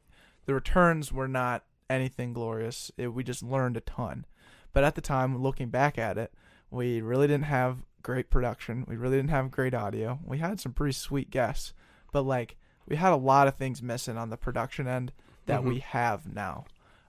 the 0.46 0.54
returns 0.54 1.12
were 1.12 1.28
not 1.28 1.64
anything 1.88 2.32
glorious. 2.32 2.90
It, 2.96 3.08
we 3.08 3.22
just 3.24 3.42
learned 3.42 3.76
a 3.76 3.80
ton. 3.80 4.24
But 4.72 4.84
at 4.84 4.94
the 4.94 5.00
time, 5.00 5.36
looking 5.42 5.68
back 5.68 5.98
at 5.98 6.16
it, 6.16 6.32
we 6.70 7.00
really 7.00 7.26
didn't 7.26 7.44
have 7.46 7.78
great 8.02 8.30
production. 8.30 8.84
We 8.88 8.96
really 8.96 9.16
didn't 9.16 9.30
have 9.30 9.50
great 9.50 9.74
audio. 9.74 10.20
We 10.24 10.38
had 10.38 10.60
some 10.60 10.72
pretty 10.72 10.92
sweet 10.92 11.30
guests, 11.30 11.74
but 12.12 12.22
like 12.22 12.56
we 12.86 12.96
had 12.96 13.12
a 13.12 13.16
lot 13.16 13.46
of 13.48 13.56
things 13.56 13.82
missing 13.82 14.16
on 14.16 14.30
the 14.30 14.36
production 14.36 14.86
end 14.86 15.12
that 15.46 15.60
Mhm. 15.60 15.64
we 15.68 15.78
have 15.80 16.32
now. 16.32 16.64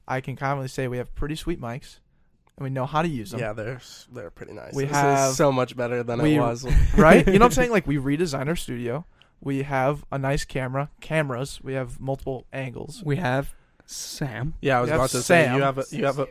I 0.07 0.19
can 0.19 0.36
confidently 0.36 0.67
say 0.67 0.88
we 0.88 0.97
have 0.97 1.13
pretty 1.15 1.36
sweet 1.36 1.61
mics, 1.61 1.99
and 2.62 2.64
we 2.64 2.70
know 2.70 2.86
how 2.86 3.01
to 3.01 3.07
use 3.07 3.32
them. 3.32 3.39
Yeah, 3.39 3.53
they're 3.53 3.76
s- 3.76 4.07
they're 4.14 4.30
pretty 4.30 4.53
nice. 4.53 4.74
We 4.76 4.86
this 4.86 4.95
have- 4.95 5.32
is 5.32 5.38
so 5.38 5.51
much 5.51 5.76
better 5.76 6.03
than 6.03 6.22
we- 6.22 6.36
it 6.36 6.39
was. 6.39 6.64
right? 6.95 7.26
You 7.26 7.34
know 7.34 7.39
what 7.39 7.43
I'm 7.45 7.51
saying? 7.64 7.72
Like 7.72 7.88
we 7.88 7.97
redesigned 7.97 8.47
our 8.47 8.55
studio. 8.55 9.05
We 9.41 9.64
have 9.64 10.05
a 10.12 10.20
nice 10.20 10.45
camera, 10.45 10.91
cameras. 10.99 11.59
We 11.64 11.74
have 11.74 11.99
multiple 11.99 12.45
angles. 12.53 13.01
we 13.03 13.16
have 13.18 13.55
Sam. 13.88 14.53
Yeah, 14.62 14.78
I 14.78 14.82
was 14.82 14.88
We 14.88 14.91
have 14.91 14.99
about 15.01 15.09
to 15.09 15.22
say 15.24 15.43
Sam. 15.45 15.55
you 15.57 15.62
have 15.64 15.78
a 15.80 15.86
you 15.91 16.05
have 16.05 16.20
a 16.20 16.28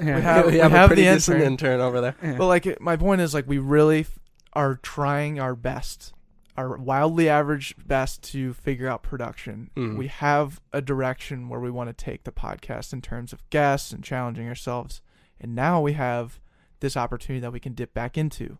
We 0.16 0.22
have- 0.22 0.44
you 0.46 0.52
we 0.52 0.58
have, 0.58 0.70
have 0.70 0.84
a 0.84 0.86
pretty 0.88 1.04
the 1.04 1.14
decent 1.14 1.36
intern. 1.42 1.52
intern 1.52 1.80
over 1.80 2.00
there. 2.00 2.14
Yeah. 2.22 2.36
But 2.36 2.46
like 2.46 2.80
my 2.80 2.96
point 2.96 3.20
is 3.20 3.34
like 3.34 3.48
we 3.48 3.58
really 3.58 4.00
f- 4.00 4.18
are 4.52 4.76
trying 4.76 5.40
our 5.40 5.54
best, 5.56 6.12
our 6.56 6.76
wildly 6.76 7.28
average 7.28 7.74
best 7.84 8.22
to 8.32 8.52
figure 8.54 8.88
out 8.88 9.02
production. 9.02 9.70
Mhm. 9.76 9.96
We 9.98 10.06
have 10.08 10.60
a 10.72 10.80
direction 10.80 11.48
where 11.48 11.58
we 11.60 11.70
want 11.70 11.88
to 11.88 12.04
take 12.04 12.24
the 12.24 12.32
podcast 12.32 12.92
in 12.92 13.02
terms 13.02 13.32
of 13.32 13.42
guests 13.50 13.92
and 13.92 14.04
challenging 14.04 14.46
ourselves. 14.48 15.00
And 15.42 15.54
now 15.54 15.80
we 15.80 15.92
have 15.94 16.40
this 16.80 16.96
opportunity 16.96 17.40
that 17.40 17.52
we 17.52 17.60
can 17.60 17.74
dip 17.74 17.92
back 17.92 18.16
into 18.16 18.58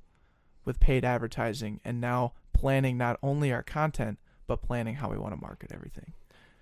with 0.65 0.81
paid 0.81 1.05
advertising 1.05 1.81
and 1.85 2.01
now 2.01 2.33
planning 2.53 2.99
not 2.99 3.19
only 3.23 3.53
our 3.53 3.63
content 3.63 4.19
but 4.47 4.61
planning 4.61 4.97
how 4.97 5.09
we 5.09 5.17
want 5.17 5.35
to 5.35 5.41
market 5.41 5.71
everything. 5.73 6.13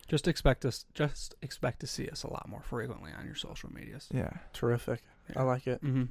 Just 0.06 0.28
expect 0.28 0.64
us. 0.64 0.84
Just 0.94 1.34
expect 1.40 1.80
to 1.80 1.86
see 1.86 2.08
us 2.08 2.22
a 2.22 2.30
lot 2.30 2.48
more 2.48 2.62
frequently 2.62 3.10
on 3.18 3.24
your 3.24 3.34
social 3.34 3.72
medias. 3.72 4.08
Yeah. 4.12 4.30
Terrific. 4.52 5.02
I 5.34 5.42
like 5.42 5.66
it. 5.66 5.82
Mm-hmm. 5.82 6.04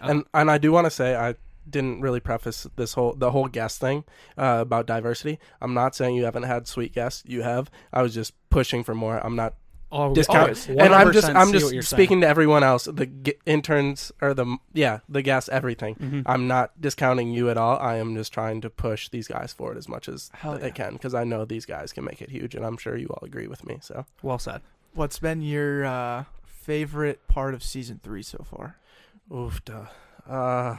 and 0.00 0.24
and 0.32 0.50
I 0.50 0.58
do 0.58 0.72
want 0.72 0.86
to 0.86 0.90
say 0.90 1.16
I 1.16 1.34
didn't 1.68 2.00
really 2.00 2.20
preface 2.20 2.66
this 2.76 2.92
whole 2.92 3.14
the 3.14 3.30
whole 3.32 3.48
guest 3.48 3.80
thing 3.80 4.04
uh, 4.38 4.58
about 4.60 4.86
diversity. 4.86 5.38
I'm 5.60 5.74
not 5.74 5.94
saying 5.94 6.14
you 6.14 6.24
haven't 6.24 6.44
had 6.44 6.68
sweet 6.68 6.92
guests. 6.92 7.22
You 7.26 7.42
have. 7.42 7.70
I 7.92 8.02
was 8.02 8.14
just 8.14 8.32
pushing 8.50 8.84
for 8.84 8.94
more. 8.94 9.18
I'm 9.24 9.36
not 9.36 9.54
Oh, 9.92 10.12
discount. 10.12 10.38
always, 10.40 10.68
and 10.68 10.80
I'm 10.94 11.12
just 11.12 11.28
I'm 11.28 11.52
just 11.52 11.64
what 11.66 11.72
you're 11.74 11.82
speaking 11.82 12.20
to 12.22 12.26
everyone 12.26 12.64
else, 12.64 12.84
the 12.86 13.06
g- 13.06 13.34
interns 13.46 14.10
or 14.20 14.34
the 14.34 14.56
yeah 14.74 14.98
the 15.08 15.22
guests, 15.22 15.48
everything. 15.48 15.96
saying. 16.00 16.10
Mhm. 16.10 16.22
I'm 16.26 16.48
not 16.48 16.80
discounting 16.80 17.30
you 17.30 17.50
at 17.50 17.56
all. 17.56 17.78
I 17.78 17.96
am 17.96 18.14
just 18.16 18.32
trying 18.32 18.60
to 18.62 18.70
push 18.70 19.08
these 19.08 19.28
guys 19.28 19.52
forward 19.52 19.76
as 19.76 19.88
much 19.88 20.08
as 20.08 20.28
Hell 20.34 20.58
they 20.58 20.66
yeah. 20.66 20.72
can 20.72 20.92
because 20.94 21.14
I 21.14 21.22
know 21.24 21.44
these 21.44 21.66
guys 21.66 21.92
can 21.92 22.04
make 22.04 22.20
it 22.20 22.30
huge, 22.30 22.54
and 22.56 22.64
I'm 22.66 22.76
sure 22.76 22.96
you 22.96 23.06
all 23.08 23.24
agree 23.24 23.46
with 23.46 23.64
me. 23.64 23.78
So, 23.80 24.06
well 24.22 24.38
said. 24.40 24.60
What's 24.94 25.18
been 25.20 25.40
your 25.40 25.84
uh, 25.84 26.24
favorite 26.44 27.26
part 27.28 27.54
of 27.54 27.62
season 27.62 28.00
three 28.02 28.22
so 28.22 28.44
far? 28.48 28.76
oof, 29.32 29.64
duh. 29.64 29.86
Uh, 30.28 30.78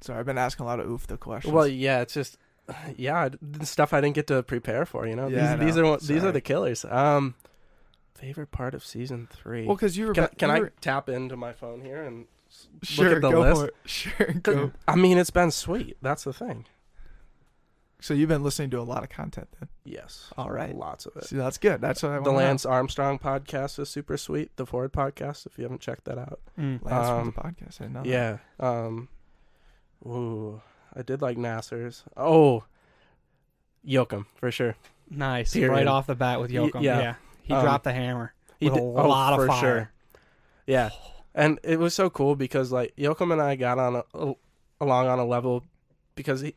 Sorry, 0.00 0.18
I've 0.20 0.26
been 0.26 0.38
asking 0.38 0.64
a 0.64 0.66
lot 0.66 0.80
of 0.80 0.88
oof 0.88 1.06
the 1.08 1.16
questions. 1.18 1.52
well, 1.52 1.66
yeah, 1.66 2.00
it's 2.00 2.14
just 2.14 2.38
yeah, 2.96 3.28
the 3.42 3.66
stuff 3.66 3.92
I 3.92 4.00
didn't 4.00 4.14
get 4.14 4.28
to 4.28 4.42
prepare 4.42 4.86
for. 4.86 5.06
You 5.06 5.16
know, 5.16 5.28
Yeah, 5.28 5.52
I 5.52 5.56
these, 5.56 5.66
these 5.66 5.76
are 5.78 5.84
what- 5.84 6.00
these 6.02 6.24
are 6.24 6.32
the 6.32 6.40
killers. 6.40 6.84
Um, 6.84 7.34
favorite 8.18 8.50
part 8.50 8.74
of 8.74 8.84
season 8.84 9.28
three. 9.30 9.66
well, 9.66 9.76
because 9.76 9.96
you 9.96 10.06
were 10.08 10.14
can 10.14 10.24
I, 10.24 10.26
ba- 10.28 10.34
can 10.36 10.48
you 10.50 10.54
I 10.56 10.60
were- 10.60 10.72
tap 10.80 11.08
into 11.08 11.36
my 11.36 11.52
phone 11.52 11.80
here 11.80 12.02
and 12.02 12.26
sure 12.82 13.06
look 13.06 13.16
at 13.16 13.22
the 13.22 13.30
go 13.30 13.40
list? 13.40 13.60
for 13.60 13.66
it. 13.68 13.74
Sure, 13.86 14.26
'Cause, 14.26 14.54
go. 14.54 14.72
I 14.86 14.96
mean, 14.96 15.18
it's 15.18 15.30
been 15.30 15.50
sweet. 15.50 15.96
That's 16.02 16.24
the 16.24 16.32
thing. 16.32 16.64
So 18.00 18.14
you've 18.14 18.28
been 18.28 18.44
listening 18.44 18.70
to 18.70 18.78
a 18.80 18.82
lot 18.82 19.02
of 19.02 19.08
content 19.08 19.48
then. 19.58 19.68
Yes. 19.84 20.30
All 20.38 20.50
right. 20.50 20.72
Lots 20.72 21.04
of 21.06 21.16
it. 21.16 21.24
See, 21.24 21.36
that's 21.36 21.58
good. 21.58 21.80
That's 21.80 22.00
what 22.02 22.10
I 22.12 22.14
want. 22.14 22.24
the 22.26 22.30
Lance 22.30 22.64
Armstrong 22.64 23.18
podcast 23.18 23.78
is 23.80 23.88
super 23.88 24.16
sweet. 24.16 24.54
The 24.56 24.64
Ford 24.66 24.92
podcast, 24.92 25.46
if 25.46 25.58
you 25.58 25.64
haven't 25.64 25.80
checked 25.80 26.04
that 26.04 26.16
out. 26.16 26.38
Mm. 26.56 26.80
Lance 26.84 27.08
from 27.08 27.18
um, 27.18 27.26
the 27.26 27.32
podcast. 27.32 27.80
I 27.82 27.88
know. 27.88 28.02
Yeah. 28.04 28.38
Um. 28.60 29.08
Ooh, 30.06 30.62
I 30.94 31.02
did 31.02 31.20
like 31.22 31.36
Nasser's. 31.38 32.04
Oh, 32.16 32.62
Yoakum 33.86 34.26
for 34.36 34.52
sure. 34.52 34.76
Nice, 35.10 35.52
Period. 35.54 35.72
right 35.72 35.86
off 35.88 36.06
the 36.06 36.14
bat 36.14 36.40
with 36.40 36.52
Y- 36.52 36.56
Yoakum. 36.58 36.82
yeah. 36.82 37.00
yeah. 37.00 37.14
He 37.48 37.54
Um, 37.54 37.62
dropped 37.64 37.84
the 37.84 37.92
hammer 37.92 38.32
He 38.60 38.68
did- 38.68 38.78
a 38.78 38.80
oh, 38.80 39.08
lot 39.08 39.32
of 39.32 39.40
for 39.40 39.46
fire. 39.48 39.60
sure. 39.60 39.90
Yeah, 40.66 40.90
and 41.34 41.58
it 41.64 41.78
was 41.80 41.94
so 41.94 42.08
cool 42.10 42.36
because 42.36 42.70
like 42.70 42.94
Yoakum 42.96 43.32
and 43.32 43.40
I 43.42 43.56
got 43.56 43.78
on 43.78 43.96
a, 43.96 44.04
a- 44.14 44.34
along 44.80 45.08
on 45.08 45.18
a 45.18 45.24
level 45.24 45.64
because 46.14 46.40
he 46.42 46.54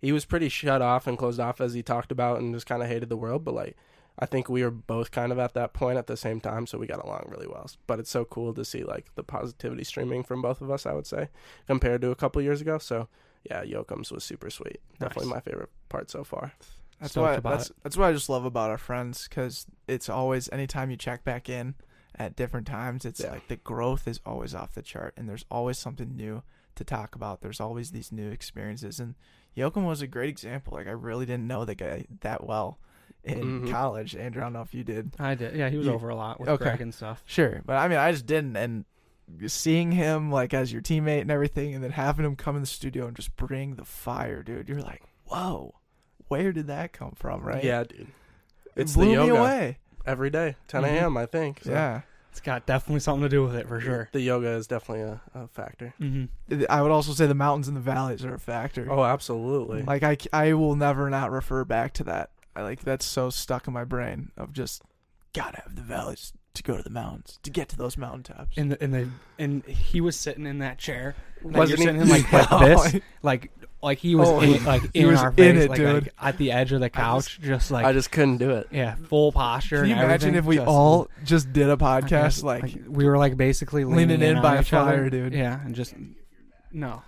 he 0.00 0.12
was 0.12 0.26
pretty 0.26 0.50
shut 0.50 0.82
off 0.82 1.06
and 1.06 1.16
closed 1.16 1.40
off 1.40 1.60
as 1.62 1.72
he 1.72 1.82
talked 1.82 2.12
about 2.12 2.38
and 2.40 2.52
just 2.52 2.66
kind 2.66 2.82
of 2.82 2.88
hated 2.88 3.08
the 3.08 3.16
world, 3.16 3.44
but 3.44 3.54
like. 3.54 3.76
I 4.16 4.26
think 4.26 4.48
we 4.48 4.62
were 4.62 4.70
both 4.70 5.10
kind 5.10 5.32
of 5.32 5.40
at 5.40 5.54
that 5.54 5.72
point 5.72 5.98
at 5.98 6.06
the 6.06 6.16
same 6.16 6.40
time, 6.40 6.68
so 6.68 6.78
we 6.78 6.86
got 6.86 7.04
along 7.04 7.24
really 7.32 7.48
well. 7.48 7.68
But 7.88 7.98
it's 7.98 8.08
so 8.12 8.24
cool 8.24 8.54
to 8.54 8.64
see 8.64 8.84
like 8.84 9.12
the 9.16 9.24
positivity 9.24 9.82
streaming 9.82 10.22
from 10.22 10.40
both 10.40 10.60
of 10.60 10.70
us. 10.70 10.86
I 10.86 10.92
would 10.92 11.08
say 11.08 11.30
compared 11.66 12.00
to 12.02 12.12
a 12.12 12.14
couple 12.14 12.40
years 12.40 12.60
ago. 12.60 12.78
So 12.78 13.08
yeah, 13.42 13.64
Yoakum's 13.64 14.12
was 14.12 14.22
super 14.22 14.50
sweet. 14.50 14.78
Definitely 15.00 15.32
my 15.32 15.40
favorite 15.40 15.70
part 15.88 16.12
so 16.12 16.22
far. 16.22 16.52
That's 17.00 17.16
why. 17.16 17.34
about 17.34 17.58
That's 17.58 17.72
that's 17.82 17.96
what 17.96 18.06
I 18.08 18.12
just 18.12 18.28
love 18.28 18.44
about 18.44 18.70
our 18.70 18.78
friends 18.78 19.28
because 19.28 19.66
it's 19.88 20.08
always 20.08 20.48
anytime 20.52 20.90
you 20.90 20.96
check 20.96 21.24
back 21.24 21.48
in 21.48 21.74
at 22.16 22.36
different 22.36 22.66
times, 22.66 23.04
it's 23.04 23.20
Yeah. 23.20 23.30
like 23.32 23.48
the 23.48 23.56
growth 23.56 24.06
is 24.06 24.20
always 24.24 24.54
off 24.54 24.74
the 24.74 24.82
chart, 24.82 25.14
and 25.16 25.28
there's 25.28 25.44
always 25.50 25.78
something 25.78 26.14
new 26.16 26.42
to 26.76 26.84
talk 26.84 27.14
about. 27.14 27.40
There's 27.40 27.60
always 27.60 27.90
these 27.90 28.10
new 28.12 28.30
experiences, 28.30 28.98
and 29.00 29.14
Yoakum 29.56 29.84
was 29.86 30.00
a 30.02 30.06
great 30.06 30.28
example. 30.28 30.74
Like 30.74 30.86
I 30.86 30.92
really 30.92 31.26
didn't 31.26 31.46
know 31.46 31.64
the 31.64 31.74
guy 31.74 32.06
that 32.20 32.46
well 32.46 32.78
in 33.22 33.62
Mhm. 33.62 33.70
college. 33.70 34.14
Andrew, 34.16 34.42
I 34.42 34.44
don't 34.46 34.52
know 34.52 34.62
if 34.62 34.74
you 34.74 34.84
did. 34.84 35.14
I 35.18 35.34
did. 35.34 35.54
Yeah, 35.56 35.68
he 35.70 35.76
was 35.78 35.86
You- 35.86 35.92
over 35.92 36.08
a 36.08 36.14
lot 36.16 36.38
with 36.40 36.48
okay. 36.48 36.64
Greg 36.64 36.80
and 36.80 36.92
stuff. 36.94 37.22
Sure, 37.26 37.62
but 37.64 37.76
I 37.76 37.88
mean, 37.88 37.98
I 37.98 38.12
just 38.12 38.26
didn't, 38.26 38.56
and 38.56 38.84
seeing 39.46 39.92
him 39.92 40.30
like 40.30 40.52
as 40.52 40.72
your 40.72 40.82
teammate 40.82 41.22
and 41.22 41.30
everything, 41.30 41.74
and 41.74 41.82
then 41.82 41.92
having 41.92 42.24
him 42.26 42.36
come 42.36 42.56
in 42.56 42.62
the 42.62 42.66
studio 42.66 43.06
and 43.06 43.16
just 43.16 43.34
bring 43.36 43.76
the 43.76 43.84
fire, 43.84 44.42
dude. 44.42 44.68
You're 44.68 44.82
like, 44.82 45.02
whoa, 45.24 45.74
where 46.28 46.52
did 46.52 46.66
that 46.68 46.92
come 46.92 47.12
from? 47.16 47.42
Right? 47.42 47.62
Yeah, 47.64 47.84
dude. 47.84 48.00
it 48.00 48.06
It's 48.76 48.94
blew 48.94 49.04
the 49.06 49.10
me 49.10 49.16
yoga 49.28 49.40
away. 49.40 49.78
every 50.06 50.30
day, 50.30 50.56
10 50.68 50.82
Mhm. 50.82 50.86
a.m. 50.88 51.16
I 51.16 51.26
think. 51.26 51.60
So 51.62 51.70
Yeah. 51.70 52.00
It's 52.30 52.40
got 52.40 52.66
definitely 52.66 52.98
something 52.98 53.22
to 53.22 53.28
do 53.28 53.44
with 53.44 53.54
it 53.54 53.68
for 53.68 53.80
sure. 53.80 54.08
The 54.10 54.20
yoga 54.20 54.48
is 54.48 54.66
definitely 54.66 55.02
a, 55.04 55.20
a 55.34 55.46
factor. 55.46 55.94
Mm-hmm. 56.00 56.64
I 56.68 56.82
would 56.82 56.90
also 56.90 57.12
say 57.12 57.26
the 57.28 57.34
mountains 57.34 57.68
and 57.68 57.76
the 57.76 57.80
valleys 57.80 58.24
are 58.24 58.34
a 58.34 58.40
factor. 58.40 58.88
Oh, 58.90 59.04
absolutely. 59.04 59.82
Like 59.82 60.02
I, 60.02 60.16
I 60.32 60.52
will 60.54 60.74
never 60.74 61.08
not 61.08 61.30
refer 61.30 61.64
back 61.64 61.92
to 61.94 62.04
that. 62.04 62.30
I 62.56 62.62
like 62.62 62.80
that's 62.80 63.04
so 63.04 63.30
stuck 63.30 63.68
in 63.68 63.72
my 63.72 63.84
brain 63.84 64.32
of 64.36 64.52
just 64.52 64.82
gotta 65.32 65.60
have 65.62 65.76
the 65.76 65.82
valleys 65.82 66.32
to 66.54 66.64
go 66.64 66.76
to 66.76 66.82
the 66.82 66.90
mountains 66.90 67.38
to 67.44 67.50
get 67.50 67.68
to 67.68 67.76
those 67.76 67.96
mountaintops. 67.96 68.56
And 68.58 68.72
the, 68.72 68.82
and 68.82 68.92
the 68.92 69.08
and 69.38 69.64
he 69.66 70.00
was 70.00 70.16
sitting 70.18 70.44
in 70.44 70.58
that 70.58 70.78
chair. 70.78 71.14
Like 71.44 71.56
Wasn't 71.56 71.78
you're 71.78 71.92
he? 71.94 72.00
sitting 72.00 72.00
in 72.00 72.08
like, 72.08 72.32
like 72.50 72.92
this, 72.92 73.02
like 73.22 73.52
like 73.84 73.98
he 73.98 74.14
was 74.16 74.28
Oh, 74.28 74.40
in, 74.40 74.64
like 74.64 74.82
he 74.92 75.00
in 75.00 75.08
was 75.08 75.20
our 75.20 75.32
in 75.36 75.56
it, 75.58 75.68
like, 75.70 75.78
dude. 75.78 76.04
like, 76.04 76.12
at 76.20 76.38
the 76.38 76.50
edge 76.52 76.72
of 76.72 76.80
the 76.80 76.90
couch, 76.90 77.38
just, 77.40 77.70
like 77.70 77.84
I 77.84 77.92
just 77.92 78.10
couldn't 78.10 78.38
do 78.38 78.50
it. 78.50 78.66
yeah, 78.72 78.96
full 79.08 79.30
posture. 79.30 79.80
Can 79.82 79.86
you 79.90 79.94
and 79.94 80.02
imagine 80.04 80.30
everything, 80.30 80.38
if 80.38 80.44
we 80.46 80.56
just- 80.56 80.66
all 80.68 81.08
just 81.24 81.52
did 81.52 81.68
a 81.70 81.76
podcast 81.76 82.42
like, 82.42 82.74
we 82.88 83.04
were 83.06 83.18
like 83.18 83.36
basically 83.36 83.84
leaning 83.84 84.22
in 84.22 84.36
on 84.38 84.42
by 84.42 84.56
a 84.56 84.60
each 84.62 84.72
other. 84.72 84.90
fire, 84.90 85.10
dude? 85.10 85.32
Yeah, 85.34 85.60
and 85.64 85.74
just 85.74 85.94
no. 86.72 87.02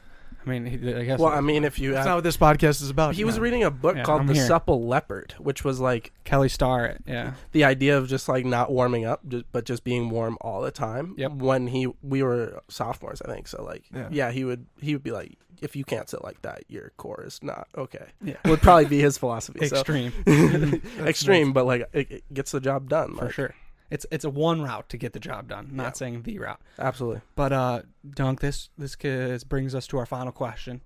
I 0.46 0.50
mean, 0.50 0.64
he, 0.66 0.94
I 0.94 1.04
guess. 1.04 1.18
Well, 1.18 1.32
I 1.32 1.40
mean, 1.40 1.64
if 1.64 1.78
you 1.80 1.92
that's 1.92 2.04
had, 2.06 2.10
not 2.12 2.14
what 2.18 2.24
this 2.24 2.36
podcast 2.36 2.80
is 2.82 2.88
about. 2.90 3.14
he 3.16 3.24
was 3.24 3.38
reading 3.40 3.64
a 3.64 3.70
book 3.70 3.96
Yeah, 3.96 4.04
called 4.04 4.20
I'm 4.22 4.26
The 4.28 4.34
here. 4.34 4.46
Supple 4.46 4.86
Leopard, 4.86 5.34
which 5.38 5.64
was 5.64 5.80
like 5.80 6.12
Kelly 6.24 6.48
Starr. 6.48 6.96
Yeah, 7.06 7.32
the 7.52 7.64
idea 7.64 7.98
of 7.98 8.08
just 8.08 8.28
like 8.28 8.44
not 8.44 8.70
warming 8.70 9.04
up, 9.04 9.26
ju- 9.28 9.44
but 9.52 9.64
just 9.64 9.82
being 9.82 10.08
warm 10.08 10.38
all 10.40 10.60
the 10.62 10.70
time. 10.70 11.14
Yep. 11.18 11.32
When 11.32 11.66
he 11.66 11.88
we 12.02 12.22
were 12.22 12.62
sophomores, 12.68 13.20
I 13.22 13.28
think. 13.32 13.48
So 13.48 13.64
like, 13.64 13.84
Yeah. 13.92 14.08
yeah, 14.12 14.30
he 14.30 14.44
would 14.44 14.66
he 14.80 14.94
would 14.94 15.02
be 15.02 15.10
like, 15.10 15.36
if 15.62 15.74
you 15.74 15.84
can't 15.84 16.08
sit 16.08 16.22
like 16.22 16.40
that, 16.42 16.62
your 16.68 16.92
core 16.96 17.24
is 17.26 17.42
not 17.42 17.66
okay. 17.76 18.06
yeah, 18.22 18.36
Would 18.44 18.60
probably 18.62 18.84
be 18.84 19.00
his 19.00 19.18
philosophy. 19.18 19.66
so. 19.66 19.76
extreme 19.76 20.12
extreme, 21.00 21.52
but 21.52 21.66
like 21.66 21.88
it, 21.92 22.10
it 22.10 22.34
gets 22.34 22.52
the 22.52 22.60
job 22.60 22.88
done. 22.88 23.16
for 23.16 23.24
like, 23.26 23.34
sure. 23.34 23.54
It's 23.90 24.04
it's 24.10 24.24
a 24.24 24.30
one 24.30 24.62
route 24.62 24.88
to 24.88 24.96
get 24.96 25.12
the 25.12 25.20
job 25.20 25.48
done. 25.48 25.70
Not 25.72 25.82
Yeah. 25.84 25.92
saying 25.92 26.22
the 26.22 26.38
route. 26.38 26.60
Absolutely. 26.78 27.20
But 27.34 27.52
uh, 27.52 27.82
Dunk, 28.08 28.40
this 28.40 28.70
this 28.76 28.96
brings 29.44 29.74
us 29.74 29.86
to 29.88 29.98
our 29.98 30.06
final 30.06 30.32
question, 30.32 30.80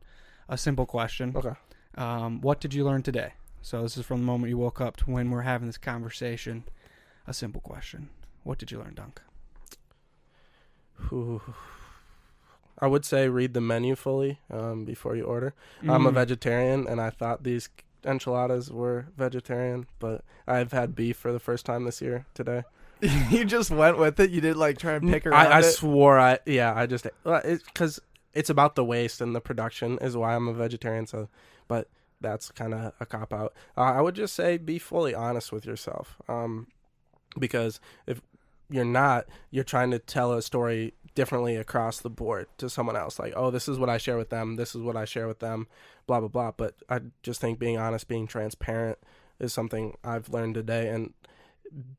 a 0.48 0.58
simple 0.58 0.86
question. 0.86 1.32
Okay. 1.36 1.54
Um, 1.96 2.40
what 2.40 2.60
did 2.60 2.74
you 2.74 2.84
learn 2.84 3.02
today? 3.02 3.32
So 3.62 3.82
this 3.82 3.96
is 3.96 4.06
from 4.06 4.20
the 4.20 4.26
moment 4.26 4.50
you 4.50 4.58
woke 4.58 4.80
up 4.80 4.96
to 4.98 5.10
when 5.10 5.30
we're 5.30 5.42
having 5.42 5.66
this 5.66 5.78
conversation. 5.78 6.64
A 7.26 7.32
simple 7.34 7.60
question. 7.60 8.08
What 8.42 8.58
did 8.58 8.70
you 8.70 8.78
learn, 8.78 8.94
Dunk? 8.94 9.20
Ooh. 11.12 11.40
I 12.78 12.86
would 12.86 13.04
say 13.04 13.28
read 13.28 13.52
the 13.54 13.60
menu 13.60 13.94
fully 13.94 14.40
um, 14.50 14.84
before 14.84 15.14
you 15.16 15.24
order. 15.24 15.54
I'm 15.86 16.06
a 16.06 16.10
Mm. 16.10 16.14
vegetarian, 16.14 16.86
and 16.86 17.00
I 17.00 17.10
thought 17.10 17.42
these 17.44 17.68
enchiladas 18.04 18.70
were 18.70 19.06
vegetarian, 19.16 19.86
but 19.98 20.24
I've 20.46 20.72
had 20.72 20.94
beef 20.94 21.16
for 21.18 21.32
the 21.32 21.38
first 21.40 21.66
time 21.66 21.84
this 21.84 22.00
year 22.00 22.24
today. 22.32 22.64
you 23.30 23.44
just 23.44 23.70
went 23.70 23.98
with 23.98 24.18
it. 24.20 24.30
You 24.30 24.40
did 24.40 24.56
like 24.56 24.78
try 24.78 24.94
and 24.94 25.10
pick 25.10 25.26
around 25.26 25.46
I, 25.46 25.58
I 25.58 25.60
swore 25.62 26.18
I 26.18 26.38
yeah 26.46 26.72
I 26.74 26.86
just 26.86 27.06
because 27.24 28.00
it's 28.32 28.50
about 28.50 28.74
the 28.74 28.84
waste 28.84 29.20
and 29.20 29.34
the 29.34 29.40
production 29.40 29.98
is 30.00 30.16
why 30.16 30.34
I'm 30.34 30.48
a 30.48 30.52
vegetarian. 30.52 31.06
So, 31.06 31.28
but 31.68 31.88
that's 32.20 32.50
kind 32.50 32.74
of 32.74 32.92
a 33.00 33.06
cop 33.06 33.32
out. 33.32 33.54
Uh, 33.76 33.82
I 33.82 34.00
would 34.00 34.14
just 34.14 34.34
say 34.34 34.58
be 34.58 34.78
fully 34.78 35.14
honest 35.14 35.52
with 35.52 35.64
yourself, 35.64 36.16
um, 36.28 36.68
because 37.38 37.80
if 38.06 38.20
you're 38.68 38.84
not, 38.84 39.26
you're 39.50 39.64
trying 39.64 39.90
to 39.90 39.98
tell 39.98 40.32
a 40.32 40.42
story 40.42 40.94
differently 41.14 41.56
across 41.56 41.98
the 41.98 42.10
board 42.10 42.46
to 42.58 42.70
someone 42.70 42.96
else. 42.96 43.18
Like, 43.18 43.32
oh, 43.34 43.50
this 43.50 43.68
is 43.68 43.78
what 43.78 43.90
I 43.90 43.98
share 43.98 44.16
with 44.16 44.30
them. 44.30 44.56
This 44.56 44.74
is 44.74 44.82
what 44.82 44.96
I 44.96 45.04
share 45.04 45.26
with 45.26 45.40
them. 45.40 45.66
Blah 46.06 46.20
blah 46.20 46.28
blah. 46.28 46.52
But 46.52 46.74
I 46.88 47.00
just 47.22 47.40
think 47.40 47.58
being 47.58 47.78
honest, 47.78 48.06
being 48.06 48.26
transparent 48.26 48.98
is 49.38 49.52
something 49.52 49.96
I've 50.04 50.28
learned 50.28 50.54
today, 50.54 50.88
and 50.88 51.14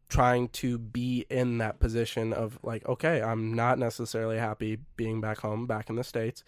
trying 0.10 0.50
to 0.50 0.78
be 0.78 1.26
in 1.30 1.58
that 1.60 1.80
position 1.80 2.34
of 2.34 2.60
like, 2.64 2.88
okay, 2.88 3.22
I'm 3.22 3.54
not 3.54 3.80
necessarily 3.80 4.38
happy 4.38 4.80
being 4.98 5.22
back 5.22 5.40
home, 5.40 5.66
back 5.68 5.90
in 5.90 5.96
the 5.96 6.04
States, 6.04 6.44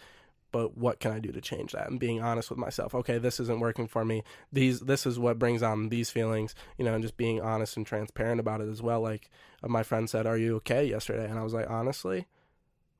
but 0.51 0.77
what 0.77 0.99
can 0.99 1.11
I 1.11 1.19
do 1.19 1.31
to 1.31 1.41
change 1.41 1.71
that? 1.71 1.89
And 1.89 1.99
being 1.99 2.21
honest 2.21 2.49
with 2.49 2.59
myself. 2.59 2.93
Okay, 2.93 3.17
this 3.17 3.39
isn't 3.39 3.59
working 3.59 3.87
for 3.87 4.05
me. 4.05 4.23
These 4.51 4.81
this 4.81 5.05
is 5.05 5.17
what 5.17 5.39
brings 5.39 5.63
on 5.63 5.89
these 5.89 6.11
feelings, 6.11 6.53
you 6.77 6.85
know, 6.85 6.93
and 6.93 7.01
just 7.01 7.17
being 7.17 7.41
honest 7.41 7.75
and 7.75 7.85
transparent 7.85 8.39
about 8.39 8.61
it 8.61 8.69
as 8.69 8.81
well. 8.81 9.01
Like 9.01 9.29
uh, 9.63 9.67
my 9.67 9.83
friend 9.83 10.09
said, 10.09 10.27
Are 10.27 10.37
you 10.37 10.57
okay 10.57 10.85
yesterday? 10.85 11.27
And 11.27 11.39
I 11.39 11.43
was 11.43 11.53
like, 11.53 11.69
honestly, 11.69 12.27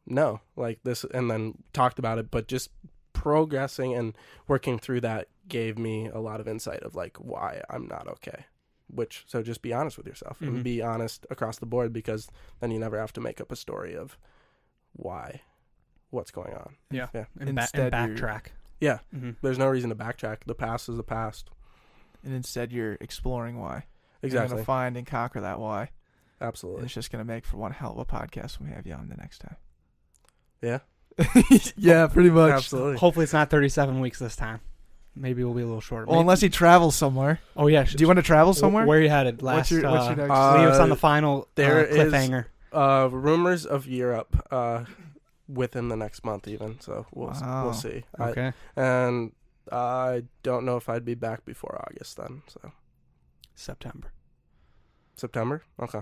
no. 0.08 0.42
Like 0.56 0.80
this 0.84 1.04
and 1.14 1.30
then 1.30 1.60
talked 1.74 2.00
about 2.00 2.18
it, 2.18 2.32
but 2.32 2.48
just 2.48 2.70
progressing 3.14 3.94
and 3.94 4.18
working 4.48 4.80
through 4.80 5.02
that 5.02 5.28
gave 5.48 5.78
me 5.78 6.08
a 6.08 6.20
lot 6.20 6.40
of 6.40 6.48
insight 6.48 6.82
of 6.82 6.96
like 6.96 7.18
why 7.18 7.62
I'm 7.70 7.88
not 7.88 8.08
okay 8.08 8.46
which 8.94 9.24
so 9.28 9.42
just 9.42 9.62
be 9.62 9.74
honest 9.74 9.98
with 9.98 10.08
yourself 10.08 10.40
Mhm. 10.40 10.48
and 10.48 10.64
be 10.64 10.82
honest 10.82 11.26
across 11.30 11.58
the 11.58 11.66
board 11.66 11.92
because 11.94 12.28
then 12.60 12.72
you 12.72 12.80
never 12.80 12.98
have 13.00 13.14
to 13.14 13.22
make 13.22 13.42
up 13.42 13.52
a 13.52 13.56
story 13.56 13.96
of 13.96 14.18
why 14.94 15.42
what's 16.12 16.32
going 16.32 16.54
on 16.54 16.76
Yeah. 16.92 17.08
yeah 17.14 17.26
And, 17.40 17.56
ba- 17.56 17.62
Instead, 17.64 17.94
and 17.94 18.18
backtrack. 18.18 18.46
yeah 18.80 19.00
Mm-hmm. 19.16 19.32
there's 19.42 19.58
no 19.58 19.68
reason 19.68 19.90
to 19.90 19.96
backtrack 19.96 20.44
the 20.46 20.56
past 20.56 20.90
is 20.90 20.98
the 20.98 21.04
past 21.04 21.50
and 22.24 22.34
instead 22.34 22.72
you're 22.72 22.94
exploring 23.02 23.60
why. 23.60 23.86
You're 24.22 24.28
exactly 24.28 24.56
gonna 24.56 24.64
find 24.66 24.96
and 24.96 25.06
conquer 25.06 25.42
that 25.42 25.60
why. 25.60 25.90
And 26.40 26.48
absolutely 26.48 26.86
it's 26.86 26.94
just 26.94 27.12
gonna 27.12 27.26
make 27.26 27.46
for 27.46 27.58
one 27.58 27.72
hell 27.72 27.92
of 27.92 27.98
a 27.98 28.06
podcast 28.06 28.60
when 28.60 28.70
we 28.70 28.76
have 28.76 28.86
you 28.88 28.94
on 28.94 29.10
the 29.10 29.16
next 29.18 29.40
time. 29.40 29.58
yeah 30.62 30.80
yeah, 31.76 32.08
pretty 32.08 32.30
much. 32.32 32.52
absolutely 32.54 32.98
Hopefully, 32.98 33.24
it's 33.26 33.34
not 33.34 33.50
37 33.52 34.00
weeks 34.00 34.18
this 34.20 34.36
time. 34.36 34.62
Maybe 35.16 35.44
we'll 35.44 35.54
be 35.54 35.62
a 35.62 35.66
little 35.66 35.82
shorter. 35.82 36.06
Well, 36.06 36.16
Maybe- 36.16 36.22
unless 36.22 36.42
he 36.42 36.50
travels 36.50 36.96
somewhere. 36.96 37.40
oh 37.56 37.68
yeah. 37.68 37.84
Do 37.84 37.96
you 38.02 38.08
want 38.08 38.18
to 38.18 38.24
travel 38.24 38.54
somewhere? 38.54 38.86
Where 38.86 39.02
you 39.02 39.10
headed 39.10 39.42
last? 39.42 39.58
What's 39.58 39.72
your- 39.72 39.90
what's 39.92 40.06
your 40.06 40.14
uh, 40.14 40.16
next- 40.28 40.32
Uh, 40.32 40.58
leave 40.60 40.68
us 40.70 40.80
on 40.80 40.90
the 40.90 40.96
final 40.96 41.48
there 41.56 41.80
uh, 41.80 41.84
is- 41.84 41.98
cliffhanger. 42.14 42.46
Uh, 42.72 43.08
rumors 43.12 43.66
of 43.68 43.86
Europe 43.86 44.48
uh, 44.52 44.86
within 45.48 45.90
the 45.90 45.96
next 45.96 46.26
month, 46.26 46.48
even. 46.48 46.80
So 46.80 47.06
we'll 47.14 47.30
Wow. 47.30 47.66
we'll 47.66 47.74
see. 47.74 48.04
I, 48.18 48.30
Okay. 48.30 48.54
and 48.76 49.32
I 49.72 50.24
don't 50.42 50.66
know 50.66 50.78
if 50.78 50.90
I'd 50.90 51.06
be 51.06 51.14
back 51.16 51.46
before 51.46 51.80
August 51.88 52.18
then. 52.18 52.42
So 52.48 52.72
September. 53.54 54.12
September. 55.16 55.62
Okay. 55.80 56.02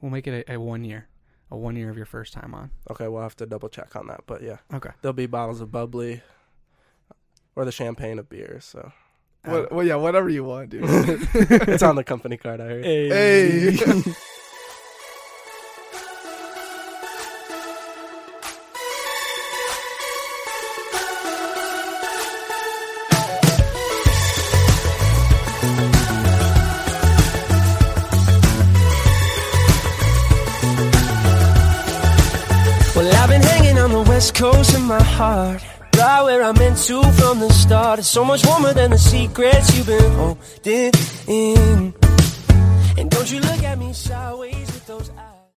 We'll 0.00 0.10
make 0.10 0.26
it 0.26 0.46
a, 0.48 0.54
a 0.54 0.60
one 0.60 0.84
year, 0.84 1.08
a 1.50 1.56
one 1.56 1.76
year 1.76 1.90
of 1.90 1.96
your 1.96 2.06
first 2.06 2.32
time 2.32 2.54
on. 2.54 2.70
Okay. 2.90 3.06
We'll 3.08 3.22
have 3.22 3.36
to 3.36 3.46
double 3.46 3.68
check 3.68 3.94
on 3.96 4.06
that, 4.06 4.22
but 4.26 4.42
yeah, 4.42 4.58
Okay. 4.72 4.90
there'll 5.02 5.12
be 5.12 5.26
bottles 5.26 5.60
of 5.60 5.70
bubbly 5.70 6.22
or 7.56 7.64
the 7.64 7.72
champagne 7.72 8.18
of 8.18 8.28
beers. 8.28 8.64
So 8.64 8.92
What, 9.44 9.70
um, 9.72 9.76
well, 9.76 9.86
yeah, 9.86 9.96
whatever 9.96 10.28
you 10.28 10.44
want, 10.44 10.70
dude. 10.70 10.84
it's 11.34 11.82
on 11.82 11.96
the 11.96 12.04
company 12.04 12.36
card. 12.36 12.60
I 12.60 12.64
heard. 12.64 12.84
hey. 12.84 14.02
Well, 32.96 33.12
I've 33.16 33.28
been 33.28 33.42
hanging 33.42 33.76
on 33.78 33.90
the 33.90 34.02
west 34.02 34.34
coast 34.34 34.72
of 34.74 34.82
my 34.82 35.02
heart. 35.02 35.62
Right 36.04 36.22
where 36.22 36.42
I'm 36.42 36.54
meant 36.58 36.76
to 36.88 37.02
from 37.12 37.40
the 37.40 37.48
start. 37.48 37.98
It's 37.98 38.08
so 38.08 38.26
much 38.26 38.44
warmer 38.44 38.74
than 38.74 38.90
the 38.90 38.98
secrets 38.98 39.74
you've 39.74 39.86
been 39.86 40.12
holding 40.12 40.92
in. 41.26 41.94
And 42.98 43.10
don't 43.10 43.32
you 43.32 43.40
look 43.40 43.62
at 43.62 43.78
me 43.78 43.90
sideways 43.94 44.66
with 44.66 44.86
those 44.86 45.08
eyes. 45.08 45.52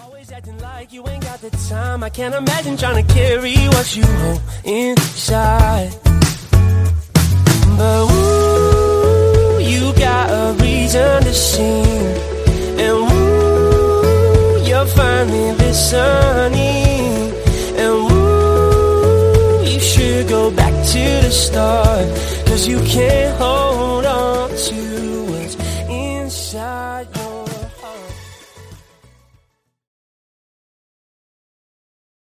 Always 0.00 0.30
acting 0.30 0.56
like 0.60 0.92
you 0.92 1.04
ain't 1.08 1.24
got 1.24 1.40
the 1.40 1.50
time. 1.68 2.04
I 2.04 2.10
can't 2.10 2.32
imagine 2.32 2.76
trying 2.76 3.04
to 3.04 3.12
carry 3.12 3.56
what 3.74 3.96
you 3.96 4.04
hold 4.06 4.40
inside. 4.64 5.90
But 7.76 8.02
ooh, 8.12 9.58
you 9.58 9.92
got 9.94 10.30
a 10.30 10.54
reason 10.62 11.22
to 11.24 11.34
sing. 11.34 12.16
And 12.78 12.94
ooh, 13.02 14.62
you're 14.64 14.86
finally 14.86 15.50
listening. 15.54 17.43
Should 20.14 20.28
go 20.28 20.48
back 20.48 20.72
to 20.92 21.02
the 21.26 21.30
start. 21.32 22.06
Cause 22.46 22.68
you 22.68 22.78
can't 22.84 23.36
hold 23.36 24.06
on 24.06 24.48
to 24.48 25.13